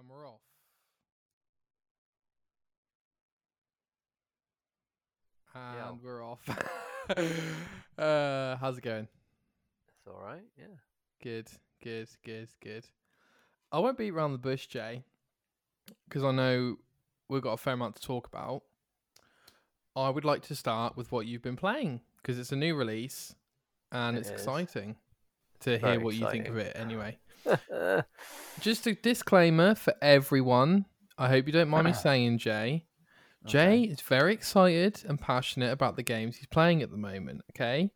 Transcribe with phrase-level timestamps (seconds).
[0.00, 0.40] And we're off.
[5.54, 6.48] And we're off.
[7.98, 9.08] uh, how's it going?
[9.88, 10.40] It's all right.
[10.56, 10.64] Yeah.
[11.22, 11.48] Good,
[11.84, 12.86] good, good, good.
[13.70, 15.04] I won't beat around the bush, Jay,
[16.08, 16.76] because I know
[17.28, 18.62] we've got a fair amount to talk about.
[19.94, 23.34] I would like to start with what you've been playing because it's a new release
[23.92, 24.34] and It it's is.
[24.34, 24.96] exciting
[25.60, 27.18] to hear Very what you think of it anyway.
[28.60, 30.86] Just a disclaimer for everyone.
[31.18, 31.96] I hope you don't mind me ah.
[31.96, 32.86] saying, Jay.
[33.46, 37.40] Jay is very excited and passionate about the games he's playing at the moment.
[37.52, 37.90] Okay,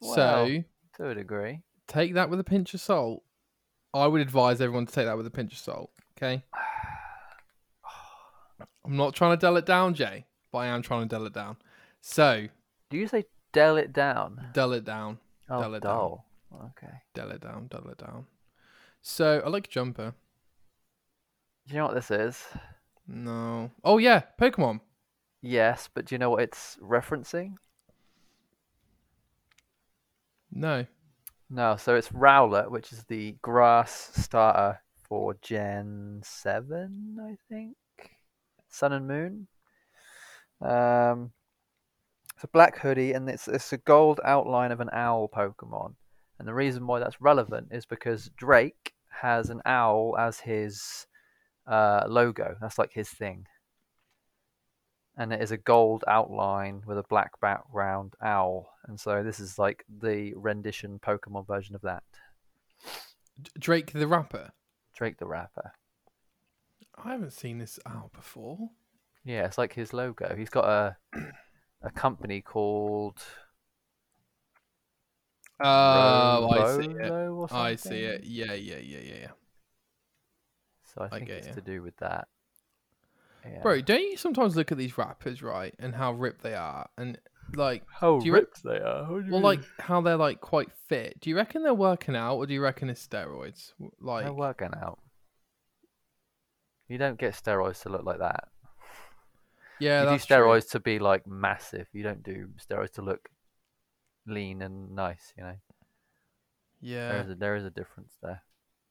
[0.00, 0.62] Well, so
[0.98, 1.60] to a degree.
[1.88, 3.22] take that with a pinch of salt.
[3.94, 5.90] I would advise everyone to take that with a pinch of salt.
[6.18, 6.42] Okay.
[8.84, 11.32] I'm not trying to dull it down, Jay, but I am trying to dull it
[11.32, 11.56] down.
[12.02, 12.46] So
[12.90, 14.48] Do you say dull it down?
[14.52, 15.92] dull it down, Oh, Dull it down.
[15.96, 16.24] dull.
[16.76, 16.92] Okay.
[17.14, 18.26] dull it down, dull it down.
[19.02, 20.14] So I like jumper.
[21.66, 22.44] Do you know what this is?
[23.06, 23.70] No.
[23.84, 24.80] Oh yeah, Pokemon.
[25.42, 27.54] Yes, but do you know what it's referencing?
[30.52, 30.86] No.
[31.48, 37.76] No, so it's Rowlet, which is the grass starter for Gen 7, I think.
[38.68, 39.48] Sun and Moon.
[40.60, 41.32] Um,
[42.34, 45.94] it's a black hoodie, and it's, it's a gold outline of an owl Pokemon.
[46.38, 51.06] And the reason why that's relevant is because Drake has an owl as his
[51.66, 52.56] uh, logo.
[52.60, 53.46] That's like his thing.
[55.16, 58.72] And it is a gold outline with a black background owl.
[58.86, 62.02] And so this is like the rendition Pokemon version of that.
[63.58, 64.52] Drake the rapper.
[64.94, 65.72] Drake the Rapper.
[67.02, 68.70] I haven't seen this owl before.
[69.24, 70.34] Yeah, it's like his logo.
[70.36, 70.96] He's got a
[71.82, 73.18] a company called
[75.62, 77.52] Oh, I see it.
[77.52, 78.24] I see it.
[78.24, 79.30] Yeah, yeah, yeah, yeah, yeah.
[80.94, 81.54] So I I think get it's ya.
[81.54, 82.28] to do with that.
[83.44, 83.62] Yeah.
[83.62, 87.18] Bro, don't you sometimes look at these rappers, right, and how ripped they are, and
[87.54, 89.06] like, how do you re- ripped they are.
[89.08, 89.42] You well, mean?
[89.42, 91.20] like how they're like quite fit.
[91.20, 93.72] Do you reckon they're working out, or do you reckon it's steroids?
[94.00, 94.98] Like, they're working out.
[96.88, 98.48] You don't get steroids to look like that.
[99.78, 100.36] yeah, you do that's true.
[100.36, 101.86] steroids to be like massive.
[101.92, 103.28] You don't do steroids to look
[104.26, 105.32] lean and nice.
[105.36, 105.54] You know,
[106.80, 108.42] Yeah, is a, there is a difference there.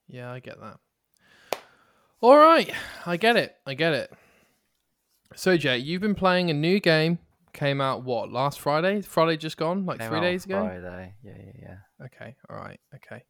[0.07, 0.79] yeah, I get that.
[2.21, 2.69] All right,
[3.05, 3.55] I get it.
[3.65, 4.11] I get it.
[5.35, 7.19] So, Jay, you've been playing a new game.
[7.53, 9.01] Came out what last Friday?
[9.01, 10.59] Friday just gone, like Came three days ago.
[10.65, 11.13] Friday.
[11.23, 12.05] Yeah, yeah, yeah.
[12.05, 13.23] Okay, all right, okay.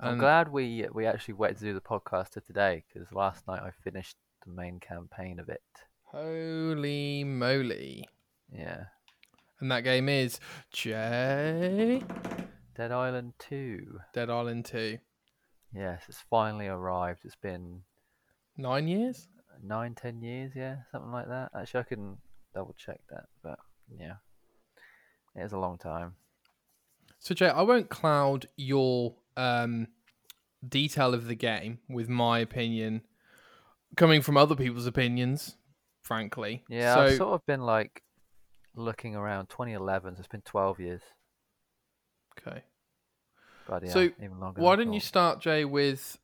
[0.00, 3.62] I'm glad we we actually waited to do the podcast to today because last night
[3.62, 5.62] I finished the main campaign of it.
[6.06, 8.08] Holy moly!
[8.52, 8.84] Yeah,
[9.62, 10.40] And that game is
[10.72, 12.02] Jay
[12.74, 14.00] Dead Island Two.
[14.12, 14.98] Dead Island Two.
[15.72, 17.20] Yes, it's finally arrived.
[17.24, 17.82] It's been
[18.56, 19.28] Nine years.
[19.62, 20.50] nine, ten years.
[20.56, 21.52] Yeah, something like that.
[21.56, 22.16] Actually, I can
[22.52, 23.60] double check that, but
[23.96, 24.14] yeah,
[25.36, 26.16] it is a long time.
[27.20, 29.86] So Jay, I won't cloud your um,
[30.68, 33.02] detail of the game with my opinion,
[33.96, 35.54] coming from other people's opinions.
[36.00, 38.02] Frankly, Yeah, So I've sort of been like
[38.74, 40.16] looking around 2011.
[40.16, 41.02] So it's been 12 years.
[42.38, 42.62] okay.
[43.66, 44.60] Bloody So, even longer.
[44.60, 46.18] Why didn't you start, Jay, with?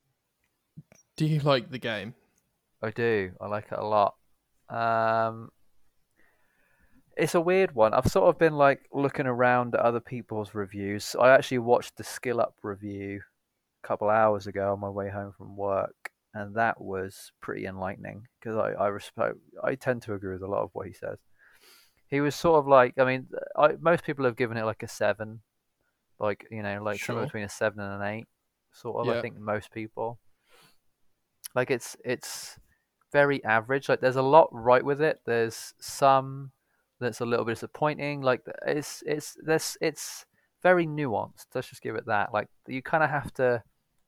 [1.17, 2.15] Do you like the game?
[2.83, 3.33] I do.
[3.41, 4.15] I like it a lot.
[4.69, 5.51] Um,
[7.17, 7.95] it's a weird one.
[7.95, 11.17] I've sort of been like looking around at other people's reviews.
[11.21, 13.21] I actually watched the Skill Up review
[13.83, 18.27] a couple hours ago on my way home from work, and that was pretty enlightening
[18.41, 19.35] because I I respect.
[19.63, 21.19] I tend to agree with a lot of what he says.
[22.09, 24.89] He was sort of like, I mean, I, most people have given it like a
[24.89, 25.41] seven,
[26.19, 28.27] like you know, like somewhere between a seven and an eight,
[28.73, 29.07] sort of.
[29.07, 29.19] Yeah.
[29.19, 30.19] I think most people.
[31.55, 32.59] Like it's it's
[33.13, 33.89] very average.
[33.89, 35.21] Like there's a lot right with it.
[35.27, 36.53] There's some
[37.01, 38.23] that's a little bit disappointing.
[38.23, 40.27] Like it's it's this it's
[40.63, 41.47] very nuanced.
[41.55, 42.33] Let's just give it that.
[42.33, 43.63] Like you kind of have to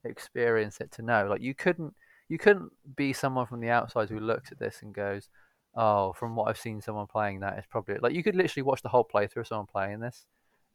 [0.04, 1.26] experience it to know.
[1.28, 1.94] Like you couldn't
[2.28, 5.28] you couldn't be someone from the outside who looks at this and goes,
[5.74, 8.82] "Oh, from what I've seen, someone playing that is probably like." You could literally watch
[8.82, 10.26] the whole playthrough of someone playing this,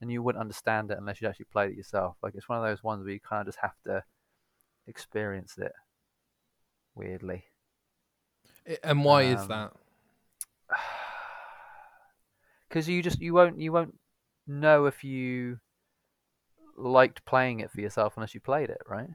[0.02, 2.18] and you wouldn't understand it unless you actually played it yourself.
[2.22, 4.04] Like it's one of those ones where you kind of just have to
[4.88, 5.74] experience it.
[6.96, 7.46] Weirdly.
[8.84, 9.74] And why is Um, that?
[12.70, 14.00] because you just you won't you won't
[14.48, 15.60] know if you
[16.78, 19.10] liked playing it for yourself unless you played it, right?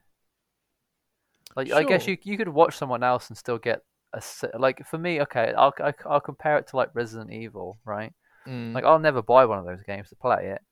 [1.56, 3.82] Like I guess you you could watch someone else and still get
[4.12, 4.22] a
[4.58, 5.20] like for me.
[5.22, 8.12] Okay, I'll I- I'll compare it to like Resident Evil, right?
[8.46, 10.62] Mm, Like I'll never buy one of those games to play it,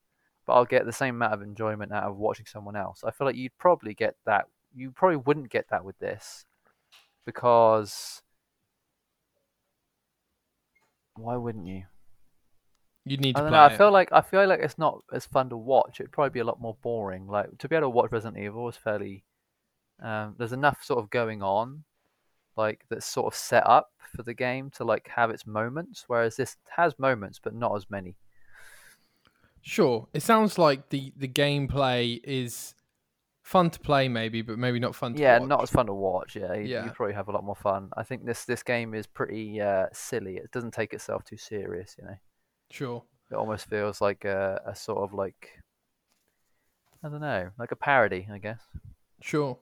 [0.47, 3.05] but I'll get the same amount of enjoyment out of watching someone else.
[3.05, 4.47] I feel like you'd probably get that.
[4.75, 6.45] You probably wouldn't get that with this
[7.27, 8.23] because
[11.17, 11.85] why wouldn't you?
[13.05, 13.65] You'd need I to don't play know.
[13.65, 16.01] I feel like I feel like it's not as fun to watch.
[16.01, 17.27] It'd probably be a lot more boring.
[17.27, 19.25] Like to be able to watch Resident Evil is fairly.
[20.03, 21.85] Um, there's enough sort of going on,
[22.59, 26.05] like that's sort of set up for the game to like have its moments.
[26.09, 28.17] Whereas this has moments, but not as many.
[29.63, 30.09] Sure.
[30.13, 32.75] It sounds like the the gameplay is
[33.43, 35.49] fun to play, maybe, but maybe not fun to Yeah, watch.
[35.49, 36.37] not as fun to watch.
[36.37, 36.85] Yeah, you, Yeah.
[36.85, 37.91] you probably have a lot more fun.
[37.97, 40.37] I think this this game is pretty uh, silly.
[40.37, 41.97] It doesn't take itself too serious.
[41.99, 42.17] You know,
[42.71, 43.05] Sure.
[43.31, 45.61] it almost feels like a, a sort of like
[47.03, 48.61] I don't know, like a parody, I guess.
[49.21, 49.59] Sure.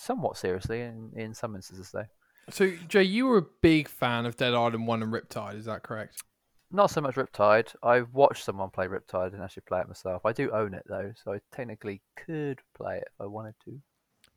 [0.00, 2.06] Somewhat seriously in in some instances though.
[2.50, 5.82] So, Jay, you were a big fan of Dead Island 1 and Riptide, is that
[5.82, 6.22] correct?
[6.70, 7.74] Not so much Riptide.
[7.82, 9.32] I've watched someone play Riptide.
[9.32, 10.24] Didn't actually play it myself.
[10.24, 13.80] I do own it though, so I technically could play it if I wanted to.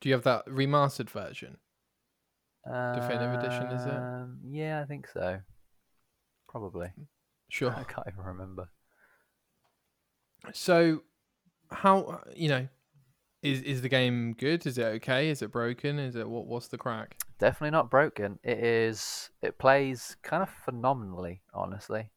[0.02, 1.58] Do you have that remastered version?
[2.66, 3.94] Definitive edition, is it?
[3.94, 5.40] Um, Yeah, I think so.
[6.50, 6.92] Probably.
[7.50, 7.72] Sure.
[7.78, 8.70] I can't even remember.
[10.54, 11.04] So,
[11.70, 12.68] how you know
[13.42, 14.66] is is the game good?
[14.66, 15.30] Is it okay?
[15.30, 16.00] Is it broken?
[16.00, 16.46] Is it what?
[16.46, 17.18] What's the crack?
[17.40, 18.40] Definitely not broken.
[18.44, 19.30] It is.
[19.42, 22.12] It plays kind of phenomenally, honestly.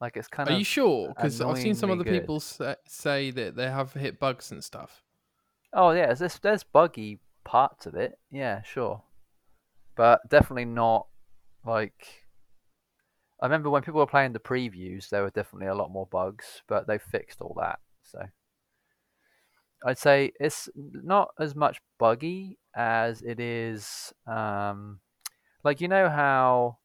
[0.00, 0.58] Like it's kind Are of.
[0.58, 1.08] you sure?
[1.08, 2.20] Because I've seen some other good.
[2.20, 5.04] people say, say that they have hit bugs and stuff.
[5.72, 8.18] Oh yeah, there's there's buggy parts of it.
[8.30, 9.02] Yeah, sure,
[9.96, 11.06] but definitely not
[11.64, 12.24] like.
[13.42, 16.62] I remember when people were playing the previews, there were definitely a lot more bugs,
[16.66, 17.78] but they fixed all that.
[18.02, 18.20] So
[19.84, 24.12] I'd say it's not as much buggy as it is.
[24.26, 25.00] Um,
[25.64, 26.78] like you know how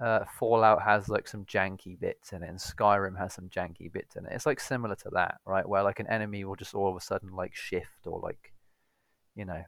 [0.00, 4.16] uh, Fallout has like some janky bits in it, and Skyrim has some janky bits
[4.16, 4.32] in it.
[4.32, 5.66] It's like similar to that, right?
[5.68, 8.52] Where like an enemy will just all of a sudden like shift or like,
[9.34, 9.62] you know,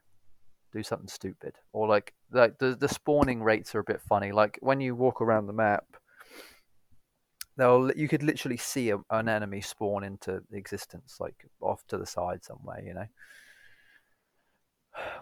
[0.73, 4.33] do something stupid, or like like the the spawning rates are a bit funny.
[4.33, 5.85] Like when you walk around the map,
[7.58, 12.06] they'll you could literally see a, an enemy spawn into existence, like off to the
[12.06, 13.06] side somewhere, you know.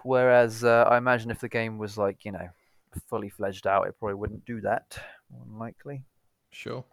[0.04, 2.48] Whereas uh, I imagine if the game was like you know
[3.08, 4.98] fully fledged out, it probably wouldn't do that.
[5.32, 6.04] More than likely.
[6.50, 6.84] Sure.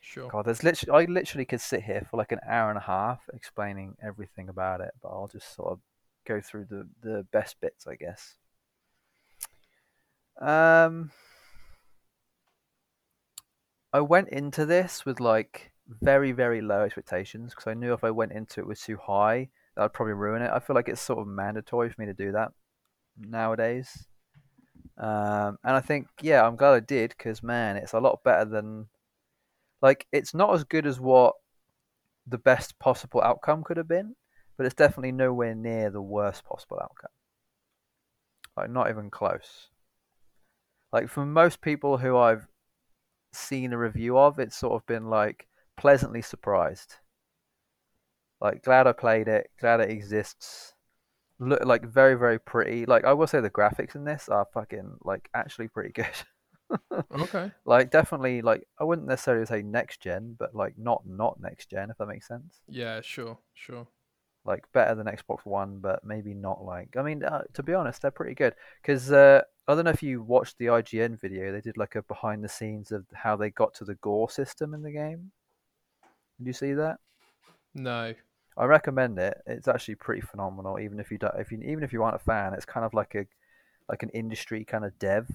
[0.00, 0.28] Sure.
[0.28, 3.22] God, there's literally I literally could sit here for like an hour and a half
[3.32, 5.78] explaining everything about it, but I'll just sort of
[6.26, 8.34] go through the the best bits, I guess.
[10.40, 11.12] Um,
[13.92, 18.10] I went into this with like very very low expectations because I knew if I
[18.10, 20.50] went into it with too high, that would probably ruin it.
[20.52, 22.52] I feel like it's sort of mandatory for me to do that
[23.18, 24.06] nowadays.
[24.98, 28.44] Um, and I think, yeah, I'm glad I did because man, it's a lot better
[28.44, 28.86] than
[29.82, 31.34] like it's not as good as what
[32.26, 34.14] the best possible outcome could have been,
[34.56, 37.10] but it's definitely nowhere near the worst possible outcome.
[38.56, 39.68] Like not even close.
[40.92, 42.46] Like for most people who I've
[43.32, 46.96] seen a review of, it's sort of been like pleasantly surprised.
[48.40, 50.74] Like glad I played it, glad it exists.
[51.38, 52.86] Look like very very pretty.
[52.86, 56.06] Like I will say the graphics in this are fucking like actually pretty good.
[57.14, 57.50] Okay.
[57.66, 61.90] like definitely like I wouldn't necessarily say next gen, but like not not next gen
[61.90, 62.62] if that makes sense.
[62.66, 63.02] Yeah.
[63.02, 63.38] Sure.
[63.52, 63.86] Sure.
[64.44, 66.96] Like better than Xbox One, but maybe not like.
[66.98, 68.54] I mean, uh, to be honest, they're pretty good.
[68.80, 71.52] Because uh, I don't know if you watched the IGN video.
[71.52, 74.74] They did like a behind the scenes of how they got to the gore system
[74.74, 75.30] in the game.
[76.38, 76.96] Did you see that?
[77.74, 78.14] No.
[78.56, 79.40] I recommend it.
[79.46, 80.78] It's actually pretty phenomenal.
[80.78, 82.92] Even if you don't, if you even if you aren't a fan, it's kind of
[82.94, 83.26] like a
[83.88, 85.28] like an industry kind of dev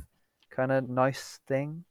[0.50, 1.84] kind of nice thing,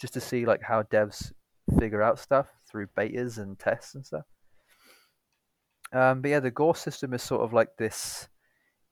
[0.00, 1.32] just to see like how devs
[1.78, 4.24] figure out stuff through betas and tests and stuff.
[5.96, 8.28] Um, but yeah, the gore system is sort of like this.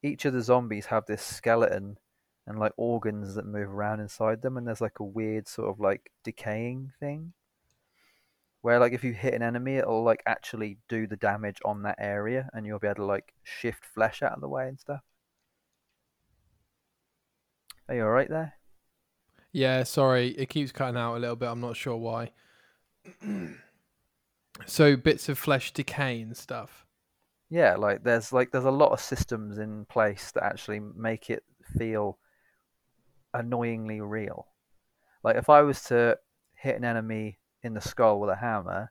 [0.02, 1.98] Each of the zombies have this skeleton
[2.46, 5.80] and like organs that move around inside them, and there's like a weird sort of
[5.80, 7.32] like decaying thing
[8.62, 11.96] where like if you hit an enemy it'll like actually do the damage on that
[11.98, 15.02] area and you'll be able to like shift flesh out of the way and stuff
[17.88, 18.54] are you all right there
[19.52, 19.84] Yeah.
[19.84, 20.28] Sorry.
[20.30, 21.48] It keeps cutting out a little bit.
[21.48, 22.32] I'm not sure why.
[24.66, 26.83] so bits of flesh decay and stuff.
[27.50, 31.44] Yeah like there's like there's a lot of systems in place that actually make it
[31.78, 32.18] feel
[33.32, 34.46] annoyingly real
[35.22, 36.16] like if i was to
[36.54, 38.90] hit an enemy in the skull with a hammer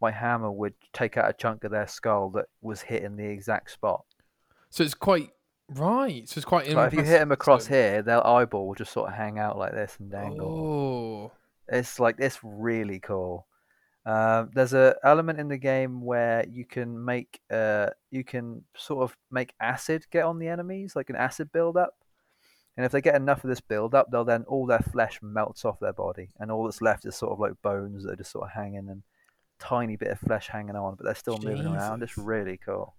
[0.00, 3.24] my hammer would take out a chunk of their skull that was hit in the
[3.24, 4.04] exact spot
[4.70, 5.30] So it's quite
[5.74, 6.28] right.
[6.28, 6.68] So it's quite.
[6.72, 9.56] like if you hit them across here their eyeball will just sort of hang out
[9.58, 11.32] like this and dangle Oh.
[11.68, 13.46] It's like it's really cool.
[14.04, 19.04] Um, there's a element in the game where you can make uh you can sort
[19.04, 21.94] of make acid get on the enemies, like an acid build up.
[22.76, 25.64] And if they get enough of this build up, they'll then all their flesh melts
[25.64, 28.32] off their body, and all that's left is sort of like bones that are just
[28.32, 29.02] sort of hanging and
[29.58, 32.02] tiny bit of flesh hanging on, but they're still moving around.
[32.02, 32.94] It's really cool.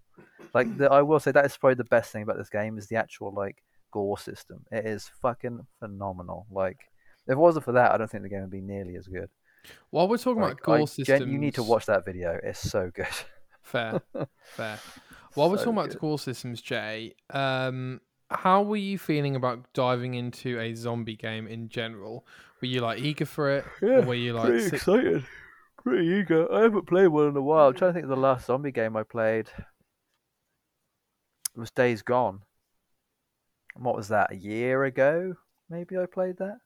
[0.54, 2.88] Like the, I will say that is probably the best thing about this game is
[2.88, 4.66] the actual like gore system.
[4.72, 6.46] It is fucking phenomenal.
[6.52, 6.90] Like
[7.28, 9.30] if it wasn't for that, I don't think the game would be nearly as good.
[9.92, 12.40] While we're talking Like, about gore I systems, gen- you need to watch that video.
[12.44, 13.08] It's so good.
[13.62, 14.02] Fair,
[14.44, 14.80] fair.
[15.36, 16.00] While we're So talking about good.
[16.00, 21.70] gore systems, Jay, um, how were you feeling about diving into a zombie game in
[21.70, 22.26] general?
[22.62, 23.66] Were you like eager for it?
[23.82, 25.26] or were you like sick- excited.
[25.84, 26.52] Pretty eager.
[26.54, 27.68] I haven't played one in a while.
[27.70, 29.50] I'm trying to think of the last zombie game I played.
[31.56, 32.42] It was Days Gone.
[33.76, 34.32] And What was that?
[34.32, 35.36] A year ago?
[35.70, 36.58] Maybe I played that.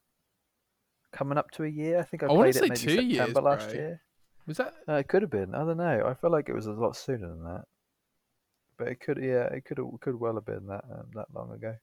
[1.11, 1.99] Coming up to a year.
[1.99, 3.77] I think I, I played it maybe two years, September last bro.
[3.77, 4.01] year.
[4.45, 4.73] was that?
[4.87, 5.55] Uh, it could have been.
[5.55, 6.03] I don't know.
[6.05, 7.63] I feel like it was a lot sooner than that.
[8.77, 11.75] But it could, yeah, it could could well have been that um, that long ago.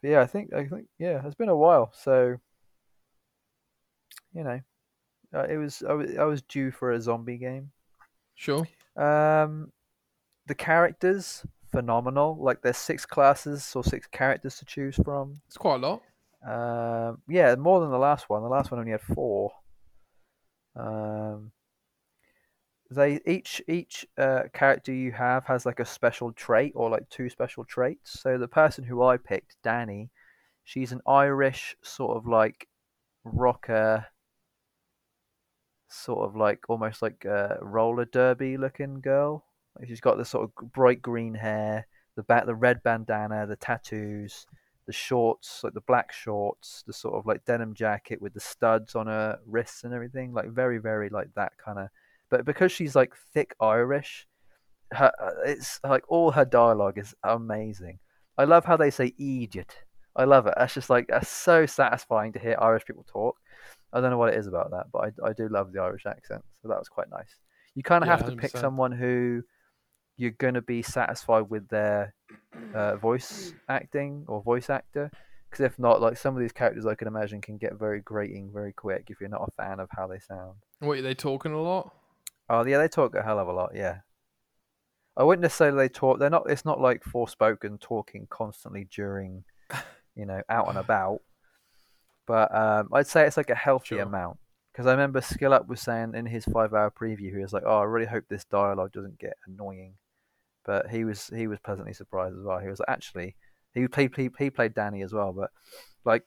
[0.00, 1.92] But yeah, I think I think yeah, it's been a while.
[1.94, 2.36] So
[4.34, 4.60] you know,
[5.34, 7.70] uh, it was I, was I was due for a zombie game.
[8.34, 8.66] Sure.
[8.96, 9.70] Um,
[10.46, 12.36] the characters phenomenal.
[12.40, 15.40] Like there's six classes or six characters to choose from.
[15.46, 16.02] It's quite a lot.
[16.46, 18.42] Um, yeah, more than the last one.
[18.42, 19.52] The last one only had four.
[20.74, 21.52] Um,
[22.90, 27.28] they each each uh, character you have has like a special trait or like two
[27.28, 28.20] special traits.
[28.20, 30.10] So the person who I picked, Danny,
[30.64, 32.68] she's an Irish sort of like
[33.24, 34.06] rocker,
[35.88, 39.44] sort of like almost like a roller derby looking girl.
[39.86, 44.46] She's got this sort of bright green hair, the ba- the red bandana, the tattoos,
[44.86, 48.94] the shorts, like the black shorts, the sort of like denim jacket with the studs
[48.94, 51.88] on her wrists and everything, like very, very like that kind of.
[52.30, 54.26] But because she's like thick Irish,
[54.92, 57.98] her uh, it's like all her dialogue is amazing.
[58.38, 59.74] I love how they say idiot.
[60.16, 60.54] I love it.
[60.56, 63.38] That's just like that's so satisfying to hear Irish people talk.
[63.92, 66.06] I don't know what it is about that, but I, I do love the Irish
[66.06, 67.36] accent, so that was quite nice.
[67.74, 68.56] You kind of Yeah, have to pick 100%.
[68.56, 69.42] someone who
[70.16, 72.14] you're going to be satisfied with their
[72.74, 75.10] uh, voice acting or voice actor.
[75.50, 78.50] Because if not, like some of these characters, I can imagine can get very grating
[78.52, 80.54] very quick if you're not a fan of how they sound.
[80.80, 81.94] Wait, are they talking a lot?
[82.48, 83.72] Oh yeah, they talk a hell of a lot.
[83.74, 83.98] Yeah,
[85.16, 86.18] I wouldn't necessarily they talk.
[86.18, 86.48] They're not.
[86.48, 89.44] It's not like forspoken talking constantly during,
[90.16, 91.20] you know, out and about.
[92.26, 94.02] But um, I'd say it's like a healthy Sure.
[94.02, 94.38] amount.
[94.72, 97.80] Because I remember Skill Up was saying in his five-hour preview, he was like, "Oh,
[97.80, 99.94] I really hope this dialogue doesn't get annoying."
[100.64, 102.58] But he was he was pleasantly surprised as well.
[102.58, 103.36] He was actually
[103.74, 105.32] he played he, played Danny as well.
[105.32, 105.50] But
[106.04, 106.24] like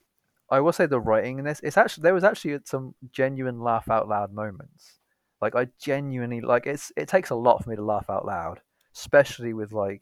[0.50, 3.89] I will say the writing in this, it's actually there was actually some genuine laugh
[3.89, 5.00] out loud moments.
[5.42, 8.62] Like I genuinely like it's it takes a lot for me to laugh out loud,
[8.96, 10.01] especially with like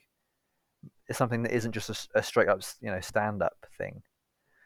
[1.12, 4.02] something that isn't just a straight up you know stand up thing.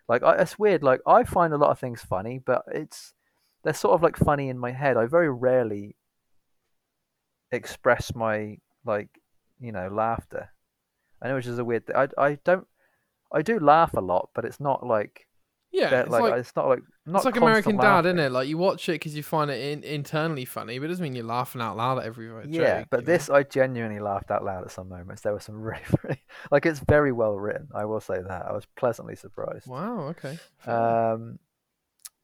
[0.07, 0.83] Like I, it's weird.
[0.83, 3.13] Like I find a lot of things funny, but it's
[3.63, 4.97] they're sort of like funny in my head.
[4.97, 5.95] I very rarely
[7.51, 9.09] express my like
[9.59, 10.49] you know laughter.
[11.21, 11.95] I know which is a weird thing.
[11.95, 12.67] I I don't
[13.31, 15.27] I do laugh a lot, but it's not like
[15.71, 18.09] Yeah, it's like, like, it's not like not it's like American Dad, laughing.
[18.09, 18.31] isn't it?
[18.31, 21.15] Like you watch it because you find it in, internally funny, but it doesn't mean
[21.15, 22.45] you're laughing out loud at every joke.
[22.49, 23.13] Yeah, but you know?
[23.13, 25.21] this I genuinely laughed out loud at some moments.
[25.21, 27.67] There were some really, really like it's very well written.
[27.73, 29.67] I will say that I was pleasantly surprised.
[29.67, 30.13] Wow.
[30.15, 30.37] Okay.
[30.65, 31.39] Um,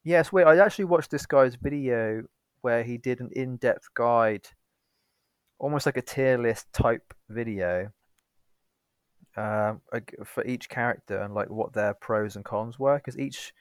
[0.03, 0.45] yes, wait.
[0.45, 2.23] I actually watched this guy's video
[2.61, 4.47] where he did an in-depth guide,
[5.63, 7.89] almost like a tier list type video,
[9.37, 9.79] um,
[10.25, 12.97] for each character and like what their pros and cons were.
[12.97, 13.53] Because each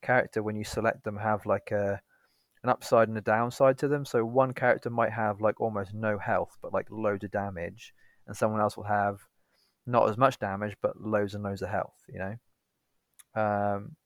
[0.00, 2.00] character, when you select them, have like a
[2.62, 4.06] an upside and a downside to them.
[4.06, 7.92] So one character might have like almost no health, but like loads of damage,
[8.26, 9.18] and someone else will have
[9.86, 12.06] not as much damage, but loads and loads of health.
[12.08, 13.42] You know.
[13.42, 13.96] Um,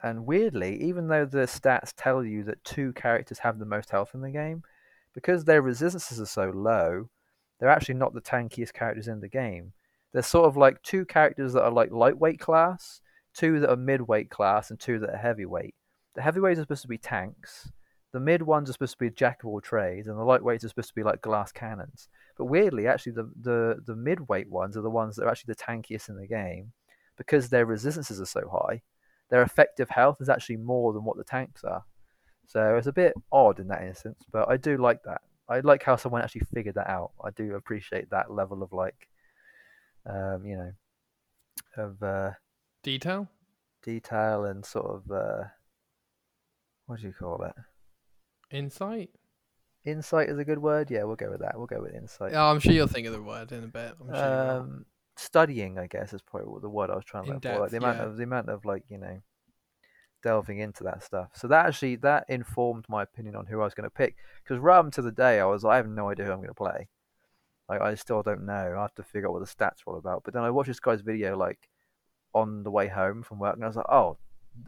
[0.00, 4.12] and weirdly, even though the stats tell you that two characters have the most health
[4.14, 4.62] in the game,
[5.14, 7.08] because their resistances are so low,
[7.58, 9.72] they're actually not the tankiest characters in the game.
[10.12, 13.00] They're sort of like two characters that are like lightweight class,
[13.34, 15.74] two that are midweight class, and two that are heavyweight.
[16.14, 17.70] The heavyweights are supposed to be tanks.
[18.12, 20.68] The mid ones are supposed to be jack of all trades, and the lightweights are
[20.68, 22.08] supposed to be like glass cannons.
[22.36, 25.62] But weirdly, actually, the the the midweight ones are the ones that are actually the
[25.62, 26.72] tankiest in the game,
[27.16, 28.82] because their resistances are so high
[29.30, 31.84] their effective health is actually more than what the tanks are.
[32.50, 35.20] So it's a bit odd in that instance, but I do like that.
[35.48, 37.12] I like how someone actually figured that out.
[37.24, 39.06] I do appreciate that level of like,
[40.04, 40.72] um, you know,
[41.76, 42.30] of uh,
[42.82, 43.28] Detail.
[43.84, 45.44] detail and sort of uh,
[46.86, 47.54] what do you call it?
[48.50, 49.10] Insight.
[49.84, 50.90] Insight is a good word.
[50.90, 51.56] Yeah, we'll go with that.
[51.56, 52.32] We'll go with insight.
[52.32, 53.94] Yeah, I'm sure you'll think of the word in a bit.
[54.00, 54.50] I'm sure.
[54.50, 57.60] Um, studying, I guess, is probably the word I was trying to In look for.
[57.60, 58.06] Like the amount yeah.
[58.06, 59.22] of the amount of like you know
[60.22, 61.30] delving into that stuff.
[61.34, 64.16] So that actually that informed my opinion on who I was going to pick.
[64.42, 66.38] Because right up to the day, I was like, I have no idea who I'm
[66.38, 66.88] going to play.
[67.68, 68.74] Like I still don't know.
[68.76, 70.22] I have to figure out what the stats are all about.
[70.24, 71.68] But then I watched this guy's video like
[72.34, 74.18] on the way home from work, and I was like, oh,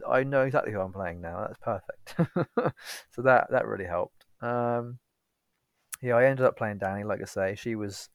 [0.09, 1.45] I know exactly who I'm playing now.
[1.45, 2.75] That's perfect.
[3.11, 4.25] so that that really helped.
[4.41, 4.99] Um,
[6.01, 7.03] yeah, I ended up playing Danny.
[7.03, 8.09] Like I say, she was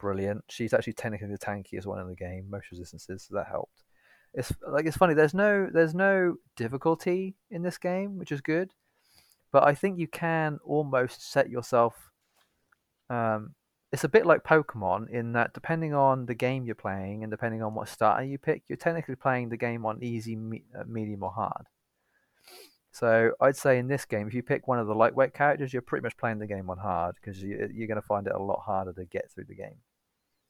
[0.00, 0.42] brilliant.
[0.48, 3.83] She's actually technically the tankiest one in the game, most resistances, so that helped.
[4.34, 5.14] It's like it's funny.
[5.14, 8.72] There's no there's no difficulty in this game, which is good.
[9.52, 12.10] But I think you can almost set yourself.
[13.08, 13.54] Um,
[13.92, 17.62] it's a bit like Pokemon in that depending on the game you're playing and depending
[17.62, 21.22] on what starter you pick, you're technically playing the game on easy, me- uh, medium,
[21.22, 21.66] or hard.
[22.90, 25.82] So I'd say in this game, if you pick one of the lightweight characters, you're
[25.82, 28.42] pretty much playing the game on hard because you, you're going to find it a
[28.42, 29.78] lot harder to get through the game,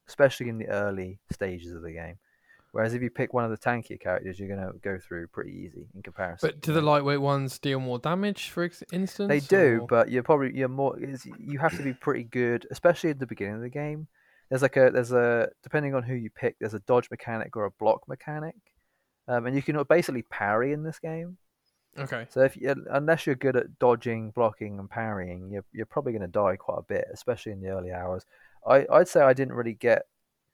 [0.08, 2.18] especially in the early stages of the game.
[2.74, 5.52] Whereas if you pick one of the tankier characters, you're going to go through pretty
[5.52, 6.48] easy in comparison.
[6.48, 9.28] But do the lightweight ones deal more damage, for instance?
[9.28, 10.98] They do, or- but you're probably you're more.
[10.98, 14.08] Is you have to be pretty good, especially at the beginning of the game.
[14.50, 17.64] There's like a there's a depending on who you pick, there's a dodge mechanic or
[17.64, 18.56] a block mechanic,
[19.28, 21.38] um, and you can basically parry in this game.
[21.96, 22.26] okay.
[22.30, 26.22] So if you, unless you're good at dodging, blocking, and parrying, you're you're probably going
[26.22, 28.26] to die quite a bit, especially in the early hours.
[28.66, 30.06] I I'd say I didn't really get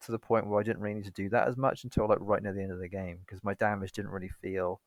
[0.06, 2.18] to the point where I didn't really need to do that as much until like
[2.20, 4.80] right near the end of the game because my damage didn't really feel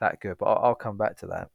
[0.00, 0.38] that good.
[0.38, 1.50] But I'll, I'll come back to that.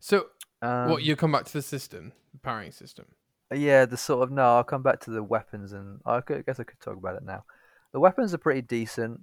[0.00, 0.26] So
[0.60, 3.06] Um, what you come back to the system, the parrying system.
[3.52, 4.56] Yeah, the sort of no.
[4.56, 7.16] I'll come back to the weapons, and I could, I guess I could talk about
[7.16, 7.44] it now.
[7.92, 9.20] The weapons are pretty decent.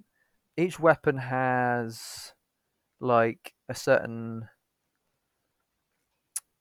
[0.55, 2.33] Each weapon has
[2.99, 4.47] like a certain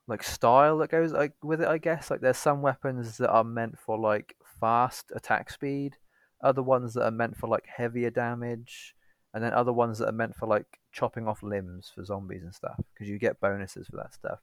[0.06, 1.68] like style that goes like with it.
[1.68, 5.96] I guess like there's some weapons that are meant for like fast attack speed,
[6.42, 8.94] other ones that are meant for like heavier damage,
[9.34, 12.54] and then other ones that are meant for like chopping off limbs for zombies and
[12.54, 14.40] stuff because you get bonuses for that stuff.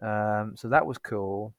[0.00, 1.54] Um, so that was cool.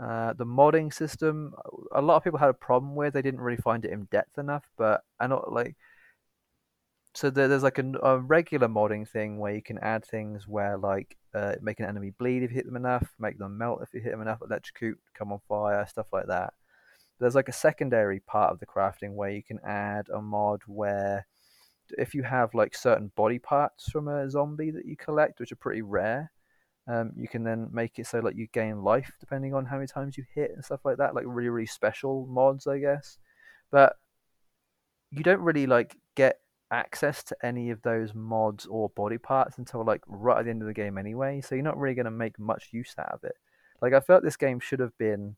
[0.00, 1.52] Uh, the modding system,
[1.92, 3.12] a lot of people had a problem with.
[3.12, 5.76] They didn't really find it in depth enough, but I not like.
[7.14, 10.78] So there, there's like a, a regular modding thing where you can add things where
[10.78, 13.92] like uh, make an enemy bleed if you hit them enough, make them melt if
[13.92, 16.54] you hit them enough, electrocute, come on fire, stuff like that.
[17.20, 21.26] There's like a secondary part of the crafting where you can add a mod where
[21.98, 25.56] if you have like certain body parts from a zombie that you collect, which are
[25.56, 26.32] pretty rare,
[26.88, 29.86] um, you can then make it so like you gain life depending on how many
[29.86, 31.14] times you hit and stuff like that.
[31.14, 33.18] Like really, really special mods, I guess.
[33.70, 33.96] But
[35.10, 36.40] you don't really like get
[36.72, 40.62] access to any of those mods or body parts until like right at the end
[40.62, 41.40] of the game anyway.
[41.40, 43.34] So you're not really going to make much use out of it.
[43.82, 45.36] Like I felt this game should have been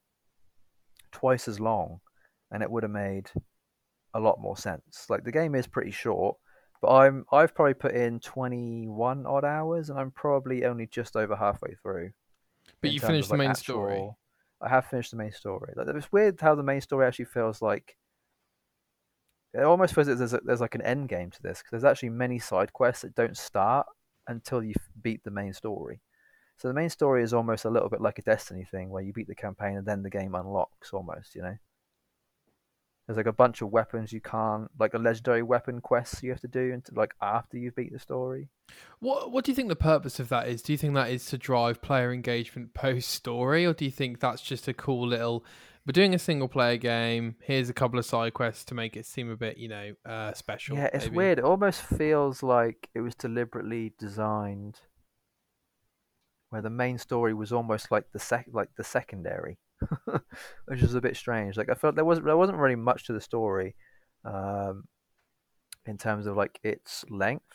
[1.13, 2.01] twice as long,
[2.51, 3.31] and it would have made
[4.15, 5.07] a lot more sense.
[5.09, 6.37] Like the game is pretty short,
[6.81, 11.37] but I'm I've probably put in 21 odd hours, and I'm probably only just over
[11.37, 12.11] halfway through.
[12.81, 14.11] But you finished of, the like, main story.
[14.61, 15.73] I have finished the main story.
[15.77, 17.97] Like it's weird how the main story actually feels like.
[19.55, 21.91] It almost feels like there's a, there's like an end game to this because there's
[21.91, 23.87] actually many side quests that don't start
[24.27, 24.73] until you
[25.03, 26.01] beat the main story.
[26.63, 29.13] So the main story is almost a little bit like a Destiny thing where you
[29.13, 31.57] beat the campaign and then the game unlocks almost, you know.
[33.05, 36.41] There's like a bunch of weapons you can't, like a legendary weapon quests you have
[36.43, 38.49] to do, until, like after you beat the story.
[39.01, 40.63] What What do you think the purpose of that is?
[40.63, 44.21] Do you think that is to drive player engagement post story, or do you think
[44.21, 45.45] that's just a cool little?
[45.85, 47.35] We're doing a single player game.
[47.41, 50.33] Here's a couple of side quests to make it seem a bit, you know, uh,
[50.35, 50.77] special.
[50.77, 51.17] Yeah, it's maybe?
[51.17, 51.39] weird.
[51.41, 54.79] It almost feels like it was deliberately designed
[56.53, 59.57] where the main story was almost like the sec like the secondary,
[60.67, 61.57] which is a bit strange.
[61.57, 63.75] Like I felt there wasn't there wasn't really much to the story,
[64.27, 64.85] um,
[65.87, 67.47] in terms of like its length,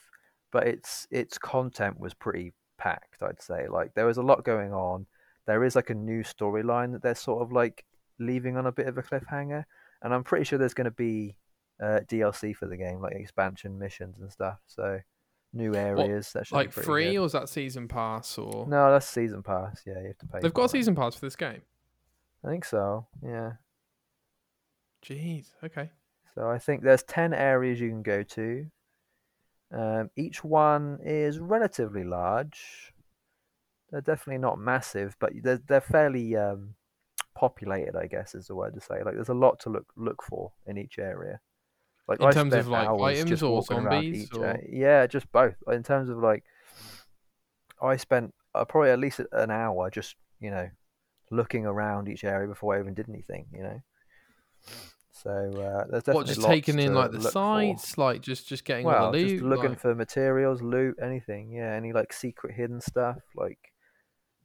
[0.52, 3.22] but its its content was pretty packed.
[3.22, 5.06] I'd say like there was a lot going on.
[5.46, 7.86] There is like a new storyline that they're sort of like
[8.20, 9.64] leaving on a bit of a cliffhanger,
[10.02, 11.38] and I'm pretty sure there's going to be
[11.80, 14.58] uh, DLC for the game, like expansion missions and stuff.
[14.66, 15.02] So
[15.54, 17.18] new areas that should Like free, good.
[17.20, 18.38] or is that season pass?
[18.38, 19.82] Or No, that's season pass.
[19.86, 20.40] Yeah, you have to pay.
[20.42, 21.62] they've got a season pass for this game.
[22.46, 23.08] I think so.
[23.24, 23.54] Yeah.
[25.06, 25.48] Jeez.
[25.64, 25.90] Okay.
[26.36, 28.66] So I think there's ten areas you can go to.
[29.74, 32.94] Um, each one is relatively large.
[33.92, 36.76] They're definitely not massive, but they're they're fairly um,
[37.36, 37.96] populated.
[37.96, 39.02] I guess is the word to say.
[39.04, 41.40] Like there's a lot to look look for in each area.
[42.08, 44.34] Like In I terms of, like, items just or zombies, each.
[44.34, 45.56] or- yeah, just both.
[45.68, 46.44] In terms of like,
[47.82, 50.70] I spent uh, probably at least an hour just you know
[51.32, 53.46] looking around each area before I even did anything.
[53.54, 53.82] You know.
[55.12, 57.32] So uh, there's definitely what just taking in like the look for.
[57.32, 59.30] sites, like just just getting Well, all the loot.
[59.32, 61.52] just looking like- for materials, loot, anything.
[61.52, 63.18] Yeah, any like secret hidden stuff.
[63.36, 63.58] Like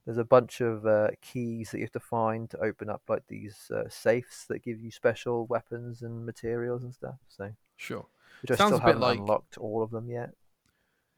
[0.05, 3.23] there's a bunch of uh, keys that you have to find to open up like
[3.27, 7.15] these uh, safes that give you special weapons and materials and stuff.
[7.29, 8.05] So sure.
[8.41, 10.31] which I Sounds still a bit like- unlocked all of them yet.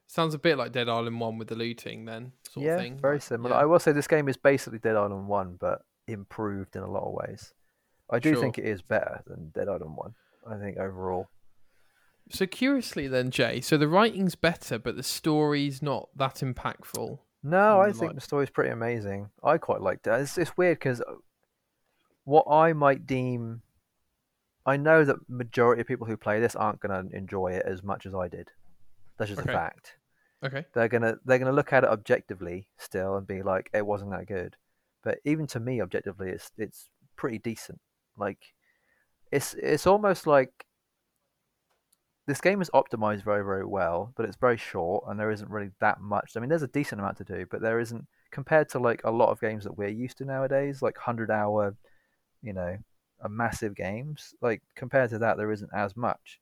[0.07, 2.99] Sounds a bit like Dead Island One with the looting, then sort yeah, of thing.
[2.99, 3.55] very similar.
[3.55, 3.61] yeah.
[3.61, 7.05] I will say this game is basically Dead Island One, but improved in a lot
[7.07, 7.55] of ways.
[8.11, 8.41] I do Sure.
[8.43, 10.13] think it is better than Dead Island One.
[10.47, 11.27] I think overall.
[12.29, 17.17] So curiously, then Jay, so the writing's better, but the story's not that impactful.
[17.47, 19.29] No, I Mm, think like- the story's pretty amazing.
[19.43, 20.11] I quite liked it.
[20.19, 21.01] It's, it's weird because
[22.23, 23.61] what I might deem,
[24.65, 27.83] I know that majority of people who play this aren't going to enjoy it as
[27.83, 28.49] much as I did.
[29.17, 29.51] That's just Okay.
[29.51, 29.95] a fact.
[30.43, 30.65] Okay.
[30.73, 34.27] They're gonna they're gonna look at it objectively still and be like, it wasn't that
[34.27, 34.57] good.
[35.03, 37.79] But even to me, objectively, it's it's pretty decent.
[38.17, 38.53] Like,
[39.31, 40.65] it's it's almost like
[42.27, 45.71] this game is optimized very very well, but it's very short and there isn't really
[45.79, 46.33] that much.
[46.35, 49.11] I mean, there's a decent amount to do, but there isn't compared to like a
[49.11, 51.75] lot of games that we're used to nowadays, like hundred hour,
[52.41, 52.77] you know,
[53.29, 54.33] massive games.
[54.41, 56.39] Like compared to that, there isn't as much.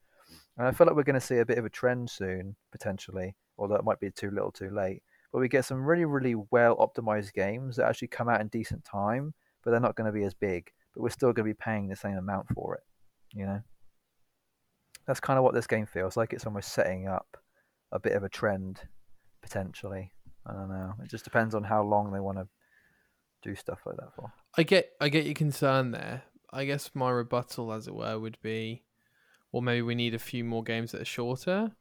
[0.58, 3.36] And I feel like we're going to see a bit of a trend soon, potentially,
[3.58, 5.02] although it might be too little, too late.
[5.32, 8.86] But we get some really, really well optimized games that actually come out in decent
[8.86, 10.72] time, but they're not going to be as big.
[10.94, 12.84] But we're still going to be paying the same amount for it.
[13.34, 13.62] You know,
[15.06, 16.34] that's kind of what this game feels like.
[16.34, 17.38] It's almost setting up
[17.92, 18.82] a bit of a trend,
[19.42, 20.12] potentially.
[20.46, 20.94] I don't know.
[21.04, 22.48] It just depends on how long they want to
[23.42, 24.32] do stuff like that for.
[24.58, 26.24] I get I get your concern there.
[26.52, 28.84] I guess my rebuttal, as it were, would be,
[29.52, 31.72] well, maybe we need a few more games that are shorter,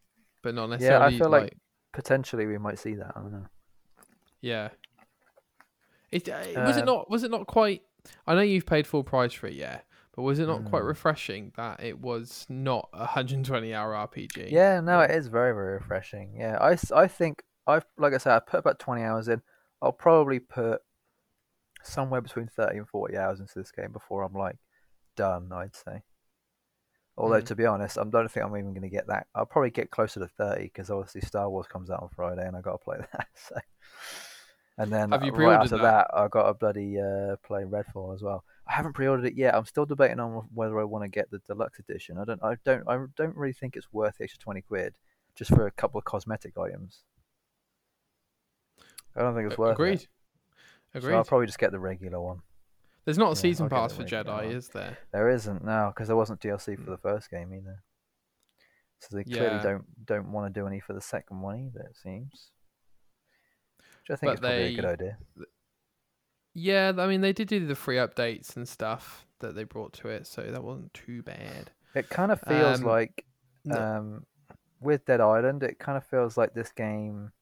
[0.42, 1.14] but not necessarily.
[1.14, 1.16] Yeah.
[1.16, 1.56] I feel like
[1.92, 3.12] potentially we might see that.
[3.14, 3.46] I don't know.
[4.40, 4.68] yeah.
[6.10, 7.82] It uh, was it Um, not was it not quite.
[8.26, 9.80] I know you've paid full price for it, yeah,
[10.14, 10.88] but was it not quite Mm.
[10.88, 14.50] refreshing that it was not a 120 hour RPG?
[14.50, 16.34] Yeah, no, it is very, very refreshing.
[16.36, 19.42] Yeah, I, I think I've like I said, I put about twenty hours in.
[19.80, 20.80] I'll probably put
[21.82, 24.56] somewhere between thirty and forty hours into this game before I'm like
[25.16, 25.50] done.
[25.52, 26.02] I'd say.
[27.16, 27.46] Although Mm.
[27.46, 29.26] to be honest, I don't think I'm even going to get that.
[29.34, 32.56] I'll probably get closer to thirty because obviously Star Wars comes out on Friday and
[32.56, 33.28] I got to play that.
[33.34, 33.56] So,
[34.78, 35.82] and then Have you right after that?
[35.82, 38.44] that, I got a bloody uh, play Redfall as well.
[38.66, 39.54] I haven't pre-ordered it yet.
[39.54, 42.18] I'm still debating on whether I want to get the deluxe edition.
[42.18, 42.42] I don't.
[42.42, 42.88] I don't.
[42.88, 44.94] I don't really think it's worth the extra twenty quid
[45.34, 47.00] just for a couple of cosmetic items.
[49.16, 50.00] I don't think it's worth agreed.
[50.00, 50.08] it.
[50.94, 51.12] Agreed.
[51.12, 52.42] So I'll probably just get the regular one.
[53.04, 54.44] There's not a yeah, season I'll pass for Jedi, one.
[54.44, 54.98] is there?
[55.12, 56.90] There isn't now because there wasn't DLC for hmm.
[56.90, 57.82] the first game either.
[59.00, 59.62] So they clearly Yeah.
[59.62, 61.80] don't don't want to do any for the second one either.
[61.80, 62.50] It seems.
[63.78, 65.18] Which I think But is probably a good idea.
[66.54, 70.08] Yeah, I mean they did do the free updates and stuff that they brought to
[70.08, 71.70] it, so that wasn't too bad.
[71.94, 73.24] It kind of feels Um, like
[73.64, 74.26] no- um,
[74.80, 77.32] with Dead Island, it kind of feels like this game.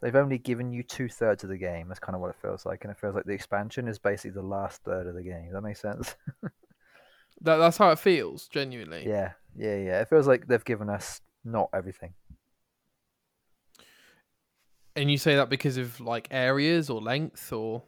[0.00, 1.88] They've only given you two thirds of the game.
[1.88, 4.32] That's kind of what it feels like, and it feels like the expansion is basically
[4.32, 5.44] the last third of the game.
[5.44, 6.14] Does that make sense?
[7.40, 9.06] That that's how it feels, genuinely.
[9.08, 10.00] yeah, yeah, yeah.
[10.00, 12.14] It feels like they've given us not everything.
[14.96, 17.82] And you say that because of like areas or length or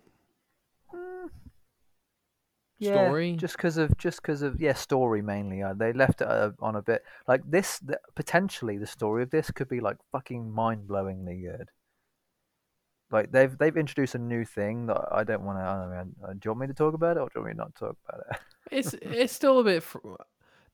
[2.78, 3.32] Yeah, story.
[3.36, 5.62] just because of just because of yeah story mainly.
[5.62, 7.78] Uh, they left it uh, on a bit like this.
[7.78, 11.70] The, potentially, the story of this could be like fucking mind blowingly good.
[13.10, 15.62] Like they've they've introduced a new thing that I don't want to.
[15.62, 15.90] I don't
[16.20, 16.26] know.
[16.28, 17.74] uh, Do you want me to talk about it, or do you want me not
[17.76, 18.40] to talk about it?
[18.70, 19.82] it's it's still a bit.
[19.82, 19.98] Fr-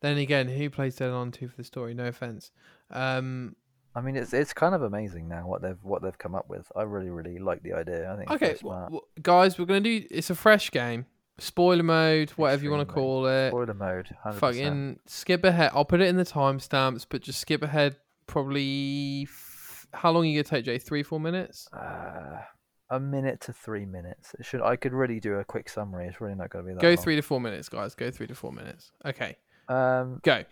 [0.01, 1.95] then again, who plays Dead Island Two for the story?
[1.95, 2.51] No offense.
[2.90, 3.55] Um,
[3.95, 6.71] I mean, it's it's kind of amazing now what they've what they've come up with.
[6.75, 8.11] I really really like the idea.
[8.13, 8.31] I think.
[8.31, 8.85] Okay, very w- smart.
[8.87, 10.05] w- guys, we're gonna do.
[10.11, 11.05] It's a fresh game,
[11.39, 13.51] spoiler mode, whatever you want to call it.
[13.51, 14.09] Spoiler mode.
[14.25, 14.35] 100%.
[14.35, 15.73] Fucking skip ahead.
[15.75, 17.97] I'll put it in the timestamps, but just skip ahead.
[18.27, 19.27] Probably.
[19.29, 20.79] F- how long are you gonna take, Jay?
[20.79, 21.69] Three, four minutes.
[21.73, 22.41] Uh,
[22.89, 24.35] a minute to three minutes.
[24.39, 24.63] It should.
[24.63, 26.07] I could really do a quick summary.
[26.07, 26.81] It's really not going to be that.
[26.83, 26.97] Go long.
[26.97, 27.95] three to four minutes, guys.
[27.95, 28.91] Go three to four minutes.
[29.05, 29.37] Okay,
[29.69, 30.45] Um, go.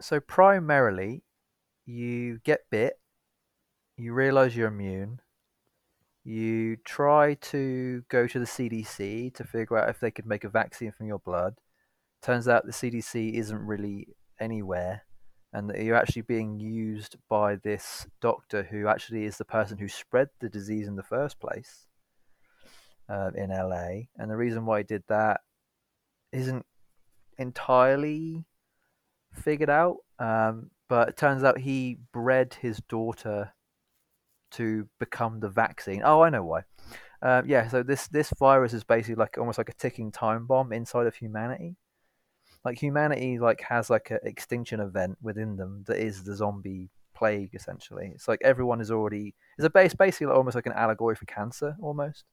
[0.00, 1.22] so primarily,
[1.86, 2.94] you get bit.
[3.96, 5.20] You realize you're immune.
[6.24, 10.48] You try to go to the CDC to figure out if they could make a
[10.48, 11.56] vaccine from your blood.
[12.22, 15.02] Turns out the CDC isn't really anywhere,
[15.52, 19.88] and that you're actually being used by this doctor who actually is the person who
[19.88, 21.86] spread the disease in the first place
[23.08, 24.06] uh, in LA.
[24.16, 25.40] And the reason why he did that
[26.30, 26.64] isn't
[27.38, 28.44] entirely
[29.32, 29.98] figured out.
[30.18, 33.54] Um, but it turns out he bred his daughter
[34.50, 36.02] to become the vaccine.
[36.04, 36.64] Oh, I know why.
[37.22, 40.70] Um, yeah, so this this virus is basically like almost like a ticking time bomb
[40.70, 41.76] inside of humanity.
[42.62, 47.54] like humanity like has like an extinction event within them that is the zombie plague
[47.54, 48.12] essentially.
[48.14, 51.24] It's like everyone is already it's a base basically like, almost like an allegory for
[51.24, 52.24] cancer almost.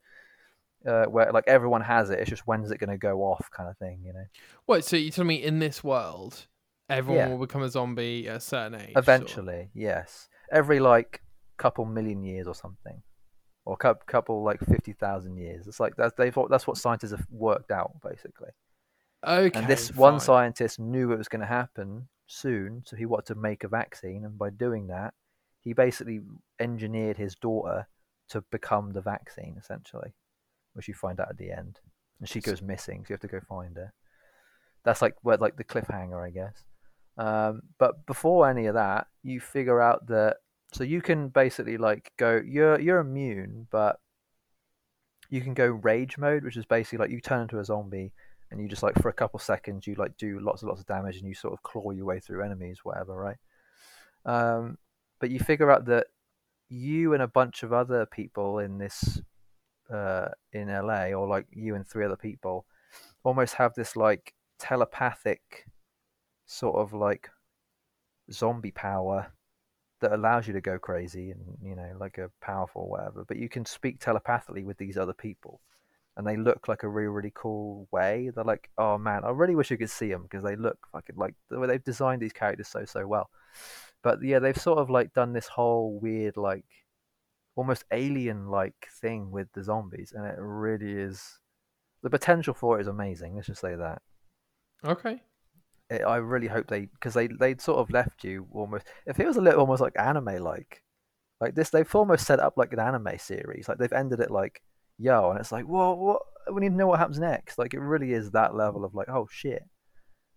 [0.86, 3.70] Uh, where like everyone has it, it's just when's it going to go off, kind
[3.70, 4.26] of thing, you know.
[4.68, 6.48] Wait, so you tell me in this world,
[6.90, 7.34] everyone Yeah.
[7.36, 8.94] will become a zombie at a certain age?
[8.96, 11.22] Eventually, yes, every like
[11.58, 13.02] couple million years or something,
[13.66, 15.68] or couple, couple like fifty thousand years.
[15.68, 18.50] It's like that's they thought that's what scientists have worked out basically.
[19.28, 19.58] Okay.
[19.60, 23.36] and this one scientist knew it was going to happen soon, so he wanted to
[23.36, 25.14] make a vaccine, and by doing that,
[25.60, 26.22] he basically
[26.60, 27.88] engineered his daughter
[28.30, 30.14] to become the vaccine, essentially,
[30.72, 31.80] which you find out at the end,
[32.20, 33.92] and she goes missing, so you have to go find her.
[34.86, 36.64] That's like where like the cliffhanger, I guess.
[37.20, 40.38] Um, but before any of that, you figure out that
[40.72, 44.00] so you can basically like go you're you're immune, but
[45.30, 48.14] you can go rage mode, which is basically like you turn into a zombie
[48.50, 50.88] and you just like for a couple seconds you like do lots and lots of
[50.88, 53.38] damage and you sort of claw your way through enemies, whatever, right?
[54.26, 54.78] Um,
[55.20, 56.08] but you figure out that
[56.70, 59.22] you and a bunch of other people in this
[59.94, 62.66] uh, in LA, or like you and three other people,
[63.26, 65.66] almost have this like telepathic
[66.50, 67.30] sort of like
[68.32, 69.32] zombie power
[70.02, 73.48] that allows you to go crazy and you know like a powerful whatever but you
[73.48, 75.62] can speak telepathically with these other people
[76.18, 78.32] and they look like a really really cool way.
[78.34, 81.18] They're like oh man i really wish you could see them because they look fucking
[81.18, 83.30] like the way they've designed these characters so so well.
[84.02, 86.66] But yeah they've sort of like done this whole weird like
[87.56, 91.40] almost alien like thing with the zombies and it really is
[92.02, 94.02] the potential for it is amazing let's just say that.
[94.84, 95.22] Okay.
[95.90, 98.86] It, I really hope they because they they sort of left you almost.
[99.06, 100.84] It feels a little almost like anime like,
[101.42, 101.70] like this.
[101.70, 103.68] They've almost set up like an anime series.
[103.68, 104.62] Like they've ended it like
[104.98, 106.22] yo, and it's like whoa, what?
[106.54, 107.58] We need to know what happens next.
[107.58, 109.64] Like it really is that level of like oh shit.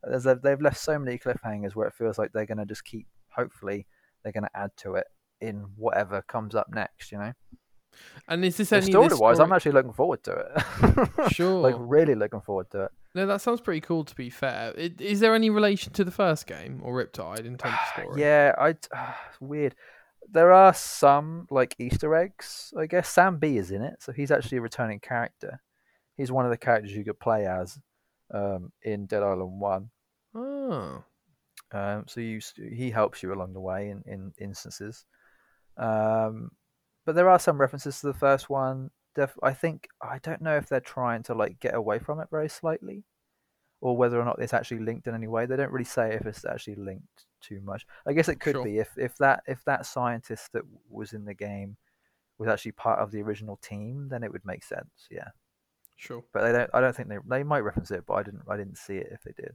[0.02, 3.06] There's a, they've left so many cliffhangers where it feels like they're gonna just keep.
[3.36, 3.86] Hopefully,
[4.22, 5.06] they're gonna add to it
[5.40, 7.12] in whatever comes up next.
[7.12, 7.32] You know,
[8.28, 11.32] And is this So story wise, I'm actually looking forward to it.
[11.32, 11.60] Sure.
[11.60, 12.90] like really looking forward to it.
[13.14, 14.04] No, that sounds pretty cool.
[14.04, 17.58] To be fair, I- is there any relation to the first game or Riptide in
[17.58, 18.20] terms of story?
[18.22, 18.74] Yeah, I
[19.40, 19.74] weird.
[20.30, 22.72] There are some like Easter eggs.
[22.78, 25.60] I guess Sam B is in it, so he's actually a returning character.
[26.16, 27.78] He's one of the characters you could play as
[28.32, 29.90] um, in Dead Island One.
[30.34, 31.04] Oh.
[31.72, 35.04] Um, so you he helps you along the way in, in instances.
[35.76, 36.50] Um,
[37.04, 38.90] but there are some references to the first one.
[39.14, 42.28] Def- I think I don't know if they're trying to like get away from it
[42.30, 43.04] very slightly,
[43.80, 45.44] or whether or not it's actually linked in any way.
[45.46, 47.86] They don't really say if it's actually linked too much.
[48.06, 48.64] I guess it could Sure.
[48.64, 51.76] be if if that if that scientist that was in the game
[52.38, 55.06] was actually part of the original team, then it would make sense.
[55.10, 55.28] Yeah,
[55.96, 56.24] Sure.
[56.32, 56.70] but they don't.
[56.72, 59.08] I don't think they they might reference it, but I didn't I didn't see it
[59.12, 59.54] if they did.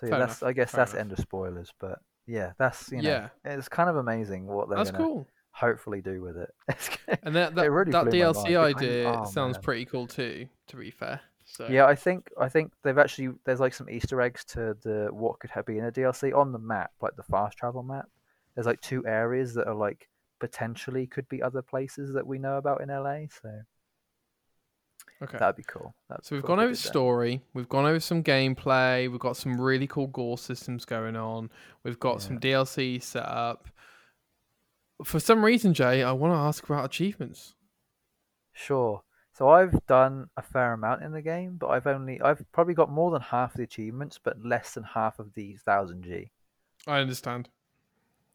[0.00, 1.00] So yeah, Fair that's enough, I guess fair that's enough.
[1.00, 3.28] end of spoilers, but yeah, that's you know Yeah.
[3.44, 5.26] it's kind of amazing what they're That's gonna cool.
[5.58, 6.54] Hopefully do with it.
[7.22, 9.62] And that that, really that DLC idea oh, sounds man.
[9.62, 10.46] pretty cool too.
[10.68, 11.20] To be fair.
[11.44, 15.08] So yeah, I think I think they've actually there's like some Easter eggs to the
[15.10, 18.08] what could have been a DLC on the map, like the fast travel map.
[18.54, 22.58] There's like two areas that are like potentially could be other places that we know
[22.58, 23.50] about in LA, so
[25.20, 25.38] Okay.
[25.38, 25.94] that'd be cool.
[26.08, 29.60] That'd So we've be gone over story, we've gone over some gameplay, we've got some
[29.60, 31.50] really cool gore systems going on,
[31.82, 33.68] we've got some DLC set up.
[35.04, 37.54] For some reason, Jay, I want to ask about achievements.
[38.52, 39.02] Sure.
[39.32, 42.90] So I've done a fair amount in the game, but I've only I've probably got
[42.90, 46.32] more than half the achievements, but less than half of the thousand G.
[46.86, 47.48] I understand.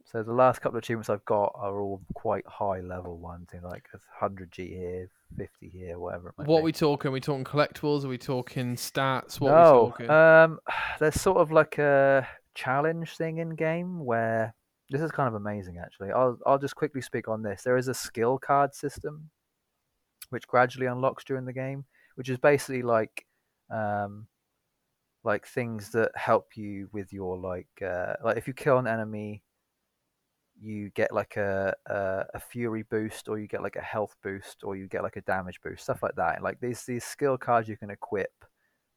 [0.05, 3.63] So the last couple of achievements I've got are all quite high level ones, in
[3.63, 6.29] like hundred G here, fifty here, whatever.
[6.29, 6.65] It might What be.
[6.65, 7.09] we talking?
[7.09, 8.05] Are we talking collectibles?
[8.05, 9.41] Are we talking stats?
[9.41, 10.09] What are we no, talking?
[10.09, 10.59] um,
[10.99, 14.53] there's sort of like a challenge thing in game where
[14.93, 15.79] this is kind of amazing.
[15.79, 17.63] Actually, I'll I'll just quickly speak on this.
[17.63, 19.31] There is a skill card system,
[20.29, 23.25] which gradually unlocks during the game, which is basically like,
[23.71, 24.27] um,
[25.23, 29.41] like things that help you with your like uh, like if you kill an enemy.
[30.61, 34.63] You get like a, a a fury boost, or you get like a health boost,
[34.63, 36.43] or you get like a damage boost, stuff like that.
[36.43, 38.31] Like these these skill cards you can equip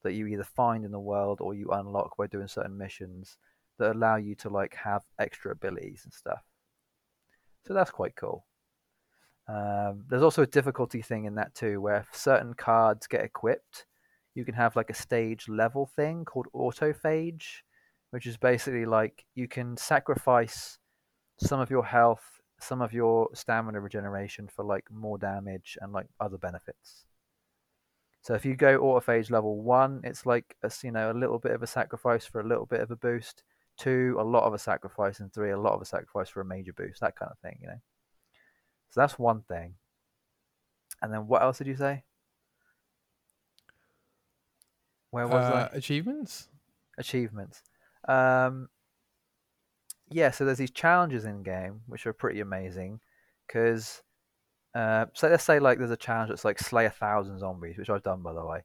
[0.05, 3.39] that you either find in the world or you unlock by doing certain missions
[3.79, 6.43] that allow you to like have extra abilities and stuff.
[7.67, 8.47] So that's quite cool.
[9.49, 13.87] Um, there's also a difficulty thing in that too, where certain cards get equipped,
[14.35, 17.63] you can have like a stage level thing called autophage,
[18.11, 20.79] which is basically like you can sacrifice
[21.39, 26.07] some of your health, some of your stamina regeneration for like more damage and like
[26.21, 27.07] other benefits.
[28.23, 31.53] So if you go autophage level one, it's like a, you know a little bit
[31.53, 33.45] of a sacrifice for a little bit of a boost.
[33.77, 36.45] Two, a lot of a sacrifice, and three, a lot of a sacrifice for a
[36.45, 37.01] major boost.
[37.01, 37.81] That kind of thing, you know.
[38.91, 39.75] So that's one thing.
[41.03, 42.05] And then what else did you say?
[45.11, 45.63] Where was I?
[45.63, 46.49] Uh, achievements?
[46.99, 47.63] achievements.
[48.09, 48.69] Um,
[50.11, 53.01] yeah, so there's these challenges in game which are pretty amazing
[53.47, 54.03] because,
[54.75, 57.91] uh, so let's say like there's a challenge that's like slay a thousand zombies, which
[57.91, 58.63] I've done by the way.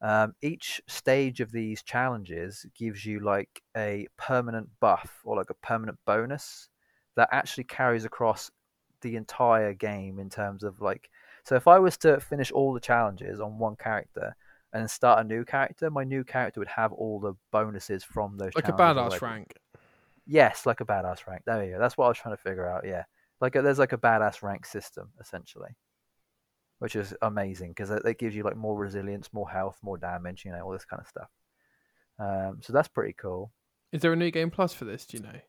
[0.00, 5.54] Um, each stage of these challenges gives you like a permanent buff or like a
[5.54, 6.68] permanent bonus
[7.16, 8.50] that actually carries across
[9.02, 11.10] the entire game in terms of like.
[11.44, 14.34] So if I was to finish all the challenges on one character,
[14.76, 18.54] and start a new character, my new character would have all the bonuses from those.
[18.54, 19.24] Like a badass already.
[19.24, 19.54] rank.
[20.26, 21.42] Yes, like a badass rank.
[21.46, 21.78] There you go.
[21.78, 22.84] That's what I was trying to figure out.
[22.86, 23.04] Yeah,
[23.40, 25.70] like a, there's like a badass rank system essentially,
[26.78, 30.44] which is amazing because it, it gives you like more resilience, more health, more damage.
[30.44, 31.28] You know, all this kind of stuff.
[32.18, 33.52] Um, so that's pretty cool.
[33.92, 35.06] Is there a new game plus for this?
[35.06, 35.40] Do you know?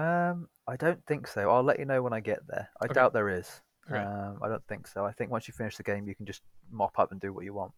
[0.00, 1.50] Um, I don't think so.
[1.50, 2.68] I'll let you know when I get there.
[2.80, 2.94] I Okay.
[2.94, 3.60] doubt there is.
[3.88, 4.02] Okay.
[4.02, 5.04] Um, I don't think so.
[5.04, 7.44] I think once you finish the game, you can just mop up and do what
[7.44, 7.72] you want.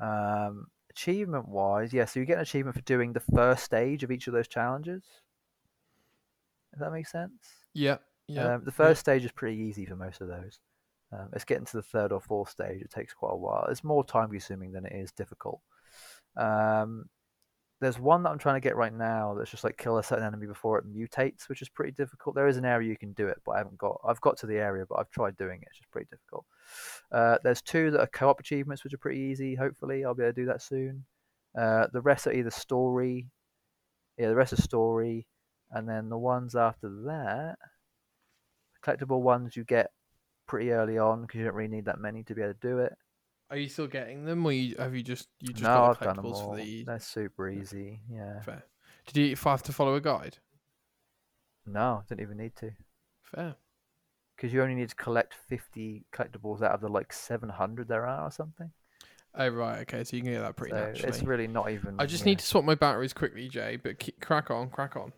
[0.00, 4.10] Um, achievement wise, yeah, so you get an achievement for doing the first stage of
[4.10, 5.02] each of those challenges.
[6.72, 7.32] If that makes sense.
[7.74, 7.96] Yeah.
[8.28, 8.54] Yeah.
[8.54, 10.60] Um, the first stage is pretty easy for most of those.
[11.12, 12.82] Um, it's getting to the third or fourth stage.
[12.82, 13.66] It takes quite a while.
[13.70, 15.60] It's more time consuming than it is difficult.
[16.36, 17.06] Um,
[17.80, 20.24] there's one that I'm trying to get right now that's just like kill a certain
[20.26, 22.34] enemy before it mutates, which is pretty difficult.
[22.34, 24.00] There is an area you can do it, but I haven't got.
[24.04, 25.68] I've got to the area, but I've tried doing it.
[25.68, 26.44] It's just pretty difficult.
[27.12, 29.54] Uh, there's two that are co-op achievements, which are pretty easy.
[29.54, 31.04] Hopefully, I'll be able to do that soon.
[31.56, 33.28] Uh, the rest are either story.
[34.18, 35.28] Yeah, the rest are story,
[35.70, 37.58] and then the ones after that,
[38.84, 39.90] collectible ones you get
[40.48, 42.78] pretty early on because you don't really need that many to be able to do
[42.80, 42.96] it.
[43.50, 46.00] Are you still getting them, or you, have you just you just no, got I've
[46.00, 46.50] done them all.
[46.50, 48.00] for the They're super easy.
[48.10, 48.42] Yeah.
[48.42, 48.64] fair?
[49.06, 50.38] Did you have to follow a guide?
[51.64, 52.72] No, I didn't even need to.
[53.22, 53.54] Fair.
[54.36, 58.24] because you only need to collect 50 collectibles out of the like 700 there are
[58.26, 58.70] or something.
[59.34, 61.08] Oh right, okay, so you can get that pretty so naturally.
[61.08, 61.96] it's really not even.
[61.98, 62.30] I just yeah.
[62.30, 63.76] need to swap my batteries quickly, Jay.
[63.76, 65.12] But keep, crack on, crack on.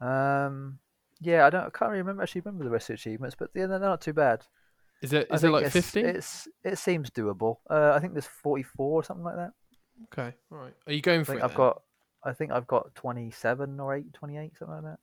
[0.00, 0.78] Um,
[1.20, 1.66] yeah, I don't.
[1.66, 4.00] I can't really remember actually remember the rest of the achievements, but yeah, they're not
[4.00, 4.46] too bad.
[5.02, 6.00] Is it I it like fifty?
[6.00, 7.56] It's it seems doable.
[7.70, 9.52] Uh, I think there's 44 or something like that.
[10.12, 10.74] Okay, all right.
[10.86, 11.44] Are you going I for think it?
[11.44, 11.56] I've then?
[11.56, 11.82] got.
[12.24, 14.98] I think I've got 27 or 8, 28, something like that.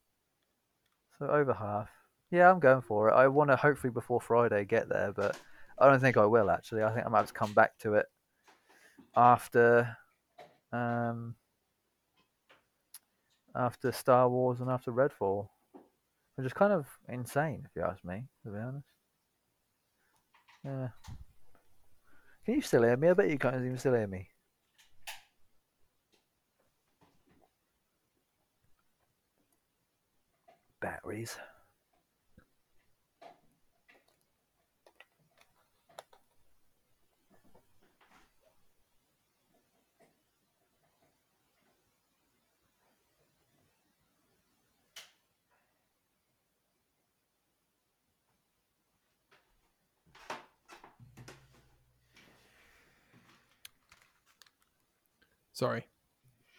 [1.17, 1.89] So over half.
[2.29, 3.13] Yeah, I'm going for it.
[3.13, 5.39] I want to hopefully before Friday get there, but
[5.79, 6.83] I don't think I will actually.
[6.83, 8.05] I think I might have to come back to it
[9.15, 9.95] after
[10.73, 11.35] um
[13.55, 15.47] after Star Wars and after Redfall.
[16.35, 18.87] Which is kind of insane if you ask me, to be honest.
[20.63, 20.87] Yeah.
[22.45, 23.09] Can you still hear me?
[23.09, 24.29] I bet you can't even still hear me.
[30.81, 31.37] Batteries.
[55.55, 55.87] Sorry.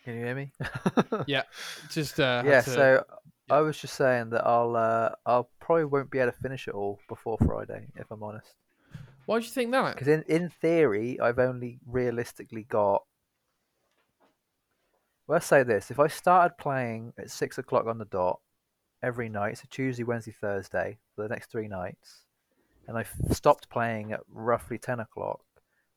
[0.04, 0.52] Can you hear me?
[1.26, 1.42] Yeah.
[1.90, 3.04] Just uh, yeah, to- so
[3.50, 6.74] I was just saying that I'll uh, I'll probably won't be able to finish it
[6.74, 8.54] all before Friday, if I'm honest.
[9.26, 9.94] why do you think that?
[9.94, 13.04] Because in in theory, I've only realistically got.
[15.26, 18.40] Well, let's say this: if I started playing at six o'clock on the dot
[19.02, 22.22] every night, so Tuesday, Wednesday, Thursday for the next three nights,
[22.88, 25.40] and I stopped playing at roughly ten o'clock,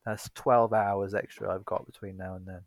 [0.05, 2.62] that's twelve hours extra I've got between now and then.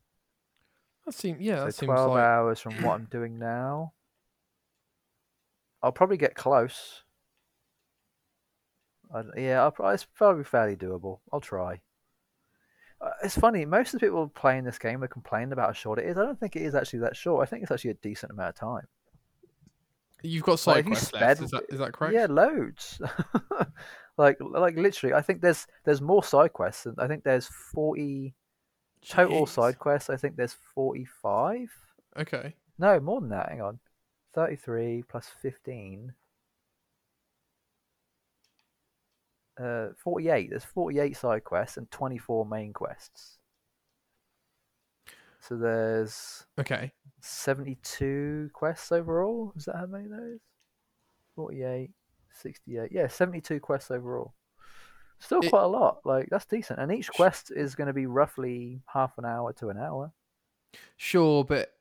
[1.06, 1.64] That seems yeah.
[1.64, 3.92] That so seems twelve like hours from what I'm doing now.
[5.82, 7.02] I'll probably get close.
[9.14, 11.18] I, yeah, I'll, it's probably fairly doable.
[11.33, 11.81] I'll try.
[13.00, 13.64] Uh, it's funny.
[13.64, 16.16] Most of the people playing this game are complaining about how short it is.
[16.16, 17.42] I don't think it is actually that short.
[17.46, 18.87] I think it's actually a decent amount of time.
[20.22, 21.38] you've got Like, side you quests left.
[21.38, 22.14] sped- Is that is that correct?
[22.14, 23.00] Yeah, loads.
[24.16, 26.87] like, like literally, I think there's there's more side quests.
[26.96, 28.35] I think there's forty
[29.09, 29.48] total Jeez.
[29.50, 30.11] side quests.
[30.11, 31.71] I think there's forty-five.
[32.19, 32.55] Okay.
[32.79, 33.48] No, more than that.
[33.50, 33.79] Hang on.
[34.35, 36.15] 33 plus 15.
[39.63, 40.50] Uh, 48.
[40.50, 43.38] There's 48 side quests and 24 main quests.
[45.40, 46.92] So there's Okay.
[47.21, 49.53] 72 quests overall.
[49.57, 50.40] Is that how many there is?
[51.37, 51.90] 48,
[52.33, 52.90] 68.
[52.92, 54.35] Yeah, 72 quests overall.
[55.23, 56.00] Still It- quite a lot.
[56.04, 56.81] Like that's decent.
[56.81, 60.12] And each quest is going to be roughly half an hour to an hour.
[60.96, 61.73] Sure, but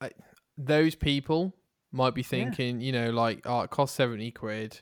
[0.00, 0.10] I,
[0.56, 1.52] those people
[1.92, 2.28] might be Yeah.
[2.28, 4.80] thinking, you know, like, oh, it costs seventy quid,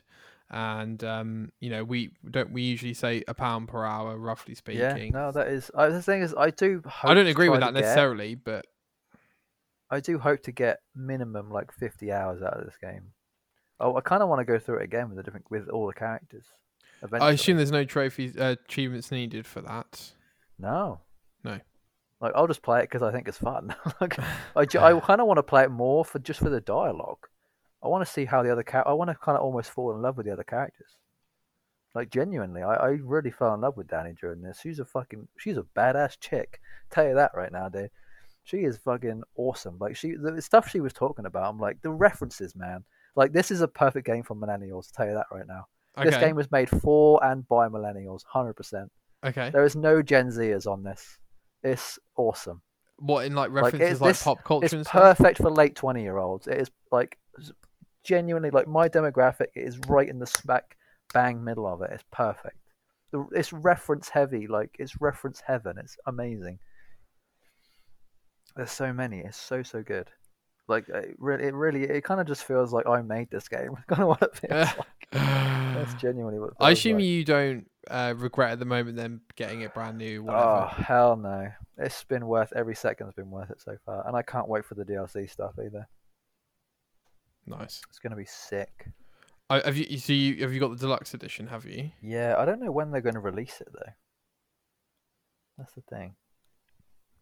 [0.51, 4.81] and um, you know, we don't we usually say a pound per hour, roughly speaking.
[4.81, 5.09] Yeah.
[5.09, 5.71] No, that is.
[5.75, 6.81] I, the thing is, I do.
[6.85, 8.67] Hope I don't agree with that get- necessarily, but
[9.89, 13.13] I do hope to get minimum like 50 hours out of this game.
[13.79, 15.87] Oh, I kind of want to go through it again with the different with all
[15.87, 16.45] the characters.
[17.05, 17.29] Eventually.
[17.29, 20.11] I assume there's no trophies, uh, achievements needed for that.
[20.57, 21.01] no.
[21.43, 21.59] No.
[22.21, 23.75] Like I'll just play it because I think it's fun.
[24.01, 27.27] like I, I kind of want to play it more for just for the dialogue.
[27.83, 29.93] I want to see how the other char- I want to kind of almost fall
[29.93, 30.97] in love with the other characters.
[31.93, 34.59] Like genuinely, I, I really fell in love with Dani during this.
[34.61, 36.59] She's a fucking she's a badass chick.
[36.89, 37.91] Tell you that right now, dude.
[38.43, 39.77] She is fucking awesome.
[39.79, 42.83] Like she the stuff she was talking about, I'm like the references, man.
[43.15, 44.91] Like this is a perfect game for millennials.
[44.91, 45.67] Tell you that right now.
[45.97, 46.09] Okay.
[46.09, 48.91] This game was made for and by millennials, hundred percent.
[49.25, 49.49] okay.
[49.49, 51.17] There is no Gen Zers on this.
[51.63, 52.61] It's awesome.
[52.97, 55.17] What in like Like, references like this- pop culture It's and stuff?
[55.17, 56.47] perfect for late twenty year olds.
[56.47, 57.17] It is like
[58.03, 60.77] genuinely like my demographic is right in the smack
[61.13, 61.91] bang middle of it.
[61.93, 62.57] It's perfect.
[63.31, 65.77] It's reference heavy, like it's reference heaven.
[65.77, 66.59] It's amazing.
[68.55, 69.19] There's so many.
[69.19, 70.09] It's so so good.
[70.67, 73.75] Like it really, it really, it kind of just feels like I made this game.
[73.87, 75.21] kind of what it feels like.
[75.85, 76.51] That's genuinely what.
[76.59, 77.05] I assume like.
[77.05, 80.25] you don't uh, regret at the moment then getting it brand new.
[80.29, 81.49] Oh hell no!
[81.77, 84.75] It's been worth every second's been worth it so far, and I can't wait for
[84.75, 85.87] the DLC stuff either.
[87.45, 87.81] Nice.
[87.89, 88.87] It's gonna be sick.
[89.49, 89.97] I, have you?
[89.99, 91.47] So you have you got the deluxe edition?
[91.47, 91.91] Have you?
[92.01, 93.91] Yeah, I don't know when they're going to release it though.
[95.57, 96.15] That's the thing.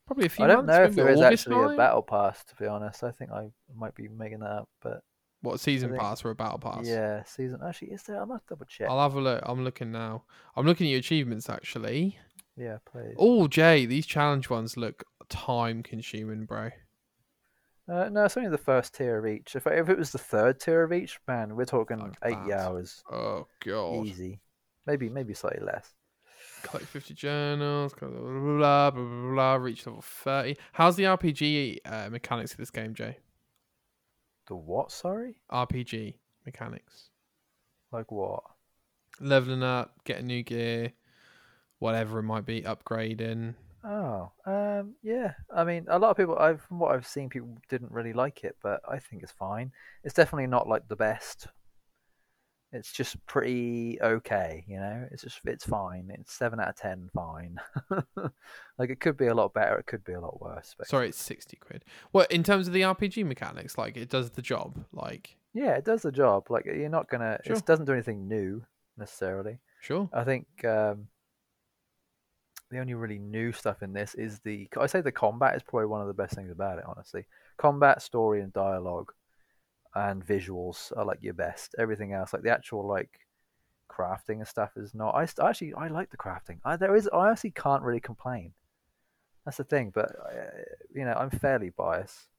[0.07, 0.77] Probably a few I don't months.
[0.77, 2.43] know if there is August actually a battle pass.
[2.45, 4.69] To be honest, I think I might be making that up.
[4.81, 5.01] But
[5.43, 6.87] What season think- pass or a battle pass?
[6.87, 8.19] yeah, season actually is there?
[8.21, 8.89] I must double check.
[8.89, 9.43] I'll have a look.
[9.45, 10.23] I'm looking now.
[10.55, 12.17] I'm looking at your achievements actually.
[12.57, 13.15] Yeah, please.
[13.19, 16.69] Oh, Jay, these challenge ones look time consuming, bro.
[17.91, 19.55] Uh, no, it's only the first tier of each.
[19.55, 22.59] If if it was the third tier of each, man, we're talking Fuck eighty that.
[22.61, 24.05] hours Oh god.
[24.07, 24.39] easy.
[24.87, 25.93] Maybe maybe slightly less.
[26.61, 27.93] Collect 50 journals.
[27.93, 29.31] Blah blah blah blah blah.
[29.33, 30.55] blah reach level 30.
[30.71, 33.17] How's the RPG uh, mechanics of this game, Jay?
[34.47, 34.91] The what?
[34.91, 36.15] Sorry, RPG
[36.45, 37.09] mechanics.
[37.91, 38.43] like what?
[39.19, 40.93] Leveling up, getting new gear,
[41.79, 43.55] whatever it might be, upgrading.
[43.83, 45.33] Oh, um, yeah.
[45.53, 48.43] I mean, a lot of people, I've from what I've seen, people didn't really like
[48.43, 49.71] it, but I think it's fine.
[50.03, 51.47] It's definitely not like the best.
[52.73, 55.07] It's just pretty okay, you know.
[55.11, 56.09] It's just it's fine.
[56.09, 57.57] It's seven out of ten, fine.
[58.79, 59.77] like it could be a lot better.
[59.77, 60.73] It could be a lot worse.
[60.75, 61.85] But Sorry, it's 60 quid.
[62.11, 64.83] Well, in terms of the RPG mechanics, like it does the job.
[64.91, 66.49] Like, yeah, it does the job.
[66.49, 67.39] Like you're not gonna.
[67.45, 67.55] Sure.
[67.55, 68.63] It doesn't do anything new
[68.97, 69.59] necessarily.
[69.79, 70.09] sure.
[70.11, 71.07] I think um,
[72.71, 74.67] the only really new stuff in this is the.
[74.79, 76.85] I say the combat is probably one of the best things about it.
[76.87, 77.25] Honestly,
[77.57, 79.13] combat, story, and dialogue,
[79.95, 81.75] and visuals are like your best.
[81.77, 83.19] Everything else, like the actual like
[83.89, 85.15] crafting and stuff, is not.
[85.15, 86.59] I st- actually I like the crafting.
[86.65, 87.07] I there is.
[87.13, 88.53] I honestly can't really complain.
[89.45, 90.61] That's the thing, but uh,
[90.93, 92.29] you know I'm fairly biased.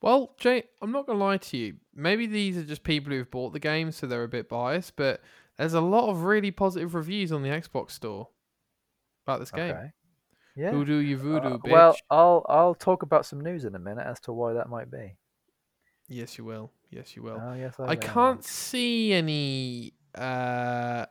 [0.00, 1.74] Well, Jay, I'm not gonna lie to you.
[1.94, 4.96] Maybe these are just people who've bought the game, so they're a bit biased.
[4.96, 5.20] But
[5.58, 8.28] there's a lot of really positive reviews on the Xbox store
[9.26, 9.70] about this game.
[9.76, 9.92] Okay.
[10.56, 10.72] Yeah.
[10.72, 11.70] Voodoo, you voodoo, Uh, bitch.
[11.70, 14.90] well, I'll I'll talk about some news in a minute as to why that might
[14.90, 15.16] be.
[16.12, 16.70] Yes, you will.
[16.90, 17.40] Yes, you will.
[17.42, 21.06] oh yes, I, I can't see any uh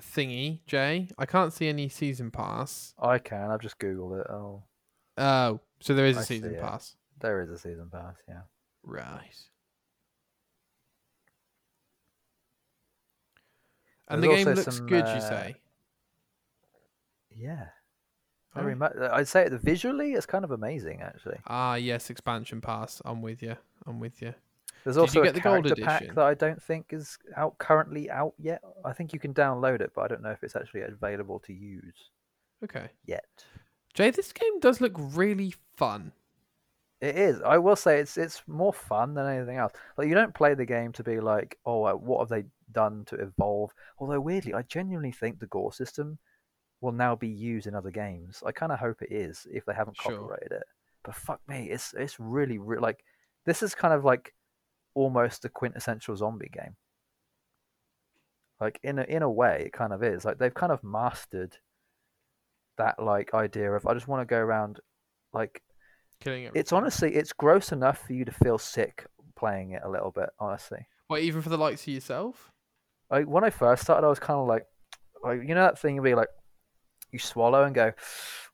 [0.00, 1.08] thingy, Jay.
[1.18, 2.94] I can't see any season pass.
[3.00, 3.50] I can.
[3.50, 4.26] I've just googled it.
[4.30, 4.62] Oh,
[5.16, 6.60] Oh, so there is a I season it.
[6.60, 6.94] pass.
[7.20, 8.14] there is a season pass.
[8.28, 8.42] Yeah.
[8.84, 9.34] Right.
[14.08, 15.56] And There's the game looks some, good, you uh, say?
[17.34, 17.66] Yeah.
[18.62, 18.92] Very much.
[18.96, 21.38] I'd say it visually, it's kind of amazing actually.
[21.46, 23.00] Ah, yes, expansion pass.
[23.04, 23.56] I'm with you.
[23.86, 24.34] I'm with you.
[24.84, 27.18] There's Did you also get a the gold character pack that I don't think is
[27.36, 28.62] out currently out yet.
[28.84, 31.52] I think you can download it, but I don't know if it's actually available to
[31.52, 32.10] use
[32.64, 32.88] Okay.
[33.04, 33.26] yet.
[33.94, 36.12] Jay, this game does look really fun.
[37.00, 37.40] It is.
[37.42, 39.72] I will say it's it's more fun than anything else.
[39.96, 43.04] Like you don't play the game to be like, oh, uh, what have they done
[43.06, 43.70] to evolve?
[43.98, 46.18] Although weirdly, I genuinely think the gore system
[46.80, 48.42] will now be used in other games.
[48.46, 50.12] I kind of hope it is if they haven't Sure.
[50.12, 50.62] copyrighted it.
[51.04, 53.04] But fuck me, it's it's really re- like
[53.46, 54.34] this is kind of like
[54.94, 56.76] almost the quintessential zombie game.
[58.60, 60.24] Like in a in a way, it kind of is.
[60.24, 61.56] Like they've kind of mastered
[62.76, 64.80] that like idea of I just want to go around
[65.32, 65.62] like
[66.20, 66.52] Killing it.
[66.54, 69.06] it's honestly it's gross enough for you to feel sick
[69.36, 72.50] playing it a little bit honestly What, even for the likes of yourself?
[73.10, 74.64] Like when i first started i was kind of like
[75.24, 76.28] like you know that thing where you like
[77.12, 77.92] you swallow and go,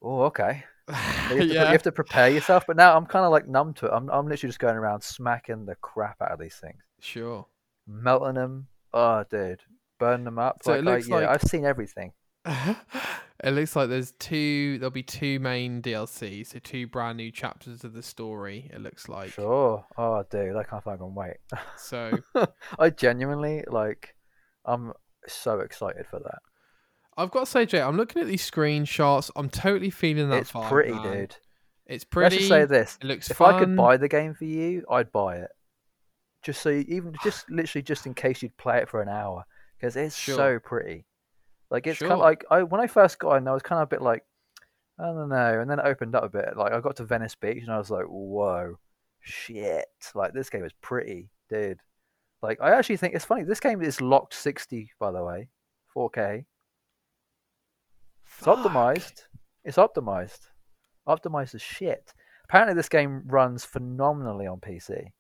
[0.03, 0.65] oh okay.
[0.89, 3.73] You have, to, you have to prepare yourself, but now I'm kind of like numb
[3.75, 3.91] to it.
[3.93, 7.47] I'm, I'm literally just going around smacking the crap out of these things, Sure.
[7.87, 8.67] melting them.
[8.93, 9.61] Oh, dude,
[9.99, 10.59] burning them up.
[10.63, 12.13] So like, it looks I, yeah, like- I've seen everything.
[13.43, 14.79] it looks like there's two.
[14.79, 18.71] There'll be two main DLCs, so two brand new chapters of the story.
[18.73, 19.33] It looks like.
[19.33, 19.85] Sure.
[19.97, 21.37] Oh, dude, I can't fucking wait.
[21.79, 22.19] So
[22.79, 24.15] I genuinely like.
[24.67, 24.93] I'm
[25.27, 26.41] so excited for that.
[27.17, 29.31] I've got to say, Jay, I'm looking at these screenshots.
[29.37, 31.03] I'm totally feeling that it's vibe, pretty, man.
[31.13, 31.37] dude.
[31.87, 32.37] It's pretty.
[32.37, 33.55] Let's just say this: it looks if fun.
[33.55, 35.51] I could buy the game for you, I'd buy it.
[36.43, 39.45] Just so you, even just literally just in case you'd play it for an hour
[39.77, 40.37] because it's Sure.
[40.37, 41.05] so pretty.
[41.71, 43.85] Like it's kind of like I when I first got in, I was kind of
[43.89, 44.25] a bit like
[44.99, 46.57] I don't know, and then it opened up a bit.
[46.57, 48.79] Like I got to Venice Beach and I was like, whoa,
[49.21, 49.87] shit!
[50.15, 51.81] Like this game is pretty, dude.
[52.43, 53.43] Like I actually think it's funny.
[53.45, 55.49] This game is locked sixty, by the way,
[55.97, 56.45] 4K.
[58.37, 58.59] It's Fuck.
[58.59, 59.23] optimized.
[59.65, 60.41] It's optimized.
[61.09, 62.13] Optimized as shit.
[62.45, 65.13] Apparently, this game runs phenomenally on PC.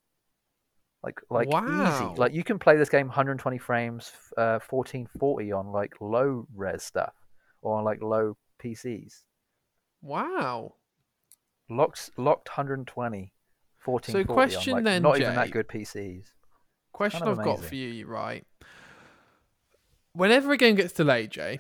[1.03, 1.65] Like, like Wow.
[2.11, 2.19] easy.
[2.19, 7.13] Like you can play this game 120 frames, uh, 1440 on like low res stuff
[7.61, 9.25] or on like low PCs.
[10.01, 10.75] Wow.
[11.69, 13.33] Locked, locked 120,
[13.85, 16.25] 1440 so question on like then, not even that good PCs.
[16.93, 17.69] Question Kind of I've got amazing.
[17.69, 18.47] for you, right?
[20.13, 21.59] Whenever a game gets delayed, Jay,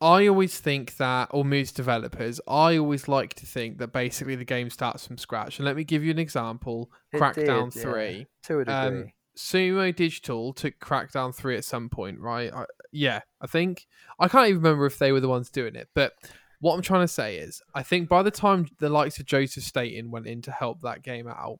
[0.00, 4.44] I always think that, or moves developers, I always like to think that basically the
[4.44, 5.58] game starts from scratch.
[5.58, 7.92] And let me give you an example It Crackdown did, yeah.
[7.92, 8.26] 3.
[8.44, 8.74] To a degree.
[8.74, 12.52] Um, Sumo Digital took Crackdown 3 at some point, right?
[12.52, 13.86] I, yeah, I think.
[14.18, 15.88] I can't even remember if they were the ones doing it.
[15.94, 16.12] But
[16.60, 19.64] what I'm trying to say is, I think by the time the likes of Joseph
[19.64, 21.58] Staten went in to help that game out,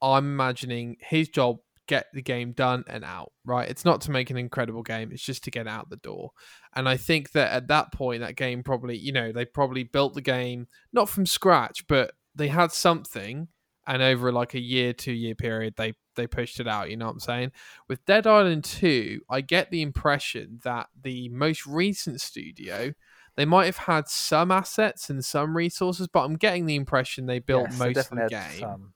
[0.00, 1.58] I'm imagining his job
[1.88, 3.68] get the game done and out, right?
[3.68, 6.30] It's not to make an incredible game, it's just to get out the door.
[6.76, 10.14] And I think that at that point, that game probably, you know, they probably built
[10.14, 13.48] the game not from scratch, but they had something
[13.88, 16.90] and over like a year, two year period, they they pushed it out.
[16.90, 17.52] You know what I'm saying?
[17.88, 22.92] With Dead Island Two, I get the impression that the most recent studio,
[23.36, 27.38] they might have had some assets and some resources, but I'm getting the impression they
[27.38, 28.92] built Yes, most of the game.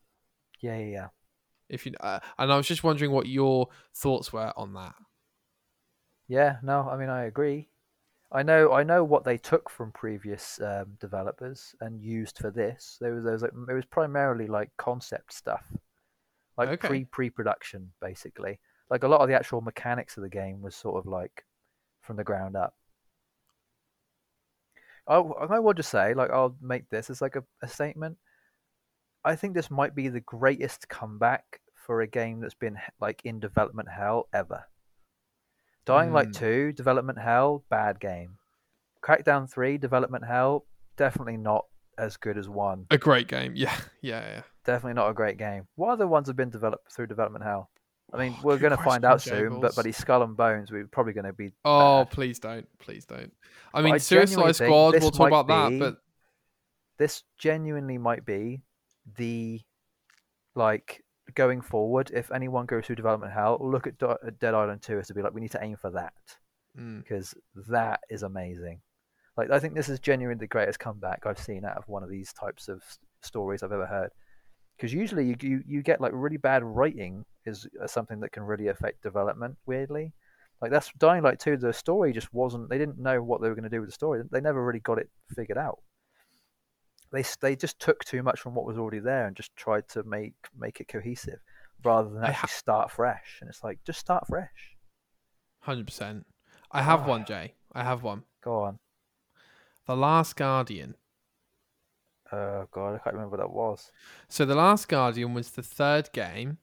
[0.60, 1.06] Yeah, yeah, yeah.
[1.72, 4.94] If you uh, and I was just wondering what your thoughts were on that.
[6.28, 7.68] Yeah, no, I mean I agree.
[8.32, 12.98] I know I know what they took from previous um, developers and used for this.
[13.00, 15.64] There was, there was like, it was primarily like concept stuff,
[16.58, 16.78] like Okay.
[16.78, 18.60] pre pre production basically.
[18.90, 21.46] Like a lot of the actual mechanics of the game was sort of like
[22.02, 22.74] from the ground up.
[25.06, 28.18] I I will just say like I'll make this as like a, a statement.
[29.24, 33.40] I think this might be the greatest comeback for a game that's been like in
[33.40, 34.64] development hell ever.
[35.84, 36.36] Dying Light Mm.
[36.38, 38.38] 2, development hell, bad game.
[39.02, 40.64] Crackdown 3, development hell,
[40.96, 41.66] definitely not
[41.98, 42.86] as good as 1.
[42.90, 44.42] A great game, yeah, yeah, yeah.
[44.64, 45.66] Definitely not a great game.
[45.74, 47.68] What other ones have been developed through development hell?
[48.14, 49.76] I mean, Oh, we're going to find out question, soon, but Jables.
[49.76, 51.50] buddy, Skull and Bones, we're probably going to be.
[51.64, 52.10] Oh, bad.
[52.12, 53.32] please don't, please don't.
[53.74, 55.00] I But mean, I Suicide Squad.
[55.00, 55.96] We'll talk about that, but
[56.98, 58.60] This genuinely might be
[59.16, 59.60] the
[60.54, 61.02] like
[61.34, 62.10] going forward.
[62.14, 65.22] If anyone goes through development hell, look at Do- Dead Island 2 as to be
[65.22, 66.12] like, we need to aim for that.
[66.78, 67.34] mm, because
[67.68, 68.80] that is amazing.
[69.36, 72.10] Like I think this is genuinely the greatest comeback I've seen out of one of
[72.10, 74.10] these types of s- stories I've ever heard.
[74.76, 78.42] Because usually you, you you get like really bad writing is uh, something that can
[78.42, 79.56] really affect development.
[79.64, 80.12] Weirdly,
[80.60, 81.56] like that's Dying Light two.
[81.56, 82.68] The story just wasn't.
[82.68, 84.22] They didn't know what they were going to do with the story.
[84.30, 85.78] They never really got it figured out.
[87.12, 90.02] They they just took too much from what was already there and just tried to
[90.04, 91.40] make make it cohesive
[91.84, 93.38] rather than actually start fresh.
[93.40, 94.76] And it's like just start fresh.
[95.60, 96.26] hundred percent.
[96.70, 97.06] I have Ah.
[97.08, 97.54] one, Jay.
[97.72, 98.24] I have one.
[98.42, 98.78] Go on.
[99.86, 100.96] The Last Guardian.
[102.32, 103.92] Oh god, I can't remember what that was.
[104.28, 106.58] So The Last Guardian was the third game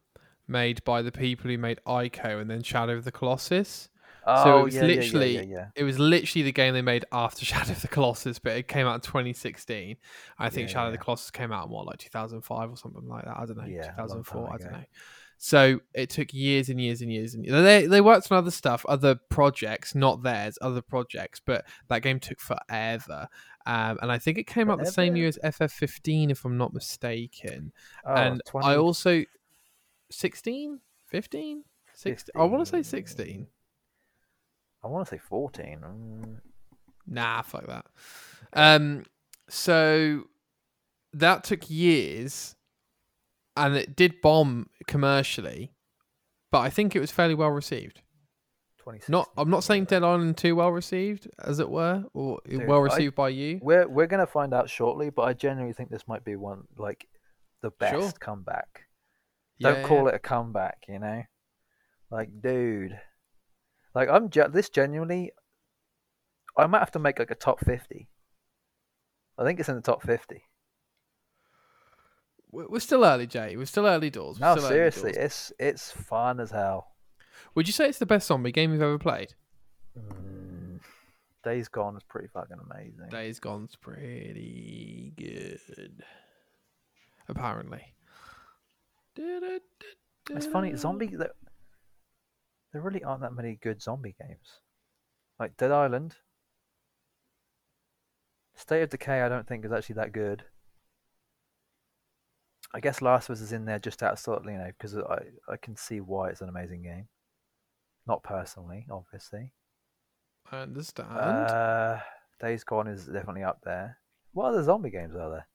[0.47, 3.89] made by the people who made Ico and then Shadow of the Colossus.
[4.25, 5.65] Oh, So it was yeah, literally- yeah, yeah.
[5.75, 8.85] It was literally the game they made after Shadow of the Colossus, but it came
[8.85, 9.97] out in 2016.
[10.37, 13.25] I think Shadow of the Colossus came out in what, like 2005 or something like
[13.25, 13.37] that.
[13.37, 14.53] I don't know, Yeah, 2004.
[14.53, 14.83] I don't know.
[15.41, 18.85] So it took years and years and years and they they worked on other stuff,
[18.89, 23.29] other projects, not theirs, other projects, but that game took forever.
[23.65, 26.73] Um, and I think it came out the same year as FF15, if I'm not
[26.73, 27.71] mistaken.
[28.05, 29.23] Oh, and 20 I also
[30.11, 31.63] 16, 15,
[31.93, 32.31] 16.
[32.35, 33.07] I want to say 15.
[33.07, 33.47] 16.
[34.83, 35.79] I want to say 14.
[35.83, 36.39] Mm,
[37.07, 37.85] Nah, fuck that.
[38.53, 39.03] Um,
[39.49, 40.25] so
[41.13, 42.55] that took years,
[43.57, 45.73] and it did bomb commercially,
[46.51, 48.01] but I think it was fairly well received.
[48.77, 49.11] 2016.
[49.11, 49.29] Not.
[49.37, 52.83] I'm not saying Dead Island Two well received, as it were, or Dude, well I-
[52.83, 53.59] received by you.
[53.61, 57.07] We're we're gonna find out shortly, but I genuinely think this might be one like
[57.61, 58.11] the best Sure.
[58.19, 58.85] comeback.
[59.59, 61.23] Don't call it a comeback, you know.
[62.09, 62.97] Like, dude,
[63.95, 65.31] like I'm ge- this genuinely.
[66.57, 68.09] I might have to make like a top fifty.
[69.37, 70.43] I think it's in the top fifty.
[72.51, 73.55] We're we're still early, Jay.
[73.55, 74.39] We're still early doors.
[74.39, 75.25] We're No, still early seriously, doors.
[75.25, 76.87] it's it's fun as hell.
[77.55, 79.33] Would you say it's the best zombie game you've ever played?
[79.97, 80.79] Mm,
[81.43, 83.07] Days Gone is pretty fucking amazing.
[83.09, 86.03] Days Gone's pretty good.
[87.27, 87.93] Apparently.
[89.17, 91.15] It's funny, zombie.
[92.71, 94.61] There really aren't that many good zombie games.
[95.39, 96.15] Like Dead Island.
[98.55, 100.43] State of Decay, I don't think is actually that good.
[102.73, 105.57] I guess Last of Us is in there just outside, you know, because I I
[105.57, 107.07] can see why it's an amazing game.
[108.05, 109.53] Not personally, obviously.
[110.51, 111.09] I understand.
[111.09, 111.99] Uh,
[112.39, 113.97] Days Gone is definitely up there.
[114.33, 115.47] What other zombie games are there?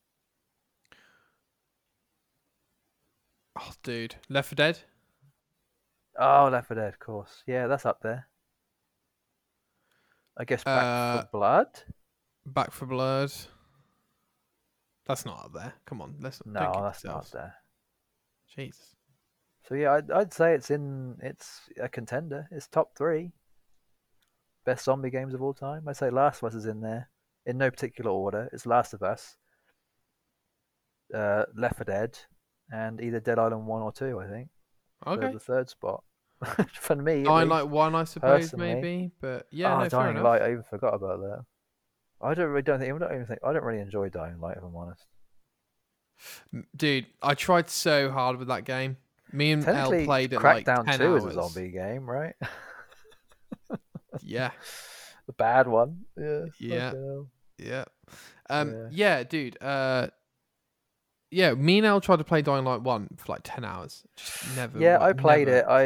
[3.61, 4.17] oh, dude.
[4.29, 4.79] Left 4 Dead?
[6.19, 7.43] Oh, Left 4 Dead, of course.
[7.47, 8.29] Yeah, that's up there.
[10.37, 11.67] I guess Back Uh, for Blood.
[12.47, 13.33] Back 4 Blood?
[15.07, 15.75] That's not up there.
[15.87, 16.17] Come on.
[16.21, 17.55] Let's No, that's not up there.
[18.55, 18.95] Jesus.
[19.69, 21.17] So yeah, I'd, I'd say it's in.
[21.23, 22.47] It's a contender.
[22.51, 23.33] It's top three.
[24.65, 25.89] Best zombie games of all time.
[25.89, 27.11] I'd say Last of Us is in there,
[27.47, 28.49] in no particular order.
[28.53, 29.37] It's Last of Us,
[31.15, 32.19] uh, Left 4 Dead,
[32.71, 34.21] and either Dead Island one or two.
[34.21, 34.49] I think.
[35.05, 35.33] For Okay.
[35.33, 36.03] the third spot.
[36.75, 37.29] For me, least.
[37.31, 38.75] Light 1, I suppose, personally.
[38.75, 39.11] maybe.
[39.21, 40.25] But yeah, oh, no, fair Dying enough.
[40.25, 40.43] Light.
[40.43, 41.45] I even forgot about that.
[42.21, 44.57] I don't really don't think I don't even think I don't really enjoy Dying Light
[44.59, 45.07] if I'm honest.
[46.77, 48.97] Dude, I tried so hard with that game.
[49.33, 51.25] Me and Technically, played it like Crackdown 10 Two hours.
[51.25, 52.35] is a zombie game, right?
[54.23, 54.51] Yeah,
[55.27, 56.05] the bad one.
[56.17, 56.45] Yeah.
[56.61, 56.93] Yeah.
[57.59, 57.85] yeah.
[58.51, 58.89] Um, Yeah.
[58.91, 59.23] yeah.
[59.25, 59.57] dude.
[59.63, 60.09] Uh,
[61.35, 64.05] yeah, me and El tried to play Dying Light 1 for like 10 hours.
[64.17, 64.79] Just never.
[64.79, 65.65] Yeah, wo- I played it.
[65.69, 65.83] I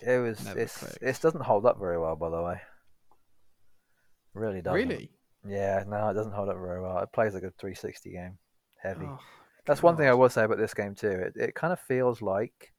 [0.00, 0.98] it was Never it's clicked.
[1.02, 2.60] it doesn't hold up very well, by the way.
[4.34, 4.74] Really doesn't.
[4.88, 5.10] Really?
[5.46, 6.98] Yeah, no, it doesn't hold up very well.
[7.00, 8.38] It plays like a 360 game,
[8.80, 9.06] heavy.
[9.06, 9.18] Oh,
[9.66, 11.08] That's one thing I will say about this game too.
[11.10, 12.72] It it kind of feels like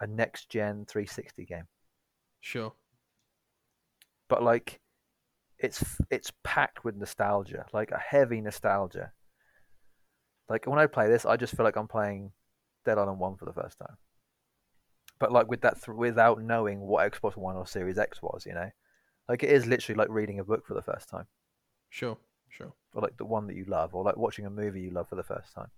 [0.00, 1.66] a next gen 360 game,
[2.40, 2.72] Sure.
[4.28, 4.80] but like
[5.58, 9.12] it's it's packed with nostalgia, like a heavy nostalgia.
[10.52, 12.30] Like when I play this, I just feel like I'm playing
[12.84, 13.96] Dead Island One for the first time.
[15.18, 18.52] But like with that, th- without knowing what Xbox One or Series X was, you
[18.52, 18.70] know,
[19.30, 21.26] like it is literally like reading a book for the first time,
[21.88, 22.18] Sure.
[22.50, 22.74] Sure.
[22.92, 25.14] or like the one that you love, or like watching a movie you love for
[25.14, 25.70] the first time.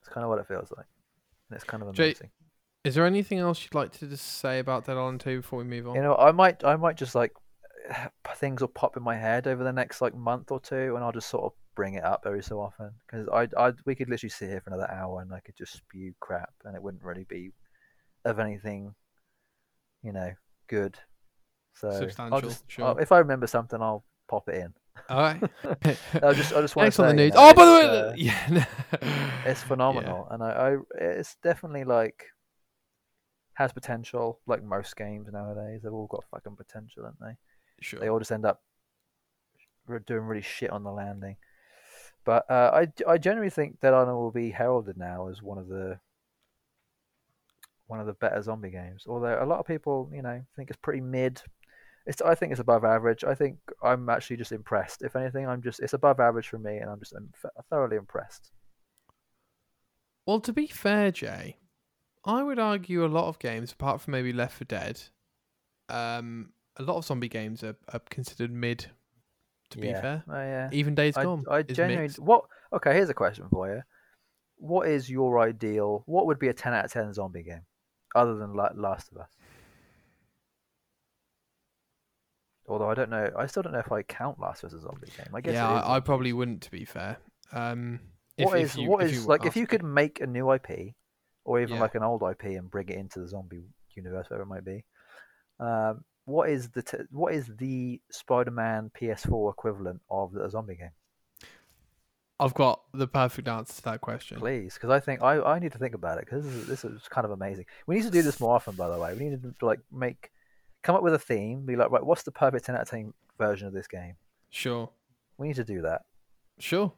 [0.00, 0.86] It's kind of what it feels like,
[1.50, 2.30] and it's kind of Jay- amazing.
[2.84, 5.64] Is there anything else you'd like to just say about Dead Island 2 before we
[5.66, 5.94] move on?
[5.94, 7.32] You know, I might, I might just like
[8.36, 11.12] things will pop in my head over the next like month or two, and I'll
[11.12, 14.30] just sort of bring it up every so often because I, I, we could literally
[14.30, 17.26] sit here for another hour and I could just spew crap, and it wouldn't really
[17.28, 17.52] be
[18.24, 18.94] of anything,
[20.02, 20.32] you know,
[20.68, 20.96] good.
[21.74, 22.86] So Substantial, just, sure.
[22.86, 24.74] I'll- if I remember something, I'll pop it in.
[25.08, 25.42] All right.
[26.22, 27.72] I just, I just want Next to on say, the you know, oh, by the
[27.72, 27.80] way,
[28.16, 28.64] it's, uh,
[29.02, 29.40] yeah.
[29.44, 32.26] it's phenomenal, and I, I, it's definitely like
[33.54, 34.40] has potential.
[34.46, 37.36] Like most games nowadays, they've all got fucking potential, haven't they?
[37.80, 38.00] Sure.
[38.00, 38.62] they all just end up
[40.06, 41.36] doing really shit on the landing.
[42.24, 42.70] But uh,
[43.06, 45.98] I, I generally think Dead Island will be heralded now as one of the
[47.86, 49.04] one of the better zombie games.
[49.06, 51.42] Although a lot of people, you know, think it's pretty mid.
[52.06, 53.24] It's I think it's above average.
[53.24, 55.02] I think I'm actually just impressed.
[55.02, 57.30] If anything, I'm just it's above average for me, and I'm just I'm
[57.70, 58.50] thoroughly impressed.
[60.26, 61.58] Well, to be fair, Jay,
[62.24, 65.02] I would argue a lot of games, apart from maybe Left 4 Dead,
[65.90, 68.86] um, a lot of zombie games are, are considered mid.
[69.70, 70.68] To be fair, Oh yeah.
[70.72, 72.18] even Days I, Gone I is genuinely mixed.
[72.20, 72.44] what?
[72.72, 73.82] Okay, here's a question for you.
[74.56, 76.02] What is your ideal?
[76.06, 77.62] What would be a ten out of ten zombie game,
[78.14, 79.30] other than La- Last of Us?
[82.66, 84.80] Although I don't know, I still don't know if I count Last of Us as
[84.80, 85.34] a zombie game.
[85.34, 85.54] I guess.
[85.54, 86.62] Yeah, I, I probably wouldn't.
[86.62, 87.18] To be fair,
[87.52, 88.00] um,
[88.38, 89.66] if, What if is you, what if is you like if asked you me.
[89.66, 90.94] could make a new IP,
[91.44, 91.82] or even Yeah.
[91.82, 94.84] like an old IP and bring it into the zombie universe, whatever it might be.
[95.60, 100.90] Um, what is the t- what is the Spider-Man PS4 equivalent of a zombie game?
[102.40, 104.38] I've got the perfect answer to that question.
[104.38, 106.84] Please, because I think I, I need to think about it because this is, this
[106.84, 107.64] is kind of amazing.
[107.86, 109.14] We need to do this more often, by the way.
[109.14, 110.30] We need to like make
[110.82, 111.64] come up with a theme.
[111.64, 114.14] Be like, right, what's the perfect ten out of ten version of this game?
[114.50, 114.90] Sure,
[115.38, 116.02] We need to do that.
[116.58, 116.92] sure,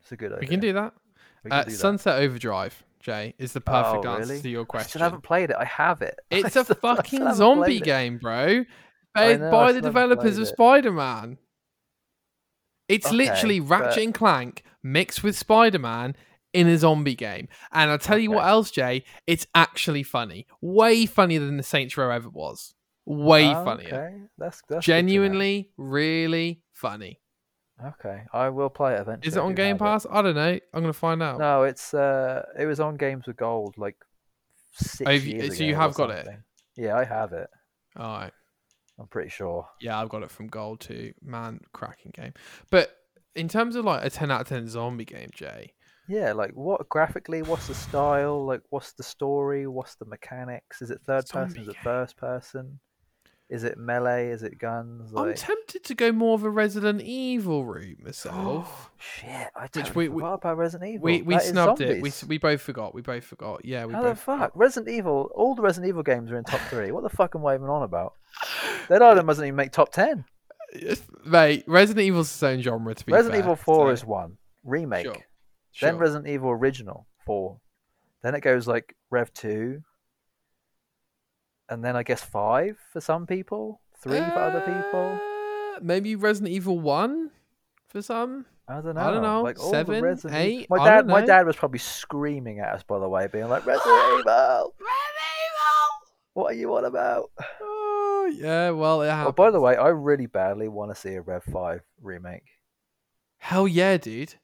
[0.00, 0.40] It's a good idea.
[0.40, 0.94] we can do that.
[1.42, 1.76] Can Uh, do that.
[1.76, 4.86] Sunset Overdrive, Jay, is the oh, perfect Oh, answer to your question.
[4.86, 5.56] I still haven't played it.
[5.56, 6.18] I have it.
[6.30, 8.64] It's a still- fucking zombie game, bro.
[9.14, 10.48] Made know, by the developers of.
[10.48, 11.38] Spider Man.
[12.88, 16.16] It's Okay, literally Ratchet but- and Clank mixed with Spider Man
[16.52, 17.46] in a zombie game.
[17.70, 19.04] And I'll tell you what else, Jay.
[19.28, 20.48] It's actually funny.
[20.60, 22.74] Way funnier than the Saints Row ever was.
[23.04, 23.86] Way Oh, funnier.
[23.86, 24.80] Okay, that's, that's good to know.
[24.80, 27.20] Genuinely, really funny.
[27.84, 29.28] Okay, I will play it eventually.
[29.28, 29.84] Is it on Game have it.
[29.84, 30.06] Pass?
[30.10, 30.58] I don't know.
[30.72, 31.38] I'm gonna find out.
[31.38, 33.96] No, it's uh, it was on Games with Gold like
[34.72, 36.26] six Oh, you- so you have got it?
[36.76, 37.48] Yeah, I have it.
[37.96, 38.32] All right.
[38.98, 39.68] I'm pretty sure.
[39.80, 41.12] Yeah, I've got it from Gold too.
[41.22, 42.32] Man, cracking game.
[42.70, 42.96] But
[43.34, 45.74] in terms of like a 10 out of 10 zombie game, Jay,
[46.08, 47.42] Yeah, like what graphically?
[47.42, 48.46] What's the style?
[48.46, 49.66] Like, what's the story?
[49.66, 50.80] What's the mechanics?
[50.80, 51.50] Is it third person?
[51.50, 52.80] Zombie Is it first person?
[53.48, 54.30] Is it melee?
[54.30, 55.12] Is it guns?
[55.16, 58.90] I'm tempted to go more of a Resident Evil route myself.
[58.98, 59.48] shit!
[59.54, 61.04] I Which totally we- we- forgot about Resident Evil.
[61.04, 62.02] we we That snubbed it.
[62.02, 62.92] We we both forgot.
[62.92, 63.64] We both forgot.
[63.64, 64.24] Yeah, we How the fuck?
[64.24, 64.56] forgot.
[64.58, 65.30] Resident Evil.
[65.34, 66.90] All the Resident Evil games are in top three.
[66.90, 68.14] What the fuck am I even on about?
[68.88, 70.24] Dead Island doesn't even make top ten.
[71.24, 72.94] Mate, Resident Evil's its own genre.
[72.94, 75.04] To be Resident fair, Evil Four so- is one remake.
[75.04, 75.14] Sure.
[75.80, 76.00] Then Sure.
[76.00, 77.60] Resident Evil Original Four.
[78.22, 79.82] Then it goes like Rev Two.
[81.68, 85.18] And then I guess five for some people, three for other people.
[85.20, 87.30] Uh, Maybe Resident Evil One
[87.88, 88.46] for some.
[88.68, 89.00] I don't know.
[89.00, 91.78] I don't know, Like all seven, the Resident eight, My dad, my dad was probably
[91.78, 96.74] screaming at us, by the way, being like, "Resident Evil, Resident Evil, what are you
[96.76, 101.00] on about?" Oh yeah, well it Oh, by the way, I really badly want to
[101.00, 102.46] see a Rev Five remake,
[103.38, 104.34] Hell yeah, dude.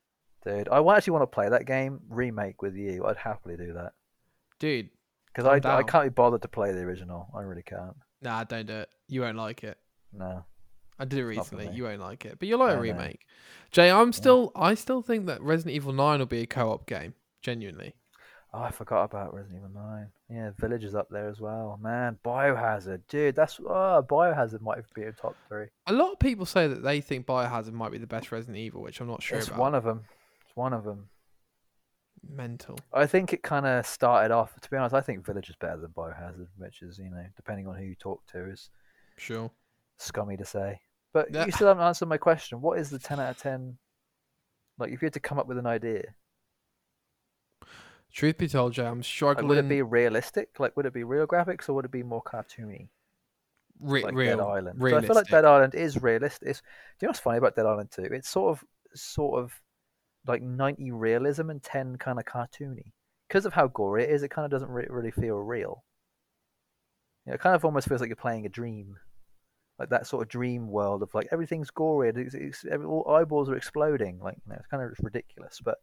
[0.44, 0.68] dude.
[0.68, 3.04] I actually want to play that game remake with you.
[3.04, 3.92] I'd happily do that
[4.60, 4.90] Dude,
[5.34, 7.28] because I, I can't be bothered to play the original.
[7.34, 7.96] I really can't.
[8.20, 8.88] nah, don't do it.
[9.08, 9.78] You won't like it.
[10.12, 10.44] No.
[10.98, 11.68] I did it recently.
[11.72, 12.82] You won't like it, but you'll like a I know.
[12.82, 13.20] remake.
[13.70, 17.14] Jay, I'm still, I still think that Resident Evil Nine will be a co-op game.
[17.40, 17.94] Genuinely,
[18.54, 20.08] Oh, I forgot about Resident Evil Nine.
[20.28, 21.78] Yeah, Village is up there as well.
[21.82, 23.34] Man, Biohazard, dude.
[23.34, 25.66] That's oh, Biohazard might be a top three.
[25.86, 28.82] a lot of people say that they think Biohazard might be the best Resident Evil,
[28.82, 29.58] which I'm not sure it's about.
[29.58, 30.04] one of them.
[30.46, 31.08] It's one of them.
[32.28, 32.78] Mental.
[32.92, 34.58] I think it kind of started off.
[34.60, 37.66] To be honest, I think Village is better than Biohazard, which is you know depending
[37.66, 38.70] on who you talk to is
[39.16, 39.50] Sure.
[39.98, 40.80] scummy to say.
[41.12, 41.44] But Yeah.
[41.46, 42.60] you still haven't answered my question.
[42.60, 43.78] What is the ten out of ten?
[44.78, 46.14] Like, if you had to come up with an idea,
[48.12, 49.48] Truth be told, Jay, I'm like, struggling.
[49.48, 50.60] would it be realistic?
[50.60, 52.88] Like, would it be real graphics or would it be more cartoony?
[53.80, 54.36] re- like real?
[54.36, 54.78] Dead Island.
[54.80, 56.46] So I feel like Dead Island is realistic.
[56.48, 56.66] It's, do
[57.00, 58.02] you know what's funny about Dead Island 2?
[58.02, 58.64] It's sort of
[58.94, 59.58] sort of
[60.26, 62.92] like 90 realism and 10 kind of cartoony.
[63.28, 65.84] Because of how gory it is, it kind of doesn't re- really feel real.
[67.24, 68.96] You know, it kind of almost feels like you're playing a dream.
[69.78, 73.08] Like that sort of dream world of like everything's gory, and it's, it's, every, all
[73.08, 74.20] eyeballs are exploding.
[74.20, 75.60] Like you know, it's kind of ridiculous.
[75.64, 75.78] But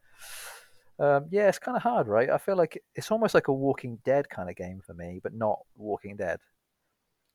[0.99, 2.29] um, yeah, it's kind of hard, right?
[2.29, 5.33] I feel like it's almost like a Walking Dead kind of game for me, but
[5.33, 6.39] not Walking Dead.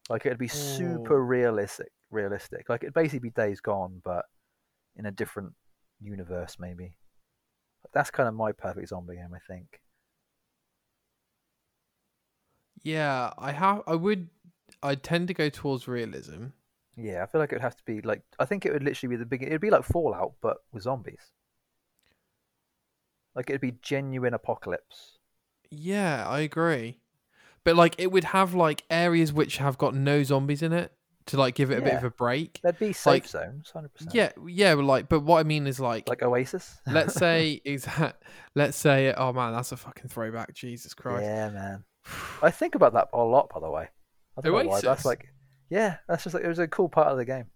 [0.08, 1.26] Like it'd be super Ooh.
[1.26, 2.68] realistic, realistic.
[2.68, 4.24] Like it'd basically be Days Gone, but
[4.96, 5.52] in a different
[6.00, 6.96] universe, maybe.
[7.92, 9.80] That's kind of my perfect zombie game, I think.
[12.82, 13.82] Yeah, I have.
[13.86, 14.28] I would.
[14.82, 16.46] I tend to go towards realism.
[16.96, 19.18] Yeah, I feel like it'd have to be like I think it would literally be
[19.18, 19.42] the big.
[19.42, 21.32] It'd be like Fallout, but with zombies.
[23.34, 25.18] Like it'd be genuine apocalypse.
[25.70, 27.00] Yeah, I agree.
[27.64, 30.92] But like, it would have like areas which have got no zombies in it
[31.26, 32.60] to like give it a bit of a break.
[32.62, 34.14] There'd be safe Like- zones, hundred percent.
[34.14, 34.74] Yeah, yeah.
[34.74, 36.76] Like, but what I mean is like, like Oasis.
[36.86, 38.22] let's say exact.
[38.54, 40.54] Let's say, oh man, that's a fucking throwback.
[40.54, 41.22] Jesus Christ.
[41.24, 41.84] yeah, man.
[42.42, 43.88] I think about that a lot, by the way.
[44.36, 44.64] I don't why.
[44.64, 44.82] Oasis?
[44.82, 45.28] That's like,
[45.70, 47.46] yeah, that's just like it was a cool part of the game.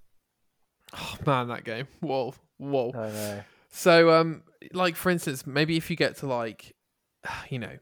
[0.94, 1.86] Oh man, that game.
[2.00, 2.92] Whoa, whoa.
[2.94, 3.40] I know.
[3.70, 4.42] So, um,
[4.72, 6.74] like for instance, maybe if you get to like,
[7.50, 7.76] you know,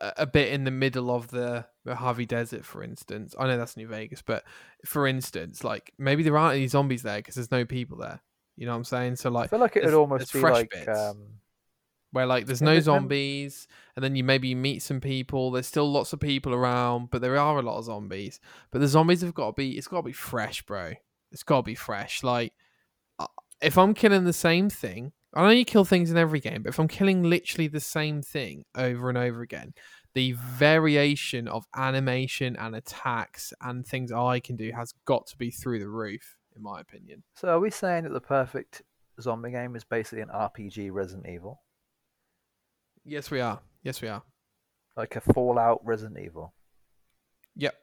[0.00, 3.34] a, a bit in the middle of the Mojave Desert, for instance.
[3.38, 4.44] I know that's New Vegas, but
[4.84, 8.20] for instance, like maybe there aren't any zombies there because there's no people there.
[8.56, 9.16] You know what I'm saying?
[9.16, 11.40] So I like, feel like it would almost be fresh like um,
[12.12, 15.50] where like there's Yeah, no zombies, and then you maybe meet some people.
[15.50, 18.40] There's still lots of people around, but there are a lot of zombies.
[18.70, 19.76] But the zombies have got to be.
[19.76, 20.92] It's got to be fresh, bro.
[21.32, 22.22] It's got to be fresh.
[22.22, 22.52] Like,
[23.18, 23.26] uh,
[23.60, 26.70] if I'm killing the same thing, I know you kill things in every game, but
[26.70, 29.74] if I'm killing literally the same thing over and over again,
[30.16, 35.50] the variation of animation and attacks and things I can do has got to be
[35.50, 37.22] through the roof, in my opinion.
[37.34, 38.80] So are we saying that the perfect
[39.20, 41.60] zombie game is basically an RPG Resident Evil,
[43.04, 43.60] Yes, we are.
[43.82, 44.22] Yes, we are.
[44.96, 46.54] like a Fallout Resident Evil,
[47.56, 47.74] Yep.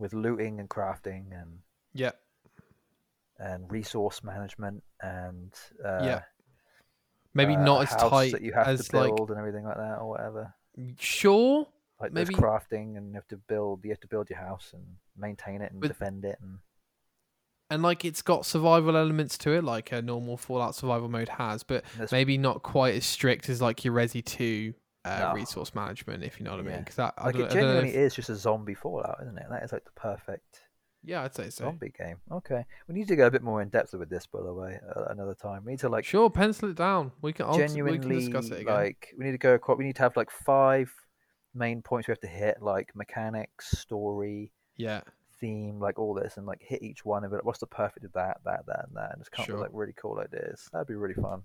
[0.00, 1.60] with looting and crafting and
[1.94, 2.20] Yep.
[3.38, 6.22] and resource management and uh, Yeah.
[7.32, 9.76] Maybe uh, not as tight that you have as to build like and everything like
[9.76, 10.52] that or whatever.
[10.98, 11.66] Sure
[12.00, 13.84] Like maybe- there's crafting and you have to build.
[13.84, 14.84] You have to build your house and
[15.16, 16.58] maintain it and With- defend it and
[17.70, 21.62] and like it's got survival elements to it, like a normal Fallout survival mode has,
[21.62, 24.72] but maybe not quite as strict as like your Resi Two
[25.04, 25.32] uh, No.
[25.34, 26.72] resource management, if you know what I mean.
[26.72, 26.78] Yeah.
[26.78, 29.18] Because that I Like it I don't know genuinely if- is just a zombie Fallout,
[29.22, 29.46] isn't it?
[29.50, 30.62] That is like the perfect
[31.04, 31.64] yeah, I'd say so.
[31.64, 32.16] zombie game.
[32.30, 34.78] Okay, we need to go a bit more in depth with this, by the way,
[34.96, 35.64] uh, another time.
[35.64, 37.12] We need to like sure, pencil it down.
[37.22, 38.74] We can I'll, we genuinely can discuss it again.
[38.74, 39.78] like we need to go across.
[39.78, 40.92] We need to have like five
[41.54, 45.00] main points we have to hit, like mechanics, story, yeah,
[45.40, 47.44] theme, like all this, and like hit each one of it.
[47.44, 49.56] What's the perfect of that, that, that, and that, and just come up Sure.
[49.56, 50.68] with like really cool ideas.
[50.72, 51.42] That'd be really fun.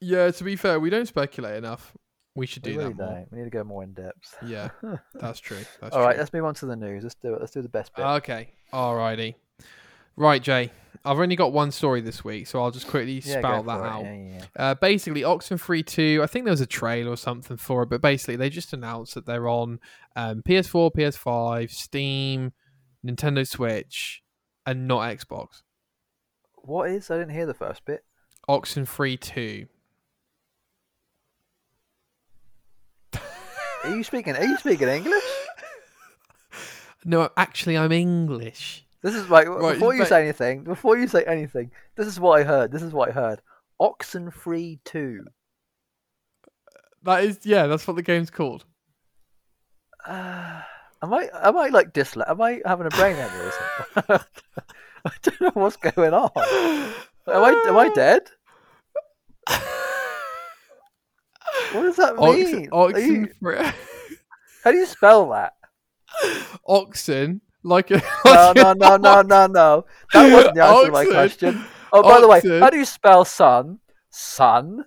[0.00, 0.30] yeah.
[0.30, 1.96] To be fair, we don't speculate enough.
[2.38, 3.06] We should We do really that more.
[3.14, 3.32] don't.
[3.32, 4.36] We need to go more in depth.
[4.46, 4.68] Yeah,
[5.14, 5.58] that's true.
[5.80, 6.20] That's All right, true.
[6.20, 7.02] let's move on to the news.
[7.02, 7.40] Let's do it.
[7.40, 8.04] Let's do the best bit.
[8.04, 8.50] Okay.
[8.72, 9.34] Alrighty.
[10.16, 10.70] Right, Jay.
[11.04, 13.86] I've only got one story this week, so I'll just quickly yeah, spout that it.
[13.86, 14.04] out.
[14.04, 14.44] Yeah, yeah, yeah.
[14.70, 18.00] Uh, basically, Oxenfree 2, I think there was a trailer or something for it, but
[18.00, 19.78] basically, they just announced that they're on
[20.16, 22.52] um, PS4, PS5, Steam,
[23.06, 24.22] Nintendo Switch,
[24.66, 25.62] and not Xbox.
[26.56, 27.10] What is?
[27.10, 28.04] I didn't hear the first bit.
[28.48, 29.66] Oxenfree 2.
[33.84, 34.36] Are you speaking?
[34.36, 35.22] Are you speaking English?
[37.04, 38.84] No, actually, I'm English.
[39.02, 40.64] This is like Right, before you but- say anything.
[40.64, 42.72] Before you say anything, this is what I heard.
[42.72, 43.40] This is what I heard.
[43.80, 45.24] Oxen Free Two.
[47.04, 48.64] That is, yeah, that's what the game's called.
[50.04, 50.62] Uh,
[51.02, 51.28] am I?
[51.42, 52.28] Am I like dysle?
[52.28, 54.24] Am I having a brain aneurysm?
[55.04, 56.30] I don't know what's going on.
[56.36, 57.64] Am I?
[57.68, 58.22] Am I dead?
[61.72, 62.68] What does that mean?
[62.72, 63.74] Oxen, you- Oxenfree.
[64.64, 65.54] how do you spell that?
[66.66, 68.02] Oxen, like a.
[68.24, 69.84] No, like no, a no, no, no, no.
[70.12, 71.64] That wasn't the answer to my question.
[71.92, 73.78] Oh, by the way, how do you spell sun?
[74.10, 74.84] Sun.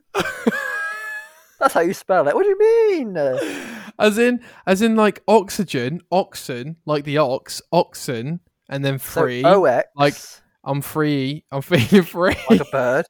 [1.59, 2.33] That's how you spell it.
[2.35, 3.17] What do you mean?
[3.99, 9.43] as in, as in, like oxygen, oxen, like the ox, oxen, and then So free.
[9.43, 10.15] OX, like-
[10.63, 11.43] I'm free.
[11.51, 12.35] I'm feeling free.
[12.49, 13.05] like a bird.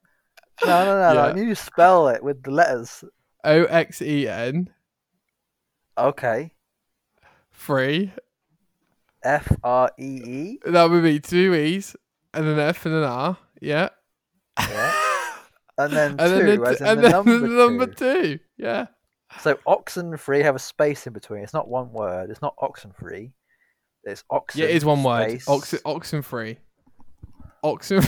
[0.65, 1.31] No, no, no, Yeah.
[1.33, 1.41] no.
[1.41, 3.03] You spell it with the letters.
[3.43, 4.69] O X E N,
[5.97, 6.51] Okay.
[7.51, 8.11] free.
[9.23, 10.59] F R E E.
[10.65, 11.95] That would be two E's
[12.33, 13.37] and an F and an R.
[13.61, 13.89] Yeah.
[14.59, 14.93] Yeah.
[15.77, 18.21] And then and two, then, the, as in and the then number, the number two.
[18.23, 18.39] two.
[18.57, 18.87] Yeah.
[19.41, 21.43] So oxen free have a space in between.
[21.43, 22.29] It's not one word.
[22.31, 23.31] It's not oxen free.
[24.03, 24.61] It's oxen.
[24.61, 25.29] Yeah, it is one word.
[25.29, 25.47] space.
[25.47, 26.57] Oxen, oxen free.
[27.63, 28.01] Oxen,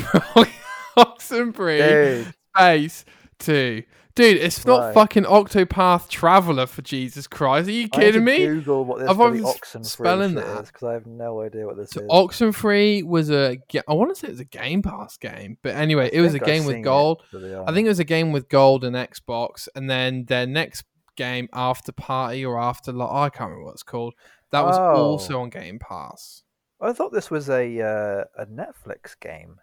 [0.98, 1.78] oxen free.
[1.78, 3.06] Dude, Space
[3.40, 3.84] two.
[4.16, 4.94] Dude, it's not Right.
[4.94, 7.68] fucking Octopath Traveler for Jesus Christ.
[7.68, 8.38] Are you kidding me?
[8.46, 10.66] Google what this I've bloody always oxen free spelling that.
[10.68, 12.08] because I have no idea what this So is.
[12.12, 13.58] Oxenfree was a
[13.88, 16.36] I want to say it was a Game Pass game, but anyway, I it was
[16.36, 17.24] a I've game with gold.
[17.32, 20.84] be I think it was a game with gold and Xbox, and then their next
[21.16, 24.14] game, Afterparty or After I can't remember what it's called.
[24.52, 24.94] That was Oh.
[25.06, 26.44] also on Game Pass.
[26.80, 29.56] I thought this was a uh, a Netflix game.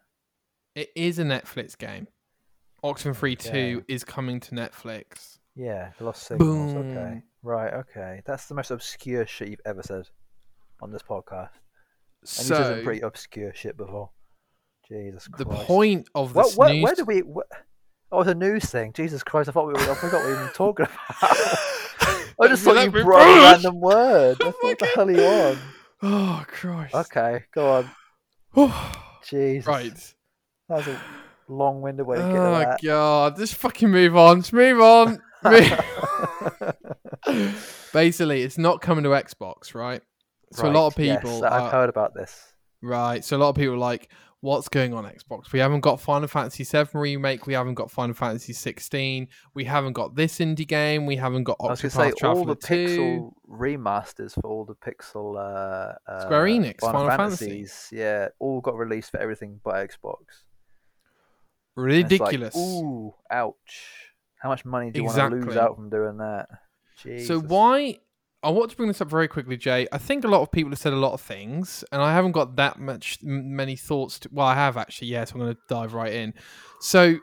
[0.75, 2.09] It is a Netflix game.
[2.85, 3.39] Oxenfree.
[3.39, 5.39] Two is coming to Netflix.
[5.57, 6.73] Yeah, the Lost Signals.
[6.75, 6.97] Boom.
[6.97, 7.73] Okay, right.
[7.75, 10.09] Okay, that's the most obscure shit you've ever said
[10.81, 11.51] on this podcast.
[12.23, 14.11] And you said some pretty obscure shit before.
[14.89, 15.49] Jesus Christ.
[15.49, 16.83] the point of What, this what, news.
[16.85, 17.21] where did we?
[17.21, 17.47] What,
[18.11, 18.93] oh, it's a news thing.
[18.93, 19.49] Jesus Christ!
[19.49, 19.81] I thought we were.
[19.81, 20.99] I forgot what we were even talking about.
[22.43, 24.37] I just thought you brought a random word.
[24.41, 25.59] I thought, what the hell are you on?
[26.03, 26.95] Oh Christ!
[26.95, 27.85] Okay, go
[28.57, 28.73] on.
[29.29, 29.67] Jesus.
[29.67, 30.15] right.
[30.71, 31.03] That was a
[31.51, 32.81] long-winded way to get Oh that.
[32.83, 34.41] god, just fucking move on.
[34.41, 35.21] Just move on.
[37.93, 40.03] Basically, it's not coming to Xbox, right?
[40.53, 42.53] So a lot of Right, yes, people I've are- heard about this.
[42.83, 43.25] Right.
[43.25, 45.53] So a lot of people are like, what's going on Xbox?
[45.53, 47.47] We haven't got Final Fantasy VII remake.
[47.47, 49.29] We haven't got Final Fantasy 16.
[49.55, 51.05] We haven't got this indie game.
[51.07, 52.75] We haven't got I was going to say Octopath all the 2.
[52.75, 57.47] pixel remasters for all the pixel uh, uh, Square Enix, Final, Final Fantasy.
[57.47, 60.17] Fantasies, yeah, all got released for everything but Xbox.
[61.89, 62.57] It's like, Ridiculous.
[62.57, 64.07] Ooh, ouch!
[64.41, 66.47] How much money do you want to lose out from doing that?
[67.03, 67.29] Jesus.
[67.29, 67.99] So why?
[68.43, 69.87] I want to bring this up very quickly, Jay.
[69.93, 72.33] I think a lot of people have said a lot of things, and I haven't
[72.33, 74.19] got that much many thoughts.
[74.21, 75.09] To, well, I have actually.
[75.09, 76.33] Yes, I'm going to dive right in.
[76.81, 77.17] So,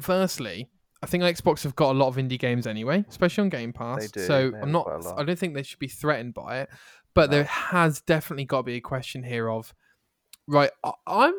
[0.00, 0.68] firstly,
[1.02, 4.10] I think Xbox have got a lot of indie games anyway, especially on Game Pass.
[4.10, 4.84] do, So I'm not.
[4.86, 5.18] quite a lot.
[5.20, 6.70] I don't think they should be threatened by it,
[7.14, 7.36] but No.
[7.36, 9.74] there has definitely got to be a question here of,
[10.48, 10.70] right?
[10.82, 11.34] I, I'm.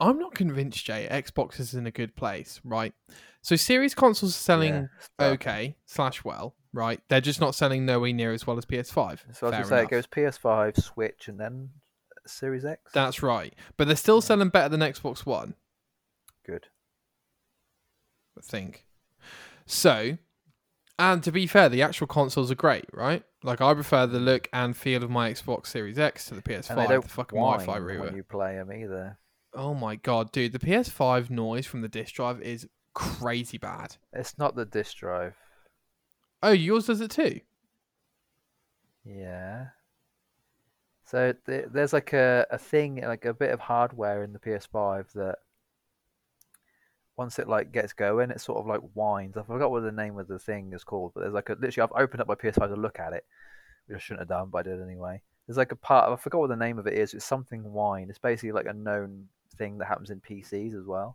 [0.00, 1.06] I'm not convinced, Jay.
[1.10, 2.94] Xbox is in a good place, right?
[3.42, 4.88] So, series consoles are selling
[5.18, 7.00] Yeah, okay slash well, right?
[7.08, 9.34] They're just not selling nowhere near as well as PS5.
[9.34, 9.84] So I was say enough.
[9.84, 11.70] it goes PS5, Switch, and then
[12.26, 12.92] Series X.
[12.92, 15.54] That's right, but they're still selling better than Xbox One,
[16.46, 16.66] good.
[18.38, 18.86] I think.
[19.66, 20.18] So,
[20.98, 23.22] and to be fair, the actual consoles are great, right?
[23.42, 26.70] Like I prefer the look and feel of my Xbox Series X to the PS5,
[26.70, 29.18] And they don't the fucking Wi-Fi when you play them either.
[29.54, 33.96] Oh my god, dude, the PS5 noise from the disk drive is crazy bad.
[34.12, 35.34] It's not the disk drive.
[36.42, 37.40] Oh, yours does it too?
[39.04, 39.68] Yeah.
[41.04, 45.12] So th- there's like a, a thing, like a bit of hardware in the PS5
[45.14, 45.38] that
[47.16, 49.36] once it like gets going, it sort of like whines.
[49.36, 51.90] I forgot what the name of the thing is called, but there's like a literally
[51.90, 53.24] I've opened up my PS5 to look at it,
[53.86, 55.20] which I shouldn't have done, but I did anyway.
[55.46, 57.12] There's like a part I forgot what the name of it is.
[57.12, 58.08] It's something whine.
[58.08, 59.26] It's basically like a known
[59.60, 61.10] thing that happens in PCs as well.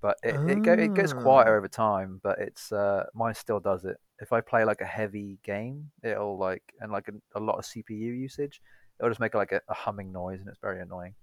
[0.00, 1.58] But it it, go, it gets quieter Ah.
[1.58, 3.96] over time, but it's uh mine still does it.
[4.24, 7.64] If I play like a heavy game, it'll like and like a, a lot of
[7.64, 8.60] CPU usage,
[8.98, 11.14] it'll just make like a, a humming noise, and it's very annoying.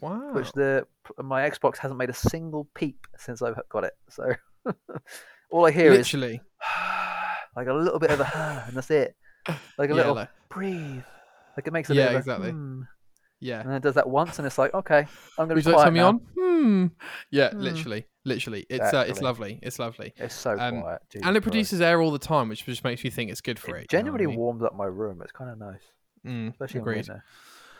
[0.00, 0.32] Wow.
[0.36, 0.86] Which the
[1.34, 3.94] my Xbox hasn't made a single peep since I've got it.
[4.16, 4.24] So
[5.50, 6.40] all I hear is Literally.
[7.56, 9.14] like a little bit of a and that's it.
[9.78, 11.02] Like a yeah, little like- breathe.
[11.56, 12.50] Like it makes a Yeah, bit of a exactly.
[12.50, 12.82] hmm,
[13.40, 13.60] yeah.
[13.60, 15.00] and then it does that once, and it's like okay,
[15.38, 16.20] I'm gonna Would be you like to me on?
[16.38, 16.86] Hmm.
[17.30, 17.60] Yeah, Hmm.
[17.60, 18.66] literally, literally.
[18.70, 19.58] It's uh, it's lovely.
[19.62, 21.42] It's lovely, It's so Um, quiet, Jesus and it Christ.
[21.42, 23.84] produces air all the time, which just makes me think it's good for it.
[23.84, 24.36] It you know I genuinely mean?
[24.36, 25.20] warms up my room.
[25.22, 25.82] It's kind of nice,
[26.26, 26.92] Mm, especially agreed.
[27.08, 27.24] in winter.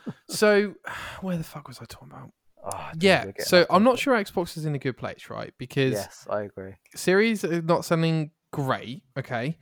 [0.29, 0.75] So,
[1.21, 2.31] where the fuck was I talking about?
[2.65, 3.25] Oh, Yeah.
[3.39, 5.53] So I'm not sure Xbox is in a good place, right?
[5.59, 6.75] Because Yes, I agree.
[6.95, 9.03] series are not selling great.
[9.19, 9.59] Okay.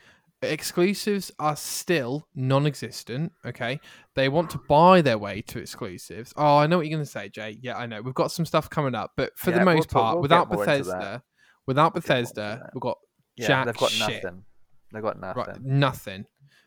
[0.53, 3.33] Exclusives are still non-existent.
[3.45, 3.81] Okay,
[4.15, 6.33] they want to buy their way to exclusives.
[6.37, 7.59] Oh, I know what you're going to say, Jay.
[7.61, 8.01] Yeah, I know.
[8.03, 10.49] We've got some stuff coming up, but for Yeah, the we'll most part, we'll without
[10.51, 10.99] get more into that.
[10.99, 11.23] Bethesda,
[11.67, 12.99] without We'll more into Bethesda, we've got
[13.37, 14.25] Yeah, jack they've got shit.
[14.25, 14.45] nothing.
[14.93, 15.43] They've got nothing.
[15.45, 16.27] Right, nothing.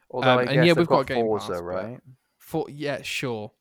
[0.09, 1.99] Although Um, I and yeah, we've got got, Game Forza, Pass, right?
[2.38, 3.51] For yeah, sure.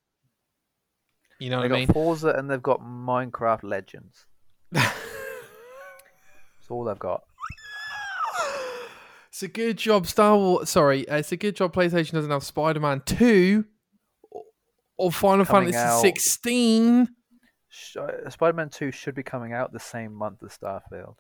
[1.39, 1.95] You know They've what I got mean?
[1.95, 4.27] Forza and they've got Minecraft Legends.
[4.73, 4.95] That's
[6.71, 7.25] all they've got.
[9.37, 10.71] It's a good job, Star Wars.
[10.71, 13.67] Sorry, uh, it's a good job PlayStation doesn't have Spider Man 2
[14.97, 17.15] or- Final Coming Fantasy out- 16.
[17.69, 21.17] Sh- uh, Spider-Man Two should be coming out the same month as Starfield.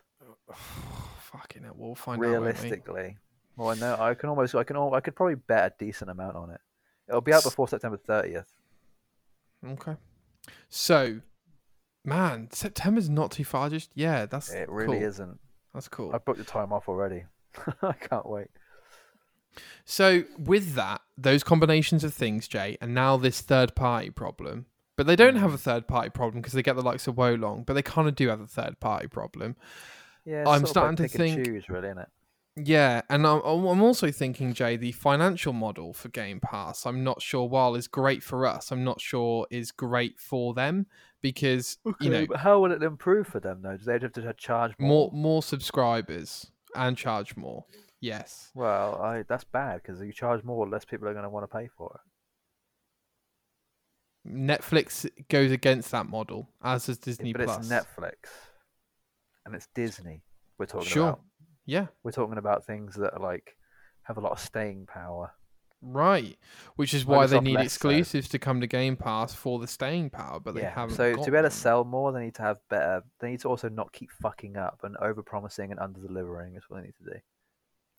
[0.54, 2.26] Fucking it, we'll find out.
[2.26, 3.18] Realistically,
[3.54, 6.08] well, I know I can almost, I can, al- I could probably bet a decent
[6.10, 6.60] amount on it.
[7.10, 8.50] It'll be out before September thirtieth.
[9.62, 9.96] Okay.
[10.70, 11.20] So,
[12.02, 13.68] man, September's not too far.
[13.68, 15.06] Just yeah, that's It really cool.
[15.06, 15.38] isn't.
[15.74, 16.14] That's cool.
[16.14, 17.24] I booked the time off already.
[17.82, 18.48] I can't wait.
[19.84, 24.66] So with that, those combinations of things, Jay, and now this third party problem.
[24.96, 25.54] But they don't have mm.
[25.54, 28.08] a third party problem because they get the likes of Wo Long, but they kind
[28.08, 29.56] of do have a third party problem.
[30.24, 32.08] Yeah, I'm sort of like starting to think- choose, really, isn't it?
[32.58, 37.20] Yeah, and I'm, I'm also thinking, Jay, the financial model for Game Pass, I'm not
[37.20, 40.86] sure while is great for us, I'm not sure is great for them
[41.20, 43.76] because you know but how will it improve for them though?
[43.76, 45.10] Do they have to charge more more?
[45.12, 47.64] more subscribers and charge more.
[48.00, 48.50] Yes.
[48.54, 51.56] Well, I, that's bad because you charge more, less people are going to want to
[51.56, 52.00] pay for it.
[54.28, 57.58] Netflix goes against that model, as does Disney but Plus.
[57.58, 58.14] it's Netflix
[59.44, 60.22] and it's Disney.
[60.58, 61.08] We're talking Sure.
[61.10, 61.20] about.
[61.64, 63.56] Yeah, We're talking about things that are like
[64.02, 65.32] have a lot of staying power.
[65.86, 66.38] Right.
[66.76, 67.88] Which is why they need less so.
[67.88, 70.96] exclusives to come to Game Pass for the staying power, but they haven't.
[70.96, 71.50] So got to be able them.
[71.50, 73.02] to sell more, they need to have better.
[73.20, 76.54] They need to also not keep fucking up and over promising and under delivering.
[76.56, 77.18] Is what they need to do.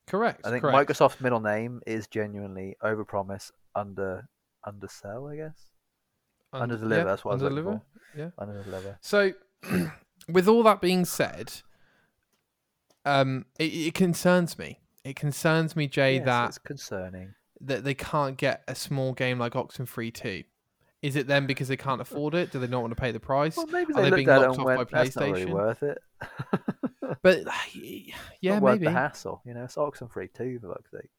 [0.07, 0.41] correct.
[0.45, 0.89] I think correct.
[0.89, 4.27] Microsoft's middle name is genuinely over promise, under
[4.63, 5.27] undersell.
[5.27, 5.57] I guess
[6.53, 7.01] Und- under deliver.
[7.01, 7.83] yeah, that's what I was looking under-deliver.
[8.13, 8.19] for.
[8.19, 8.29] Yeah.
[8.37, 8.97] Under deliver.
[9.01, 9.33] So,
[10.29, 11.53] with all that being said,
[13.05, 14.79] um, it, it concerns me.
[15.03, 17.33] It concerns me, Jay, Yes, that it's concerning.
[17.61, 20.43] That they can't get a small game like Oxenfree Two.
[21.01, 22.51] Is it then because they can't afford it?
[22.51, 23.55] Do they not want to pay the price?
[23.55, 25.83] Well, maybe Are they they being locked off went, by "That's not really PlayStation?" worth
[25.83, 25.97] it."
[27.21, 27.45] But
[28.41, 29.41] yeah, not worth maybe, the hassle.
[29.45, 31.09] You know, it's Oxenfree too, for fuck's sake.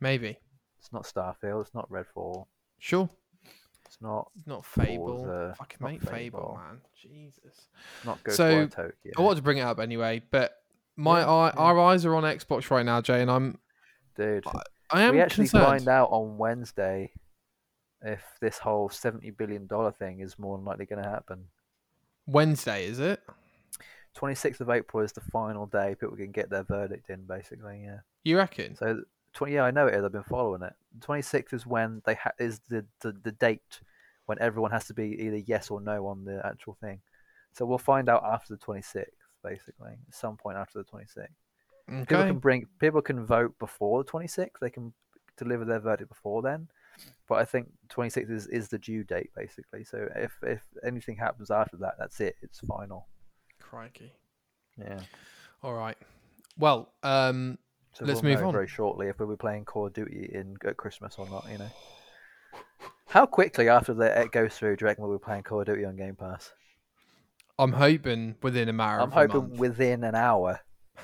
[0.00, 0.36] maybe,
[0.78, 1.62] It's not Starfield.
[1.62, 2.46] It's not Redfall.
[2.78, 3.08] sure.
[3.86, 5.16] It's not It's not Fable.
[5.18, 6.60] Forza, Fucking not mate, Fable, Fable.
[6.62, 6.80] man.
[6.94, 7.68] Jesus.
[8.04, 9.12] not So, Ghostwire Tokyo.
[9.16, 10.60] I wanted to bring it up anyway, but
[10.96, 11.60] my Yeah, eye, yeah.
[11.62, 13.58] our eyes are on Xbox right now, Jay, and I'm
[14.14, 14.60] Dude, I
[14.92, 15.66] am we actually concerned.
[15.66, 17.12] find out on Wednesday
[18.02, 21.44] if this whole seventy billion dollar thing is more than likely going to happen.
[22.26, 23.20] Wednesday, is it?
[24.14, 27.24] Twenty sixth of April is the final day people can get their verdict in.
[27.24, 27.98] Basically, yeah.
[28.24, 28.76] You reckon?
[28.76, 30.04] So twenty, yeah, I know it is.
[30.04, 30.72] I've been following it.
[31.00, 33.80] Twenty sixth is when they ha- is the, the the date
[34.26, 37.00] when everyone has to be either yes or no on the actual thing.
[37.52, 41.06] So we'll find out after the twenty sixth, basically, at some point after the twenty
[41.06, 41.34] sixth.
[41.88, 44.50] People can bring people can vote before the 26th.
[44.60, 44.92] They can
[45.36, 46.68] deliver their verdict before then.
[47.28, 49.84] But I think 26th is, is the due date basically.
[49.84, 52.36] So if if anything happens after that, that's it.
[52.42, 53.06] It's final.
[53.60, 54.12] Crikey.
[54.78, 55.00] Yeah.
[55.62, 55.96] All right.
[56.58, 57.58] Well, um,
[57.92, 58.52] So Let's we'll move on.
[58.52, 61.46] very shortly if we'll be playing Call of Duty in at Christmas or not.
[61.50, 61.70] You know.
[63.06, 65.66] How quickly after the it goes through, do you reckon we'll be playing Call of
[65.66, 66.52] Duty on Game Pass?
[67.58, 69.58] I'm hoping within a matter I'm hoping month.
[69.58, 70.60] within an hour.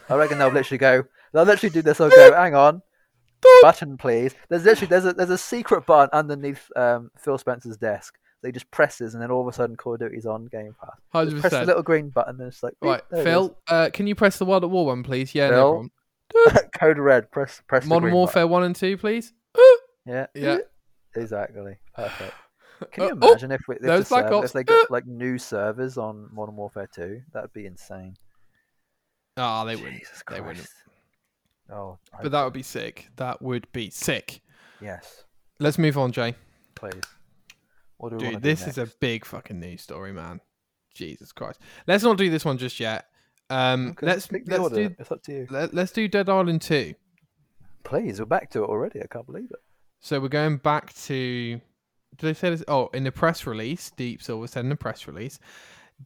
[0.09, 1.05] I reckon they'll literally go.
[1.33, 1.99] They'll literally do this.
[1.99, 2.33] They'll go.
[2.37, 2.83] Hang on,
[3.63, 4.35] button please.
[4.49, 8.15] There's literally there's a there's a secret button underneath um, Phil Spencer's desk.
[8.43, 10.99] They just presses, and then all of a sudden Call of Duty's on Game Pass.
[11.13, 13.57] Hundred press the little green button, and it's like Right, Phil.
[13.67, 15.35] Uh, can you press the World at War one, please?
[15.35, 15.89] Yeah, no
[16.35, 16.53] Phil?
[16.55, 16.63] is.
[16.79, 17.31] Code red.
[17.31, 17.87] Press press.
[17.87, 18.51] Modern Warfare button.
[18.51, 19.33] one and two, please.
[20.07, 20.27] Yeah.
[20.35, 20.59] Yeah.
[21.17, 21.77] Exactly.
[21.95, 22.35] Perfect.
[22.93, 25.39] Can you Uh, oh, imagine if, we, if, the server- if they got like new
[25.39, 27.23] servers on Modern Warfare 2?
[27.33, 28.17] That'd be insane.
[29.37, 30.03] Ah, they wouldn't.
[30.31, 30.69] They wouldn't.
[31.71, 33.09] Oh, I But that would be sick.
[33.17, 34.41] That would be sick.
[34.81, 35.25] yes,
[35.61, 36.35] Let's move on, Jay.
[36.75, 37.01] please.
[37.97, 40.41] What do we Dude, this is a big fucking news story, man.
[40.95, 41.61] Jesus Christ.
[41.87, 43.07] Let's not do this one just yet.
[43.51, 44.89] Um, Okay, let's let's order.
[44.89, 45.47] do It's up to you.
[45.51, 46.95] let, let's do Dead Island two.
[47.85, 49.01] Please, we're back to it already.
[49.03, 49.59] I can't believe it.
[50.01, 51.61] So we're going back to.
[52.17, 52.65] Did they say this?
[52.69, 55.39] Oh, in the press release, Deep Silver said in the press release,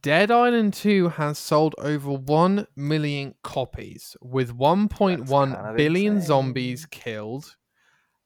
[0.01, 6.27] Dead Island 2 has sold over 1 million copies with 1.1 kind of billion insane.
[6.27, 7.55] zombies killed,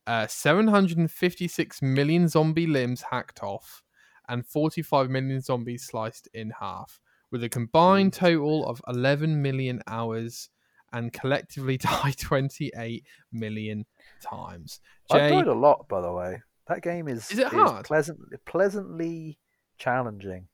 [0.06, 3.82] uh, 756 million zombie limbs hacked off,
[4.28, 7.00] and 45 million zombies sliced in half,
[7.32, 10.50] with a combined total of 11 million hours
[10.92, 13.86] and collectively died 28 million
[14.22, 14.80] times.
[15.10, 16.42] I've died a lot, by the way.
[16.68, 17.86] That game is Is it hard?
[17.86, 19.40] pleasant, pleasantly
[19.78, 20.48] challenging.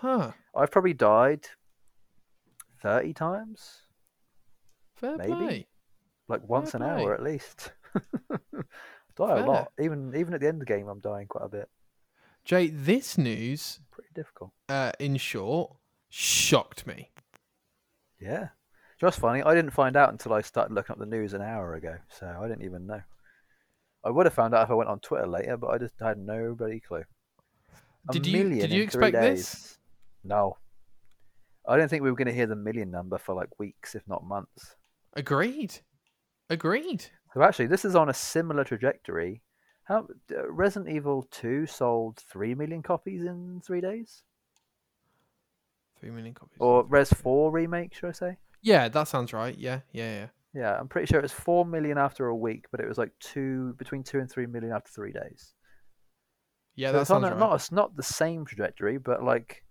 [0.00, 0.32] Huh?
[0.54, 1.46] I've probably died
[2.82, 3.82] thirty times,
[4.96, 5.32] Fair Maybe.
[5.32, 5.66] play.
[6.28, 7.04] like once Fair an play.
[7.04, 7.72] hour at least.
[7.94, 8.60] die
[9.16, 9.36] Fair.
[9.36, 9.72] a lot.
[9.80, 11.68] Even even at the end of the game, I'm dying quite a bit.
[12.44, 14.52] Jay, this news, Pretty difficult.
[14.68, 15.74] uh, in short,
[16.10, 17.10] shocked me.
[18.20, 18.48] Yeah.
[19.00, 19.42] Just funny.
[19.42, 22.26] I didn't find out until I started looking up the news an hour ago, so
[22.40, 23.02] I didn't even know.
[24.04, 26.16] I would have found out if I went on Twitter later, but I just had
[26.18, 27.02] no bloody clue.
[28.08, 29.78] A Did you- did you expect this?
[30.26, 30.58] No.
[31.68, 34.06] I don't think we were going to hear the million number for like weeks, if
[34.06, 34.76] not months.
[35.14, 35.74] Agreed.
[36.48, 37.04] Agreed.
[37.34, 39.42] So actually, this is on a similar trajectory.
[39.84, 44.22] How uh, Resident Evil 2 sold 3 million copies in 3 days?
[46.00, 46.56] Three million copies.
[46.60, 48.36] Or Res 4 remake, should I say?
[48.62, 49.56] yeah, that sounds right.
[49.56, 50.26] Yeah, yeah, yeah.
[50.54, 53.12] Yeah, I'm pretty sure it was 4 million after a week, but it was like
[53.20, 55.52] 2 between 2 and 3 million after 3 days.
[56.74, 57.40] Yeah, so that it's on sounds a, right.
[57.40, 59.64] not it's not the same trajectory, but like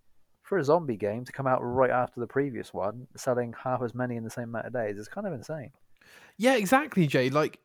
[0.46, 3.96] for a zombie game to come out right after the previous one, selling half as
[3.96, 5.72] many in the same amount of days is kind of insane.
[6.38, 7.30] Yeah, exactly, Jay.
[7.32, 7.60] Like,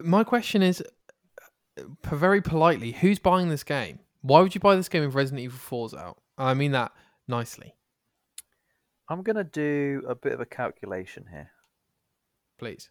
[0.00, 0.82] my question is,
[1.78, 3.98] uh, very politely, who's buying this game?
[4.20, 6.22] Why would you buy this game if Resident Evil 4's out?
[6.38, 6.92] And I mean that
[7.26, 7.74] nicely,
[9.08, 11.50] I'm gonna do a bit of a calculation here.
[12.58, 12.88] please.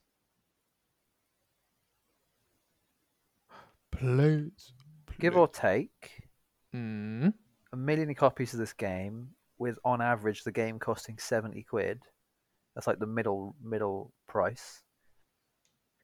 [3.92, 4.74] Please.
[5.20, 6.22] Give or take
[6.74, 7.34] Mm.
[7.74, 12.00] A million copies of this game, with on average the game costing seventy quid.
[12.76, 14.82] That's like the middle middle price.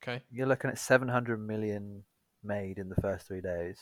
[0.04, 0.22] Okay.
[0.32, 2.04] You're looking at seven hundred million
[2.44, 3.80] made in the first three days.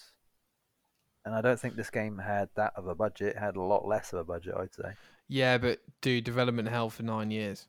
[1.26, 3.36] And I don't think this game had that of a budget.
[3.36, 4.94] It had a lot less of a budget, I'd say.
[5.28, 7.68] Yeah, but do development hell for nine years.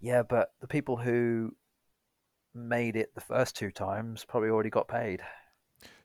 [0.00, 1.54] Yeah, but the people who
[2.52, 5.22] made it the first two times probably already got paid.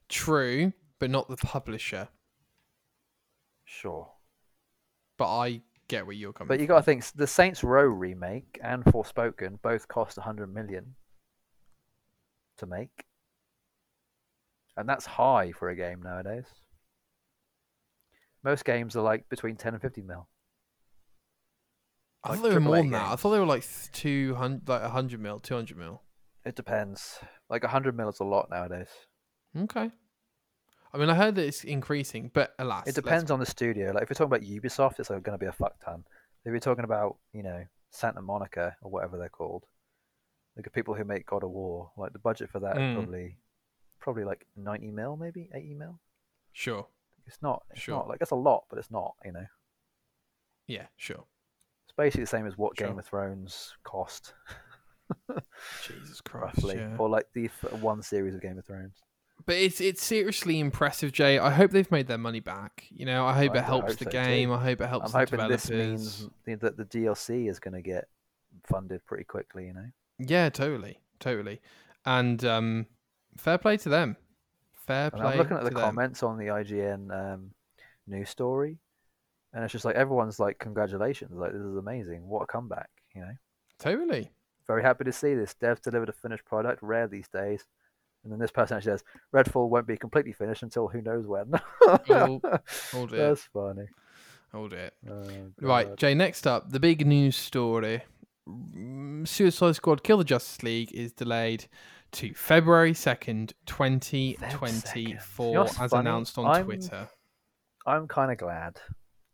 [0.08, 2.10] True, but not the publisher.
[3.66, 4.12] Sure.
[5.18, 8.60] But I get where you're coming But you got to think the Saints Row remake
[8.64, 10.96] and Forspoken both cost 100 million
[12.58, 13.06] to make.
[14.76, 16.46] And that's high for a game nowadays.
[18.44, 20.28] Most games are like between 10 and 50 mil.
[22.24, 23.12] I like thought they were more than that.
[23.12, 26.02] I thought they were like 200, like 100 mil, 200 mil.
[26.46, 27.20] It depends.
[27.50, 28.90] Like 100 mil is a lot nowadays.
[29.58, 29.92] Okay.
[30.98, 32.88] I mean, I heard that it's increasing, but alas.
[32.88, 33.92] It depends on the studio.
[33.94, 36.04] Like if we're talking about Ubisoft, it's like going to be a fuck ton.
[36.44, 39.66] If you're talking about, you know, Santa Monica or whatever they're called,
[40.56, 42.90] like the people who make God of War, like the budget for that Mm.
[42.90, 43.38] is probably,
[44.00, 46.00] probably like 90 mil, maybe 80 mil.
[46.54, 46.88] Sure.
[47.28, 47.64] It's not.
[47.72, 47.96] It's Sure.
[47.98, 49.14] not like it's a lot, but it's not.
[49.24, 49.46] You know,
[50.66, 51.26] Yeah, sure.
[51.86, 52.88] it's basically the same as what Sure.
[52.88, 54.34] Game of Thrones cost,
[55.86, 56.58] Jesus Christ.
[56.58, 56.96] roughly, yeah.
[56.98, 59.04] or like the f- one series of Game of Thrones.
[59.46, 61.40] But it's it's seriously impressive, Jay.
[61.40, 62.86] I hope they've made their money back.
[62.90, 64.18] You know, I hope I it helps hope the so too.
[64.26, 64.52] game.
[64.52, 65.70] I hope it helps I'm the hoping developers.
[65.70, 68.06] this means that the DLC is going to get
[68.66, 69.68] funded pretty quickly.
[69.68, 69.86] You know.
[70.20, 71.62] Yeah, totally, totally.
[72.06, 72.88] And um,
[73.38, 74.18] fair play to them.
[74.86, 75.32] Fair And play.
[75.34, 75.84] I'm looking at the to them.
[75.84, 77.52] comments on the IGN um,
[78.08, 78.80] news story,
[79.54, 81.32] and it's just like everyone's like, "Congratulations!
[81.34, 82.28] Like this is amazing!
[82.28, 83.32] What a comeback!" You know,
[83.80, 84.32] Totally.
[84.68, 85.56] very happy to see this.
[85.62, 87.64] Devs delivered a finished product, rare these days.
[88.28, 91.54] And then this person actually says, "Redfall won't be completely finished until who knows when."
[91.88, 92.42] Oh,
[92.94, 93.30] oh dear.
[93.30, 93.86] That's funny.
[94.52, 94.94] Hold it.
[95.10, 95.24] Oh,
[95.62, 96.14] Right, Jay.
[96.14, 98.04] Next up, the big news story:
[99.24, 101.68] Suicide Squad: Kill the Justice League is delayed
[102.14, 106.00] to February second, twenty twenty four, You know as funny?
[106.02, 107.08] announced on I'm- Twitter.
[107.86, 108.78] I'm kind of glad.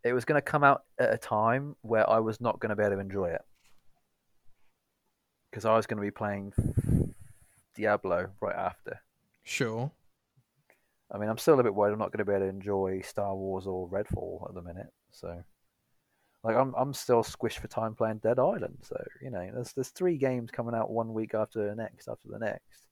[0.04, 2.76] It was going to come out at a time where I was not going to
[2.76, 3.42] be able to enjoy it.
[5.50, 6.54] Because I was going to be playing
[7.76, 9.00] Diablo right after.
[9.44, 9.92] Sure.
[11.12, 13.02] I mean, I'm still a bit worried I'm not going to be able to enjoy
[13.02, 14.92] Star Wars or Redfall at the minute.
[15.12, 15.44] So,
[16.44, 18.78] like, I'm I'm still squished for time playing Dead Island.
[18.82, 22.30] So, you know, there's there's three games coming out one week after the next after
[22.30, 22.88] the next.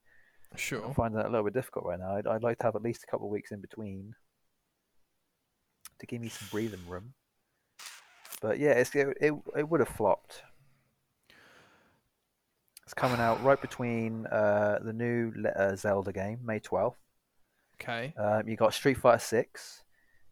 [0.56, 0.84] Sure.
[0.84, 2.16] I'm finding that a little bit difficult right now.
[2.16, 4.14] I'd, I'd like to have at least a couple of weeks in between
[5.98, 7.14] to give me some breathing room.
[8.40, 10.42] But yeah, it's, it, it it would have flopped.
[12.92, 16.98] It's coming out right between uh, the new uh, Zelda game, May twelfth.
[17.80, 18.12] Okay.
[18.18, 19.82] Um, you've got Street Fighter Six,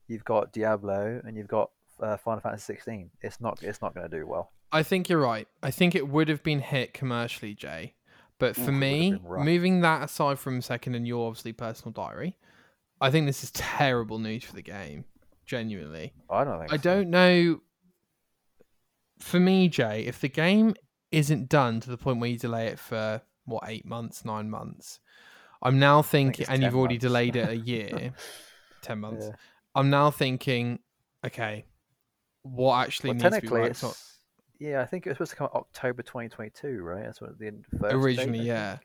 [0.08, 1.70] you've got Diablo, and you've got
[2.02, 3.08] uh, Final Fantasy sixteen.
[3.22, 4.52] It's not it's not going to do well.
[4.72, 5.48] I think you're right.
[5.62, 7.94] I think it would have been hit commercially, Jay.
[8.38, 9.42] But for have me, rough.
[9.42, 12.36] moving that aside from a second and your obviously personal diary,
[13.00, 15.06] I think this is terrible news for the game.
[15.46, 16.12] Genuinely.
[16.28, 16.72] I don't think.
[16.74, 16.82] I so.
[16.82, 17.60] don't know.
[19.18, 20.74] For me, Jay, if the game
[21.12, 25.00] isn't done to the point where you delay it for what eight months, nine months,
[25.62, 27.02] I'm now thinking, it's and you've 10 already months.
[27.02, 28.14] delayed it a year,
[28.82, 29.26] ten months.
[29.28, 29.36] Yeah.
[29.74, 30.80] I'm now thinking,
[31.24, 31.66] okay,
[32.42, 33.92] what actually Well, needs to be technically, worked it's on?
[34.58, 34.80] yeah.
[34.80, 37.04] I think it was supposed to come out October 2022, right?
[37.04, 38.78] That's what the first originally, I yeah.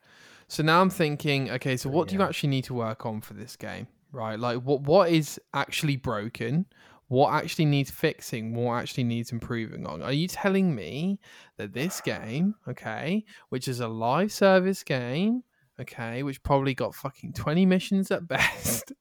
[0.47, 3.21] So now I'm thinking, okay, so So, what do you actually need to work on
[3.21, 4.39] for this game, right?
[4.39, 6.65] Like, what what is actually broken?
[7.07, 8.53] What actually needs fixing?
[8.55, 10.01] What actually needs improving on?
[10.01, 11.19] Are you telling me
[11.57, 15.43] that this game, okay, which is a live service game,
[15.79, 18.91] okay, which probably got fucking twenty missions at best,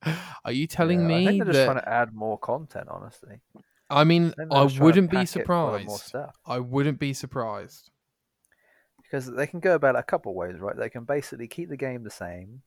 [0.45, 1.65] are you telling Yeah, I me think they're just that?
[1.65, 2.89] trying to add more content.
[2.91, 3.41] Honestly,
[3.89, 6.13] I mean, I to wouldn't be pack it full of More surprised.
[6.47, 7.91] I wouldn't be surprised.
[9.03, 10.77] because they can go about it a couple of ways, right?
[10.77, 12.63] They can basically keep the game the same,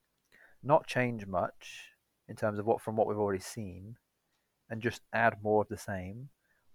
[0.64, 1.92] not change much
[2.28, 3.98] in terms of what from what we've already seen,
[4.70, 6.30] and just add more of the same,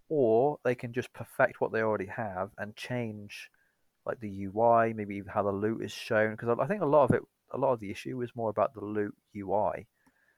[0.09, 3.49] or they can just perfect what they already have and change
[4.05, 6.31] like the UI, maybe even how the loot is shown.
[6.31, 7.21] Because I think a lot of it,
[7.51, 9.87] a lot of the issue is more about the loot UI,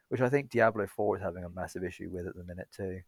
[0.10, 3.02] which I think Diablo Four is having a massive issue with at the minute too,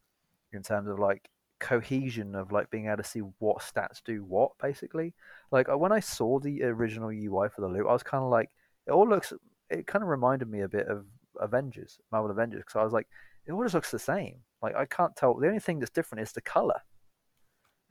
[0.51, 1.29] in terms of like
[1.59, 5.11] cohesion of like being able to see what stats do what basically
[5.51, 8.29] like uh, when I saw the original UI for the loot, I was kind of
[8.29, 8.49] like,
[8.85, 9.33] it all looks.
[9.69, 11.05] It kind of reminded me a bit of
[11.39, 13.07] Avengers, Marvel Avengers, because I was like,
[13.47, 14.39] it all just looks the same.
[14.61, 15.33] Like I can't tell.
[15.35, 16.81] The only thing that's different is the color.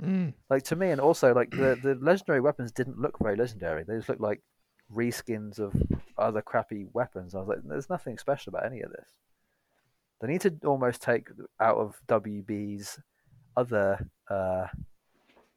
[0.02, 0.34] Mm.
[0.50, 3.84] Like to me, and also like the the legendary weapons didn't look very legendary.
[3.84, 4.42] They just looked like
[4.94, 5.74] reskins of
[6.18, 7.34] other crappy weapons.
[7.34, 9.08] I was like, there's nothing special about any of this.
[10.20, 11.28] They need to almost take
[11.60, 12.98] out of WB's
[13.56, 14.66] other uh,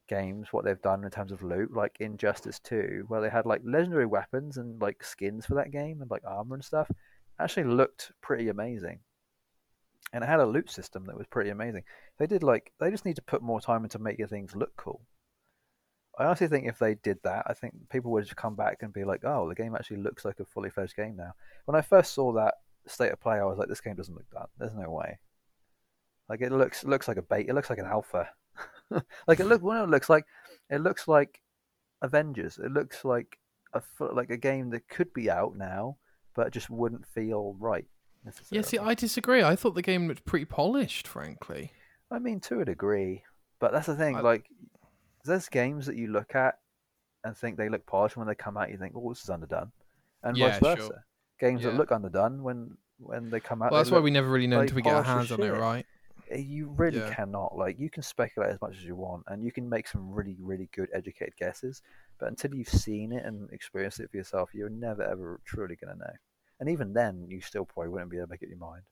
[0.07, 3.61] games what they've done in terms of loot, like Injustice 2, where they had like
[3.63, 6.89] legendary weapons and like skins for that game and like armor and stuff.
[7.39, 8.99] Actually looked pretty amazing.
[10.11, 11.83] And it had a loot system that was pretty amazing.
[12.17, 15.01] They did like they just need to put more time into making things look cool.
[16.17, 18.91] I honestly think if they did that, I think people would just come back and
[18.91, 21.33] be like, "Oh, the game actually looks like a fully fledged game now."
[21.65, 22.55] When I first saw that
[22.87, 24.47] state of play, I was like, "This game doesn't look done.
[24.57, 25.19] There's no way."
[26.27, 27.47] Like it looks looks like a bait.
[27.47, 28.29] It looks like an alpha.
[29.27, 29.61] like it look.
[29.61, 30.25] What it looks like,
[30.69, 31.41] it looks like
[32.01, 32.57] Avengers.
[32.57, 33.39] It looks like
[33.73, 35.97] a like a game that could be out now,
[36.35, 37.85] but just wouldn't feel right.
[38.49, 39.43] Yeah, see, I disagree.
[39.43, 41.71] I thought the game looked pretty polished, frankly.
[42.11, 43.23] I mean, to a degree,
[43.59, 44.15] but that's the thing.
[44.15, 44.45] I- Like,
[45.25, 46.59] there's games that you look at
[47.23, 48.71] and think they look polished when they come out.
[48.71, 49.71] You think, "Oh, this is underdone,"
[50.23, 50.75] and Yeah, vice sure.
[50.75, 51.03] versa.
[51.39, 51.71] Games Yeah.
[51.71, 53.71] that look underdone when when they come out.
[53.71, 55.51] Well, that's why we never really know like until we get our hands on it,
[55.51, 55.85] right?
[56.31, 57.13] eh, you really Yeah.
[57.13, 57.55] cannot.
[57.57, 60.35] Like, you can speculate as much as you want, and you can make some really,
[60.39, 61.81] really good, educated guesses.
[62.17, 65.95] But until you've seen it and experienced it for yourself, you're never ever truly gonna
[65.95, 66.13] know.
[66.59, 68.83] And even then, you still probably wouldn't be able to make up your mind.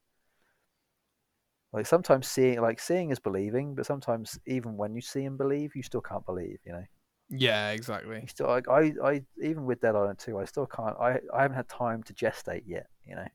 [1.73, 5.76] Like sometimes seeing, like seeing is believing, but sometimes even when you see and believe,
[5.76, 6.60] you still can't believe.
[6.65, 6.84] You know,
[7.30, 8.22] Yeah, exactly.
[8.22, 10.95] you still like I, I even with Dead Island 2, I still can't.
[10.99, 12.88] I, I haven't had time to gestate yet.
[13.06, 13.27] You know,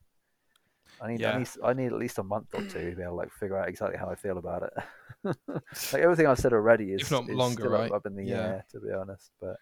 [1.00, 1.34] I need, Yeah.
[1.34, 3.32] I need, I need at least a month or two to be able to like
[3.32, 4.72] figure out exactly how I feel about it.
[5.92, 7.92] like everything I've said already is, If not is longer, still right?
[7.92, 8.36] up, in the Yeah.
[8.38, 9.30] air, to be honest.
[9.40, 9.56] But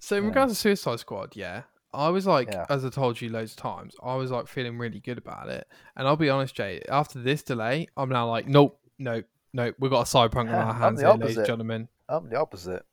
[0.00, 0.28] So in Yeah.
[0.30, 1.62] regards to Suicide Squad, yeah,
[1.94, 2.66] I was like, Yeah.
[2.70, 5.66] as I told you loads of times, I was like feeling really good about it.
[5.96, 9.74] And I'll be honest, Jay, after this delay, I'm now like, nope, nope, nope.
[9.78, 11.88] We've got a cyberpunk on our hands here, ladies and gentlemen.
[12.08, 12.84] I'm the opposite.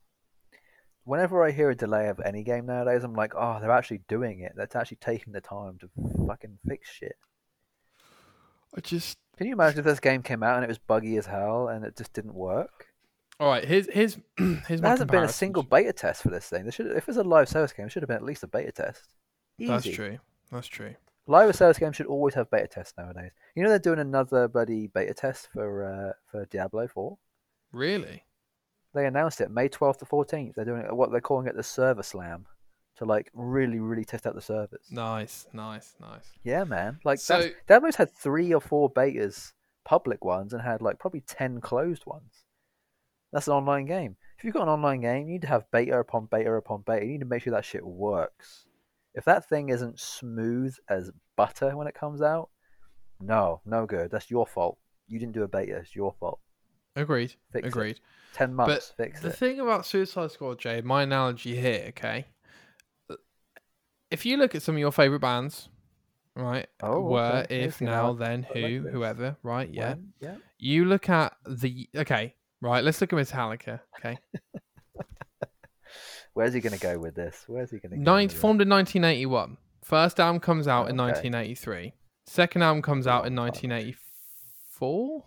[1.05, 4.41] Whenever I hear a delay of any game nowadays, I'm like, oh, they're actually doing
[4.41, 4.53] it.
[4.55, 5.89] They're actually taking the time to
[6.27, 7.15] fucking fix shit.
[8.76, 11.26] I just, Can you imagine if this game came out and it was buggy as
[11.26, 12.89] hell and it just didn't work?
[13.40, 16.64] All right, here's here's here's There hasn't been a single beta test for this thing.
[16.64, 18.48] There should, if it's a live service game, it should have been at least a
[18.48, 19.03] beta test.
[19.57, 19.70] Easy.
[19.72, 20.18] That's true.
[20.52, 20.95] That's true.
[21.28, 23.32] Live service games should always have beta tests nowadays.
[23.56, 27.18] You know they're doing another bloody beta test for uh, for Diablo 4.
[27.72, 28.24] Really?
[28.94, 30.56] They announced it May 12th to 14th.
[30.56, 32.48] They're doing what they're calling it the server slam
[32.98, 34.82] to like really really test out the servers.
[34.91, 36.26] Nice, nice, nice.
[36.44, 36.99] Yeah, man.
[37.06, 39.53] Like So- Diablo's had three or four betas,
[39.86, 42.44] public ones, and had like probably ten closed ones.
[43.31, 44.15] That's an online game.
[44.38, 47.06] If you've got an online game, you need to have beta upon beta upon beta.
[47.06, 48.65] You need to make sure that shit works.
[49.14, 52.49] If that thing isn't smooth as butter when it comes out,
[53.19, 54.11] no, no good.
[54.11, 54.77] That's your fault.
[55.07, 55.77] You didn't do a beta.
[55.77, 56.39] It's your fault.
[56.95, 57.35] Agreed.
[57.51, 57.68] Fix it.
[57.68, 57.99] Agreed.
[58.34, 59.35] Ten months, fix The it.
[59.35, 62.27] thing about Suicide Squad, Jay, my analogy here, okay?
[64.11, 65.69] If you look at some of your favorite bands,
[66.35, 66.68] right?
[66.81, 67.61] Oh, were, okay.
[67.61, 69.69] if, now, then, I like who, whoever, right?
[69.72, 69.89] Yeah.
[69.89, 70.14] When?
[70.19, 70.35] yeah.
[70.57, 72.84] You look at the okay, right?
[72.84, 73.80] Let's look at Metallica.
[73.99, 74.18] Okay,
[76.34, 77.44] Where's he gonna go with this?
[77.48, 78.02] Where's he gonna go?
[78.03, 79.57] Nine, formed in 1981.
[79.84, 81.11] First album comes out in Okay.
[81.30, 81.94] 1983.
[82.27, 85.26] Second album comes out in 1984.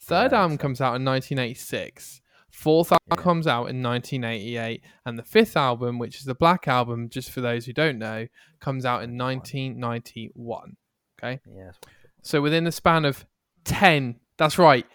[0.00, 2.20] Third Right, album comes out in 1986.
[2.50, 3.16] Fourth album Yeah.
[3.16, 7.40] comes out in 1988, and the fifth album, which is the Black Album, just for
[7.40, 8.28] those who don't know,
[8.60, 10.76] comes out in 1991.
[11.18, 11.40] Okay.
[11.46, 11.76] Yes.
[12.22, 13.26] So within the span of
[13.64, 14.86] 10, that's right,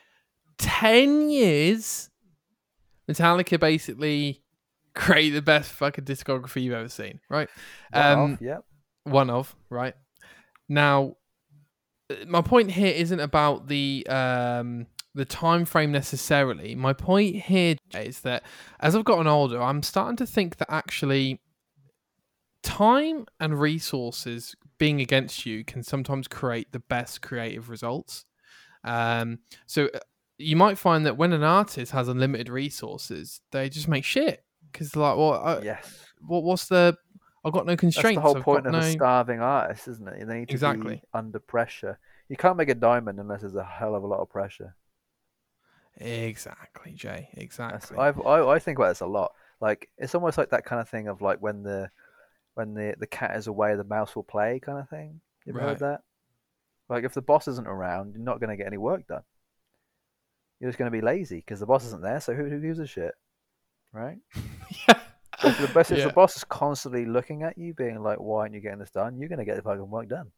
[0.58, 2.10] 10 years,
[3.10, 4.44] Metallica basically
[4.96, 7.50] create the best fucking discography you've ever seen, right?
[7.92, 8.66] One Um, off, yep.
[9.04, 9.94] One of, right?
[10.68, 11.16] Now,
[12.26, 16.76] my point here isn't about the um the time frame necessarily.
[16.76, 18.44] My point here is that
[18.80, 21.42] as I've gotten older, I'm starting to think that actually
[22.62, 28.26] time and resources being against you can sometimes create the best creative results.
[28.84, 29.90] Um, so
[30.38, 34.96] you might find that when an artist has unlimited resources, they just make shit because
[34.96, 36.06] like, well, I, yes.
[36.26, 36.98] what what's the?
[37.46, 38.18] I've got no constraints.
[38.18, 38.80] That's the whole I've point of no...
[38.80, 40.28] a starving artist, isn't it?
[40.28, 40.96] They need to Exactly.
[40.96, 41.98] be under pressure.
[42.30, 44.76] You can't make a diamond unless there's a hell of a lot of pressure.
[46.00, 47.30] Exactly, Jay.
[47.34, 47.98] Exactly.
[47.98, 49.32] I've, I I think about this a lot.
[49.60, 51.90] Like it's almost like that kind of thing of like when the
[52.54, 55.22] when the the cat is away, the mouse will play kind of thing.
[55.46, 55.70] You ever Right.
[55.70, 56.02] heard that?
[56.90, 59.24] Like if the boss isn't around, you're not going to get any work done.
[60.60, 61.88] You're just going to be lazy because the boss mm.
[61.88, 62.20] isn't there.
[62.20, 63.14] So who, who gives a shit,
[63.94, 64.18] right?
[64.88, 65.00] yeah.
[65.44, 66.08] If the, boss, if Yeah.
[66.08, 69.20] the boss is constantly looking at you, being like, "Why aren't you getting this done?"
[69.20, 70.32] You're going to get the fucking work done.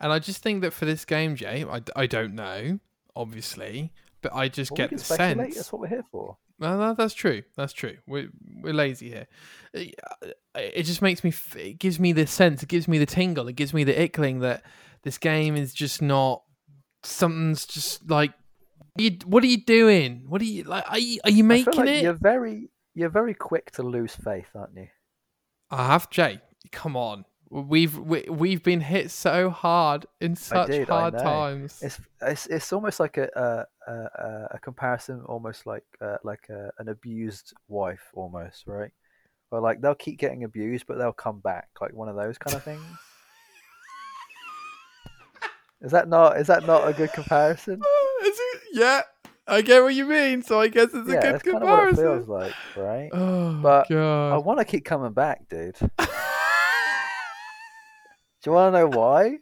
[0.00, 2.80] And I just think that for this game, Jay, I, I don't know,
[3.14, 5.36] obviously, but I just Well, get the speculate.
[5.36, 5.54] sense.
[5.54, 6.36] That's what we're here for.
[6.58, 7.42] That, that's true.
[7.56, 7.98] That's true.
[8.06, 8.30] We're
[8.60, 9.26] we're lazy here.
[9.74, 9.80] Uh,
[10.22, 10.26] uh,
[10.56, 11.32] it, it just makes me.
[11.56, 12.62] It gives me the sense.
[12.62, 13.48] It gives me the tingle.
[13.48, 14.64] It gives me the ickling that
[15.02, 16.42] this game is just not.
[17.04, 18.32] Something's just like.
[18.96, 20.24] You, what are you doing?
[20.28, 20.84] What are you like?
[20.88, 22.02] Are you, are you making like it?
[22.02, 24.88] You're very, you're very quick to lose faith, aren't you?
[25.70, 26.40] I have Jay.
[26.70, 27.24] Come on.
[27.48, 31.80] We've we, we've been hit so hard in such did, hard times.
[31.82, 36.48] It's it's it's almost like a a, a, a- a comparison, almost like uh, like
[36.48, 38.90] a, an abused wife, almost right.
[39.50, 42.56] Or like they'll keep getting abused, but they'll come back, like one of those kind
[42.56, 42.82] of things.
[45.82, 47.82] is that not is that not a good comparison?
[48.72, 49.02] Yeah,
[49.46, 50.42] I get what you mean.
[50.42, 52.04] So I guess it's a yeah, good that's kind of what it comparison.
[52.04, 53.10] feels like, right?
[53.14, 55.76] Oh But I want to keep coming back, dude.
[58.42, 59.38] Do you want to know why?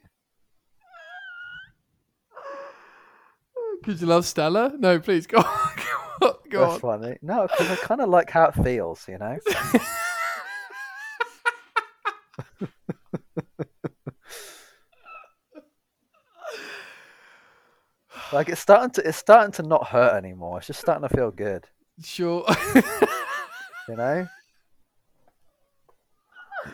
[3.81, 4.73] Because you love Stella?
[4.77, 5.45] No, please go on.
[6.21, 6.33] Go on.
[6.51, 6.79] Go That's on.
[7.01, 7.17] funny.
[7.23, 9.39] No, because I kind of like how it feels, you know.
[18.33, 20.57] Like it's starting to it's starting to not hurt anymore.
[20.57, 21.65] It's just starting to feel good,
[22.03, 22.45] Sure.
[23.89, 24.27] you know.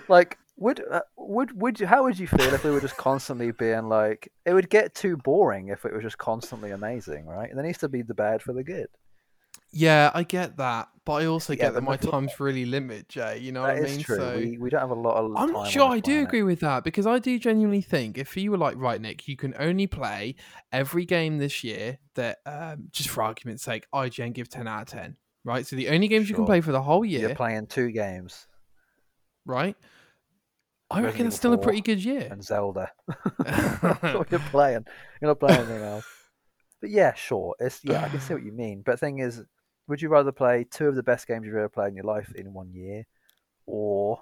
[0.07, 3.51] Like would uh, would would you how would you feel if we were just constantly
[3.51, 7.49] being like it would get too boring if it was just constantly amazing, right?
[7.53, 8.87] There needs to be the bad for the good.
[9.71, 13.39] Yeah, I get that, but I also Yeah, get that my time's really limited, Jay.
[13.39, 13.99] You know That what I mean?
[13.99, 14.15] True.
[14.15, 15.35] So we, we, don't have a lot of.
[15.35, 16.27] I'm not sure I do planet.
[16.27, 19.35] agree with that because I do genuinely think if you were like, right, Nic, you
[19.35, 20.35] can only play
[20.71, 24.87] every game this year that, um, just for argument's sake, IGN give 10 out of
[24.87, 25.67] 10, right?
[25.67, 28.47] So the only games you can play for the whole year, You're playing two games
[29.47, 29.75] right?
[30.91, 32.27] I reckon it's still a pretty good year.
[32.29, 32.91] and Zelda.
[33.39, 34.85] That's what you're playing.
[35.21, 36.05] You're not playing anything else.
[36.79, 37.55] But yeah, sure.
[37.59, 38.83] It's yeah, I can see what you mean.
[38.85, 39.43] But the thing is,
[39.87, 42.31] would you rather play two of the best games you've ever played in your life
[42.35, 43.05] in one year,
[43.65, 44.21] or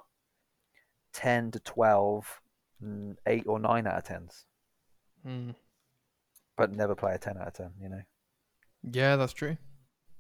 [1.14, 2.42] ten to 12,
[2.84, 4.46] mm, eight or nine out of tens?
[5.26, 5.52] Hmm.
[6.56, 7.72] but never play a ten out of ten.
[7.82, 8.02] You know,
[8.92, 9.58] Yeah, that's true.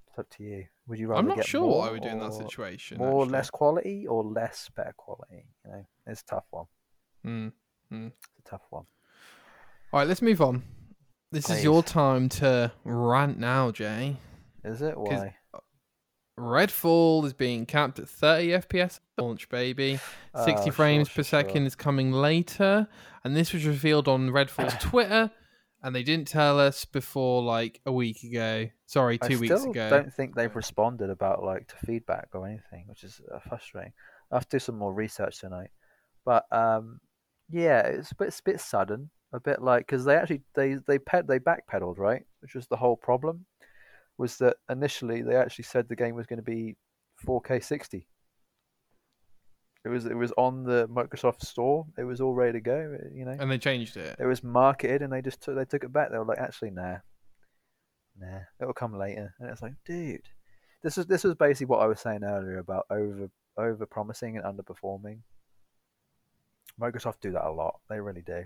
[0.08, 0.66] it's up to you.
[0.88, 2.98] Would you rather I'm not get sure what I would do in that situation.
[2.98, 3.32] More actually.
[3.32, 5.46] less quality or less better quality?
[5.64, 6.66] You know, it's a tough one.
[7.26, 7.52] Mm.
[7.92, 8.86] It's a tough one.
[9.94, 10.64] All right, let's move on.
[11.32, 14.18] This is your time to rant now, Jay.
[14.66, 14.98] Is it?
[14.98, 15.36] Why?
[16.38, 20.00] Redfall is being capped at 30 FPS launch, baby.
[20.44, 22.88] 60 Oh, frames sure, per sure, second is coming later.
[23.24, 25.32] And this was revealed on Redfall's Twitter.
[25.82, 28.68] And they didn't tell us before like a week ago.
[28.88, 29.86] Sorry, two I weeks ago.
[29.86, 33.94] I don't think they've responded about like to feedback or anything, which is uh, frustrating.
[34.32, 35.70] I have to do some more research tonight.
[36.26, 37.00] But um,
[37.52, 40.78] yeah, it's a bit, it's a bit sudden, a bit like because they actually they
[40.88, 43.46] they ped they backpedaled right, which was the whole problem.
[44.18, 46.76] Was that initially they actually said the game was going to be
[47.26, 48.08] 4K 60.
[49.84, 51.86] It was it was on the Microsoft Store.
[51.98, 52.98] It was all ready to go.
[53.14, 54.16] You know, And they changed it.
[54.20, 56.12] it was marketed and they just took they took it back.
[56.12, 56.98] They were like, actually, nah,
[58.20, 59.36] nah, it'll come later.
[59.40, 60.22] And it's like, dude,
[60.82, 64.46] this is this was basically what I was saying earlier about over over promising and
[64.46, 65.20] underperforming.
[66.82, 67.80] Microsoft do that a lot.
[67.90, 68.46] They really do.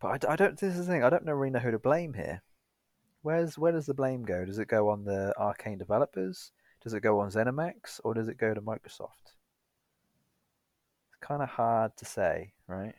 [0.00, 0.58] But I I, don't.
[0.58, 1.04] This is the thing.
[1.04, 2.42] I don't really know who to blame here.
[3.26, 4.44] Where's where does the blame go?
[4.44, 6.52] Does it go on the Arkane developers?
[6.84, 9.34] Does it go on ZeniMax or does it go to Microsoft?
[11.10, 12.94] It's kind of hard to say, right?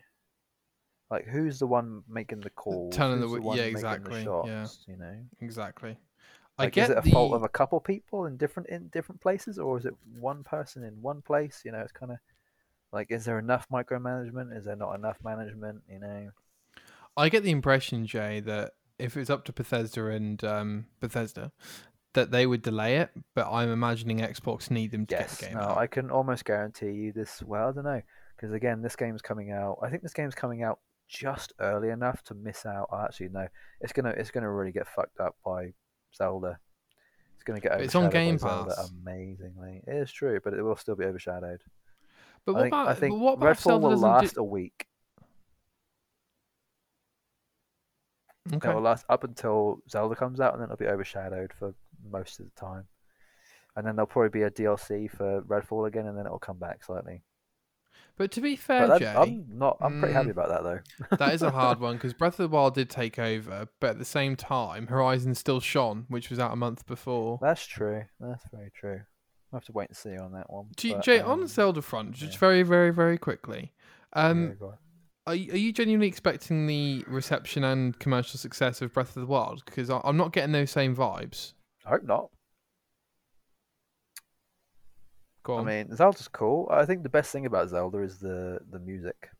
[1.10, 2.94] Like, who's the one making the calls?
[2.94, 4.64] Telling the w- one yeah, exactly, The yeah.
[4.64, 5.96] shots, You know, Exactly.
[6.58, 8.88] I like, get is it a the fault of a couple people in different in
[8.88, 11.62] different places, or is it one person in one place?
[11.64, 12.18] You know, it's kind of
[12.92, 14.54] like, is there enough micromanagement?
[14.54, 15.84] Is there not enough management?
[15.90, 16.30] You know,
[17.16, 21.52] I get the impression, Jay, that if it was up to Bethesda and um, Bethesda,
[22.14, 23.10] that they would delay it.
[23.34, 25.78] But I'm imagining Xbox need them to yes, get the game no, out.
[25.78, 27.42] I can almost guarantee you this.
[27.42, 28.02] Well, I don't know,
[28.36, 29.78] because again, this game's coming out.
[29.82, 32.88] I think this game's coming out just early enough to miss out.
[32.92, 33.48] oh, Actually, no,
[33.80, 35.72] it's gonna it's gonna really get fucked up by
[36.14, 36.58] Zelda.
[37.34, 38.90] It's gonna get it's on Game Zelda Pass.
[38.90, 39.82] amazingly.
[39.86, 41.60] It is true, but it will still be overshadowed.
[42.44, 44.87] But I what think, about I think what about Redfall Zelda will last a week.
[48.54, 48.70] Okay.
[48.70, 51.74] It will last up until Zelda comes out, and then it'll be overshadowed for
[52.10, 52.84] most of the time.
[53.76, 56.82] And then there'll probably be a DLC for Redfall again, and then it'll come back
[56.84, 57.22] slightly.
[58.16, 59.76] But to be fair, Jay, I'm, I'm not.
[59.80, 60.32] I'm pretty happy Mm.
[60.32, 61.16] about that though.
[61.18, 63.98] that is a hard one because Breath of the Wild did take over, but at
[63.98, 67.38] the same time, Horizon still shone, which was out a month before.
[67.40, 68.02] That's true.
[68.18, 69.02] That's very true.
[69.52, 70.66] I'll have to wait and see on that one.
[70.76, 72.38] G- but, Jay, on the um, Zelda front, just yeah.
[72.40, 73.72] very, very, very quickly,
[74.14, 74.68] um, yeah.
[75.28, 79.26] Are, you- are you genuinely expecting the reception and commercial success of Breath of the
[79.26, 79.64] Wild?
[79.64, 81.52] Because I'm not getting those same vibes.
[81.86, 82.30] I hope not.
[85.44, 85.66] Go I on.
[85.66, 86.68] mean, Zelda's cool.
[86.70, 89.30] I think the best thing about Zelda is the the music.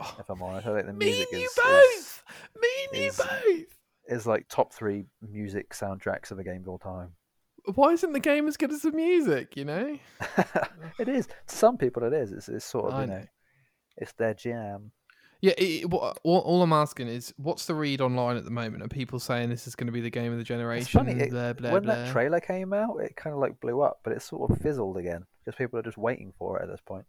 [0.00, 2.24] Oh, If I'm honest, I think the music me and you is, both.
[2.60, 3.28] Me and you is- both.
[3.46, 3.66] is
[4.08, 7.10] is like top three music soundtracks of a game of all time.
[7.76, 9.56] Why isn't the game as good as the music?
[9.56, 9.98] You know.
[10.98, 11.26] it is.
[11.28, 12.32] To some people, it is.
[12.32, 13.24] It's, it's sort of I you know, know.
[13.96, 14.92] It's their jam.
[15.40, 18.84] Yeah, it, what, all, I'm asking is, what's the read online at the moment?
[18.84, 20.82] Are people saying this is going to be the game of the generation?
[20.82, 21.20] It's funny.
[21.20, 21.94] It, blah, blah, when blah.
[21.96, 24.96] that trailer came out, it kind of like blew up, but it sort of fizzled
[24.96, 27.06] again because people are just waiting for it at this point.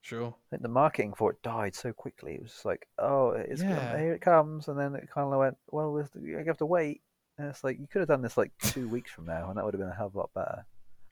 [0.00, 0.28] Sure.
[0.28, 2.36] I think the marketing for it died so quickly.
[2.36, 5.38] It was just like, oh, it's gonna- here it comes, and then it kind of
[5.38, 7.02] went, well, you have to wait.
[7.36, 9.64] And it's like you could have done this like two weeks from now, and that
[9.66, 10.64] would have been a hell of a lot better.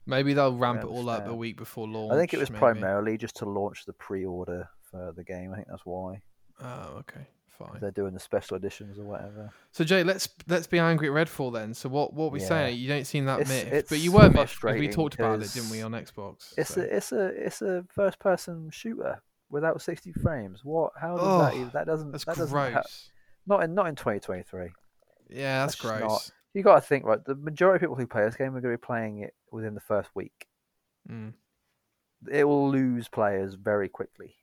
[0.09, 2.13] Maybe they'll ramp it all up a week before launch.
[2.13, 2.59] I think it was maybe.
[2.59, 5.51] primarily just to launch the pre-order for the game.
[5.53, 6.21] I think that's why
[6.61, 7.79] Oh, okay, fine.
[7.79, 9.49] they're doing the special editions or whatever.
[9.71, 11.73] So Jay, let's let's be angry at Redfall then.
[11.73, 12.47] So what what we Yeah.
[12.47, 12.71] say?
[12.71, 15.69] You don't seem that It's- miffed, but you were miffed we talked about it, didn't
[15.69, 16.53] we, on Xbox?
[16.57, 16.81] It's so.
[16.81, 20.61] a it's a it's a first-person shooter without 60 frames.
[20.63, 20.91] What?
[20.99, 21.53] How does that?
[21.53, 22.11] Oh, Even, that doesn't.
[22.11, 22.73] that's that doesn't gross.
[22.73, 22.83] ha-
[23.47, 24.69] not in not in 2023.
[25.29, 26.31] yeah, that's, that's gross.
[26.53, 27.23] You got to think right.
[27.23, 29.75] The majority of people who play this game are going to be playing it within
[29.75, 30.47] the first week.
[31.09, 31.33] Mm.
[32.31, 34.35] It will lose players very quickly.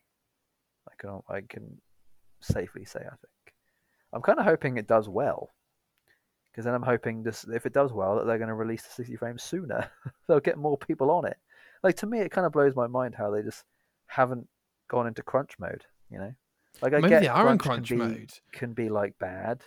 [0.88, 1.80] I can I can
[2.40, 3.54] safely say I think.
[4.12, 5.50] I'm kind of hoping it does well,
[6.50, 8.94] because then I'm hoping this if it does well that they're going to release the
[8.94, 9.90] 60 frames sooner.
[10.28, 11.36] They'll get more people on it.
[11.82, 13.64] Like to me, it kind of blows my mind how they just
[14.06, 14.48] haven't
[14.88, 15.84] gone into crunch mode.
[16.10, 16.32] You know,
[16.80, 18.32] like I Maybe get they are in crunch crunch can be, mode.
[18.52, 19.62] can be like bad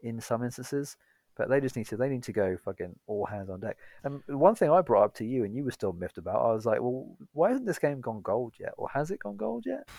[0.00, 0.96] in some instances,
[1.36, 3.76] but they just need to they need to go fucking all hands on deck.
[4.04, 6.52] And one thing I brought up to you and you were still miffed about, I
[6.52, 9.64] was like, well, why hasn't this game gone gold yet, or has it gone gold
[9.66, 9.88] yet?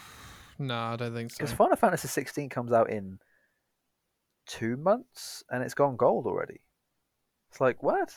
[0.60, 1.38] No, I don't think so.
[1.40, 3.18] Because Final Fantasy 16 comes out in
[4.46, 6.62] two months and it's gone gold already.
[7.52, 8.14] It's like what?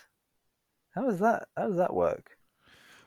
[0.95, 1.49] How does that?
[1.57, 2.33] How does that work?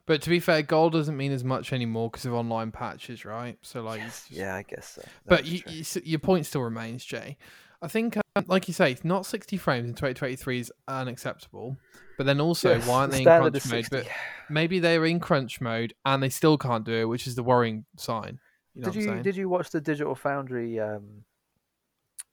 [0.07, 3.57] But to be fair, gold doesn't mean as much anymore because of online patches, right?
[3.61, 5.03] So like, it's just- Yeah, I guess so.
[5.27, 7.37] but you, you, your point still remains, Jay.
[7.81, 11.77] I think, um, like you say, not 60 frames in 2023 is unacceptable.
[12.17, 13.87] But then also, Yes, why aren't they in crunch mode?
[13.89, 14.07] But
[14.49, 17.85] maybe they're in crunch mode and they still can't do it, which is the worrying
[17.97, 18.39] sign.
[18.75, 19.21] You know did you saying?
[19.23, 21.23] did you watch the Digital Foundry um,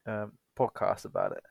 [0.06, 1.42] um, podcast about it?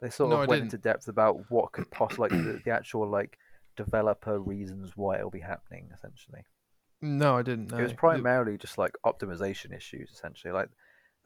[0.00, 0.74] They sort No, of I went didn't.
[0.74, 3.36] into depth about what could possibly like the, the actual like
[3.76, 5.90] developer reasons why it'll be happening.
[5.92, 6.42] Essentially,
[7.02, 7.78] No, I didn't know.
[7.78, 10.10] it was primarily just like optimization issues.
[10.12, 10.68] Essentially, like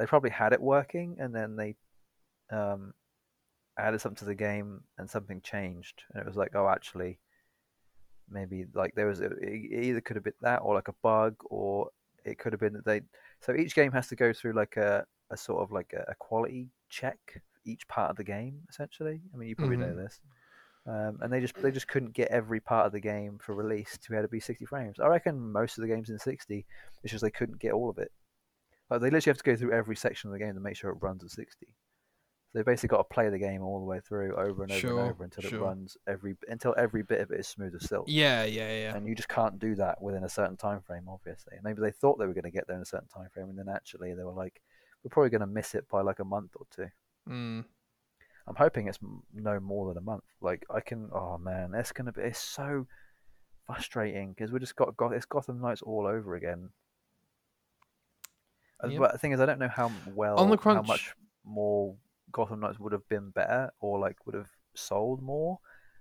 [0.03, 1.77] they probably had it working and then they
[2.51, 2.93] um,
[3.79, 7.21] added something to the game and something changed, and it was like, oh, actually,
[8.29, 11.37] maybe like there was a, it either could have been that or like a bug
[11.45, 11.89] or
[12.25, 13.01] it could have been that they
[13.41, 16.15] so each game has to go through like a, a sort of like a, a
[16.19, 17.19] quality check
[17.65, 19.21] each part of the game essentially.
[19.33, 20.05] I mean you probably know Mhm.
[20.05, 20.21] this.
[20.87, 23.99] Um, and they just they just couldn't get every part of the game for release
[23.99, 24.99] to be able to be 60 frames.
[24.99, 26.67] I reckon most of the games in 60
[27.05, 28.11] it's just they couldn't get all of it
[28.93, 30.91] like they literally have to go through every section of the game to make sure
[30.91, 33.99] it runs at 60 so they basically got to play the game all the way
[34.01, 35.59] through over and over Sure, and over until sure.
[35.59, 38.95] it runs every until every bit of it is smooth as silk Yeah, yeah, yeah.
[38.97, 42.19] and you just can't do that within a certain time frame obviously maybe they thought
[42.19, 44.23] they were going to get there in a certain time frame and then actually they
[44.25, 44.61] were like
[45.03, 46.89] we're probably going to miss it by like a month or two
[47.29, 47.65] Mm.
[48.49, 48.99] i'm hoping it's
[49.33, 52.41] no more than a month like i can oh man it's going to be it's
[52.41, 52.85] so
[53.67, 56.69] frustrating because we just got, got it's gotham knights all over again
[58.91, 59.01] Yep.
[59.01, 61.15] but the thing is i don't know how well On the crunch, how much
[61.45, 61.97] more
[62.33, 65.59] gotham knights would have been better or like would have sold more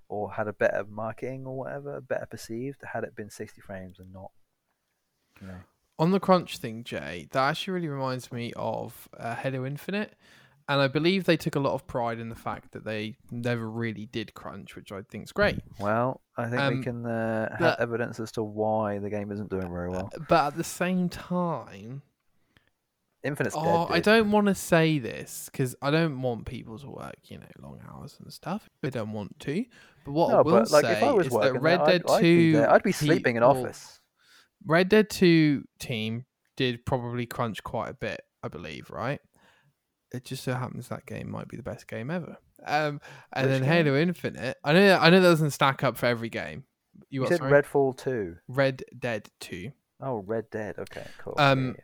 [0.10, 4.12] or had a better marketing or whatever better perceived had it been 60 frames and
[4.14, 4.32] not
[5.42, 5.60] you know
[6.00, 10.14] On the crunch thing, Jay, that actually really reminds me of uh, Halo Infinite.
[10.68, 13.70] And I believe they took a lot of pride in the fact that they never
[13.70, 15.60] really did crunch, which I think is great.
[15.80, 19.32] Well, I think Um, we can uh, have but- evidence as to why the game
[19.32, 20.10] isn't doing very well.
[20.28, 22.02] But at the same time,
[23.24, 23.64] Infinite's dead.
[23.64, 27.38] oh, I don't want to say this because I don't want people to work, you
[27.38, 28.68] know, long hours and stuff.
[28.82, 29.66] They don't want to.
[30.06, 31.78] But what I No, will but like say if I was is working, that there,
[31.78, 32.72] Red Dead I'd, I'd 2 be there.
[32.72, 34.00] I'd be sleeping in office.
[34.66, 36.26] Red Dead 2 team
[36.58, 39.20] did probably crunch quite a bit, I believe, right?
[40.14, 42.38] It just so happens that game might be the best game ever.
[42.66, 43.00] Um,
[43.34, 43.86] and Which then game?
[43.86, 44.58] Halo Infinite.
[44.64, 46.66] I know, I know that doesn't stack up for every game.
[47.10, 47.52] You, You what, said sorry?
[47.64, 48.38] Redfall two.
[48.48, 49.72] Red Dead 2.
[50.02, 50.76] Oh, Red Dead.
[50.80, 51.36] Okay, cool.
[51.38, 51.84] Um, yeah, yeah.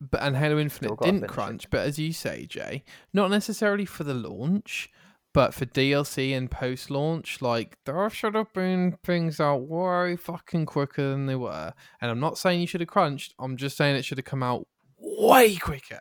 [0.00, 1.32] But and Halo Infinite didn't finish it.
[1.32, 4.90] crunch, but as you say, Jay, not necessarily for the launch,
[5.32, 10.66] but for DLC and post launch, like there should have been things out way fucking
[10.66, 11.72] quicker than they were.
[12.00, 13.34] And I'm not saying you should have crunched.
[13.38, 14.66] I'm just saying it should have come out
[14.98, 16.00] way quicker.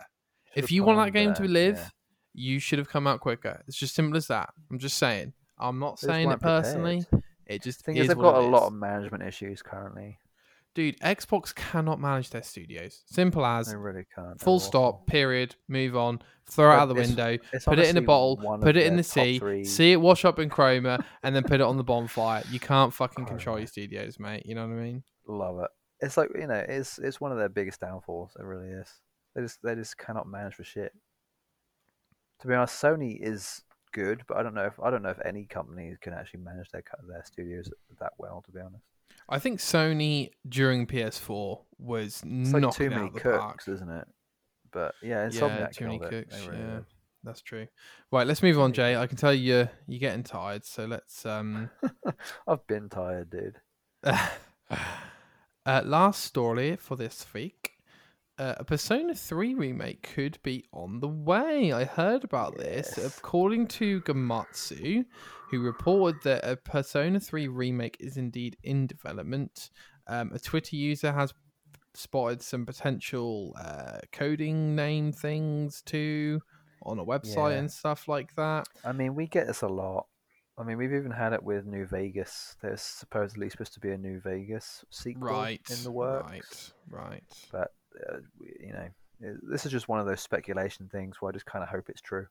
[0.55, 1.89] if Should've you want that game to live, yeah.
[2.33, 3.61] you should have come out quicker.
[3.67, 4.49] It's just simple as that.
[4.71, 5.33] I'm just saying.
[5.57, 6.63] I'm not saying it weren't prepared.
[6.63, 7.05] personally.
[7.45, 10.19] It just Thing is is, they've got a lot of management issues currently.
[10.75, 13.01] Dude, Xbox cannot manage their studios.
[13.07, 14.39] Simple as They really can't.
[14.41, 14.67] Full awful.
[14.67, 15.07] stop.
[15.07, 15.55] Period.
[15.69, 16.21] Move on.
[16.47, 17.37] Throw it out the window.
[17.65, 18.37] Put it in a bottle.
[18.61, 19.39] Put it in the sea.
[19.39, 22.43] three- See it wash up in chroma, and then put it on the bonfire.
[22.51, 24.45] You can't fucking control your studios, mate.
[24.45, 25.03] You know what I mean?
[25.27, 25.69] Love it.
[26.01, 28.33] It's like you know, it's it's one of their biggest downfalls.
[28.37, 28.91] It really is.
[29.33, 30.91] They just they just cannot manage for shit.
[32.41, 35.25] To be honest, Sony is good, but I don't know if I don't know if
[35.25, 37.71] any company can actually manage their their studios
[38.01, 38.43] that well.
[38.45, 38.83] To be honest,
[39.27, 43.61] I think Sony during PS4 was it's like too many the cooks, park.
[43.67, 44.07] isn't it?
[44.71, 46.75] But yeah, Yeah, too many cooks, really yeah.
[46.75, 46.85] did.
[47.23, 47.67] That's true.
[48.11, 48.95] Right, let's move on, Jay.
[48.95, 51.71] I can tell you you're, you're getting tired, so let's um
[52.47, 53.59] I've been tired, dude.
[54.03, 57.71] uh, last story for this week.
[58.37, 61.71] Uh, a Persona 3 remake could be on the way.
[61.71, 62.97] I heard about this.
[62.97, 65.05] According to Gematsu,
[65.49, 69.69] who reported that a Persona 3 remake is indeed in development,
[70.07, 71.33] um, a Twitter user has
[71.93, 76.41] spotted some potential uh, coding name things too
[76.83, 77.59] on a website Yeah.
[77.59, 78.67] and stuff like that.
[78.83, 80.07] I mean, we get this a lot.
[80.57, 82.57] I mean, we've even had it with New Vegas.
[82.61, 85.61] There's supposedly supposed to be a New Vegas sequel Right.
[85.69, 86.73] in the works.
[86.89, 87.13] Right.
[87.13, 87.23] Right.
[87.51, 87.71] but
[88.09, 88.87] uh, you know,
[89.49, 92.01] this is just one of those speculation things where I just kind of hope it's
[92.01, 92.27] true.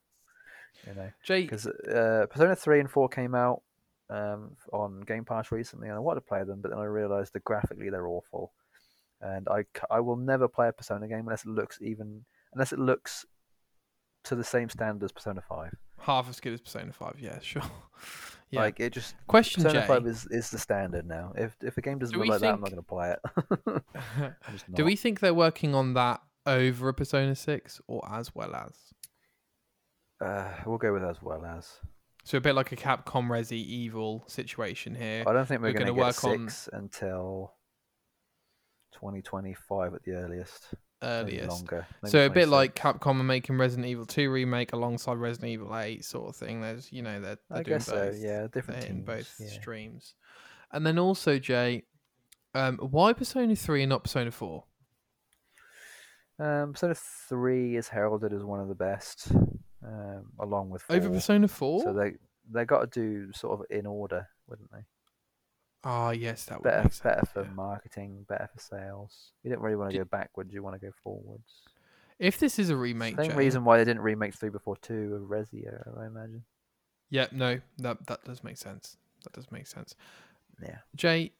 [0.86, 1.10] You know,
[1.42, 3.62] because uh, Persona three and four came out
[4.10, 7.32] um, on Game Pass recently, and I wanted to play them, but then I realized
[7.32, 8.52] that graphically they're awful,
[9.20, 12.78] and I I will never play a Persona game unless it looks even unless it
[12.78, 13.24] looks
[14.24, 15.74] to the same standard as Persona five.
[16.00, 17.16] half as good as Persona 5.
[17.20, 17.62] Yeah, sure.
[18.54, 18.60] yeah.
[18.60, 21.32] Like it just Question, Persona five is, is the standard now.
[21.36, 23.82] If if a game doesn't Do look like that, I'm not going to play it.
[24.74, 28.72] Do we think they're working on that over a Persona 6 or as well as?
[30.24, 31.78] Uh, we'll go with as well as.
[32.24, 35.24] So a bit like a Capcom Resi Evil situation here.
[35.26, 37.52] I don't think we're, We're going to work on- six until
[38.94, 40.74] 2025 at the earliest.
[41.04, 41.48] Earliest.
[41.48, 41.86] longer.
[42.02, 42.50] maybe So a bit 26.
[42.50, 46.60] like Capcom are making Resident Evil 2 remake alongside Resident Evil 8 sort of thing.
[46.60, 48.16] There's, you know, they're, they're I doing guess both.
[48.16, 48.20] so.
[48.20, 49.48] Yeah, different They're in both yeah.
[49.48, 50.14] streams.
[50.72, 51.84] And then also, Jay,
[52.54, 54.64] um, why Persona 3 and not Persona 4?
[56.38, 56.94] Um, Persona
[57.28, 59.30] 3 is heralded as one of the best,
[59.86, 61.82] um, along with Over Persona 4?
[61.82, 62.14] So they
[62.52, 64.84] they got to do sort of in order, wouldn't they?
[65.84, 67.00] Ah, yes, that would Better, sense.
[67.00, 67.50] better for yeah.
[67.54, 69.32] marketing, better for sales.
[69.42, 70.52] You don't really want to Do- go backwards.
[70.54, 71.52] You want to go forwards.
[72.18, 75.14] If this is a remake, Same Jay, reason why they didn't remake three before two
[75.14, 76.44] of Rezio, I imagine.
[77.10, 78.96] Yeah, no, that that does make sense.
[79.24, 79.94] That does make sense.
[80.62, 80.78] Yeah.
[80.96, 81.32] Jay,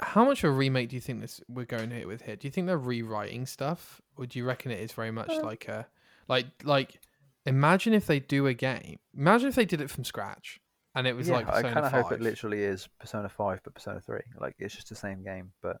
[0.00, 2.36] how much of a remake do you think this we're going here with here?
[2.36, 5.42] Do you think they're rewriting stuff, or do you reckon it is very much Uh,
[5.42, 5.86] like a
[6.28, 7.00] like like?
[7.46, 8.98] Imagine if they do a game.
[9.16, 10.60] Imagine if they did it from scratch,
[10.98, 13.74] and it was yeah, like I kind of hope it literally is Persona Five, but
[13.74, 14.22] Persona Three.
[14.40, 15.76] Like it's just the same game, but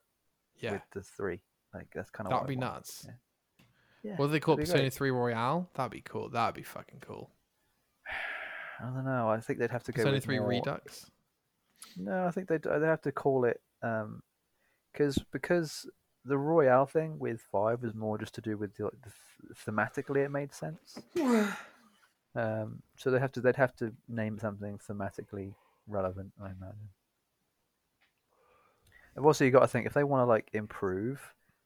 [0.60, 1.40] yeah, with the three.
[1.74, 3.04] Like that's kind of that'd be nuts.
[3.04, 3.14] Yeah.
[4.04, 4.60] Yeah, What do they call it?
[4.60, 4.92] Persona great.
[4.92, 5.68] Three Royale?
[5.74, 6.28] That'd be cool.
[6.30, 7.30] That'd be fucking cool.
[8.80, 9.28] I don't know.
[9.28, 11.10] I think they'd have to go Persona with Three more- Redux.
[11.96, 14.22] No, I think they'd they'd have to call it um,
[14.92, 15.84] because because
[16.24, 19.58] the Royale thing with Five was more just to do with the, like, the th-
[19.66, 21.00] thematically it made sense.
[22.34, 25.54] Um, so they have to they'd have to name something thematically
[25.86, 26.90] relevant, I imagine.
[29.16, 31.20] And also, you got to think if they want to like improve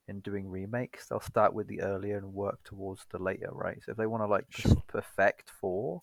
[0.08, 3.78] in doing remakes, they'll start with the earlier and work towards the later, right?
[3.84, 4.82] So if they want to like Sure.
[4.86, 6.02] perfect four,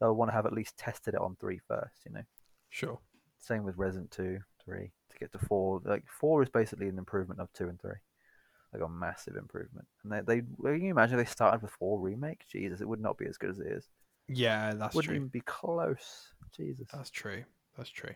[0.00, 2.24] they'll want to have at least tested it on three first, you know.
[2.70, 2.98] Sure.
[3.40, 5.80] Same with Resident Two, Three to get to four.
[5.84, 8.00] Like four is basically an improvement of two and three,
[8.72, 9.86] like a massive improvement.
[10.02, 12.44] And they, they can you imagine if they started with four remake?
[12.50, 13.88] Jesus, it would not be as good as it is.
[14.28, 15.16] Yeah, that's Wouldn't true.
[15.16, 16.28] even be close.
[16.56, 17.44] Jesus, That's true.
[17.76, 18.14] That's true.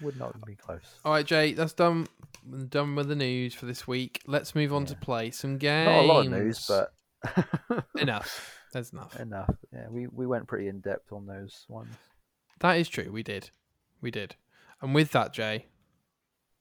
[0.00, 0.82] would not even be close.
[1.04, 2.06] All right, Jay, that's done.
[2.68, 4.20] Done with the news for this week.
[4.26, 5.86] Let's move on to play some games.
[5.86, 6.92] Not a lot of news, but
[8.00, 8.50] enough.
[8.72, 9.18] There's enough.
[9.20, 9.54] enough.
[9.72, 11.94] Yeah, we we went pretty in depth on those ones.
[12.60, 13.10] That is true.
[13.12, 13.50] We did.
[14.00, 14.36] We did.
[14.82, 15.66] And with that, Jay,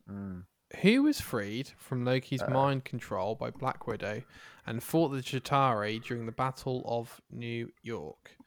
[0.10, 0.44] Mm.
[0.82, 2.50] who was freed from Loki's Uh.
[2.50, 4.24] mind control by Black Widow
[4.66, 8.38] and fought the Chitauri during the Battle of New York?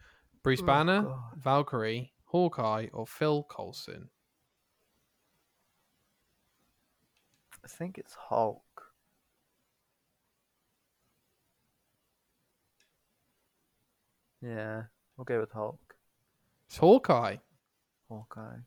[0.46, 1.42] Bruce Oh, Banner, God.
[1.42, 4.10] Valkyrie, Hawkeye, or Phil Coulson?
[7.64, 8.62] I think it's Hulk.
[14.40, 14.84] Yeah,
[15.16, 15.96] we'll go with Hulk.
[16.68, 17.38] It's Hawkeye.
[18.08, 18.58] Hawkeye.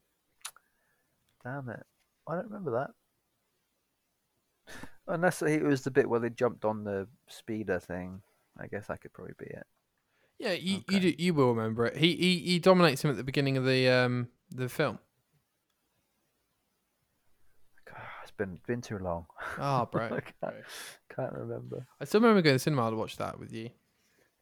[1.45, 1.85] Damn it.
[2.27, 2.91] I don't remember
[4.67, 4.75] that.
[5.07, 8.21] Unless it was the bit where they jumped on the speeder thing.
[8.59, 9.65] I guess that could probably be it.
[10.39, 11.97] Yeah, you you, do, you will remember it.
[11.97, 14.97] He, he he dominates him at the beginning of the um the film.
[17.85, 19.25] God, it's been been too long.
[19.57, 20.05] Ah, bro.
[20.05, 20.55] I can't,
[21.13, 21.85] can't remember.
[21.99, 23.69] I still remember going to the cinema to watch that with you.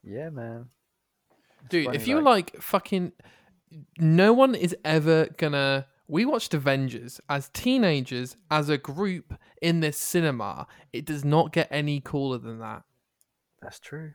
[0.04, 0.70] Yeah, man.
[1.62, 3.14] It's Dude, funny, if you like fucking
[3.98, 9.98] no one is ever gonna we watched Avengers as teenagers as a group in this
[9.98, 10.68] cinema.
[10.94, 12.84] It does not get any cooler than that.
[13.62, 14.14] that's true.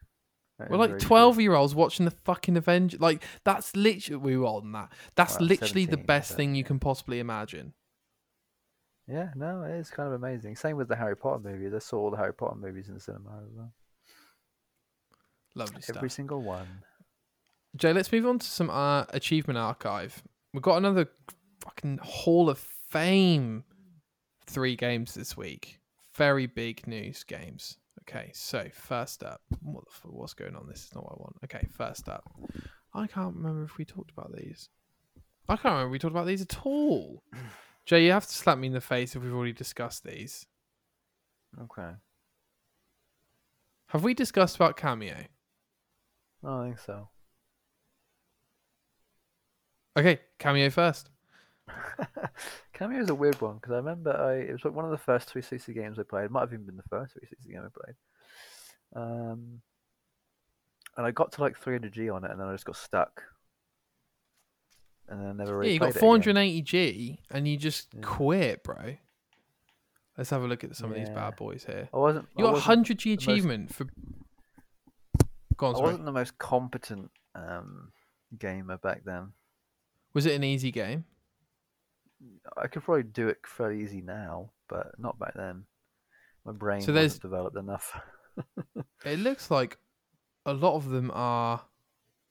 [0.59, 3.01] That We're like twelve year olds watching the fucking Avengers.
[3.01, 4.93] Like that's literally we were on that.
[5.15, 7.73] That's Well, literally the 17, best thing you can possibly imagine.
[9.09, 10.57] Yeah, no, it is kind of amazing.
[10.57, 11.75] Same with the Harry Potter movies.
[11.75, 13.73] I saw all the Harry Potter movies in the cinema as well.
[15.55, 15.97] Lovely stuff.
[15.97, 16.67] Every single one.
[17.77, 20.23] Jay, let's move on to some uh, achievement archive.
[20.53, 21.09] We've got another
[21.61, 23.65] fucking Hall of Fame
[24.47, 25.81] three games this week.
[26.15, 27.79] Very big news games.
[28.01, 30.67] Okay, so first up, what the f- what's going on?
[30.69, 31.37] This is not what I want.
[31.45, 32.25] Okay, first up,
[32.95, 34.69] I can't remember if we talked about these.
[35.49, 37.23] I can't remember if we talked about these at all.
[37.87, 40.47] Jay, you have to slap me in the face if we've already discussed these.
[41.61, 41.91] Okay.
[43.89, 45.27] Have we discussed about Kameo?
[46.45, 47.09] I think so.
[49.97, 51.11] Okay, Kameo first.
[52.75, 54.99] Kameo is a weird one because I remember I it was like one of the
[54.99, 56.25] first 360 games I played.
[56.25, 57.97] It might have even been the first 360 game I played.
[58.95, 59.61] Um,
[60.97, 63.23] and I got to like 300G on it, and then I just got stuck.
[65.09, 68.01] And then I never really Yeah, you got 480G and you just Yeah.
[68.03, 68.97] quit, bro.
[70.17, 71.89] Let's have a look at some of these bad boys here.
[71.93, 72.29] I wasn't.
[72.37, 73.87] You got 100G the most- achievement for.
[75.57, 75.87] Go on, I sorry.
[75.87, 77.93] wasn't the most competent um,
[78.39, 79.33] gamer back then.
[80.15, 81.05] Was it an easy game?
[82.57, 85.65] I could probably do it fairly easy now, but not back then.
[86.45, 87.99] My brain So wasn't developed enough.
[89.05, 89.79] It looks like
[90.47, 91.63] a lot of them are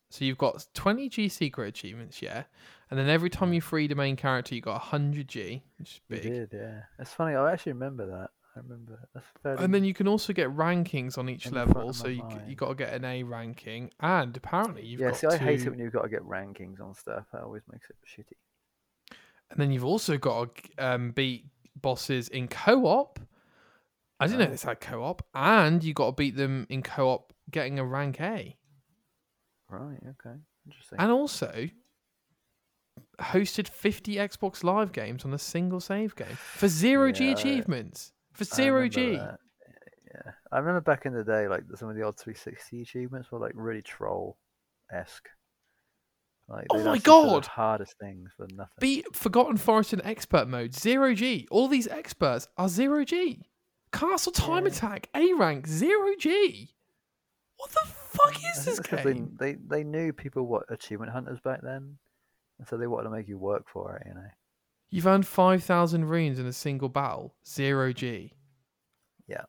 [0.10, 2.44] So you've got 20 G secret achievements, yeah,
[2.90, 6.02] and then every time you free the main character, you got 100 G, which is
[6.10, 6.24] You big.
[6.24, 6.82] did, yeah.
[7.00, 7.36] It's funny.
[7.36, 8.30] I actually remember that.
[8.56, 9.08] I remember.
[9.14, 9.64] That's fairly.
[9.64, 11.94] And then you can also get rankings on each In the front level.
[11.94, 15.10] So you you got to get an A ranking, and apparently you've yeah.
[15.12, 17.26] got See, I hate it when you've got to get rankings on stuff.
[17.32, 18.36] That always makes it shitty.
[19.52, 21.46] And then you've also got to um, beat
[21.76, 23.20] bosses in co-op.
[24.20, 24.52] I didn't know Oh.
[24.52, 28.56] this had co-op, and you got to beat them in co-op, getting a rank A,
[29.70, 30.00] Right.
[30.02, 30.36] Okay.
[30.66, 31.00] Interesting.
[31.00, 31.68] and also
[33.20, 37.34] hosted 50 Xbox Live games on a single save game for zero G Yeah, I-
[37.34, 39.16] achievements for zero G.
[39.18, 39.40] that.
[40.14, 43.40] Yeah, I remember back in the day, like some of the old 360 achievements were
[43.40, 44.38] like really troll
[44.92, 45.30] esque.
[46.52, 47.46] Like, Oh my God!
[47.46, 48.74] hardest things for nothing.
[48.80, 51.48] Beat Forgotten Forest in expert mode, zero G.
[51.50, 53.46] All these experts are zero G.
[53.94, 54.72] Castle Time Yeah.
[54.72, 56.74] Attack, A rank, zero G.
[57.58, 59.36] What the fuck is this game?
[59.40, 61.98] They, they they knew people were achievement hunters back then,
[62.60, 64.08] and so they wanted to make you work for it.
[64.08, 64.28] You know.
[64.90, 68.34] You've earned 5,000 runes in a single battle, zero G.
[69.28, 69.44] Yeah.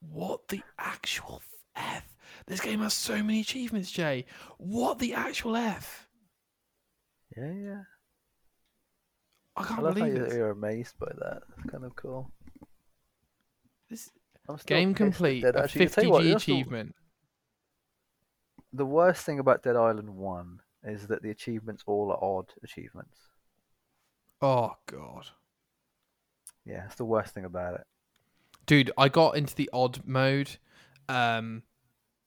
[0.00, 1.40] What the actual
[1.76, 2.04] F?
[2.48, 4.24] This game has so many achievements, Jay.
[4.56, 6.08] What the actual F?
[7.36, 7.82] Yeah, yeah.
[9.54, 10.32] I I can't love how believe you- it.
[10.34, 11.42] you're amazed by that.
[11.58, 12.32] It's kind of cool.
[13.90, 14.10] This
[14.48, 16.94] I'm still game complete, Dead- a actually, I tell you what, 50G that's the- achievement.
[18.72, 23.18] The worst thing about Dead Island One is that the achievements all are odd achievements.
[24.40, 25.26] Oh, God.
[26.64, 27.86] Yeah, it's the worst thing about it.
[28.66, 30.58] dude i got into the odd mode
[31.08, 31.62] um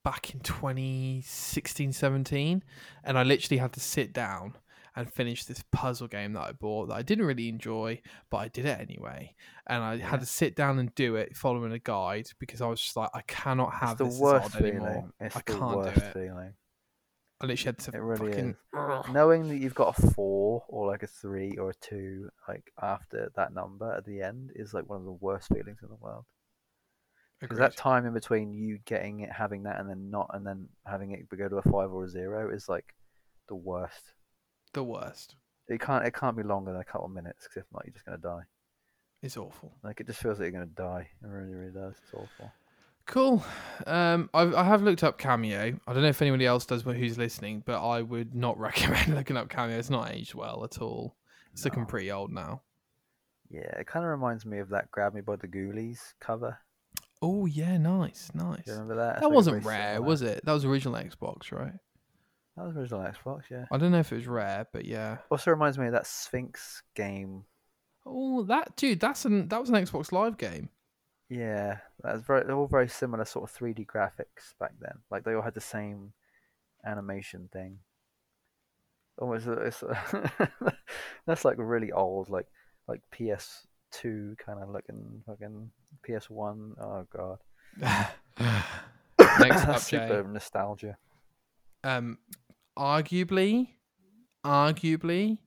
[0.04, 2.64] back in 2016 17
[3.04, 4.56] and i literally had to sit down
[4.96, 8.00] and finish this puzzle game that i bought that i didn't really enjoy
[8.30, 9.34] but i did it anyway
[9.68, 10.10] and i Yeah.
[10.10, 13.10] had to sit down and do it following a guide because i was just like
[13.14, 15.12] i cannot have It's the this worst feeling.
[15.20, 16.14] It's I the can't do worst it.
[16.14, 16.54] feeling.
[17.42, 19.14] i literally had to It really fucking is.
[19.14, 23.32] Knowing that you've got a four or like a three or a two, like after
[23.36, 26.26] that number at the end, is like one of the worst feelings in the world.
[27.42, 30.70] Because that time in between you getting it, having that, and then not, and then
[30.86, 32.94] having it go to a five or a zero is like
[33.48, 34.14] the worst.
[34.74, 35.36] the worst
[35.68, 36.06] It can't.
[36.06, 38.18] It can't be longer than a couple of minutes, because if not, you're just gonna
[38.20, 38.44] die.
[39.24, 41.10] it's awful Like it just feels like you're gonna die.
[41.24, 41.96] It really, really does.
[42.04, 42.52] It's awful.
[43.08, 43.44] Cool.
[43.88, 45.80] Um, I've, I have looked up Kameo.
[45.88, 47.64] I don't know if anybody else does, but who's listening.
[47.66, 49.80] But I would not recommend looking up Kameo.
[49.80, 51.16] It's not aged well at all.
[51.54, 52.62] It's looking pretty old now.
[53.50, 56.58] Yeah, it kind of reminds me of that "Grab Me by the Ghoulies" cover.
[57.22, 58.66] Oh yeah, nice, nice.
[58.66, 59.22] Do you remember that?
[59.22, 60.08] That like wasn't Rare, similar.
[60.08, 60.42] was it?
[60.44, 61.74] That was original Xbox, right?
[62.58, 63.66] That was original Xbox, yeah.
[63.72, 65.18] I don't know if it was Rare, but yeah.
[65.30, 67.46] Also reminds me of that Sphinx game.
[68.06, 70.70] Oh, that dude, that's an that was an Xbox Live game.
[71.30, 72.44] Yeah, that's very.
[72.44, 74.96] They're all very similar sort of 3D graphics back then.
[75.10, 76.14] Like they all had the same
[76.86, 77.78] animation thing.
[79.18, 79.84] Almost, it's,
[81.28, 82.48] that's like really old, like
[82.88, 83.02] like
[83.92, 85.72] PS2 kind of looking, fucking
[86.08, 86.72] PS1.
[86.80, 87.40] Oh god,
[89.40, 90.98] Next up, super nostalgia.
[91.84, 92.18] Um,
[92.78, 93.70] arguably,
[94.46, 95.38] arguably,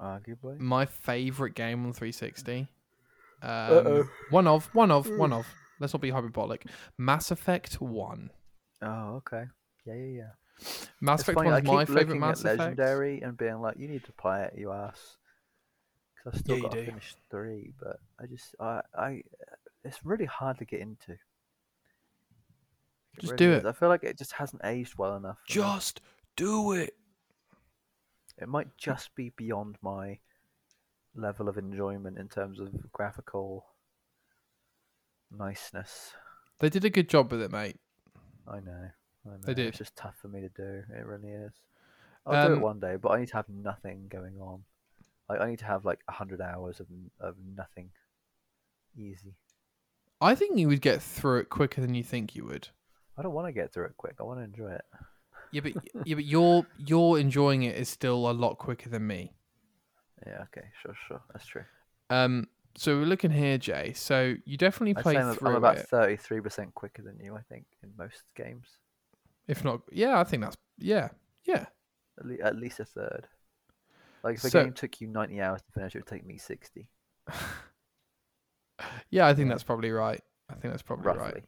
[0.00, 0.58] Arguably.
[0.58, 2.68] my favorite game on 360.
[3.42, 5.46] Um, one of, one of, one of.
[5.80, 6.66] Let's not be hyperbolic.
[6.96, 8.30] Mass Effect One.
[8.80, 9.44] Oh, okay.
[9.86, 10.66] Yeah, yeah, yeah.
[11.00, 12.78] Mass It's Effect One is my favorite Mass at Effect.
[12.78, 15.18] Legendary and being like, "You need to play it, you ass."
[16.24, 19.22] Because I've still Yeah, got to finish three, but I just, I, I,
[19.84, 21.12] it's really hard to get into.
[21.12, 21.18] It
[23.18, 23.64] Just really do is.
[23.64, 23.64] it.
[23.64, 25.40] I feel like it just hasn't aged well enough.
[25.48, 25.72] for me.
[25.72, 26.00] Just
[26.36, 26.94] do it.
[28.38, 30.20] it might just be beyond my
[31.14, 33.66] level of enjoyment in terms of graphical
[35.30, 36.16] niceness.
[36.58, 37.78] They did a good job with it, mate.
[38.46, 38.90] I know.
[39.26, 39.46] I know.
[39.46, 39.66] They did.
[39.66, 40.82] It's just tough for me to do.
[40.94, 41.52] It really is.
[42.26, 44.64] I'll do Um, it one day, but I need to have nothing going on.
[45.28, 46.86] Like I need to have like a hundred hours of
[47.20, 47.90] of nothing.
[48.96, 49.34] Easy.
[50.20, 52.68] I think you would get through it quicker than you think you would.
[53.18, 54.16] I don't want to get through it quick.
[54.20, 54.84] I want to enjoy it.
[55.52, 55.74] Yeah, but
[56.04, 59.32] yeah, but you're you're enjoying it is still a lot quicker than me.
[60.26, 60.44] Yeah.
[60.44, 60.66] Okay.
[60.82, 60.94] Sure.
[61.06, 61.20] Sure.
[61.32, 61.64] That's true.
[62.10, 63.92] Um, so we're looking here, Jay.
[63.94, 67.36] So you definitely play I'm, through I'm about thirty-three percent quicker than you.
[67.36, 68.66] I think in most games,
[69.46, 71.08] If not, yeah, I think that's yeah,
[71.44, 71.66] yeah.
[72.18, 73.26] at, le- at least a third.
[74.24, 76.36] Like if the So- game took you ninety hours to finish, it would take me
[76.38, 76.88] sixty,
[79.10, 80.20] Yeah, I think that's probably right.
[80.50, 81.22] I think that's probably roughly.
[81.22, 81.44] right.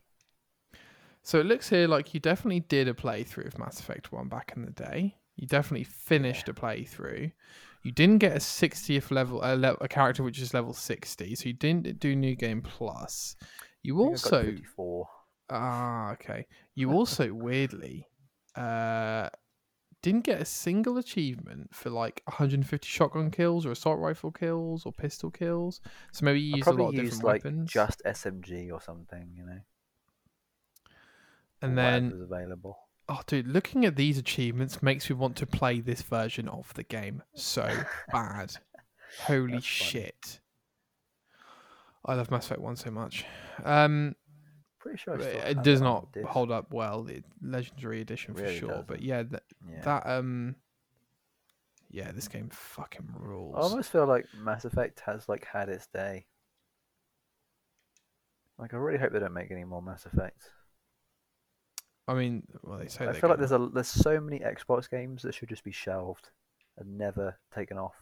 [1.22, 4.52] So it looks here like you definitely did a playthrough of Mass Effect 1 back
[4.54, 5.16] in the day.
[5.34, 7.32] You definitely finished a playthrough.
[7.82, 11.46] You didn't get a 60th level, a, le- a character which is level 60, so
[11.46, 13.34] you didn't do New Game Plus.
[13.82, 15.08] You I think I got also, 54.
[15.50, 16.46] ah, okay.
[16.76, 18.06] You also weirdly,
[18.54, 19.28] uh,
[20.02, 24.92] didn't get a single achievement for like 150 shotgun kills or assault rifle kills or
[24.92, 25.80] pistol kills.
[26.12, 27.70] So maybe you used a lot of used different like weapons.
[27.70, 29.58] just SMG or something, you know.
[31.62, 32.78] and or then available.
[33.08, 36.82] Oh, dude, looking at these achievements makes me want to play this version of the
[36.82, 37.62] game so
[38.12, 38.56] bad.
[39.20, 39.90] Holy That's funny.
[40.00, 40.40] shit.
[42.04, 43.24] I love Mass Effect 1 so much.
[43.64, 44.14] Um,
[44.86, 48.84] Pretty sure it does not hold up well, the Legendary Edition for Really sure.
[48.86, 49.02] But doesn't.
[49.02, 49.80] yeah, that, Yeah.
[49.82, 50.56] that, um,
[51.90, 53.54] yeah, this game fucking rules.
[53.56, 56.26] I almost feel like Mass Effect has like had its day.
[58.58, 60.50] Like I really hope they don't make any more Mass Effects.
[62.08, 64.88] I mean, well, they say I they're feel like there's a there's so many Xbox
[64.88, 66.30] games that should just be shelved
[66.78, 67.96] and never taken off.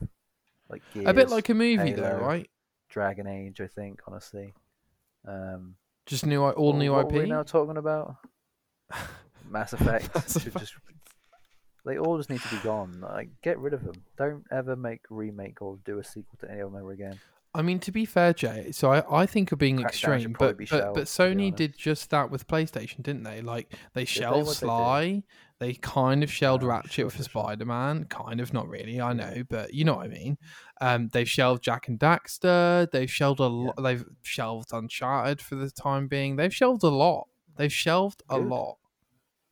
[0.69, 2.51] Like Gears, a bit like a movie, though, right?
[2.91, 4.01] Dragon Age, I think.
[4.07, 4.55] Honestly,
[5.27, 7.29] um, Just new, all what- new what Were we IP.
[7.29, 8.17] now talking about
[9.49, 10.15] Mass Effect.
[10.15, 10.59] Mass Effect.
[10.59, 10.75] just
[11.87, 13.01] they all just need to be gone.
[13.01, 14.03] Like get rid of them.
[14.17, 17.19] Don't ever make remake or do a sequel to any of them ever again.
[17.57, 20.57] I mean, to be fair, Jay, so I, I think of being Crackdown extreme, but
[20.71, 23.43] but, but Sony did just that with PlayStation, didn't they?
[23.43, 24.67] Like they shelved What'd they?
[24.67, 25.23] Sly,
[25.61, 27.25] they kind of shelved Oh, Ratchet sure, for sure.
[27.25, 30.37] Spider Man, kind of, not really, I know, but you know what I mean.
[30.81, 35.71] Um, they've shelved Jak and Daxter, they've shelved a lot, they've shelved Uncharted for the
[35.71, 38.79] time being, they've shelved a lot, they've shelved a lot.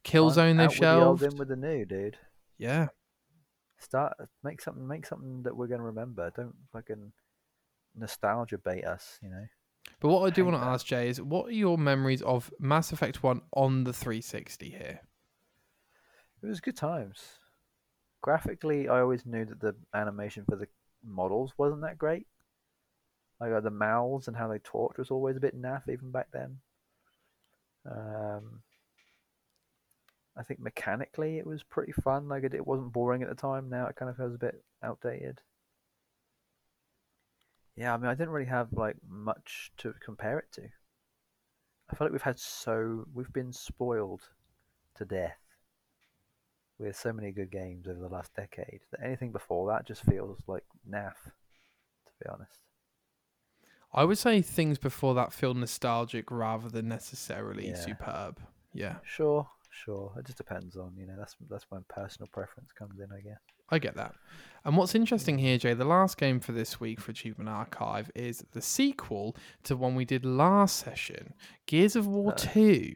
[0.04, 2.18] Killzone, they've with the shelved, in with the new, dude.
[2.58, 2.88] yeah.
[3.78, 4.12] Start
[4.44, 6.30] make something make something that we're gonna remember.
[6.36, 7.12] Don't fucking
[7.96, 9.44] nostalgia bait us, you know.
[9.98, 10.68] But what I do want to that.
[10.68, 15.00] ask Jay is, what are your memories of Mass Effect One on the 360 here?
[16.42, 17.38] It was good times.
[18.20, 20.66] Graphically, I always knew that the animation for the
[21.04, 22.26] models wasn't that great.
[23.40, 26.28] Like uh, the mouths and how they talked was always a bit naff even back
[26.32, 26.58] then.
[27.84, 28.62] Um,
[30.36, 32.28] I think mechanically it was pretty fun.
[32.28, 33.68] Like it, it wasn't boring at the time.
[33.68, 35.40] Now it kind of feels a bit outdated.
[37.76, 40.62] Yeah, I mean, I didn't really have like much to compare it to.
[41.90, 44.22] I feel like we've had so we've been spoiled
[44.96, 45.41] to death
[46.78, 50.38] with so many good games over the last decade that anything before that just feels
[50.46, 52.58] like naff, to be honest.
[53.94, 57.76] I would say things before that feel nostalgic rather than necessarily Yeah.
[57.76, 58.40] superb.
[58.72, 60.14] Yeah, Sure, sure.
[60.18, 63.38] It just depends on you know that's that's when personal preference comes in, I guess.
[63.68, 64.14] I get that.
[64.64, 68.44] And what's interesting here, Jay, the last game for this week for Achievement Archive is
[68.52, 71.34] the sequel to one we did last session,
[71.66, 72.36] Gears of War Uh.
[72.36, 72.94] 2.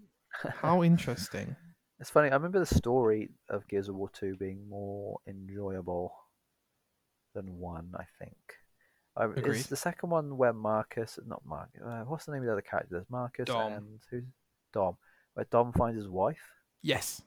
[0.62, 1.56] How interesting.
[2.00, 2.30] It's funny.
[2.30, 6.12] I remember the story of Gears of War Two being more enjoyable
[7.34, 7.92] than one.
[7.98, 8.36] I think.
[9.16, 9.56] I, Agreed.
[9.56, 12.62] is the second one where Marcus, not Marcus, uh, what's the name of the other
[12.62, 12.88] character?
[12.92, 13.72] There's Marcus Dom.
[13.72, 14.22] and who's
[14.72, 14.96] Dom?
[15.34, 16.38] Where Dom finds his wife,
[16.82, 17.20] Yes,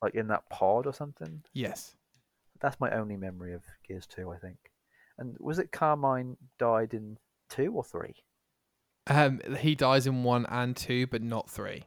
[0.00, 1.42] like in that pod or something.
[1.52, 1.94] yes.
[2.60, 4.30] That's my only memory of Gears Two.
[4.30, 4.56] I think.
[5.18, 7.18] And was it Carmine died in
[7.50, 8.14] two or three?
[9.08, 11.84] Um, he dies in one and two, but not three.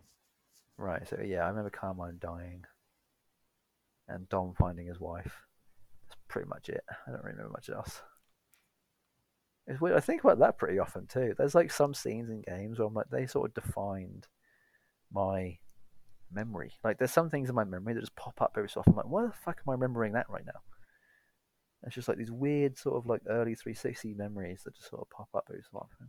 [0.77, 1.07] Right.
[1.07, 2.63] So yeah, I remember Carmine dying,
[4.07, 5.41] and Dom finding his wife.
[6.07, 6.83] That's pretty much it.
[7.07, 8.01] I don't remember much else.
[9.65, 9.97] It's weird.
[9.97, 11.33] I think about that pretty often too.
[11.37, 14.27] There's like some scenes in games where I'm like, they sort of defined
[15.11, 15.57] my
[16.31, 16.71] memory.
[16.83, 18.93] Like there's some things in my memory that just pop up every so often.
[18.93, 20.61] I'm like, why the fuck am I remembering that right now?
[21.83, 25.09] It's just like these weird sort of like early 360 memories that just sort of
[25.09, 26.07] pop up every so often.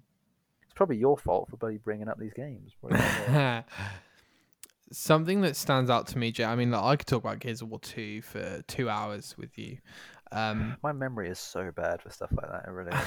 [0.63, 2.73] It's probably your fault for bloody bringing up these games.
[4.97, 5.29] Probably not yours.
[5.31, 6.45] Something that stands out to me, Jay.
[6.45, 9.59] I mean, like, I could talk about Gears of War 2 for two hours with
[9.59, 9.79] you.
[10.33, 12.65] Um, My memory is so bad for stuff like that.
[12.69, 12.93] It really.
[12.93, 13.05] I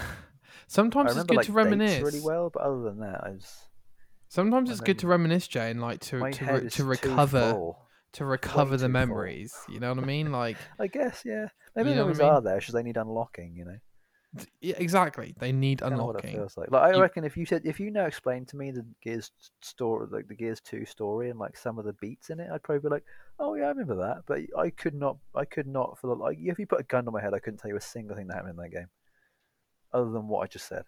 [0.68, 2.02] sometimes it's good like to reminisce.
[2.02, 3.68] really well, but other than that, I just
[4.28, 7.74] Sometimes it's good to reminisce, Jay, and like to to, re- to recover
[8.14, 8.94] to recover the too full.
[8.94, 9.54] memories.
[9.70, 10.32] You know what I mean?
[10.32, 11.48] Like, I guess, yeah.
[11.76, 12.30] Maybe You the know what I memories mean?
[12.30, 13.56] are there, just they need unlocking.
[13.58, 13.78] You know,
[14.62, 15.36] yeah, exactly.
[15.40, 16.36] They need Kinda what it unlocking.
[16.38, 16.72] feels like.
[16.72, 19.32] Like I You- reckon if you said if you now explained to me the Gears
[19.62, 22.64] story, like the Gears Two story, and like some of the beats in it, I'd
[22.64, 23.04] probably be like,
[23.40, 24.24] oh yeah, I remember that.
[24.28, 27.06] But I could not, I could not for the like, if you put a gun
[27.06, 28.88] to my head, I couldn't tell you a single thing that happened in that game,
[29.94, 30.84] other than what I just said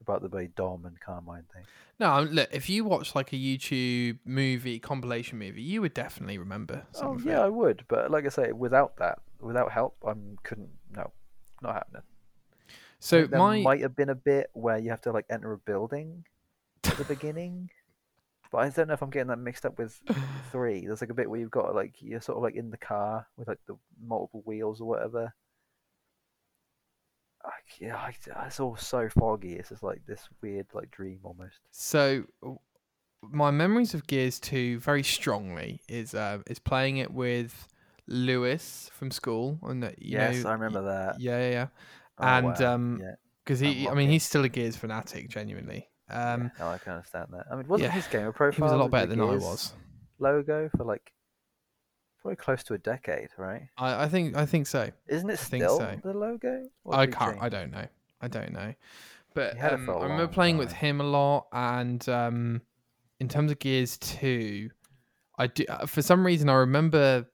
[0.00, 1.62] about the very Dom and Carmine thing.
[2.00, 2.48] No, um, look.
[2.52, 6.86] If you watch like a YouTube movie compilation movie, you would definitely remember.
[7.00, 7.44] Oh yeah, it.
[7.44, 10.70] I would, but like I say, without that, without help, I couldn't.
[10.90, 11.12] No,
[11.62, 12.02] not happening.
[13.04, 15.58] So there my might have been a bit where you have to like enter a
[15.58, 16.24] building
[16.84, 17.68] at the beginning,
[18.50, 20.00] but I don't know if I'm getting that mixed up with
[20.50, 20.86] three.
[20.86, 23.26] There's like a bit where you've got like you're sort of like in the car
[23.36, 25.34] with like the multiple wheels or whatever.
[27.44, 28.14] I, yeah, I,
[28.46, 29.52] it's all so foggy.
[29.52, 31.60] It's just like this weird like dream almost.
[31.72, 32.24] So
[33.20, 37.68] my memories of Gears 2 very strongly is uh, is playing it with
[38.06, 41.20] Lewis from school, and that you yes, know, I remember that.
[41.20, 41.66] Yeah, yeah, yeah.
[42.18, 42.74] Oh, and, wow.
[42.74, 43.14] um, yeah,
[43.44, 45.88] Because he, I mean, he's still a Gears fanatic, genuinely.
[46.10, 47.46] Um, yeah, no, I can understand that.
[47.50, 49.72] I mean, wasn't yeah, his gamer profile he was a lot better than I was.
[50.18, 51.12] Logo for like
[52.20, 53.62] probably close to a decade, right?
[53.76, 54.90] I, I think, I think so.
[55.08, 55.98] Isn't it think still so.
[56.02, 56.68] the logo?
[56.90, 57.38] I can't.
[57.40, 57.86] I don't know.
[58.20, 58.74] I don't know.
[59.34, 62.62] But He had it um, I remember playing with him a lot, and um,
[63.18, 64.70] in terms of Gears Two,
[65.38, 65.64] I do.
[65.68, 67.26] uh, For some reason, I remember.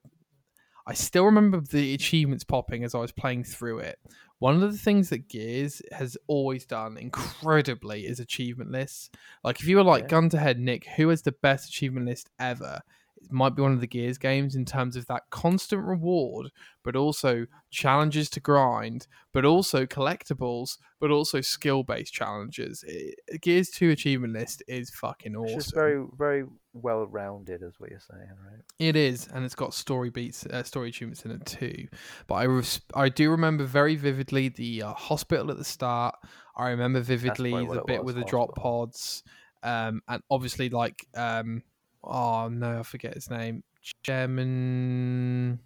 [0.86, 3.98] I still remember the achievements popping as I was playing through it.
[4.41, 9.11] One of the things that Gears has always done incredibly is achievement lists.
[9.45, 10.09] Like if you were like Yeah.
[10.09, 12.81] gun to head, Nic, who has the best achievement list ever?
[13.23, 16.51] It might be one of the Gears games in terms of that constant reward,
[16.83, 22.85] but also challenges to grind, but also collectibles, but also skill based challenges.
[22.87, 25.59] It, Gears 2 achievement list is fucking It's awesome.
[25.61, 28.63] just very, very well rounded, is what you're saying, right?
[28.79, 31.89] It is, and it's got story beats, uh, story achievements in it too.
[32.27, 36.17] But I, res- I do remember very vividly the uh, hospital at the start.
[36.57, 39.23] I remember vividly the bit was, with the drop pods,
[39.63, 41.63] um, and obviously like, um,
[42.05, 43.63] oh no, I forget his name,
[44.03, 45.61] Chairman.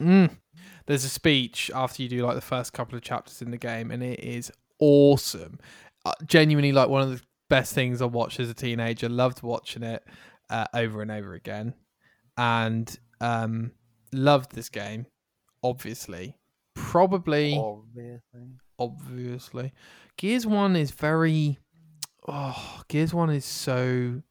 [0.00, 0.36] Mm.
[0.86, 3.90] There's a speech after you do like the first couple of chapters in the game,
[3.90, 5.58] and it is awesome.
[6.04, 7.20] Uh, genuinely, like one of the
[7.50, 9.08] best things I watched as a teenager.
[9.08, 10.04] Loved watching it
[10.50, 11.74] uh, over and over again,
[12.36, 13.72] and um,
[14.12, 15.06] loved this game.
[15.62, 16.36] Obviously,
[16.74, 18.20] probably, Obviously.
[18.78, 19.72] obviously,
[20.16, 21.58] Gears One is very.
[22.28, 24.22] Oh, Gears One is so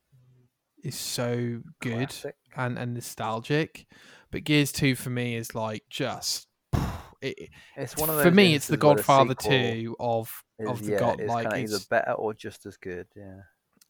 [0.83, 2.35] is so good Classic.
[2.55, 3.87] and and nostalgic,
[4.31, 6.47] but Gears Two for me is like just.
[7.19, 10.99] It, It's one of for me, it's the Godfather Two of Is, of the yeah,
[10.99, 11.19] God.
[11.23, 13.07] Like it's, better or just as good.
[13.15, 13.39] Yeah.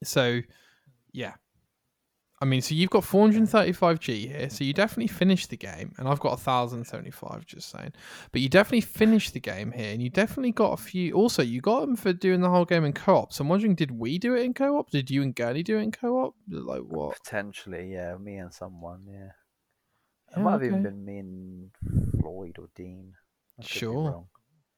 [0.01, 0.39] so,
[1.11, 1.33] yeah.
[2.39, 6.19] I mean, so you've got 435G here, so you definitely finished the game, and I've
[6.19, 7.93] got 1075, just saying.
[8.31, 11.13] But you definitely finished the game here, and you definitely got a few.
[11.13, 13.33] Also, you got them for doing the whole game in co-op.
[13.33, 14.91] So I'm wondering, did we do it in co-op?
[14.91, 16.35] Did you and Gurney do it in co-op?
[16.47, 17.17] Like what?
[17.23, 18.15] Potentially, yeah.
[18.17, 19.29] Me and someone, yeah.
[20.35, 21.71] It Yeah, might have even been me and
[22.21, 23.13] Floyd or Dean.
[23.57, 24.27] I could be Sure.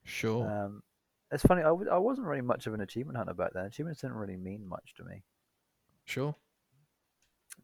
[0.06, 0.50] Sure.
[0.50, 0.84] Um,
[1.30, 1.62] it's funny.
[1.62, 3.66] I, w- I wasn't really much of an achievement hunter back then.
[3.66, 5.24] Achievements didn't really mean much to me.
[6.06, 6.36] sure.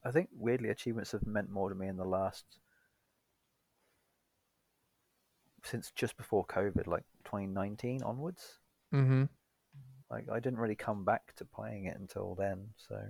[0.06, 2.46] I think weirdly, achievements have meant more to me in the last
[5.64, 8.60] since just before COVID, like 2019 onwards.
[8.94, 9.24] Mm-hmm.
[10.12, 12.68] Like I didn't really come back to playing it until then.
[12.78, 13.02] So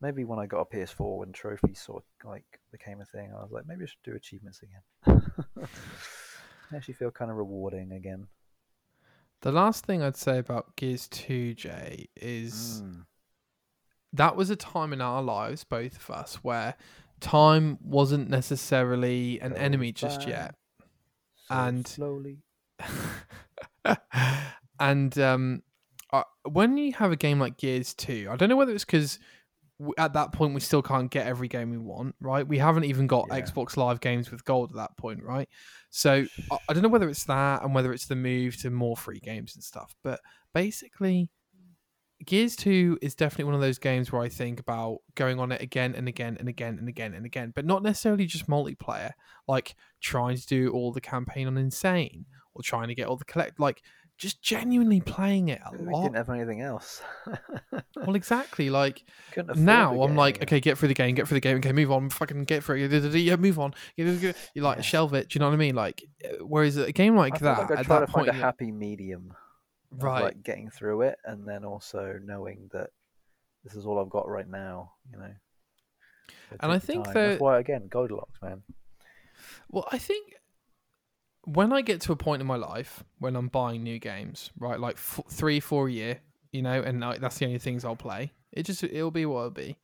[0.00, 3.42] maybe when I got a PS4 and trophies sort of like became a thing, I
[3.42, 5.22] was like, maybe I should do achievements again.
[6.70, 8.26] They actually feel kind of rewarding again.
[9.40, 13.06] The last thing I'd say about Gears 2, Jay, is Mm.
[14.12, 16.74] That was a time in our lives, both of us, where
[17.20, 20.54] time wasn't necessarily an enemy just yet.
[21.48, 22.38] so and- slowly.
[24.80, 25.62] and um,
[26.12, 29.18] uh, when you have a game like Gears 2, I don't know whether it's because
[29.96, 32.46] at that point we still can't get every game we want, right?
[32.46, 33.40] We haven't even got Yeah.
[33.40, 35.48] Xbox Live games with gold at that point, right?
[35.90, 38.96] So I, I don't know whether it's that and whether it's the move to more
[38.96, 40.20] free games and stuff, but
[40.54, 41.30] basically.
[42.26, 45.62] Gears 2 is definitely one of those games where I think about going on it
[45.62, 49.12] again and again and again and again and again, but not necessarily just multiplayer,
[49.46, 53.24] like trying to do all the campaign on Insane or trying to get all the
[53.24, 53.82] collect, like
[54.16, 56.02] just genuinely playing it a We lot.
[56.02, 57.00] didn't have anything else.
[57.94, 58.68] Well, exactly.
[58.68, 59.04] Like
[59.54, 62.10] now, I'm like, okay, get through the game, get through the game, okay, move on,
[62.10, 63.74] fucking get through it, yeah, move on.
[63.96, 64.82] You like Yeah.
[64.82, 65.28] shelve it.
[65.28, 65.76] Do you know what I mean?
[65.76, 66.02] Like,
[66.40, 68.42] whereas a game like I that, like I at try that to point, find a
[68.42, 69.34] happy medium.
[69.90, 70.22] Right?
[70.24, 72.90] Like getting through it, and then also knowing that
[73.64, 74.92] this is all I've got right now.
[75.12, 75.34] You know.
[76.60, 78.62] And I think that- that's why again, Goldilocks, man.
[79.70, 80.34] Well, I think
[81.44, 84.78] when I get to a point in my life when I'm buying new games, right,
[84.78, 86.20] like f- three, four a year,
[86.52, 88.32] you know, and like, that's the only things I'll play.
[88.52, 89.76] It just it'll be what it'll be.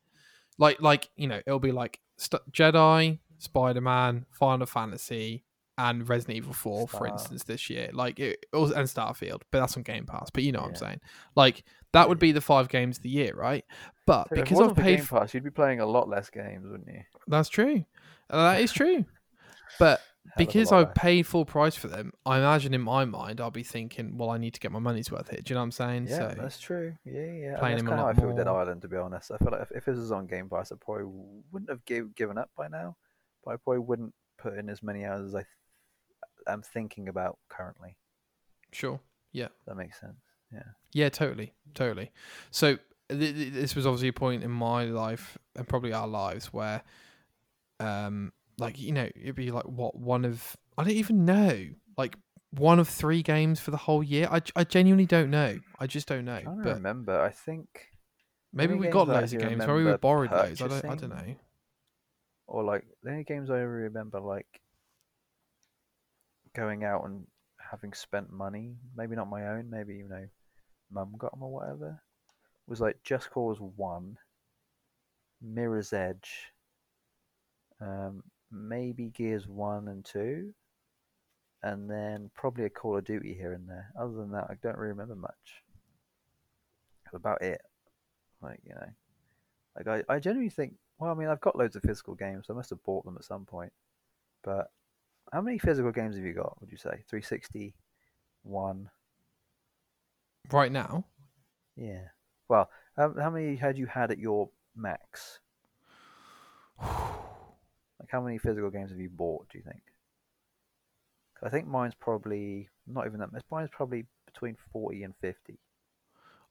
[0.58, 5.44] Like, like you know, it'll be like St- Jedi, Spider Man, Final Fantasy,
[5.76, 7.90] and Resident Evil Four, for instance, this year.
[7.92, 10.30] Like, it, was, and Starfield, but that's on Game Pass.
[10.30, 11.00] But you know what I'm saying?
[11.34, 13.64] Like, that would be the five games of the year, right?
[14.06, 16.88] But So because I've paid Game Pass, you'd be playing a lot less games, wouldn't
[16.88, 17.02] you?
[17.26, 17.84] that's true.
[18.30, 19.04] Uh, That is true.
[19.78, 23.50] But Hell because I've paid full price for them, I imagine in my mind I'll
[23.50, 25.40] be thinking, well, I need to get my money's worth here.
[25.42, 26.06] Do you know what I'm saying?
[26.08, 26.94] Yeah, so that's true.
[27.04, 27.20] Yeah, yeah.
[27.20, 28.60] I mean, playing that's kind of how I feel with Dead more.
[28.60, 29.30] Island, to be honest.
[29.32, 31.06] I feel like if, if this was on Game Pass, I probably
[31.52, 32.96] wouldn't have give, given up by now,
[33.44, 35.44] but I probably wouldn't put in as many hours as I
[36.46, 37.96] am thinking about currently.
[38.72, 39.00] sure.
[39.32, 39.48] Yeah.
[39.66, 40.20] that makes sense.
[40.52, 40.62] Yeah.
[40.92, 42.12] Yeah, totally, totally.
[42.52, 42.76] So
[43.10, 46.82] th- th- this was obviously a point in my life and probably our lives where,
[47.80, 51.66] um, like you know, it'd be like what one of I don't even know,
[51.98, 52.16] like
[52.52, 54.28] one of three games for the whole year.
[54.30, 55.58] I, I genuinely don't know.
[55.80, 56.34] I just don't know.
[56.34, 57.20] I don't But remember.
[57.20, 57.66] I think,
[58.52, 59.58] maybe we got loads of games.
[59.58, 60.62] Maybe we borrowed those.
[60.62, 60.84] I don't.
[60.84, 61.34] I don't know.
[62.46, 64.46] or like the only games I ever remember like
[66.54, 67.26] going out and
[67.70, 70.26] having spent money, maybe not my own, maybe you know,
[70.90, 72.02] mum got them or whatever,
[72.66, 74.16] was like Just Cause One,
[75.42, 76.52] Mirror's Edge,
[77.80, 80.54] um, maybe Gears One and Two,
[81.62, 83.90] and then probably a Call of Duty here and there.
[83.98, 85.62] Other than that, I don't really remember much.
[87.12, 87.60] About it.
[88.42, 88.88] Like you know,
[89.76, 90.74] like I, I genuinely think.
[90.98, 92.46] Well, I mean, I've got loads of physical games.
[92.46, 93.72] So I must have bought them at some point.
[94.42, 94.70] But
[95.34, 96.58] how many physical games have you got?
[96.60, 97.74] Would you say three sixty
[98.44, 98.88] one?
[100.52, 101.04] Right now,
[101.76, 102.02] Yeah.
[102.48, 105.40] Well, how, how many had you had at your max?
[108.00, 109.48] Like, how many physical games have you bought?
[109.48, 109.80] Do you think?
[111.42, 113.42] I think mine's probably not even that much.
[113.50, 115.58] Mine's probably between forty and fifty.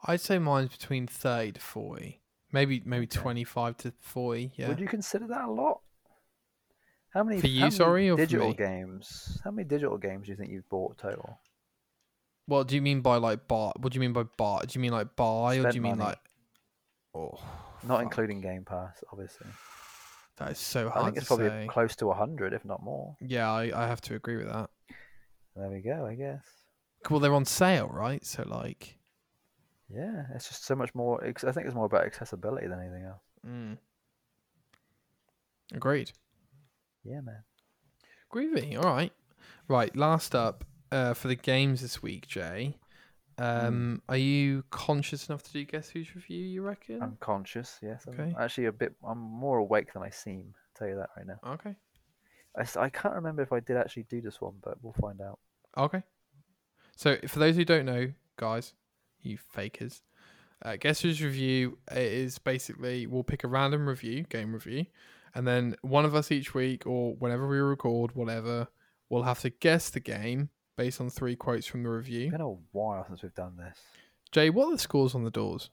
[0.06, 2.22] I'd say mine's between thirty to forty.
[2.52, 3.20] Maybe maybe Okay.
[3.20, 4.54] twenty five to forty.
[4.56, 4.70] Yeah.
[4.70, 5.82] Would you consider that a lot?
[7.14, 8.56] How many For you, many sorry, or for digital me?
[8.56, 9.40] games?
[9.44, 11.40] How many digital games do you think you've bought total?
[12.46, 13.72] What do you mean by like buy?
[13.80, 14.62] What do you mean by buy?
[14.68, 16.18] Do you mean like buy, or do you mean like?
[17.16, 17.40] Oh,
[17.84, 18.04] Not fuck.
[18.04, 19.48] including Game Pass, obviously.
[20.38, 21.02] That is so hard.
[21.02, 21.68] I think it's probably say.
[21.70, 23.16] close to hundred, if not more.
[23.22, 24.70] Yeah, I, I have to agree with that.
[25.56, 26.06] There we go.
[26.08, 26.44] I guess.
[27.10, 28.26] Well, they're on sale, right?
[28.26, 28.98] So like,
[29.94, 31.24] Yeah, it's just so much more.
[31.24, 33.22] I think it's more about accessibility than anything else.
[33.48, 33.78] mm.
[35.74, 36.12] agreed.
[37.04, 37.44] Yeah, man.
[38.34, 38.78] Groovy.
[38.78, 39.12] All right.
[39.68, 39.96] Right.
[39.96, 42.78] Last up uh, for the games this week, Jay.
[43.38, 46.44] Um, Are you conscious enough to do guess who's review?
[46.46, 47.02] You reckon?
[47.02, 47.80] I'm conscious.
[47.82, 48.06] Yes.
[48.08, 48.36] I'm Okay.
[48.40, 48.94] actually a bit.
[49.06, 50.54] I'm more awake than I seem.
[50.56, 51.54] I'll tell you that right now.
[51.54, 51.76] okay.
[52.56, 55.40] I, I can't remember if I did actually do this one, but we'll find out.
[55.78, 56.04] Okay.
[56.96, 58.74] So for those who don't know, guys,
[59.24, 60.04] you fakers,
[60.64, 64.86] uh, guess who's review is basically we'll pick a random review, game review,
[65.36, 68.68] and then one of us each week or whenever we record, whatever,
[69.10, 72.32] we'll have to guess the game based on three quotes from the It's review.
[72.32, 73.78] been a while since we've done this.
[74.32, 75.70] Jay, what are the scores on the doors?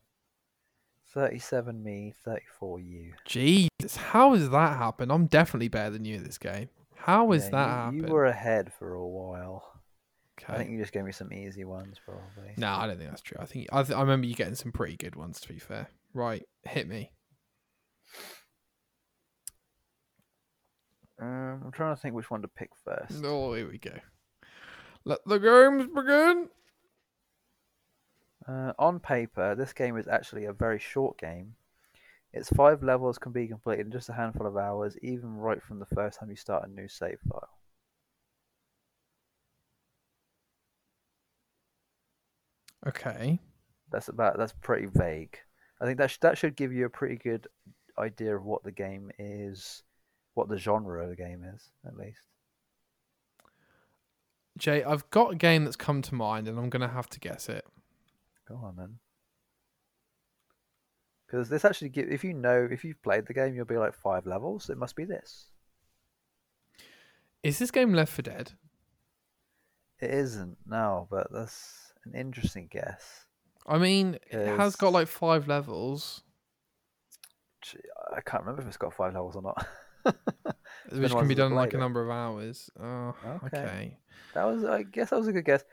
[1.13, 3.15] Thirty-seven me, thirty-four you.
[3.25, 5.11] Jesus, how has that happened?
[5.11, 6.69] I'm definitely better than you at this game.
[6.95, 8.09] How is Yeah, that you, happened?
[8.09, 9.65] You were ahead for a while.
[10.41, 10.53] Okay.
[10.53, 12.55] I think you just gave me some easy ones, probably.
[12.57, 13.39] No, I don't think that's true.
[13.41, 15.41] I think I, th- I remember you getting some pretty good ones.
[15.41, 16.45] To be fair, right?
[16.63, 17.11] Hit me.
[21.21, 23.23] Um, I'm trying to think which one to pick first.
[23.25, 23.93] Oh, here we go.
[25.05, 26.49] Let the games begin.
[28.49, 31.55] Uh, on paper, this game is actually a very short game.
[32.33, 35.79] Its five levels can be completed in just a handful of hours, even right from
[35.79, 37.49] the first time you start a new save file.
[42.87, 43.39] Okay.
[43.91, 44.39] That's about.
[44.39, 45.37] That's pretty vague.
[45.81, 47.47] I think that sh- that should give you a pretty good
[47.99, 49.83] idea of what the game is,
[50.41, 52.23] what the genre of the game is, at least.
[54.57, 57.51] Jay, I've got a game that's come to mind, and I'm gonna have to guess
[57.51, 57.67] it.
[58.49, 58.99] Go on then.
[61.27, 63.95] Because this actually give if you know if you've played the game, you'll be like
[63.95, 64.71] five levels.
[64.71, 65.51] It must be this.
[67.43, 68.53] Is this game Left 4 Dead?
[70.01, 73.27] It isn't no, but that's an interesting guess.
[73.67, 76.23] I mean, it has got like five levels,
[78.13, 79.67] I can't remember if it's got five levels or not.
[80.93, 82.71] which can be done in like a number of hours.
[82.81, 83.15] Oh,
[83.45, 83.57] Okay.
[83.59, 83.97] okay.
[84.35, 85.65] That was, I guess, that was a good guess.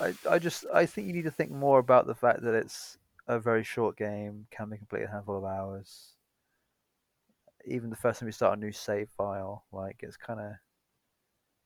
[0.00, 2.98] I, I just, I think you need to think more about the fact that it's
[3.26, 6.12] a very short game, can be completed in a handful of hours.
[7.66, 10.52] Even the first time you start a new save file, like it's kind of,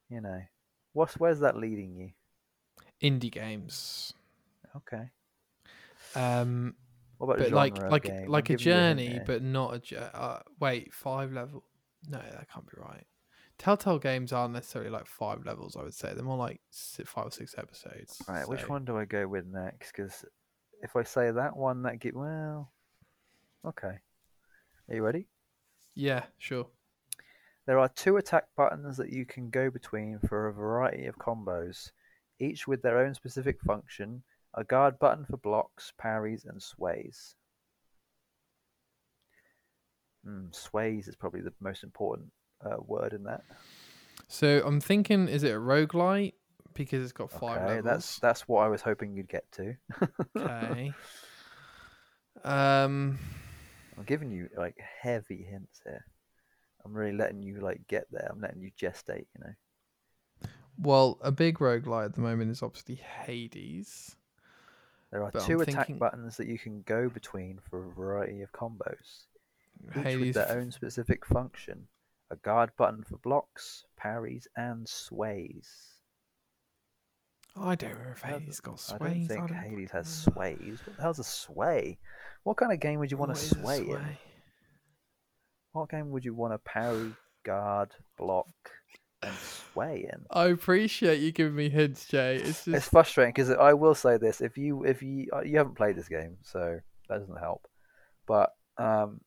[0.09, 0.41] you know,
[0.93, 2.11] what's where's that leading you?
[3.03, 4.15] Indie games.
[4.77, 5.11] Okay.
[6.15, 6.75] Um,
[7.19, 10.17] What about but like like like a giving you hint journey, but not a.
[10.17, 11.65] Uh, wait, five level?
[12.07, 13.07] No, that can't be right.
[13.59, 15.77] Telltale games aren't necessarily like five levels.
[15.77, 18.23] I would say they're more like five or six episodes.
[18.29, 19.93] Right, which one do I go with next?
[19.93, 20.25] Because
[20.83, 22.73] if I say that one, that get well.
[23.67, 23.99] Okay.
[24.89, 25.27] Are you ready?
[25.95, 26.69] Yeah, sure.
[27.67, 31.91] There are two attack buttons that you can go between for a variety of combos,
[32.39, 34.23] each with their own specific function.
[34.55, 37.35] A guard button for blocks, parries, and sways.
[40.27, 42.29] Mm, sways is probably the most important
[42.65, 43.43] uh, word in that.
[44.27, 46.35] So I'm thinking, is it a roguelite?
[46.75, 47.85] Because it's got five okay, levels.
[47.85, 49.75] that's that's what I was hoping you'd get to.
[50.37, 50.93] Okay.
[52.45, 53.19] Um,
[53.97, 56.05] I'm giving you like heavy hints here.
[56.85, 58.29] I'm really letting you like get there.
[58.31, 59.27] I'm letting you gestate.
[59.37, 60.49] You know.
[60.79, 64.15] well, a big roguelite at the moment is obviously Hades.
[65.11, 67.91] There are But I'm two attack thinking- buttons that you can go between for a
[67.93, 69.25] variety of combos,
[69.97, 71.87] each with their own specific function.
[72.31, 75.99] A guard button for blocks, parries, and sways.
[77.57, 80.79] I don't know if Hades got I don't think don't Hades has sways.
[80.85, 81.99] What the hell's a sway?
[82.45, 84.17] What kind of game would you want What to a sway in?
[85.73, 87.13] What game would you want to parry,
[87.45, 88.49] guard, block,
[89.23, 90.25] and sway in?
[90.31, 92.37] I appreciate you giving me hints, Jay.
[92.37, 95.59] It's just It's frustrating because I will say this: if you if you uh, you
[95.59, 96.79] haven't played this game, so
[97.09, 97.67] that doesn't help.
[98.27, 99.21] But um,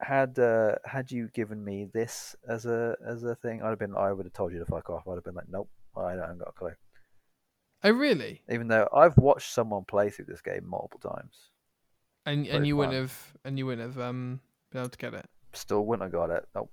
[0.00, 3.96] had uh, had you given me this as a as a thing, I'd have been
[3.96, 5.08] I would have told you to fuck off.
[5.08, 6.72] I'd have been like, nope, I haven't got a clue.
[7.84, 8.42] oh really?
[8.50, 11.50] Even though I've watched someone play through this game multiple times,
[12.26, 14.40] And and you wouldn't have and you wouldn't have um
[14.70, 15.26] been able to get it.
[15.54, 16.44] still wouldn't have got it.
[16.54, 16.70] Nope.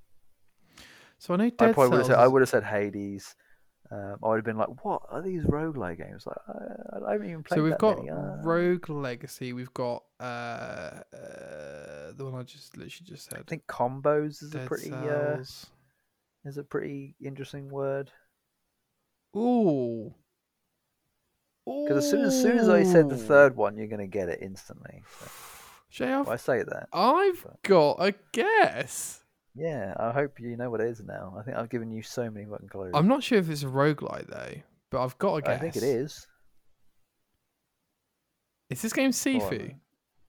[1.19, 2.07] So I know I Dead probably would have Cells.
[2.07, 3.35] said I would have said Hades.
[3.93, 7.29] Um, I would have been like, "What are these roguelike games?" Like, I, I haven't
[7.29, 7.57] even played.
[7.57, 8.09] So we've got many.
[8.09, 9.53] uh, Rogue Legacy.
[9.53, 13.39] We've got uh, uh the one I just literally just said.
[13.39, 15.37] I think combos is a pretty uh,
[16.45, 18.09] is a pretty interesting word.
[19.35, 20.15] Ooh.
[21.65, 24.39] Because as soon as soon as I said the third one, you're gonna get it
[24.41, 25.03] instantly.
[25.93, 26.89] So, Jay, well, I say that.
[26.91, 29.22] I've but- got a guess.
[29.55, 31.35] Yeah, I hope you know what it is now.
[31.39, 32.91] I think I've given you so many fucking clues.
[32.95, 35.57] I'm not sure if it's a roguelite though, but I've got a guess.
[35.57, 36.27] I think it is.
[38.69, 39.75] Is this game Sifu?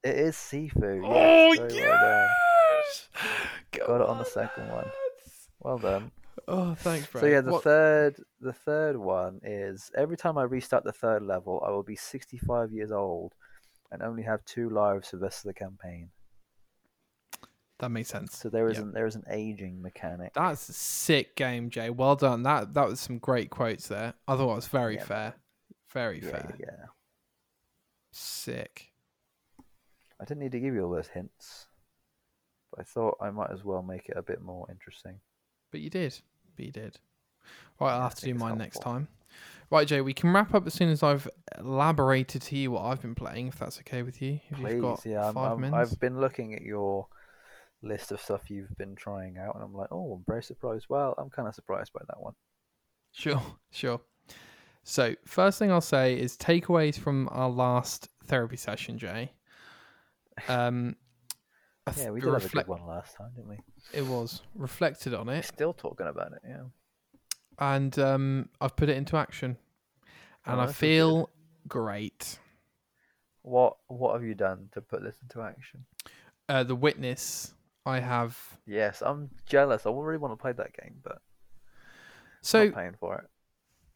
[0.03, 1.01] It is Sifu.
[1.05, 2.29] Oh yes, very well
[2.77, 3.09] yes!
[3.73, 4.91] Got it on the second one.
[5.61, 6.11] Well done.
[6.47, 7.23] Oh, thanks, bro.
[7.23, 11.23] So yeah, the What- third the third one is every time I restart the third
[11.23, 13.33] level, I will be 65 years old
[13.91, 16.11] and only have two lives for the rest of the campaign.
[17.79, 18.37] That makes sense.
[18.37, 18.85] So there is Yeah.
[18.85, 20.33] an there is an aging mechanic.
[20.35, 21.91] That's a sick game, Jay.
[21.91, 22.43] Well done.
[22.43, 24.15] That that was some great quotes there.
[24.29, 25.35] I thought it was very Yeah, fair.
[25.93, 26.55] Very yeah, fair.
[26.59, 26.87] yeah.
[28.13, 28.93] Sick.
[30.21, 31.67] I didn't need to give you all those hints,
[32.71, 35.21] but I thought I might as well make it a bit more interesting.
[35.71, 36.21] But you did.
[36.57, 36.99] But you did.
[37.81, 39.09] Right, I'll have to do mine next time.
[39.71, 41.29] Right, Jay, we can wrap up as soon as I've
[41.59, 44.39] elaborated to you what I've been playing, if that's okay with you.
[44.51, 45.93] If Please, you've got yeah, 5 I'm, minutes.
[45.93, 47.09] I've been looking at your
[47.85, 50.87] list of stuff you've been trying out, and I'm like, oh, I'm very surprised.
[50.89, 52.35] Well, I'm kind of surprised by that one.
[53.13, 54.01] Sure, sure.
[54.83, 59.33] So, first thing I'll say is takeaways from our last therapy session, Jay.
[60.49, 60.97] Um,
[61.97, 63.59] Yeah, we did have a good one last time, didn't we?
[63.93, 66.65] It was reflected on We're it, still talking about it, yeah.
[67.59, 69.57] and um, I've put it into action,
[70.47, 71.31] and Oh, I feel
[71.69, 72.39] great.
[73.43, 75.87] What What have you done to put this into action?
[76.49, 77.54] Uh, the witness,
[77.87, 78.39] I have.
[78.67, 79.87] Yes, I'm jealous.
[79.87, 81.19] I really want to play that game, but
[82.43, 83.25] So, not paying for it.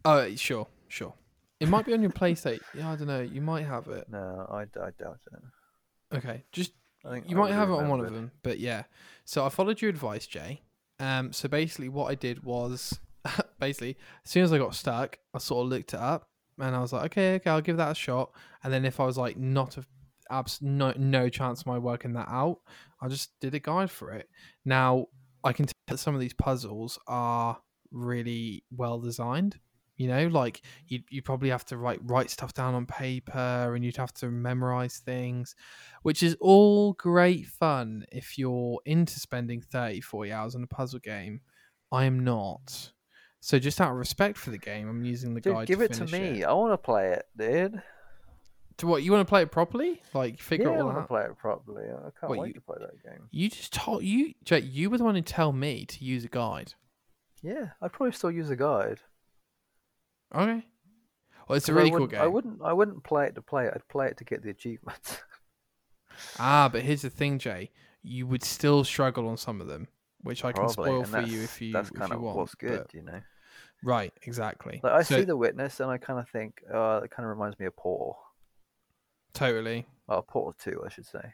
[0.04, 1.14] uh, sure, sure.
[1.60, 2.60] It might be on your PlayStation.
[2.74, 3.20] Yeah, I don't know.
[3.20, 4.06] You might have it.
[4.10, 6.16] No, I, I doubt it.
[6.16, 6.72] Okay, just
[7.04, 8.84] I think you I might have it on one of them, but yeah.
[9.24, 10.62] So I followed your advice, Jay.
[11.00, 12.98] Um, so basically, what I did was,
[13.60, 16.28] basically, as soon as I got stuck, I sort of looked it up,
[16.58, 18.30] and I was like, okay, okay, I'll give that a shot.
[18.64, 19.84] And then if I was like not a
[20.30, 22.58] abs no no chance of my working that out,
[23.00, 24.28] I just did a guide for it.
[24.64, 25.06] Now
[25.44, 27.58] I can tell that some of these puzzles are
[27.90, 29.58] really well designed.
[29.96, 33.84] You know, like you you probably have to write write stuff down on paper, and
[33.84, 35.56] you'd have to memorize things
[36.02, 41.00] which is all great fun if you're into spending 30 40 hours on a puzzle
[41.00, 41.40] game
[41.90, 42.92] i am not
[43.40, 45.84] so just out of respect for the game i'm using the Dude, guide give to
[45.86, 46.42] it to me.
[46.42, 46.44] it.
[46.44, 47.82] I want to play it, dude.
[48.78, 50.98] To what you want to play it properly like figure yeah, it I all want
[50.98, 51.84] to play it properly.
[51.88, 53.28] I can't What, wait you- to play that game.
[53.30, 56.28] you just told you Jake, you were the one who tell me to use a
[56.28, 56.74] guide
[57.42, 59.00] Yeah, I'd probably still use a guide.
[60.34, 60.64] okay
[61.48, 62.60] well it's a really cool game I wouldn't.
[62.62, 63.72] I wouldn't play it to play it.
[63.74, 65.18] I'd play it to get the achievements.
[66.38, 67.70] ah but here's the thing jay
[68.02, 69.86] you would still struggle on some of them
[70.22, 72.36] which i can Probably, spoil for you if you That's if kind you of want
[72.38, 73.20] what's good, but- you know.
[73.84, 77.10] right exactly Like I So- see the witness, and I kind of think, uh, it
[77.12, 78.18] kind of reminds me of Portal.
[79.34, 81.32] Totally Well, Portal Two, I should say.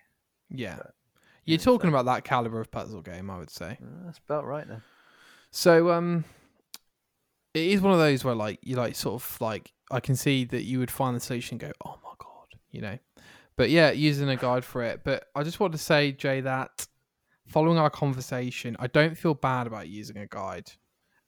[0.51, 0.95] yeah But,
[1.45, 4.19] you're yeah, so- talking about that caliber of puzzle game i would say Uh, That's
[4.27, 4.83] about right then.
[5.51, 6.25] So um
[7.55, 10.45] it is one of those where like you like sort of like I can see
[10.47, 12.99] that you would find the solution and go, Oh my god, you know.
[13.57, 15.03] But yeah, using a guide for it.
[15.05, 16.89] But I just want to say, Jay, that
[17.47, 20.73] following our conversation, I don't feel bad about using a guide.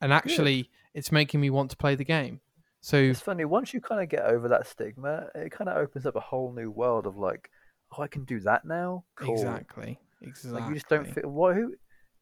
[0.01, 2.41] And actually it's making me want to play the game.
[2.87, 6.07] So It's funny once you kind of get over that stigma, it kind of opens
[6.07, 7.51] up a whole new world of like,
[7.91, 9.03] oh, I can do that now.
[9.17, 9.35] Cool.
[9.35, 9.99] Exactly.
[10.23, 10.61] Exactly.
[10.61, 11.75] Like you just don't feel what who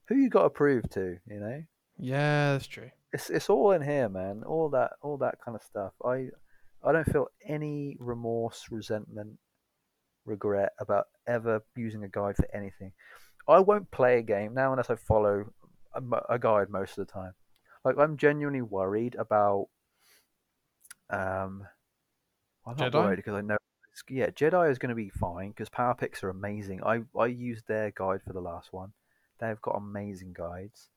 [0.09, 1.63] who you got to prove to, you know?
[1.99, 2.91] Yeah, that's true.
[3.13, 4.43] It's it's all in here, man.
[4.47, 5.93] All that all that kind of stuff.
[6.03, 6.29] I
[6.83, 9.37] I don't feel any remorse, resentment,
[10.25, 12.93] regret about ever using a guide for anything.
[13.47, 15.45] I won't play a game now unless I follow
[15.95, 16.01] a,
[16.31, 17.35] a guide most of the time.
[17.85, 19.67] Like I'm genuinely worried about.
[21.11, 21.67] Um,
[22.67, 23.57] I'm not worried because I know.
[24.09, 26.83] Yeah, Jedi is going to be fine because PowerPyx are amazing.
[26.85, 28.93] I I used their guide for the last one.
[29.39, 30.89] They've got amazing guides.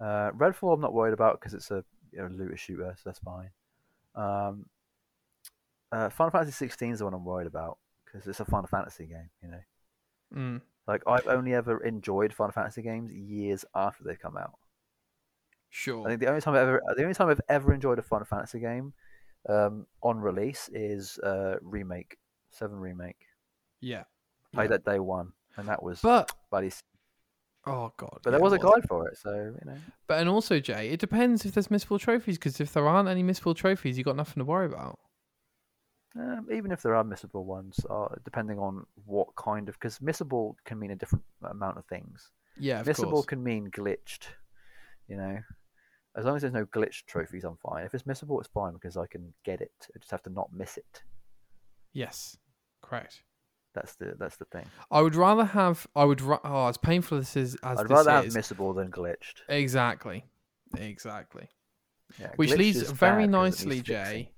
[0.00, 3.18] Uh, Redfall, I'm not worried about because it's a you know, looter shooter, so that's
[3.20, 3.50] fine.
[4.14, 4.66] Um,
[5.90, 9.06] uh, Final Fantasy 16 is the one I'm worried about because it's a Final Fantasy
[9.06, 9.30] game.
[9.42, 9.60] You know,
[10.34, 10.60] Mm.
[10.86, 14.58] like I've only ever enjoyed Final Fantasy games years after they come out.
[15.70, 16.04] Sure.
[16.06, 18.26] I think the only time I've ever the only time I've ever enjoyed a Final
[18.26, 18.94] Fantasy game
[19.48, 22.16] um, on release is uh, remake
[22.50, 23.16] Seven remake.
[23.80, 24.04] Yeah.
[24.52, 24.68] Played Yeah.
[24.76, 26.70] that day one, and that was But bloody.
[27.66, 28.20] oh god.
[28.22, 28.74] But there yeah, was a it was.
[28.74, 29.76] guide for it, so you know.
[30.06, 33.24] But and also Jay, it depends if there's missable trophies because if there aren't any
[33.24, 34.98] missable trophies, you got nothing to worry about.
[36.16, 40.54] Um, even if there are missable ones, uh, depending on what kind of, because missable
[40.64, 42.30] can mean a different amount of things.
[42.56, 43.26] Yeah, of missable course.
[43.26, 44.28] can mean glitched,
[45.08, 45.38] you know.
[46.16, 47.84] As long as there's no glitched trophies, I'm fine.
[47.84, 49.72] If it's missable, it's fine because I can get it.
[49.94, 51.02] I just have to not miss it.
[51.92, 52.36] Yes.
[52.82, 53.22] Correct.
[53.74, 54.66] That's the that's the thing.
[54.90, 55.86] I would rather have.
[55.96, 56.20] I would.
[56.20, 58.90] Ra- oh, as painful as this is, as I'd this rather have is, missable than
[58.92, 59.40] glitched.
[59.48, 60.24] exactly,
[60.76, 61.48] exactly.
[62.20, 63.82] Yeah, Which leads very bad 'cause it nicely.
[63.82, 64.30] Jay.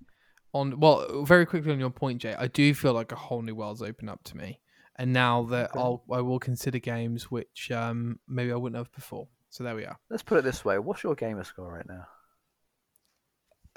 [0.54, 2.34] On well, very quickly on your point, Jay.
[2.34, 4.62] I do feel like a whole new world's opened up to me,
[4.96, 5.80] and now that Okay.
[5.80, 9.28] I'll I will consider games which um maybe I wouldn't have before.
[9.50, 9.96] So there we are.
[10.10, 12.06] Let's put it this way: What's your gamer score right now,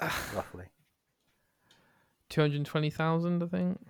[0.34, 0.66] roughly?
[2.28, 3.80] Two hundred twenty thousand, I think.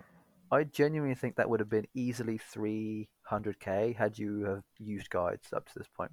[0.51, 5.65] I genuinely think that would have been easily 300k had you have used guides up
[5.65, 6.11] to this point.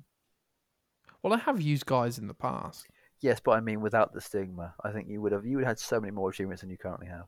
[1.23, 2.87] Well, I have used guys in the past.
[3.21, 5.73] Yes, but I mean without the stigma, I think you would have you would have
[5.73, 7.27] had so many more achievements than you currently have.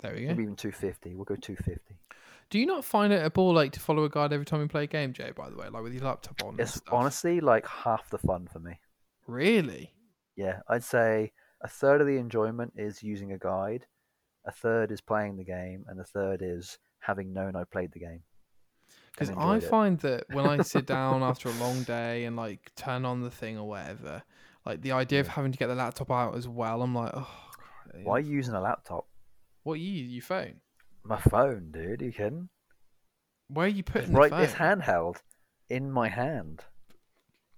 [0.00, 0.28] There we go.
[0.28, 1.14] Maybe even 250.
[1.14, 1.98] We'll go 250.
[2.48, 4.68] Do you not find it a ball like to follow a guide every time you
[4.68, 5.32] play a game, Jay?
[5.34, 6.56] By the way, like with your laptop on.
[6.58, 8.78] It's honestly like half the fun for me.
[9.26, 9.92] Really?
[10.36, 11.32] Yeah, I'd say
[11.62, 13.86] a third of the enjoyment is using a guide,
[14.46, 18.00] a third is playing the game, and a third is having known I played the
[18.00, 18.22] game.
[19.10, 19.62] Because I it.
[19.64, 23.30] find that when I sit down after a long day and like turn on the
[23.30, 24.22] thing or whatever,
[24.64, 27.28] like the idea of having to get the laptop out as well, I'm like, oh.
[28.02, 29.08] Why are you using a laptop?
[29.62, 30.60] What you your phone?
[31.06, 32.02] My phone, dude.
[32.02, 32.48] Are You kidding?
[33.48, 34.46] Where are you putting right, phone?
[34.80, 35.16] handheld
[35.68, 36.64] in my hand.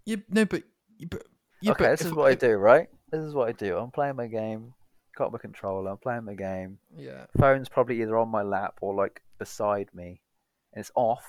[0.04, 0.62] Yeah, no, but,
[0.98, 1.22] you- but
[1.62, 2.88] yeah, okay, but this is what I if- do, right?
[3.10, 3.78] This is what I do.
[3.78, 4.74] I'm playing my game,
[5.16, 6.78] got my controller, I'm playing my game.
[6.94, 10.20] Yeah, Phone's probably either on my lap or like beside me,
[10.74, 11.24] and it's off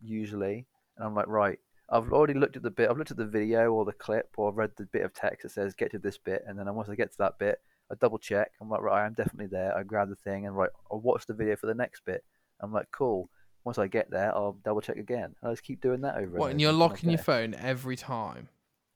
[0.00, 0.66] usually.
[0.96, 3.72] And I'm like, right, I've already looked at the bit, I've looked at the video
[3.72, 6.18] or the clip, or I've read the bit of text that says get to this
[6.18, 7.60] bit, and then I once I get to that bit,
[7.92, 8.52] I double check.
[8.60, 9.76] I'm like, right, I'm definitely there.
[9.76, 12.24] I grab the thing and right, I'll watch the video for the next bit.
[12.60, 13.28] I'm like, cool.
[13.64, 15.34] Once I get there, I'll double check again.
[15.42, 16.38] I just keep doing that over.
[16.38, 16.46] what?
[16.46, 18.48] and And you're locking your phone every time.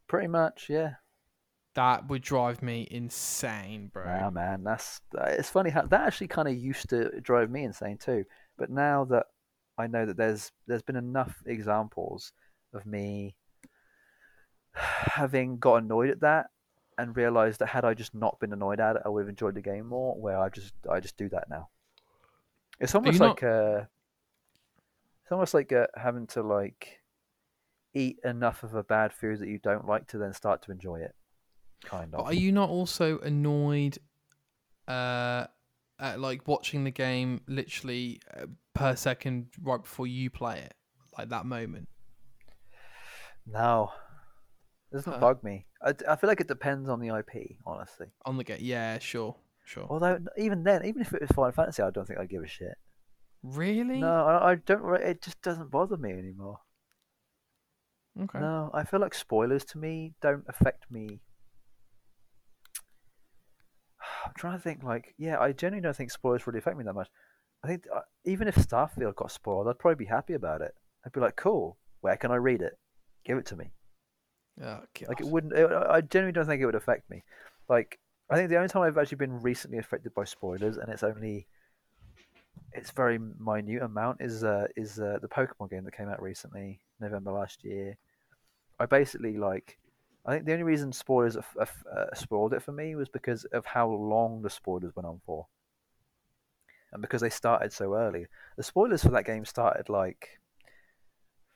[0.08, 0.94] Pretty much, yeah.
[1.74, 4.04] That would drive me insane, bro.
[4.06, 7.98] Nah, man, that's it's funny how that actually kind of used to drive me insane
[7.98, 8.24] too.
[8.56, 9.26] But now that
[9.76, 12.32] I know that there's there's been enough examples
[12.72, 13.34] of me
[14.72, 16.46] having got annoyed at that
[16.98, 19.54] and realized that had I just not been annoyed at it, I would have enjoyed
[19.54, 20.14] the game more.
[20.14, 21.68] Where I just I just do that now.
[22.80, 23.84] It's almost like uh,
[25.22, 27.00] it's almost like uh, having to like
[27.94, 31.00] eat enough of a bad food that you don't like to then start to enjoy
[31.00, 31.14] it.
[31.84, 32.26] Kind But of.
[32.26, 33.98] are you not also annoyed
[34.88, 35.46] uh,
[35.98, 40.74] at like watching the game literally uh, per second right before you play it,
[41.16, 41.88] like that moment?
[43.46, 43.92] No,
[44.96, 45.18] doesn't Huh.
[45.20, 45.66] bug me.
[45.82, 48.06] I, I feel like it depends on the IP, honestly.
[48.24, 49.86] On the game, yeah, sure, sure.
[49.88, 52.46] Although even then, even if it was Final Fantasy, I don't think I'd give a
[52.48, 52.76] shit.
[53.42, 54.00] really?
[54.00, 54.84] No, I, I don't.
[55.02, 56.58] It just doesn't bother me anymore.
[58.20, 58.38] Okay.
[58.38, 61.20] No, I feel like spoilers to me don't affect me.
[64.26, 64.82] I'm trying to think.
[64.82, 67.08] Like, yeah, I genuinely don't think spoilers really affect me that much.
[67.64, 70.72] I think uh, even if Starfield got spoiled, I'd probably be happy about it.
[71.04, 71.78] I'd be like, cool.
[72.00, 72.78] Where can I read it?
[73.24, 73.70] Give it to me.
[74.60, 75.08] Oh, God.
[75.08, 75.52] Like it wouldn't.
[75.52, 77.24] It, I genuinely don't think it would affect me.
[77.68, 77.98] Like
[78.30, 81.46] I think the only time I've actually been recently affected by spoilers, and it's only,
[82.72, 86.80] it's very minute amount, is uh, is uh, the Pokemon game that came out recently,
[87.00, 87.96] November last year.
[88.78, 89.78] I basically like.
[90.26, 91.66] I think the only reason spoilers uh,
[92.14, 95.46] spoiled it for me was because of how long the spoilers went on for.
[96.92, 98.26] and because they started so early,
[98.56, 100.40] the spoilers for that game started like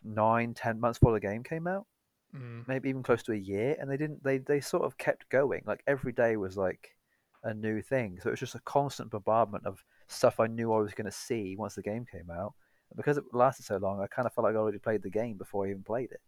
[0.04, 1.86] nine, ten months before the game came out,
[2.34, 2.68] Mm.
[2.68, 4.22] maybe even close to a year, and they didn't.
[4.22, 5.62] They they sort of kept going.
[5.66, 6.96] Like every day was like
[7.42, 10.78] a new thing, so it was just a constant bombardment of stuff I knew I
[10.80, 12.54] was going to see once the game came out.
[12.90, 15.10] And because it lasted so long, I kind of felt like I already played the
[15.10, 16.20] game before I even played it.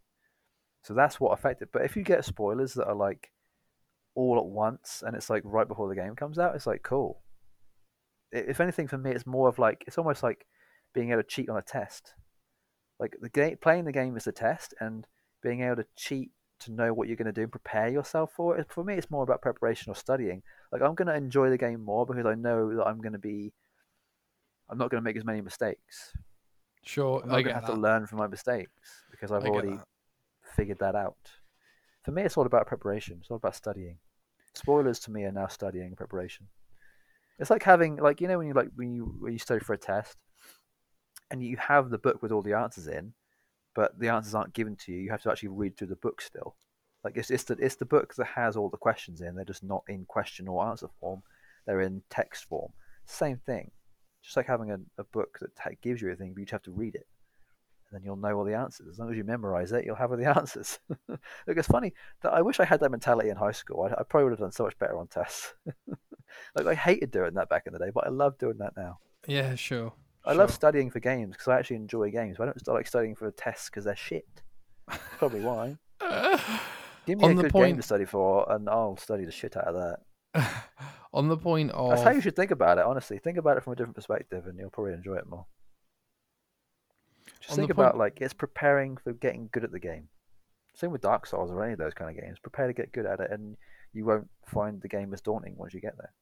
[0.82, 1.68] So that's what affected.
[1.72, 3.30] But if you get spoilers that are like
[4.14, 7.22] all at once and it's like right before the game comes out, it's like cool.
[8.30, 10.46] If anything, for me, it's more of like it's almost like
[10.94, 12.14] being able to cheat on a test.
[12.98, 15.06] Like the game, playing the game is a test, and
[15.42, 18.56] being able to cheat to know what you're going to do and prepare yourself for
[18.56, 18.66] it.
[18.70, 20.42] For me, it's more about preparation or studying.
[20.70, 23.18] Like I'm going to enjoy the game more because I know that I'm going to
[23.18, 23.52] be.
[24.68, 26.12] I'm not going to make as many mistakes.
[26.84, 27.74] Sure, I'm going to have that.
[27.74, 28.72] to learn from my mistakes
[29.10, 29.86] because I've already that.
[30.56, 31.16] figured that out.
[32.04, 33.18] For me, it's all about preparation.
[33.20, 33.98] It's all about studying.
[34.54, 36.48] Spoilers to me are now studying and preparation.
[37.38, 39.72] It's like having, like you know, when you like when you when you study for
[39.74, 40.16] a test,
[41.30, 43.14] and you have the book with all the answers in,
[43.74, 44.98] but the answers aren't given to you.
[44.98, 46.56] You have to actually read through the book still.
[47.04, 49.34] Like it's it's the it's the book that has all the questions in.
[49.34, 51.22] They're just not in question or answer form.
[51.66, 52.72] They're in text form.
[53.06, 53.70] Same thing.
[54.22, 56.70] Just like having a, a book that gives you everything, but you just have to
[56.70, 57.06] read it
[57.92, 58.88] and then you'll know all the answers.
[58.88, 60.78] As long as you memorize it, you'll have all the answers.
[61.08, 61.92] Look, it's funny
[62.22, 63.82] that I wish I had that mentality in high school.
[63.82, 65.54] I, I probably would have done so much better on tests.
[66.56, 68.98] like I hated doing that back in the day, but I love doing that now.
[69.26, 69.92] Yeah, sure.
[70.24, 72.36] I love studying for games because I actually enjoy games.
[72.38, 74.26] But I don't like studying for tests because they're shit.
[75.18, 75.76] Probably why.
[77.06, 79.64] Give me On a good game to study for, and I'll study the shit out
[79.64, 79.74] of
[80.34, 80.52] that.
[81.12, 82.84] On the point of That's how you should think about it.
[82.84, 85.46] Honestly, think about it from a different perspective, and you'll probably enjoy it more.
[87.40, 90.08] Just On think about point- like it's preparing for getting good at the game.
[90.74, 92.38] Same with Dark Souls or any of those kind of games.
[92.38, 93.56] Prepare to get good at it, and
[93.92, 96.12] you won't find the game as daunting once you get there.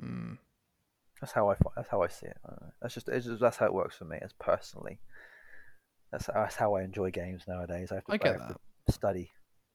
[0.00, 0.38] Mm,
[1.20, 2.36] That's how I that's how I see it.
[2.44, 2.52] I.
[2.82, 5.00] That's just, it's just that's how it works for me as personally.
[6.12, 7.90] That's that's how I enjoy games nowadays.
[7.90, 8.92] I have to, I get have that.
[8.92, 9.30] study.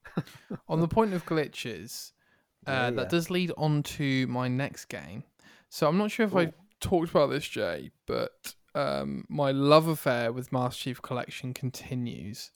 [0.69, 2.11] on the point of glitches,
[2.67, 5.23] uh, Yeah, that does lead on to my next game.
[5.69, 6.53] So I'm not sure if I Ooh.
[6.79, 12.51] talked about this, Jay, but um, my love affair with Master Chief Collection continues.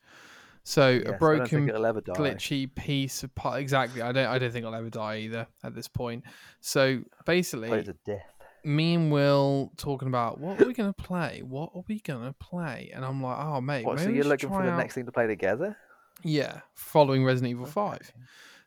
[0.63, 2.13] So Yes, a I broken it'll ever die.
[2.15, 3.59] glitchy piece of part.
[3.59, 4.01] Exactly.
[4.01, 4.25] I don't.
[4.27, 6.23] I don't think I'll ever die either at this point.
[6.59, 8.34] So basically, to death.
[8.65, 11.41] Me and Will talking about what are we gonna play?
[11.43, 12.91] What are we gonna play?
[12.93, 13.99] And I'm like, oh mate, What?
[13.99, 15.77] So you're looking for the out- next thing to play together?
[16.23, 18.11] Yeah, following Resident Evil Five.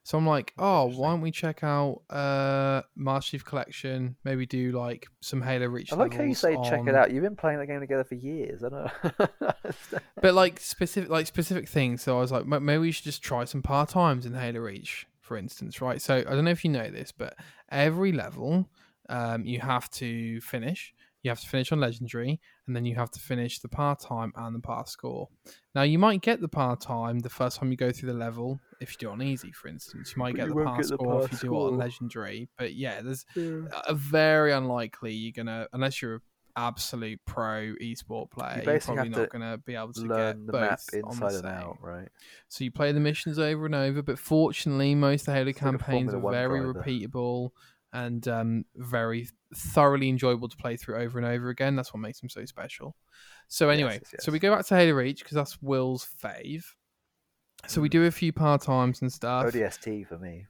[0.05, 4.17] So I'm like, oh, why don't we check out uh Master Chief Collection?
[4.25, 5.93] Maybe do like some Halo Reach.
[5.93, 7.11] I like how you say check it out.
[7.11, 8.63] You've been playing that game together for years.
[8.65, 8.85] I don't
[9.19, 9.49] know.
[10.23, 12.03] But like specific, like specific things.
[12.03, 15.07] So I was like, maybe we should just try some par times in Halo Reach,
[15.21, 16.01] for instance, right?
[16.01, 17.37] So I don't know if you know this, but
[17.71, 18.69] every level,
[19.09, 20.93] um, you have to finish.
[21.23, 24.33] You have to finish on legendary, and then you have to finish the par time
[24.37, 25.29] and the par score.
[25.75, 28.61] Now you might get the par time the first time you go through the level.
[28.81, 30.83] If you do it on easy, for instance, you might But get you the par
[30.85, 32.49] score if you do it on legendary.
[32.57, 36.21] But yeah, there's a very unlikely you're gonna unless you're an
[36.57, 38.63] absolute pro esport player.
[38.65, 41.19] You are probably not to gonna be able to Learn get the both map on
[41.19, 42.09] the inside and out, right?
[42.49, 45.59] So you play the missions over and over, but fortunately, most of the Halo It's
[45.59, 47.51] campaigns Formula are very repeatable
[48.07, 51.77] and um, very thoroughly enjoyable to play through over and over again.
[51.77, 52.95] That's what makes them so special.
[53.49, 56.65] So anyway, yes, so we go back to Halo Reach because that's Will's fave.
[57.67, 57.93] So we Mm.
[57.93, 59.47] do a few par times and stuff.
[59.47, 60.47] ODST for me.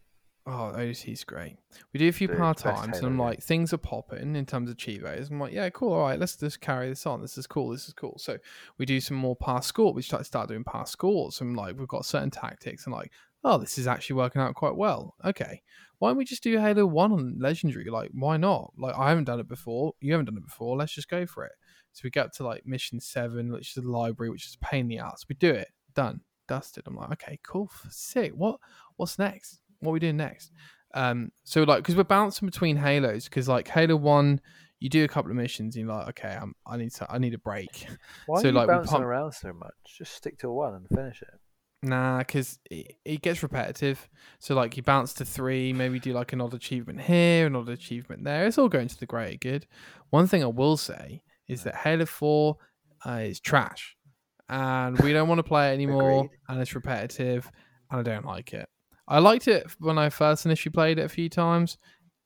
[0.47, 1.59] Oh, ODST's great.
[1.93, 4.71] We do a few Dude, par times, and I'm like, things are popping in terms
[4.71, 5.31] of Chivos.
[5.31, 5.93] I'm like, yeah, cool.
[5.93, 7.21] All right, let's just carry this on.
[7.21, 7.69] This is cool.
[7.71, 8.17] This is cool.
[8.19, 8.39] So
[8.79, 9.93] we do some more past score.
[9.93, 13.13] We start start doing past scores, and like we've got certain tactics, and like,
[13.45, 15.15] oh, this is actually working out quite well.
[15.25, 15.63] Okay,
[15.99, 17.89] why don't we just do Halo One on Legendary?
[17.91, 18.73] Like, why not?
[18.79, 19.95] Like, I haven't done it before.
[20.01, 20.77] You haven't done it before.
[20.77, 21.53] Let's just go for it.
[21.93, 24.65] So we get up to like mission seven, which is the library, which is a
[24.65, 25.25] pain in the ass.
[25.29, 25.69] We do it.
[25.95, 26.21] Done.
[26.47, 26.85] Dusted.
[26.87, 28.33] I'm like, okay, cool, sick.
[28.35, 28.59] What
[28.97, 29.61] what's next?
[29.81, 30.53] What are we doing next?
[30.95, 34.41] Um, so like, because we're bouncing between Halos, because like Halo One,
[34.81, 37.19] you do a couple of missions, and you're like, okay, I'm, I need to, I
[37.19, 37.87] need a break.
[38.27, 39.75] Why So, are you like, bouncing pump- around so much?
[39.85, 41.29] Just stick to one and finish it.
[41.83, 44.09] Nah, because it, it gets repetitive.
[44.41, 47.69] So like, you bounce to three, maybe do like an odd achievement here, an odd
[47.69, 48.47] achievement there.
[48.47, 49.67] It's all going to the greater good.
[50.11, 52.57] One thing I will say is that Halo Four
[53.07, 53.97] uh, is trash,
[54.49, 56.31] and we don't want to play it anymore, Agreed.
[56.49, 57.51] and it's repetitive,
[57.91, 58.69] and I don't like it.
[59.07, 61.79] I liked it when I first initially played it a few times.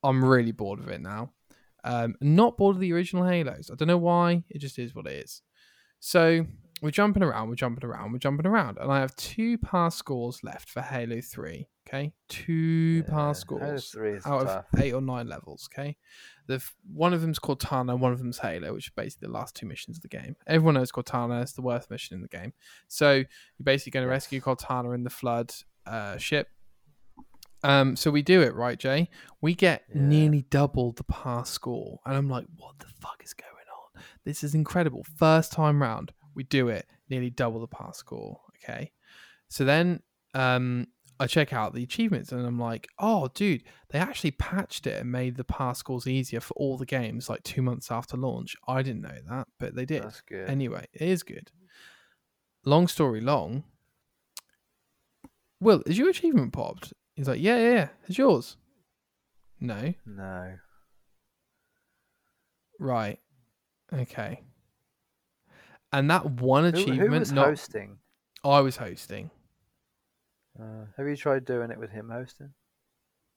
[0.02, 1.32] I'm really bored of it now.
[1.84, 3.70] Um, not bored of the original Halos.
[3.70, 4.44] I don't know why.
[4.48, 5.42] It just is what it is.
[6.00, 6.46] So
[6.82, 10.42] we're jumping around, we're jumping around, we're jumping around, and I have two pass scores
[10.42, 11.68] left for Halo Three.
[11.88, 14.64] Okay, two pass Yeah, Halo scores out tough.
[14.72, 15.68] of eight or nine levels.
[15.72, 15.96] Okay,
[16.46, 19.66] the one of them's Cortana, one of them's Halo, which are basically the last two
[19.66, 20.36] missions of the game.
[20.46, 22.52] Everyone knows Cortana is the worst mission in the game.
[22.88, 23.26] So you're
[23.62, 24.40] basically going to rescue.
[24.40, 25.52] Cortana in the flood
[25.86, 26.48] uh, ship.
[27.64, 29.08] Um, so we do it right, Jay.
[29.40, 30.02] We get Yeah.
[30.02, 34.02] nearly double the pass score, and I'm like, what the fuck is going on?
[34.24, 35.04] This is incredible.
[35.16, 38.40] First time round, we do it, nearly double the pass score.
[38.62, 38.92] Okay,
[39.48, 40.00] so then
[40.34, 40.86] um,
[41.20, 45.12] I check out the achievements, and I'm like, oh, dude, they actually patched it and
[45.12, 48.56] made the pass scores easier for all the games like two months after launch.
[48.66, 50.02] I didn't know that, but they did.
[50.02, 50.48] That's good.
[50.48, 51.50] Anyway, it is good.
[52.64, 53.64] Long story long.
[55.60, 56.92] Will, is your achievement popped?
[57.14, 57.88] He's like, yeah, yeah, yeah.
[58.08, 58.56] It's yours.
[59.60, 59.94] No.
[60.04, 60.54] no.
[62.80, 63.20] Right.
[63.92, 64.40] Okay.
[65.92, 67.98] And that one achievement, who was not hosting?
[68.44, 69.30] I was hosting.
[70.58, 72.50] Uh, have you tried doing it with him hosting?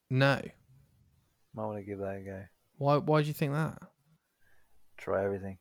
[0.10, 0.42] No.
[1.54, 2.44] Might want to give that a go.
[2.78, 2.98] Why?
[2.98, 3.78] Why do you think that?
[4.98, 5.58] Try everything.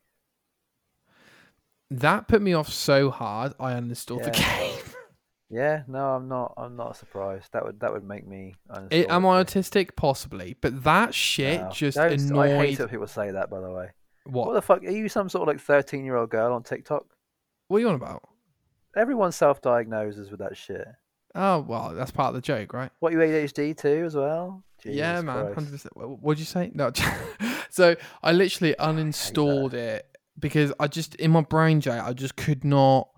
[1.91, 3.53] That put me off so hard.
[3.59, 4.79] I uninstalled the game.
[5.47, 6.55] Yeah, no, I'm not.
[6.57, 7.53] I'm not surprised.
[7.53, 8.55] That would that would make me.
[8.89, 9.95] It, am I autistic?
[9.95, 11.69] Possibly, but that shit No.
[11.69, 13.51] just Don't- I hate when people say that.
[13.51, 13.91] By the way,
[14.25, 14.47] what?
[14.47, 14.53] What?
[14.53, 14.83] the fuck?
[14.83, 17.05] Are you some sort of like 13 year old girl on TikTok?
[17.67, 18.21] What are you on about?
[18.95, 20.87] Everyone self-diagnoses with that shit.
[21.33, 22.91] Oh well, that's part of the joke, right?
[22.99, 24.63] What you ADHD too as well?
[24.85, 25.93] yeah, man, hundred percent.
[25.95, 26.71] What'd you say?
[26.73, 26.91] No.
[27.69, 30.05] so I literally uninstalled it
[30.39, 33.09] because I just in my brain, Jay, I just could not.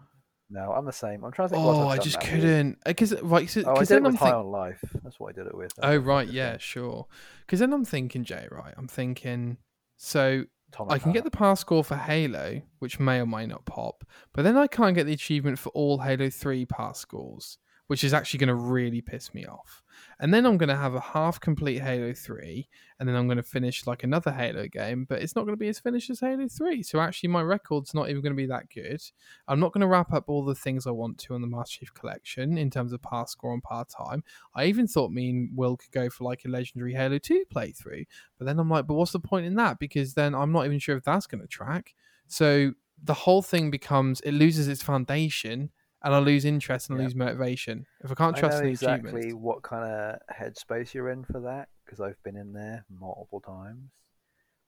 [0.50, 1.24] No, I'm the same.
[1.26, 1.66] I'm trying to think.
[1.66, 3.50] Oh, I've I just couldn't because right.
[3.50, 4.84] So, Oh, I 'cause did it then with High think- on Life.
[5.04, 5.74] That's what I did it with.
[5.84, 7.06] Oh right, yeah, sure.
[7.42, 8.74] Because then I'm thinking, Jay, right?
[8.78, 9.58] I'm thinking.
[9.98, 13.66] So Tom I can get the pass score for Halo, which may or may not
[13.66, 14.04] pop,
[14.34, 17.58] but then I can't get the achievement for all Halo 3 pass scores,
[17.88, 19.84] which is actually going to really piss me off.
[20.20, 22.68] And then I'm going to have a half complete Halo 3,
[23.00, 25.60] and then I'm going to finish like another Halo game, but it's not going to
[25.60, 26.84] be as finished as Halo 3.
[26.84, 29.02] So actually, my record's not even going to be that good.
[29.48, 31.80] I'm not going to wrap up all the things I want to on the Master
[31.80, 34.24] Chief Collection in terms of pass score and par time.
[34.56, 38.06] I even thought me and Will could go for like a legendary Halo 2 playthrough.
[38.38, 39.80] But then I'm like, but what's the point in that?
[39.80, 41.94] Because then I'm not even sure if that's going to track.
[42.28, 42.74] So
[43.04, 45.72] the whole thing becomes it loses its foundation,
[46.04, 47.06] and I lose interest and I Yeah.
[47.08, 51.10] lose motivation if I can't I trust know the exactly what kind of headspace you're
[51.10, 53.92] in for that because I've been in there multiple times.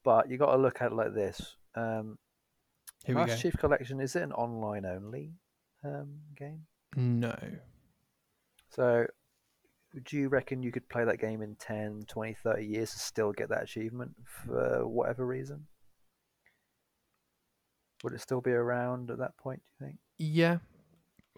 [0.03, 1.55] But you got to look at it like this.
[1.75, 2.17] Um,
[3.05, 3.41] Here we Master.
[3.41, 5.33] Chief Collection is it an online only
[5.83, 6.65] um, game?
[6.95, 7.37] No,
[8.69, 9.05] So
[10.05, 13.31] do you reckon you could play that game in 10, 20, 30 years and still
[13.31, 15.67] get that achievement for whatever reason?
[18.03, 19.99] Would it still be around at that point, do you think?
[20.17, 20.57] yeah,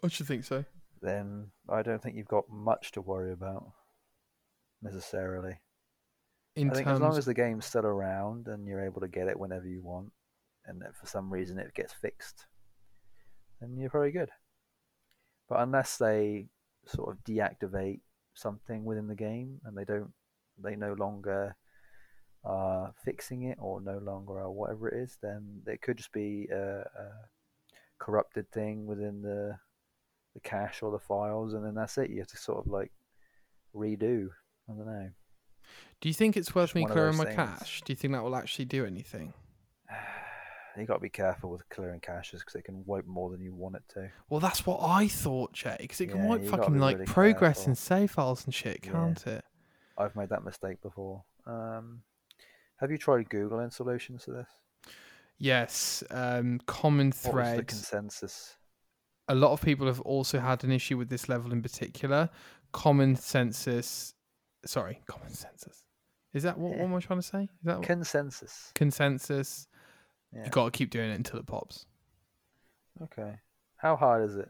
[0.04, 0.66] I should think so.
[1.02, 3.72] Then I don't think you've got much to worry about
[4.82, 5.60] necessarily.
[6.56, 9.08] In I think terms, as long as the game's still around and you're able to
[9.08, 10.12] get it whenever you want,
[10.66, 12.46] and that for some reason it gets fixed,
[13.60, 14.30] then you're probably good.
[15.48, 16.48] But unless they
[16.86, 18.02] sort of deactivate
[18.34, 20.12] something within the game and they don't,
[20.62, 21.56] they no longer
[22.44, 26.48] are fixing it or no longer are whatever it is, then it could just be
[26.52, 27.12] a, a
[28.00, 29.58] corrupted thing within the
[30.34, 32.10] the cache or the files, and then that's it.
[32.10, 32.92] You have to sort of like
[33.76, 34.30] redo.
[34.70, 35.10] I don't know.
[36.00, 37.36] do you think it's worth just me clearing my things.
[37.36, 37.82] cache?
[37.86, 39.34] Do you think that will actually do anything?
[40.78, 43.54] you got to be careful with clearing caches because it can wipe more than you
[43.54, 44.10] want it to.
[44.30, 47.58] Well, that's what I thought, Jay, because it can Yeah, wipe fucking like really progress
[47.58, 47.70] careful.
[47.72, 49.44] and save files and shit, can't it?
[49.98, 51.24] I've made that mistake before.
[51.46, 52.02] Um,
[52.78, 54.48] have you tried Googling solutions to this?
[55.38, 58.56] Yes, um, common What was the consensus?
[59.32, 62.30] A lot of people have also had an issue with this level in particular.
[62.74, 64.14] Common census,
[64.66, 65.84] sorry, common census.
[66.34, 66.84] Is that what, what Yeah.
[66.84, 67.44] am I trying to say?
[67.44, 68.72] Is that what- Consensus.
[68.76, 69.68] consensus?
[70.34, 70.46] Yeah.
[70.46, 71.86] You got to keep doing it until it pops.
[73.02, 73.40] Okay.
[73.78, 74.50] How hard is it?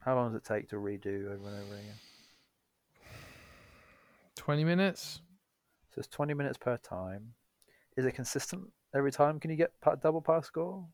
[0.00, 1.98] How long does it take to redo over and over again?
[4.36, 5.20] Twenty minutes.
[5.94, 7.34] So it's 20 minutes per time.
[7.96, 9.40] Is it consistent every time?
[9.40, 9.72] Can you get
[10.02, 10.86] double pass score?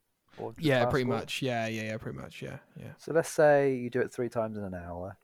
[0.58, 1.42] Yeah, pretty much.
[1.42, 2.42] Yeah, yeah, yeah, pretty much.
[2.42, 2.92] Yeah, yeah.
[2.98, 5.16] So let's say you do it three times in an hour,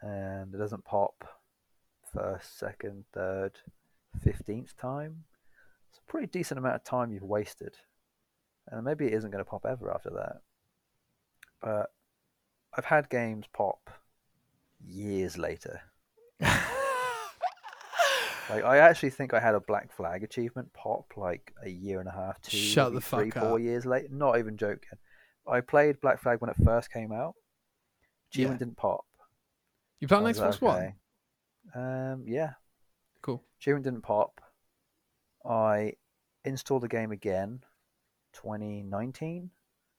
[0.00, 1.24] and it doesn't pop
[2.12, 3.52] first, second, third,
[4.22, 5.24] fifteenth time.
[5.90, 7.76] It's a pretty decent amount of time you've wasted,
[8.68, 10.40] and maybe it isn't going to pop ever after that.
[11.62, 11.92] But
[12.76, 13.90] I've had games pop
[14.84, 15.80] years later.
[18.50, 22.08] Like I actually think I had a Black Flag achievement pop like a year and
[22.08, 23.60] a half, two, Shut the three, fuck four up.
[23.60, 24.08] years later.
[24.10, 24.98] Not even joking.
[25.46, 27.34] I played Black Flag when it first came out.
[28.30, 28.64] Achievement Yeah.
[28.66, 29.04] didn't pop.
[30.00, 30.94] You play on Xbox like,
[31.74, 31.82] One?
[32.12, 32.54] Um, yeah.
[33.22, 33.42] Cool.
[33.58, 34.40] Achievement didn't pop.
[35.48, 35.92] I
[36.44, 37.60] installed the game again,
[38.34, 39.50] 2019.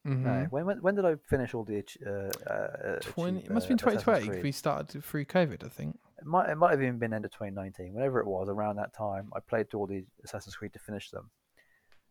[0.07, 0.23] Mm-hmm.
[0.23, 3.39] No, when, when when did I finish all the uh, uh, Twenty.
[3.39, 4.19] It must have been uh, Assassin's 2020.
[4.19, 4.43] 'cause Creed?
[4.43, 5.97] We started through COVID, I think.
[6.25, 7.93] It might it might have even been end of 2019.
[7.93, 11.11] Whenever it was, around that time, I played through all the Assassin's Creed to finish
[11.11, 11.29] them,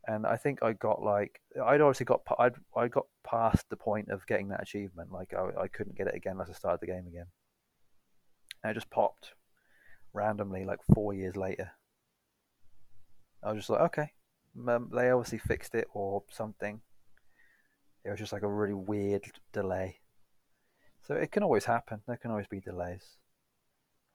[0.06, 4.10] and I think I got like I'd obviously got I'd I got past the point
[4.10, 5.10] of getting that achievement.
[5.10, 7.26] Like I I couldn't get it again unless I started the game again,
[8.62, 9.32] and it just popped
[10.12, 11.72] randomly like four years later.
[13.42, 14.12] I was just like, okay,
[14.68, 16.80] um, they obviously fixed it or something.
[18.04, 19.98] It was just like a really weird delay.
[21.02, 22.00] So it can always happen.
[22.06, 23.16] There can always be delays.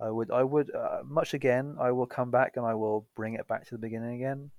[0.02, 1.76] I would, I would, uh, much again.
[1.80, 4.52] I will come back and I will bring it back to the beginning again.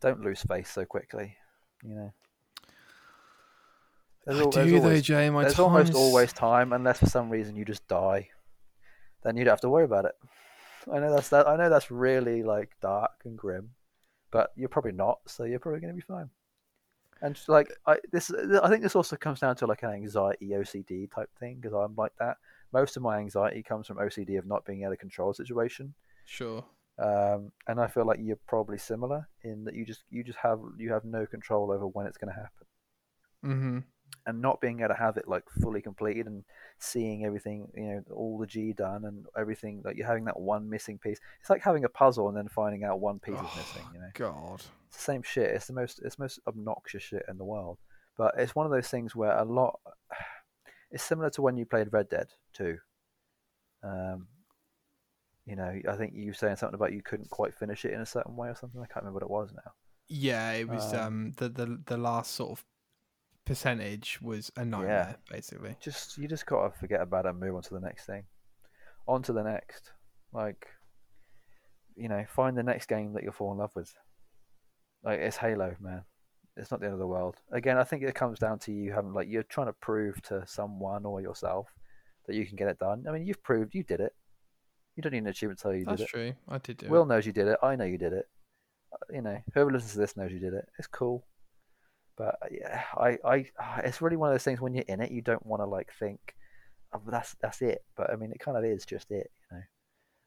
[0.00, 1.36] Don't lose faith so quickly.
[1.84, 2.12] You know.
[4.24, 5.30] There's I al- there's do though, always- Jay.
[5.30, 8.30] My there's almost time's- always time, unless for some reason you just die.
[9.22, 10.14] Then you don't have to worry about it.
[10.92, 11.48] I know that's that.
[11.48, 13.70] I know that's really like dark and grim,
[14.30, 15.18] but you're probably not.
[15.26, 16.30] So you're probably going to be fine.
[17.22, 21.10] And like I this, I think this also comes down to like an anxiety OCD
[21.12, 22.36] type thing because I'm like that.
[22.72, 25.94] Most of my anxiety comes from OCD of not being able to control a situation.
[26.24, 26.64] Sure.
[26.98, 30.58] Um, and I feel like you're probably similar in that you just you just have
[30.78, 32.66] you have no control over when it's going to happen
[33.44, 33.78] Mm-hmm.
[34.26, 36.42] and not being able to have it like fully completed and
[36.78, 40.68] seeing everything, you know, all the G done and everything, like you're having that one
[40.68, 41.20] missing piece.
[41.40, 43.82] It's like having a puzzle and then finding out one piece is missing.
[43.92, 44.62] You know, God.
[44.88, 45.50] it's the same shit.
[45.50, 47.78] It's the most, it's the most obnoxious shit in the world.
[48.16, 49.78] But it's one of those things where a lot.
[50.90, 52.76] It's similar to when you played Red Dead 2.
[53.82, 54.28] Um,
[55.44, 58.00] you know, I think you were saying something about you couldn't quite finish it in
[58.00, 58.80] a certain way or something.
[58.80, 59.72] I can't remember what it was now.
[60.08, 62.64] Yeah, it was Um, um, the, the the last sort of
[63.44, 65.76] percentage was a nightmare, basically.
[65.80, 68.24] just you just gotta forget about it and move on to the next thing.
[69.08, 69.92] On to the next.
[70.32, 70.66] Like
[71.96, 73.94] you know, find the next game that you'll fall in love with.
[75.02, 76.02] Like it's Halo, man.
[76.56, 77.36] It's not the end of the world.
[77.52, 80.42] Again, I think it comes down to you having like you're trying to prove to
[80.46, 81.68] someone or yourself
[82.26, 83.04] that you can get it done.
[83.08, 84.14] I mean, you've proved you did it.
[84.96, 86.10] You don't need an achievement to tell you, you That's did it.
[86.10, 86.32] true.
[86.48, 87.08] I did do Will it.
[87.08, 87.58] knows you did it.
[87.62, 88.26] I know you did it.
[88.92, 90.66] Uh, You know, whoever listens to this knows you did it.
[90.78, 91.26] It's cool.
[92.16, 95.10] But uh, yeah, I, I, it's really one of those things when you're in it,
[95.10, 96.34] you don't want to like think,
[96.94, 97.84] oh, that's that's it.
[97.96, 99.62] But I mean, it kind of is just it, you know.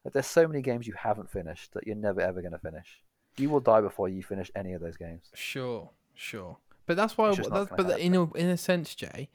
[0.04, 3.02] Like, there's so many games you haven't finished that you're never ever going to finish.
[3.36, 5.30] You will die before you finish any of those games.
[5.34, 6.58] Sure, sure.
[6.86, 7.28] But that's why.
[7.28, 9.28] It's just not That's, but in a in a sense, Jay,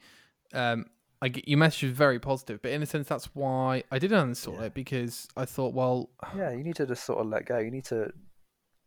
[0.52, 0.86] um,
[1.22, 2.60] I get your message was very positive.
[2.62, 4.66] But in a sense, that's why I did uninstall Yeah.
[4.66, 7.58] it because I thought, well, Yeah, you need to just sort of let go.
[7.58, 8.12] You need to,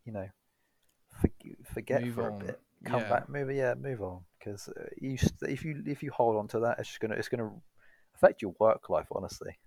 [0.06, 0.27] you know,
[1.19, 1.30] for,
[1.74, 2.42] forget Move for on.
[2.42, 2.59] a bit.
[2.85, 3.09] Come Yeah.
[3.09, 3.51] back, move.
[3.51, 4.22] Yeah, move on.
[4.38, 7.27] Because uh, you, if you if you hold on to that, it's just gonna it's
[7.27, 7.51] gonna
[8.16, 9.08] affect your work life.
[9.11, 9.58] Honestly,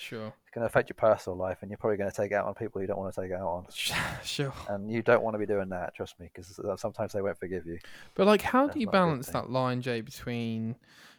[0.00, 2.54] sure, it's gonna affect your personal life, and you're probably gonna take it out on
[2.54, 3.66] people you don't want to take it out on.
[4.24, 4.52] sure.
[4.68, 5.94] And you don't want to be doing that.
[5.94, 7.78] Trust me, because sometimes they won't forgive you.
[8.14, 10.76] But like, how That's do you not a good balance that line, Jay, between,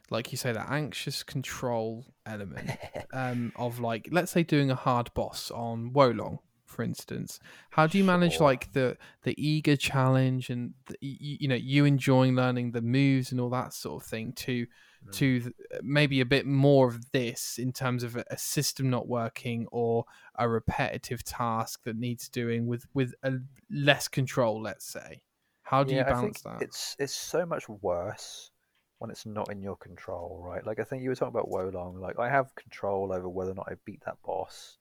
[0.10, 2.72] like you say, that anxious control element
[3.14, 7.40] um, of like, let's say, doing a hard boss on Wo Long, for instance.
[7.72, 8.48] How do you manage Sure.
[8.48, 13.32] like the the eager challenge and the, you, you know you enjoying learning the moves
[13.32, 14.66] and all that sort of thing to
[15.08, 15.12] Mm.
[15.14, 19.66] to th- maybe a bit more of this in terms of a, system not working
[19.72, 20.04] or
[20.38, 23.36] a repetitive task that needs doing with with a
[23.72, 25.22] less control let's say
[25.70, 28.50] how do you Yeah, I balance think that It's it's so much worse
[28.98, 30.66] when it's not in your control, right?
[30.66, 32.00] Like I think you were talking about Wo Long.
[32.00, 34.78] Like I have control over whether or not I beat that boss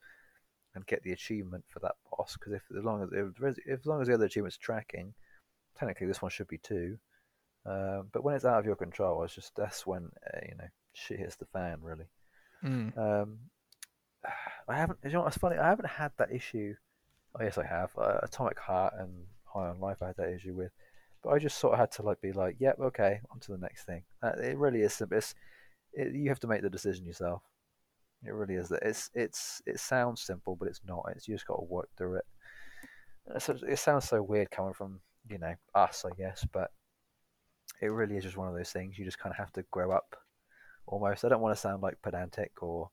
[0.74, 2.38] and get the achievement for that boss.
[2.38, 5.12] Because if as long as if, as long as the other achievement's tracking,
[5.78, 6.98] technically this one should be two.
[7.68, 10.68] Um, but when it's out of your control, it's just that's when uh, you know
[10.94, 12.06] shit hits the fan, really.
[12.64, 12.97] Mm.
[12.97, 13.38] Um,
[14.68, 14.98] I haven't.
[15.05, 15.56] You know what's funny?
[15.56, 16.74] I haven't had that issue.
[17.38, 17.90] Oh yes, I have.
[17.97, 19.10] Uh, Atomic Heart and
[19.44, 20.72] High on Life, I had that issue with,
[21.22, 23.58] but I just sort of had to like be like, "Yep, okay, on to the
[23.58, 25.18] next thing." Uh, it really is simple.
[25.18, 25.34] It's,
[25.92, 27.42] it, you have to make the decision yourself.
[28.24, 28.68] It really is.
[28.70, 31.05] That it's it's it sounds simple, but it's not.
[31.14, 32.24] It's you just got to work through it.
[33.34, 36.70] Uh, So it sounds so weird coming from you know us, I guess, but
[37.80, 38.98] it really is just one of those things.
[38.98, 40.16] You just kind of have to grow up.
[40.86, 41.24] Almost.
[41.24, 42.90] I don't want to sound like pedantic or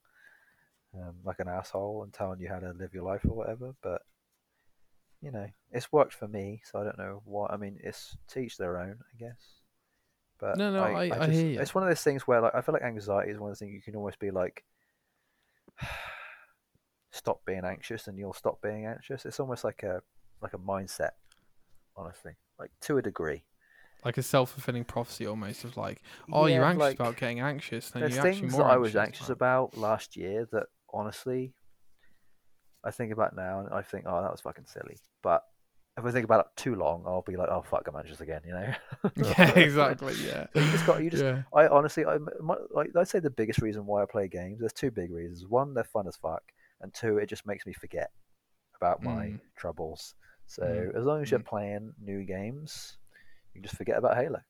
[0.96, 3.74] um, like an asshole and telling you how to live your life or whatever.
[3.82, 4.02] But
[5.22, 7.52] you know, it's worked for me, so I don't know what.
[7.52, 9.42] I mean, it's teach their own, I guess.
[10.40, 11.62] But No, no, I- I just, hear ya.
[11.62, 13.66] It's one of those things where, like, I feel like anxiety is one of the
[13.66, 14.64] things you can almost be like,
[17.12, 19.26] stop being anxious, and you'll stop being anxious.
[19.26, 20.02] It's almost like a
[20.42, 21.12] like a mindset,
[21.96, 23.46] honestly, like to a degree.
[24.06, 26.02] Like a self fulfilling prophecy almost of like,
[26.32, 28.78] oh, Yeah, you're anxious like, about getting anxious, then There's you're actually things that I
[28.78, 31.54] was anxious anxious about last year that honestly,
[32.84, 34.98] I think about now and I think, oh, that was fucking silly.
[35.24, 35.42] But
[35.98, 38.42] if I think about it too long, I'll be like, oh fuck, I'm anxious again.
[38.46, 38.74] You know?
[39.16, 40.14] yeah, exactly.
[40.24, 40.48] Yeah.
[40.54, 41.42] So you just got you just yeah.
[41.54, 44.60] I honestly, I my, like I'd say the biggest reason why I play games.
[44.60, 45.48] There's two big reasons.
[45.48, 46.44] One, they're fun as fuck,
[46.82, 48.12] and two, it just makes me forget
[48.80, 49.40] about my Mm.
[49.56, 50.14] troubles.
[50.46, 50.96] So Mm.
[50.96, 51.46] as long as you're Mm.
[51.46, 52.98] playing new games,
[53.56, 54.42] you just forget about Halo.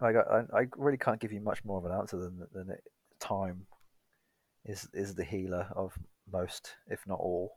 [0.00, 2.70] I got, I, I really can't give you much more of an answer than than
[2.70, 2.82] it,
[3.20, 3.66] time
[4.64, 5.98] is is the healer of
[6.30, 7.52] most, if not all.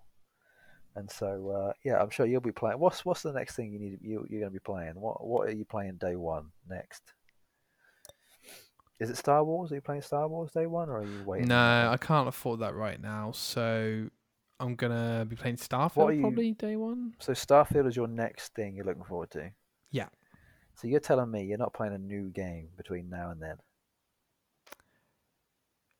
[0.95, 2.79] And so, uh, yeah, I'm sure you'll be playing.
[2.79, 3.99] What's what's the next thing you need?
[4.01, 4.93] You you're going to be playing?
[4.95, 7.13] What what are you playing day one next?
[8.99, 9.71] Is it Star Wars?
[9.71, 11.47] Are you playing Star Wars day one, or are you waiting?
[11.47, 13.31] No, I can't afford that right now.
[13.31, 14.09] So
[14.61, 17.15] I'm gonna be playing Starfield you- probably day one.
[17.19, 19.51] So Starfield is your next thing you're looking forward to.
[19.89, 20.09] Yeah.
[20.75, 23.57] So you're telling me you're not playing a new game between now and then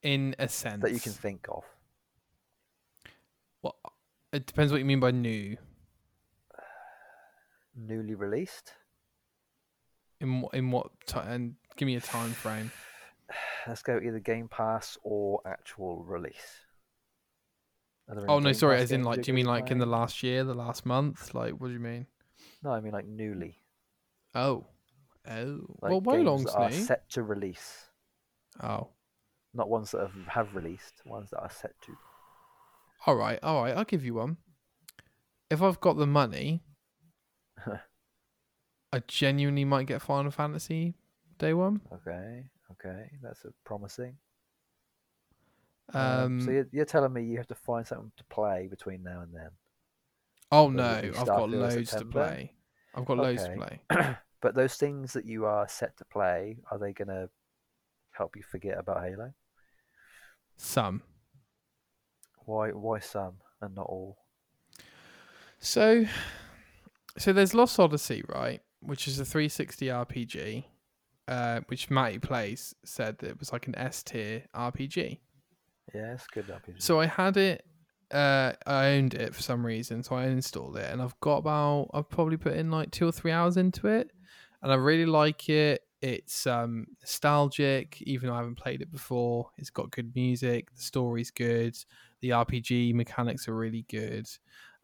[0.04, 1.64] In a sense, that you can think of.
[3.62, 3.76] Well,
[4.32, 5.58] it depends what you mean by new.
[7.76, 8.74] Newly released.
[10.20, 12.72] In in what ti and give me a time frame.
[13.68, 16.66] Let's go either Game Pass or actual release.
[18.12, 18.78] Are there any Oh no, sorry.
[18.80, 21.34] As in, like, do you mean like in the last year, the last month?
[21.34, 22.06] Like, what do you mean?
[22.62, 23.58] No, I mean like newly.
[24.36, 24.66] Oh,
[25.30, 25.60] oh.
[25.82, 26.76] Like well, Wo Long's that are new.
[26.76, 27.86] set to release,
[28.62, 28.90] Oh,
[29.54, 31.02] not ones that have, have released.
[31.06, 31.94] Ones that are set to.
[33.08, 33.76] all right, all right.
[33.76, 34.38] I'll give you one.
[35.50, 36.62] If I've got the money,
[38.94, 40.96] I genuinely might get Final Fantasy
[41.40, 41.82] day one.
[41.94, 44.18] Okay, okay, that's a promising.
[45.94, 49.22] Um, so you're, you're telling me you have to find something to play between now
[49.22, 49.50] and then.
[50.52, 52.54] oh no, I've got loads to play.
[52.96, 54.16] I've got loads to play.
[54.42, 57.30] But those things that you are set to play, are they going to
[58.12, 59.34] help you forget about Halo?
[60.58, 61.04] Some.
[62.46, 62.70] Why?
[62.70, 64.18] Why some and not all?
[65.60, 66.06] So,
[67.20, 68.62] so there's Lost Odyssey, right?
[68.80, 70.64] Which is a 360 RPG,
[71.28, 75.20] uh, which Matty plays said that it was like an S tier RPG.
[75.94, 76.82] Yeah, it's good RPG.
[76.82, 77.66] So I had it,
[78.12, 81.90] uh, I owned it for some reason, so I installed it, and I've got about,
[81.94, 84.12] I've probably put in like two or three hours into it,
[84.62, 85.82] and I really like it.
[86.02, 89.52] It's um nostalgic, even though I haven't played it before.
[89.58, 91.78] It's got good music, the story's good,
[92.22, 94.28] the RPG mechanics are really good.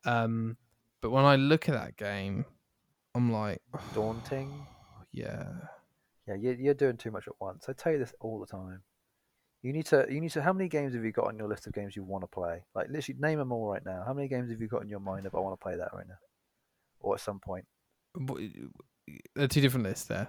[0.06, 0.58] Um,
[1.02, 2.46] but when I look at that game,
[3.16, 3.62] I'm like,
[3.96, 4.66] daunting.
[5.12, 5.48] yeah,
[6.28, 7.66] Yeah, you're, you're doing too much at once.
[7.68, 8.82] I tell you this all the time.
[9.64, 10.06] You need to.
[10.10, 10.42] You need to.
[10.42, 12.64] How many games have you got on your list of games you want to play?
[12.76, 14.04] Like literally, name them all right now.
[14.06, 15.90] How many games have you got in your mind of I want to play that
[15.94, 16.20] right now,
[17.00, 17.66] or at some point?
[18.16, 20.28] There are two different lists there.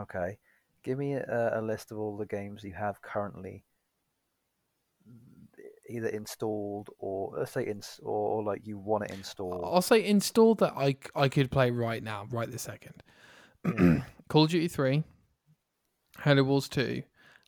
[0.00, 0.38] Okay,
[0.82, 3.64] give me a, a list of all the games you have currently
[5.88, 9.64] either installed or let's say ins or, or like you want to install.
[9.64, 13.02] I'll say installed that I I could play right now, right this second.
[13.64, 14.02] Yeah.
[14.28, 15.02] Call of Duty 3,
[16.22, 17.02] Halo Wars 2,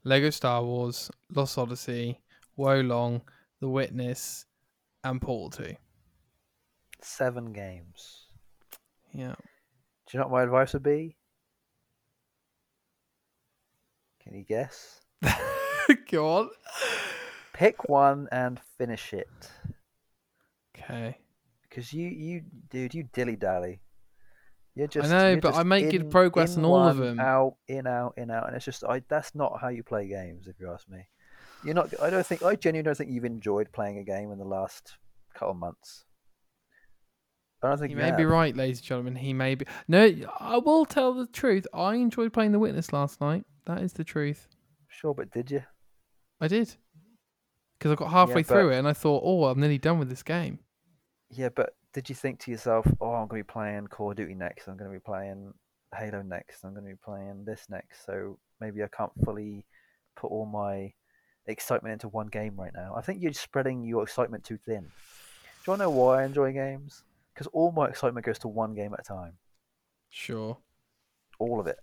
[0.04, 2.18] Lego Star Wars, Lost Odyssey,
[2.56, 3.20] Wo Long,
[3.60, 4.46] The Witness,
[5.04, 5.74] and Portal 2.
[7.02, 8.26] Seven games.
[9.12, 9.34] Yeah.
[9.34, 11.16] Do you know what my advice would be?
[14.22, 15.00] Can you guess?
[16.10, 16.50] Go on.
[17.52, 19.28] Pick one and finish it.
[20.76, 21.18] Okay.
[21.62, 23.80] Because you, you, dude, you dilly dally.
[24.74, 25.10] You're just.
[25.10, 27.20] I know, but I just make good progress in on all of one, them.
[27.20, 29.02] Out, in, out, in, out, and it's just, I.
[29.08, 31.08] That's not how you play games, if you ask me.
[31.64, 31.92] You're not.
[32.00, 32.42] I don't think.
[32.42, 34.96] I genuinely don't think you've enjoyed playing a game in the last
[35.34, 36.04] couple of months.
[37.62, 39.16] I don't think He you may be right, ladies and gentlemen.
[39.16, 39.66] He may be.
[39.86, 41.66] No, I will tell the truth.
[41.74, 43.44] I enjoyed playing The Witness last night.
[43.66, 44.48] That is the truth.
[44.88, 45.62] Sure, but did you?
[46.40, 46.74] I did.
[47.78, 50.08] Because I got halfway but- through it and I thought, oh, I'm nearly done with
[50.08, 50.60] this game.
[51.30, 54.16] Yeah, but did you think to yourself, "Oh, I'm going to be playing Call of
[54.16, 54.68] Duty next.
[54.68, 55.52] I'm going to be playing
[55.94, 56.64] Halo next.
[56.64, 59.64] I'm going to be playing this next." So maybe I can't fully
[60.16, 60.92] put all my
[61.46, 62.94] excitement into one game right now.
[62.96, 64.82] I think you're spreading your excitement too thin.
[64.82, 64.86] Do
[65.66, 67.02] you want to know why I enjoy games?
[67.34, 69.32] Because all my excitement goes to one game at a time.
[70.10, 70.56] Sure.
[71.38, 71.78] All of it.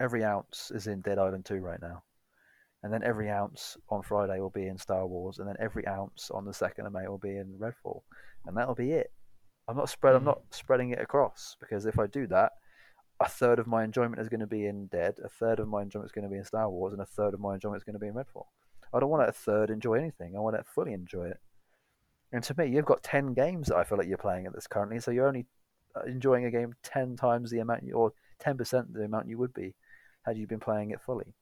[0.00, 2.02] Every ounce is in Dead Island 2 right now.
[2.82, 6.30] And then every ounce on Friday will be in Star Wars, and then every ounce
[6.30, 8.02] on the second of May will be in Redfall,
[8.46, 9.12] and that'll be it.
[9.68, 10.14] I'm not spread.
[10.14, 10.26] I'm Mm.
[10.26, 12.52] not spreading it across because if I do that,
[13.20, 15.82] a third of my enjoyment is going to be in Dead, a third of my
[15.82, 17.84] enjoyment is going to be in Star Wars, and a third of my enjoyment is
[17.84, 18.46] going to be in Redfall.
[18.92, 20.36] I don't want a third enjoy anything.
[20.36, 21.40] I want to fully enjoy it.
[22.32, 24.66] And to me, you've got ten games that I feel like you're playing at this
[24.66, 25.46] currently, so you're only
[26.06, 29.54] enjoying a game ten times the amount, you, or ten percent the amount you would
[29.54, 29.74] be
[30.26, 31.34] had you been playing it fully.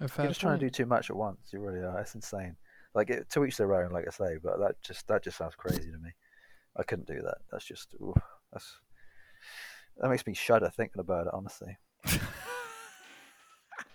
[0.00, 1.52] You're just trying to do too much at once.
[1.52, 1.98] You really are.
[2.00, 2.56] It's insane.
[2.94, 4.36] Like it, to each their own, like I say.
[4.42, 6.10] But that just that just sounds crazy to me.
[6.76, 7.38] I couldn't do that.
[7.50, 8.14] That's just ooh,
[8.52, 8.78] that's
[9.98, 11.32] that makes me shudder thinking about it.
[11.34, 11.76] Honestly,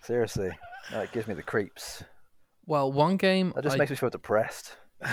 [0.02, 0.50] seriously,
[0.92, 2.04] that gives me the creeps.
[2.66, 4.76] Well, one game That just I makes me feel depressed.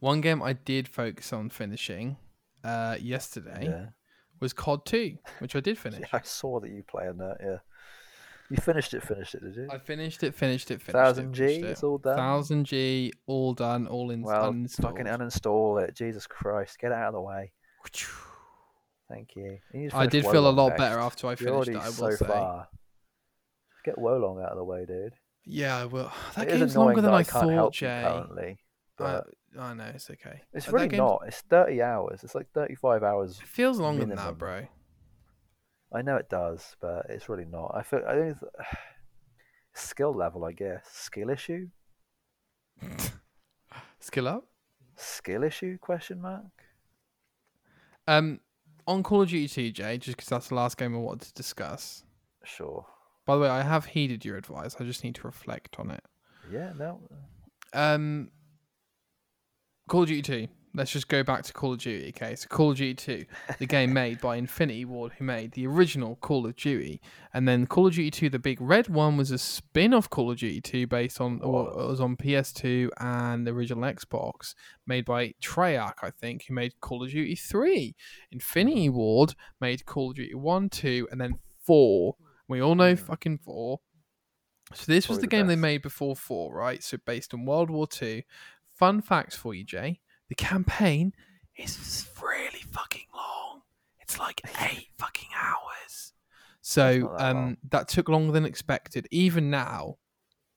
[0.00, 2.16] one game I did focus on finishing
[2.64, 3.86] uh, yesterday Yeah.
[4.40, 6.00] was COD 2, which I did finish.
[6.00, 7.36] yeah, I saw that you playing that.
[7.40, 7.58] Yeah,
[8.52, 9.02] you finished it.
[9.02, 9.68] Finished it, did you?
[9.70, 11.32] I finished it, finished it, finished Thousand it.
[11.32, 12.16] G, finished it's all done.
[12.16, 14.82] Thousand G, all done, all in well, uninstalled.
[14.82, 15.94] fucking uninstall it.
[15.94, 17.52] Jesus Christ, get it out of the way.
[19.08, 19.58] Thank you.
[19.74, 20.78] You I did feel a lot next.
[20.78, 21.76] better after I finished it.
[21.76, 22.26] I will so say.
[22.26, 22.68] far.
[23.84, 25.12] Get Wo Long out of the way, dude.
[25.44, 26.10] Yeah, I will.
[26.36, 28.02] That It game's longer than that I, I can't thought, help Jay.
[28.04, 28.56] currently, I,
[28.96, 29.26] but
[29.58, 30.42] I know it's okay.
[30.52, 31.22] it's that really not.
[31.26, 32.20] It's thirty hours.
[32.22, 33.40] It's like thirty-five hours.
[33.40, 34.66] It feels longer than that, bro.
[35.94, 37.72] I know it does, but it's really not.
[37.74, 38.38] I feel I don't.
[38.38, 38.52] th-
[39.74, 40.84] Skill level, I guess.
[40.92, 41.68] Skill issue.
[44.00, 44.44] Skill up.
[44.96, 45.78] Skill issue?
[45.78, 46.44] Question mark.
[48.06, 48.40] Um,
[48.86, 51.34] on Call of Duty 2, Jay, just because that's the last game I wanted to
[51.34, 52.04] discuss.
[52.44, 52.84] Sure.
[53.24, 54.76] By the way, I have heeded your advice.
[54.78, 56.04] I just need to reflect on it.
[56.50, 56.72] Yeah.
[56.76, 57.00] No.
[57.72, 58.30] Um,
[59.88, 60.48] Call of Duty 2.
[60.74, 62.34] Let's just go back to Call of Duty, okay?
[62.34, 66.16] So Call of Duty 2, the game made by Infinity Ward, who made the original
[66.16, 67.02] Call of Duty,
[67.34, 70.38] and then Call of Duty 2, the big red one, was a spin-off Call of
[70.38, 74.54] Duty 2 based on, or it was on PS2 and the original Xbox,
[74.86, 77.94] made by Treyarch, I think, who made Call of Duty 3.
[78.30, 81.34] Infinity Ward made Call of Duty 1, 2, and then
[81.66, 82.16] 4.
[82.48, 83.78] We all know fucking 4.
[84.74, 86.82] So this was the the game they made before 4, right?
[86.82, 88.22] So based on World War 2.
[88.74, 90.00] Fun facts for you, Jay.
[90.32, 91.12] The campaign
[91.56, 93.60] is really fucking long.
[94.00, 96.14] It's like eight fucking hours.
[96.62, 99.06] So that um, that took longer than expected.
[99.10, 99.98] Even now,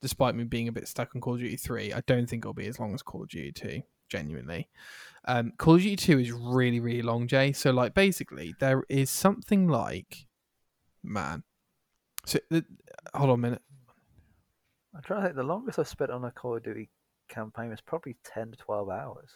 [0.02, 2.54] despite me being a bit stuck on Call of Duty 3, I don't think it'll
[2.54, 4.70] be as long as Call of Duty 2, genuinely.
[5.28, 7.52] Um, Call of Duty 2 is really, really long, Jay.
[7.52, 10.26] So, like, basically, there is something like,
[11.04, 11.44] man.
[12.26, 12.64] So, the,
[13.14, 13.62] hold on a minute.
[14.96, 15.36] I'm trying to think.
[15.36, 16.90] The longest I've spent on a Call of Duty
[17.28, 19.32] campaign was probably ten to twelve hours.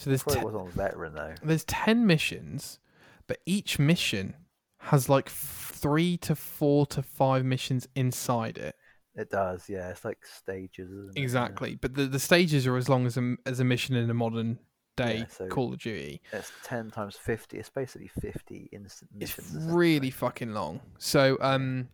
[0.00, 1.34] So, there's Probably te- was on veteran though.
[1.42, 2.78] there's 10 missions,
[3.26, 4.34] but each mission
[4.78, 8.76] has like three to four to five missions inside it.
[9.14, 9.90] It does, yeah.
[9.90, 10.90] It's like stages.
[10.90, 11.12] It?
[11.16, 11.22] Yeah.
[11.22, 11.74] Exactly.
[11.74, 14.58] But the, the stages are as long as a, as a mission in a modern
[14.96, 16.22] day Yeah, so- Call of Duty.
[16.32, 17.58] It's ten times fifty.
[17.58, 19.54] It's basically fifty instant missions.
[19.54, 20.80] It's really fucking long.
[20.98, 21.88] So um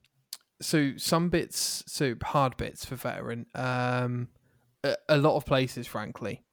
[0.61, 3.47] so some bits so hard bits for veteran.
[3.55, 4.29] Um
[4.85, 6.45] a, a lot of places frankly.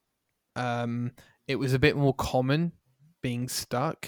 [0.55, 1.11] Um
[1.47, 2.71] it was a bit more common
[3.21, 4.07] being stuck.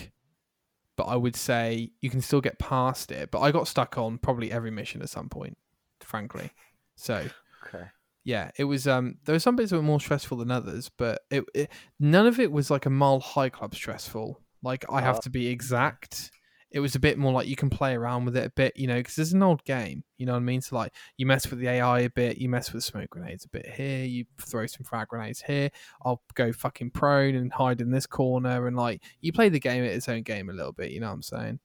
[0.98, 3.30] But I would say you can still get past it.
[3.32, 5.58] But I got stuck on probably every mission at some point,
[6.00, 6.52] frankly.
[6.96, 7.26] So
[7.68, 7.86] Okay.
[8.24, 8.88] yeah, it was.
[8.88, 12.28] Um, there were some bits that were more stressful than others, but it, it none
[12.28, 14.40] of it was like a mile high club stressful.
[14.64, 15.22] Like I have Oh.
[15.24, 16.32] to be exact.
[16.76, 18.86] It was a bit more like you can play around with it a bit, you
[18.86, 20.04] know, because it's an old game.
[20.18, 20.60] You know what I mean?
[20.60, 23.48] So like you mess with the AI a bit, you mess with smoke grenades a
[23.48, 25.70] bit here, you throw some frag grenades here.
[26.04, 29.86] I'll go fucking prone and hide in this corner, and like you play the game
[29.86, 30.92] at its own game a little bit.
[30.92, 31.60] You know what I'm saying?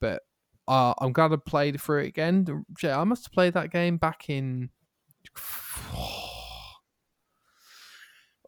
[0.00, 0.22] But
[0.66, 2.64] uh, I'm glad I played through it again.
[2.82, 4.70] I must have played that game back in.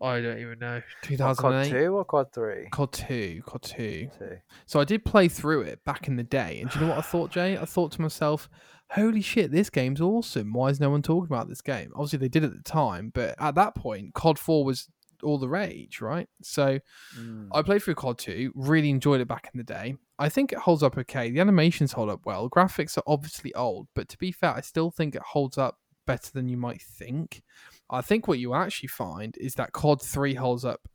[0.00, 0.80] I don't even know.
[1.18, 2.68] What, COD two or COD three?
[2.70, 3.42] COD 2.
[3.46, 4.10] COD 2.
[4.18, 4.36] Two.
[4.66, 6.60] So I did play through it back in the day.
[6.60, 7.58] And do you know what I thought, Jay?
[7.58, 8.48] I thought to myself,
[8.90, 10.52] holy shit, this game's awesome.
[10.52, 11.90] Why is no one talking about this game?
[11.94, 13.10] Obviously, they did at the time.
[13.12, 14.88] But at that point, COD 4 was
[15.24, 16.28] all the rage, right?
[16.42, 16.78] So
[17.18, 17.48] Mm.
[17.52, 19.96] I played through COD 2, really enjoyed it back in the day.
[20.20, 21.30] I think it holds up okay.
[21.30, 22.48] The animations hold up well.
[22.48, 26.30] Graphics are obviously old, but to be fair, I still think it holds up better
[26.32, 27.42] than you might think.
[27.90, 30.88] I think what you actually find is that COD 3 holds up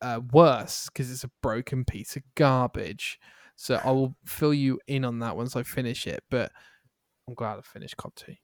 [0.00, 3.18] uh, worse because it's a broken piece of garbage.
[3.56, 6.50] So I will fill you in on that once I finish it, but
[7.28, 8.34] I'm glad I finished COD 2.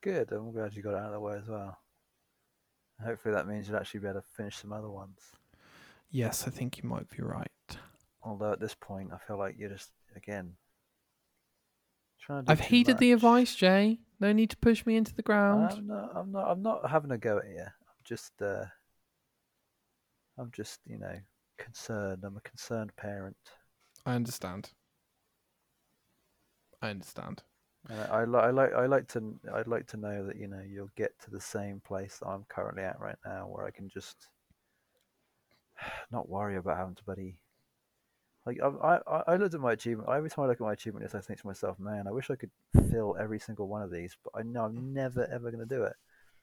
[0.00, 0.30] Good.
[0.30, 1.78] I'm glad you got it out of the way as well.
[3.04, 5.20] Hopefully that means you'll actually be able to finish some other ones.
[6.10, 7.50] Yes, I think you might be right.
[8.22, 10.52] Although at this point, I feel like you're just again trying to.
[10.52, 10.65] Do
[12.28, 14.00] I've heeded the advice, Jay.
[14.18, 15.70] No need to push me into the ground.
[15.72, 16.12] I'm not.
[16.14, 16.50] I'm not.
[16.50, 17.60] I'm not having a go at you.
[17.60, 18.32] I'm just.
[18.40, 18.64] Uh,
[20.38, 20.80] I'm just.
[20.86, 21.14] You know,
[21.58, 22.24] concerned.
[22.24, 23.36] I'm a concerned parent.
[24.04, 24.70] I understand.
[26.82, 27.42] I understand.
[27.88, 28.72] And I, li- I like.
[28.72, 29.38] I like to.
[29.54, 32.44] I'd like to know that you know you'll get to the same place that I'm
[32.48, 34.28] currently at right now, where I can just
[36.10, 37.38] not worry about having to buddy.
[38.46, 40.08] Like I, I, I looked at my achievement.
[40.08, 42.30] Every time I look at my achievement list, I think to myself, "Man, I wish
[42.30, 42.50] I could
[42.90, 44.92] fill every single one of these." But I know I'm mm.
[44.92, 45.94] never ever going to do it.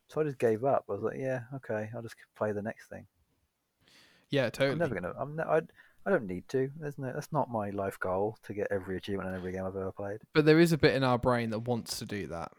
[0.10, 0.86] So I just gave up.
[0.90, 3.06] I was like, "Yeah, okay, I'll just play the next thing."
[4.30, 4.74] Yeah, totally.
[4.74, 5.14] I'm never gonna.
[5.18, 5.36] I'm.
[5.36, 5.62] Ne- I.
[6.06, 6.70] I don't need to.
[6.78, 7.14] There's no.
[7.14, 10.20] That's not my life goal to get every achievement in every game I've ever played.
[10.34, 12.52] But there is a bit in our brain that wants to do that.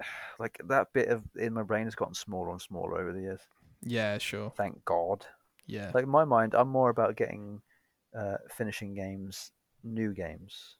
[0.38, 3.40] Like that bit of in my brain has gotten smaller and smaller over the years.
[3.82, 4.50] Yeah, sure.
[4.56, 5.24] Thank God.
[5.66, 5.90] Yeah.
[5.94, 7.60] Like in my mind, I'm more about getting,
[8.16, 9.52] uh, finishing games,
[9.84, 10.76] new games.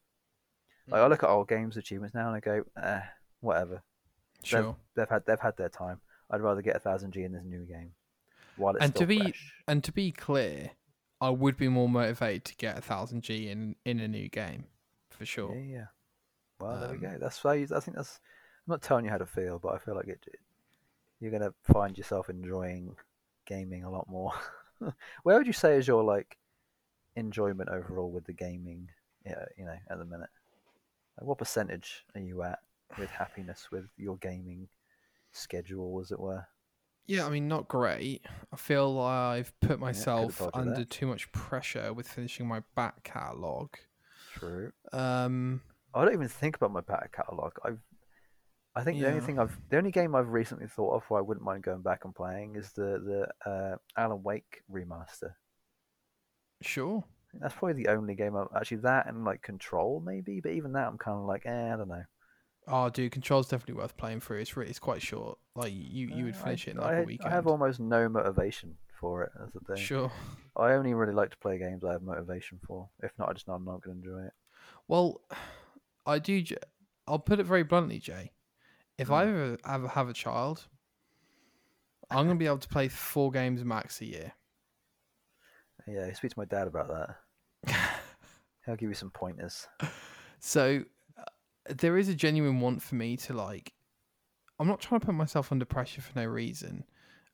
[0.88, 3.00] Like I look at old games achievements now and I go, eh,
[3.40, 3.82] whatever.
[4.42, 4.76] sure.
[4.96, 6.00] They've had they've had their time.
[6.30, 7.92] I'd rather get a thousand G in this new game,
[8.56, 9.52] while it's And to be- fresh.
[9.68, 10.70] And to be clear,
[11.20, 14.64] I would be more motivated to get a thousand G in in a new game,
[15.10, 15.54] for sure.
[15.54, 15.84] Yeah, yeah.
[16.60, 17.18] Well, there we Um, go.
[17.20, 18.18] That's why I think that's.
[18.66, 20.24] I'm not telling you how to feel, but I feel like it.
[21.20, 22.96] You're gonna find yourself enjoying
[23.46, 24.32] gaming a lot more.
[25.22, 26.36] Where would you say is your like
[27.16, 28.88] enjoyment overall with the gaming?
[29.24, 30.30] Yeah, you know, at the minute.
[31.18, 32.58] Like, what percentage are you at
[32.98, 34.68] with happiness with your gaming
[35.32, 36.46] schedule, as it were?
[37.06, 38.24] Yeah, I mean, not great.
[38.52, 40.90] I feel like I've put myself you under that.
[40.90, 43.76] too much pressure with finishing my back catalogue.
[44.34, 44.72] True.
[44.92, 45.62] Um,
[45.94, 47.58] I don't even think about my back catalogue.
[47.64, 47.80] I've,
[48.74, 51.22] I think the only thing I've, the only game I've recently thought of where I
[51.22, 55.34] wouldn't mind going back and playing is the the uh, Alan Wake remaster.
[56.62, 57.04] Sure.
[57.34, 60.86] That's probably the only game I've actually that and like Control maybe, but even that
[60.86, 62.04] I'm kind of like, eh, I don't know.
[62.68, 64.38] Oh, dude, Control's definitely worth playing through.
[64.38, 65.38] It's really, it's quite short.
[65.56, 67.28] Like you, you would Uh, finish I, it in like a had- weekend.
[67.32, 69.82] I have almost no motivation for it as a thing.
[69.82, 70.12] Sure.
[70.56, 72.88] I only really like to play games I have motivation for.
[73.02, 74.32] If not, I just know I'm not going to enjoy it.
[74.86, 75.22] Well,
[76.06, 76.44] I do.
[77.08, 78.32] I'll put it very bluntly, Jay.
[78.98, 79.28] If I Mm.
[79.28, 80.68] ever have, have a child,
[82.10, 84.32] I'm gonna be able to play four games max a year.
[85.86, 87.80] Yeah, speak to my dad about that.
[88.66, 89.66] He'll give you some pointers.
[90.38, 90.82] So
[91.16, 91.22] uh,
[91.68, 93.72] there is a genuine want for me to like.
[94.58, 96.84] I'm not trying to put myself under pressure for no reason,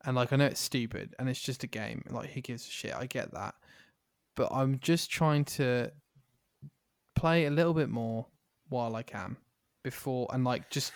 [0.05, 2.05] and like I know it's stupid and it's just a game.
[2.11, 2.95] Like who gives a shit?
[2.95, 3.55] I get that,
[4.35, 5.91] but I'm just trying to
[7.15, 8.27] play a little bit more
[8.69, 9.37] while I can
[9.83, 10.93] before and like just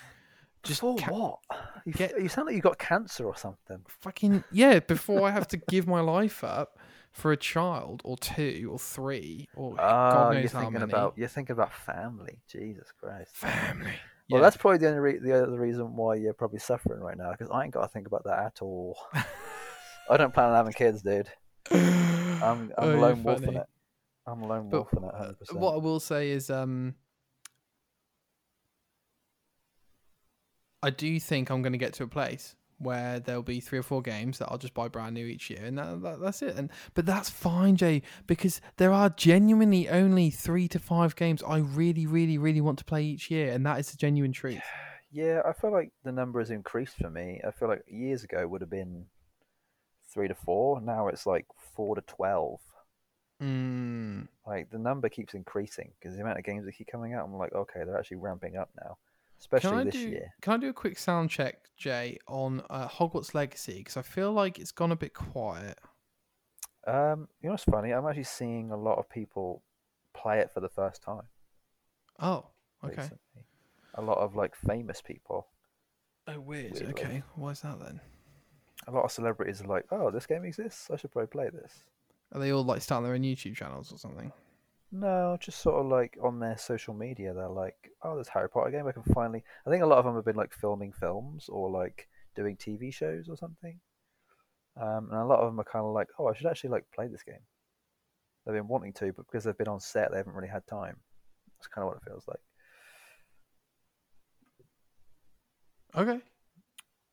[0.63, 1.39] just Before ca- what?
[1.85, 3.79] You, get- you sound like you got cancer or something.
[4.01, 6.79] fucking yeah before I have to give my life up
[7.11, 10.91] for a child or two or three or Oh, God you're knows how thinking many
[10.91, 12.39] about you're thinking about family.
[12.47, 13.35] Jesus Christ.
[13.35, 13.91] family.
[14.29, 14.41] Well, Yeah.
[14.41, 17.49] that's probably the only re- the other reason why you're probably suffering right now because
[17.51, 18.97] I ain't got to think about that at all.
[20.09, 21.29] I don't plan on having kids, dude.
[21.71, 21.81] I'm
[22.43, 23.67] I'm Oh, a lone wolf in it.
[24.25, 25.59] I'm a lone But, wolf in it, uh, hundred percent.
[25.59, 26.95] What I will say is, um,
[30.83, 33.83] I do think I'm going to get to a place where there'll be three or
[33.83, 36.55] four games that I'll just buy brand new each year, and that, that, that's it.
[36.57, 41.59] And but that's fine, Jay, because there are genuinely only three to five games I
[41.59, 44.61] really, really, really want to play each year, and that is the genuine truth.
[45.11, 47.39] Yeah, I feel like the number has increased for me.
[47.47, 49.05] I feel like years ago it would have been
[50.11, 50.81] three to four.
[50.81, 51.45] Now it's like
[51.75, 52.59] four to twelve.
[53.41, 54.27] Mm.
[54.45, 57.25] Like the number keeps increasing because the amount of games that keep coming out.
[57.25, 58.97] I'm like, okay, they're actually ramping up now,
[59.43, 60.09] especially I this do?
[60.09, 60.33] year.
[60.41, 63.79] Can I do a quick sound check, Jay, on uh, Hogwarts Legacy?
[63.79, 65.77] Because I feel like it's gone a bit quiet.
[66.87, 67.91] Um, you know what's funny?
[67.91, 69.61] I'm actually seeing a lot of people
[70.13, 71.23] play it for the first time.
[72.19, 72.45] Oh,
[72.83, 72.95] okay.
[72.95, 73.17] Recently.
[73.95, 75.47] A lot of like famous people.
[76.27, 76.73] Oh, weird.
[76.73, 76.89] Weirdly.
[76.89, 77.99] Okay, why is that then?
[78.87, 80.89] A lot of celebrities are like, "Oh, this game exists.
[80.91, 81.83] I should probably play this."
[82.33, 84.31] Are they all like starting their own YouTube channels or something?
[84.93, 88.71] No, just sort of like on their social media, they're like, "Oh, there's Harry Potter
[88.71, 88.87] game.
[88.87, 91.69] I can finally." I think a lot of them have been like filming films or
[91.69, 93.81] like doing TV shows or something.
[94.77, 96.91] Um, and a lot of them are kind of like, "Oh, I should actually like
[96.91, 97.45] play this game."
[98.45, 101.01] They've been wanting to, but because they've been on set, they haven't really had time.
[101.57, 102.39] That's kind of what it feels like.
[105.95, 106.21] Okay.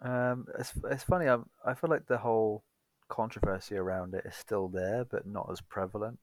[0.03, 1.29] Um, it's it's funny.
[1.29, 2.65] I I feel like the whole
[3.09, 6.19] controversy around it is still there, but not as prevalent.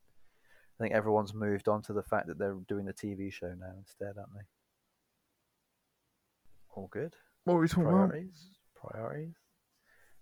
[0.80, 3.74] I think everyone's moved on to the fact that they're doing the TV show now
[3.78, 4.46] instead, aren't they?
[6.76, 7.16] All good.
[7.46, 8.10] What were we talking about?
[8.10, 8.50] Priorities.
[8.76, 9.36] Priorities.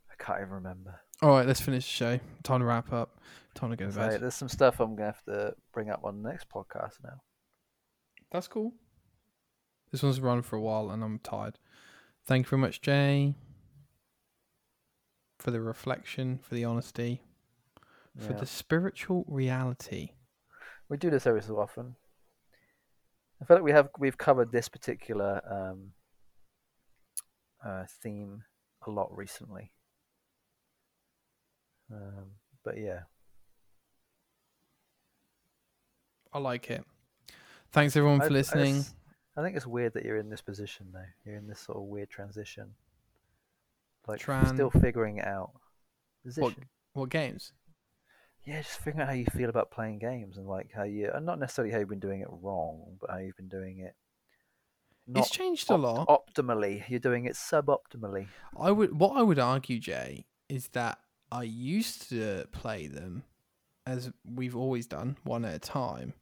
[0.10, 1.02] I can't even remember.
[1.22, 2.20] All right, let's finish the show.
[2.44, 3.20] Time to wrap up.
[3.54, 4.22] Time to go to So bed.
[4.22, 7.22] there's some stuff I'm gonna have to bring up on the next podcast now.
[8.32, 8.74] That's cool.
[9.92, 11.58] This one's run for a while and I'm tired.
[12.26, 13.36] Thank you very much, Jay,
[15.40, 17.22] for the reflection, for the honesty,
[18.18, 20.12] for the spiritual reality
[20.90, 21.96] we do this every so often.
[23.42, 25.92] I feel like we have we've covered this particular um,
[27.66, 28.44] uh, theme
[28.88, 29.72] a lot recently.
[31.92, 32.32] Um,
[32.64, 33.02] but yeah,
[36.34, 36.84] I like it.
[37.72, 38.86] Thanks everyone for I, listening.
[39.36, 41.06] I, I, think it's weird that you're in this position though.
[41.26, 42.70] You're in this sort of weird transition,
[44.08, 44.54] like Tran...
[44.54, 45.52] still figuring it out.
[46.24, 46.44] Position.
[46.44, 46.54] What,
[46.94, 47.52] what games?
[48.46, 51.26] Yeah, just figuring out how you feel about playing games and like how you, and
[51.26, 53.96] not necessarily how you've been doing it wrong, but how you've been doing it.
[55.08, 56.08] Not it's changed a lot.
[56.08, 58.28] Optimally, you're doing it suboptimally.
[58.60, 61.00] I would what I would argue, Jay, is that
[61.32, 63.24] I used to play them
[63.88, 66.14] as we've always done, one at a time.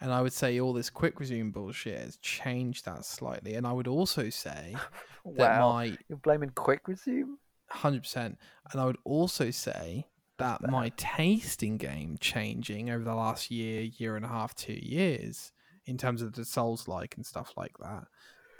[0.00, 3.54] And I would say all this quick resume bullshit has changed that slightly.
[3.54, 4.74] And I would also say
[5.36, 7.36] that my you're blaming quick resume.
[7.68, 8.38] hundred percent.
[8.72, 10.06] And I would also say
[10.40, 14.54] that That's my taste in game changing over the last year, year and a half,
[14.54, 15.52] two years,
[15.86, 18.04] in terms of the Souls like and stuff like that,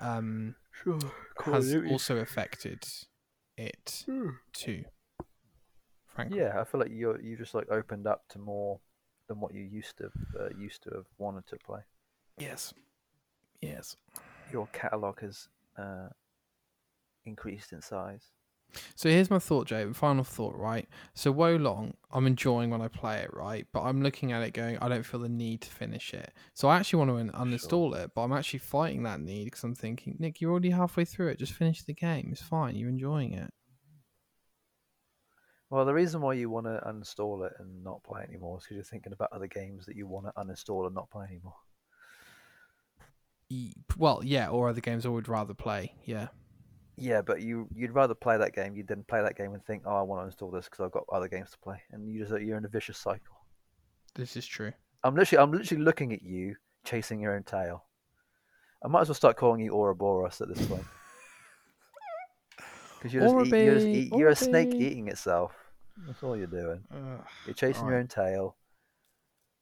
[0.01, 0.99] um, Sure.
[1.45, 2.87] has also affected
[3.57, 4.05] it
[4.53, 4.85] too.
[6.07, 6.39] Frankly.
[6.39, 8.81] Yeah, I feel like you you just like opened up to more
[9.29, 11.81] than what you used to uh, used to have wanted to play.
[12.39, 12.75] Yes.
[13.61, 13.97] Yes.
[14.53, 16.09] Your catalog has uh,
[17.25, 18.25] increased in size.
[18.95, 19.91] So here's my thought, Jay.
[19.93, 20.89] Final thought, right?
[21.15, 23.67] So Wo Long, I'm enjoying when I play it, right?
[23.73, 26.33] But I'm looking at it going, I don't feel the need to finish it.
[26.55, 29.65] So I actually want to un- uninstall it, but I'm actually fighting that need because
[29.65, 31.39] I'm thinking, Nic, you're already halfway through it.
[31.39, 32.29] Just finish the game.
[32.33, 32.77] It's fine.
[32.77, 33.53] You're enjoying it.
[35.71, 38.65] Well, the reason why you want to uninstall it and not play it anymore is
[38.65, 41.55] because you're thinking about other games that you want to uninstall and not play anymore.
[43.49, 45.95] E- Well, yeah, or other games I would rather play.
[46.05, 46.29] Yeah.
[46.97, 48.75] Yeah, but you you'd rather play that game.
[48.77, 50.93] You didn't play that game and think, oh, I want to install this because I've
[50.93, 53.37] got other games to play, and you just you're in a vicious cycle.
[54.15, 54.73] This is true.
[55.03, 57.85] I'm literally I'm literally looking at you chasing your own tail.
[58.85, 60.85] I might as well start calling you Ouroboros at this point.
[62.99, 65.55] Because you're, just eat, you're, just eat, you're a snake eating itself.
[66.07, 66.83] That's all you're doing.
[66.93, 67.25] Ugh.
[67.47, 68.57] You're chasing your own tail.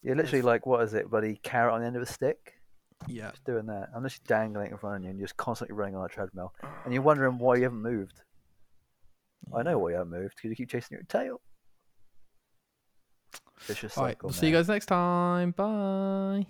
[0.03, 1.39] You're literally like, what is it, buddy?
[1.45, 2.55] Carrot on the end of a stick?
[3.07, 3.31] Yeah.
[3.31, 3.91] Just doing that.
[3.95, 6.53] I'm just dangling in front of you and you're just constantly running on a treadmill.
[6.85, 7.07] And you're ah.
[7.07, 8.21] wondering why you haven't moved.
[9.55, 11.41] I know why you haven't moved, because you keep chasing your tail.
[13.61, 14.11] Vicious All right.
[14.11, 14.29] cycle.
[14.29, 15.53] We'll see you guys next time.
[15.53, 16.47] Bye.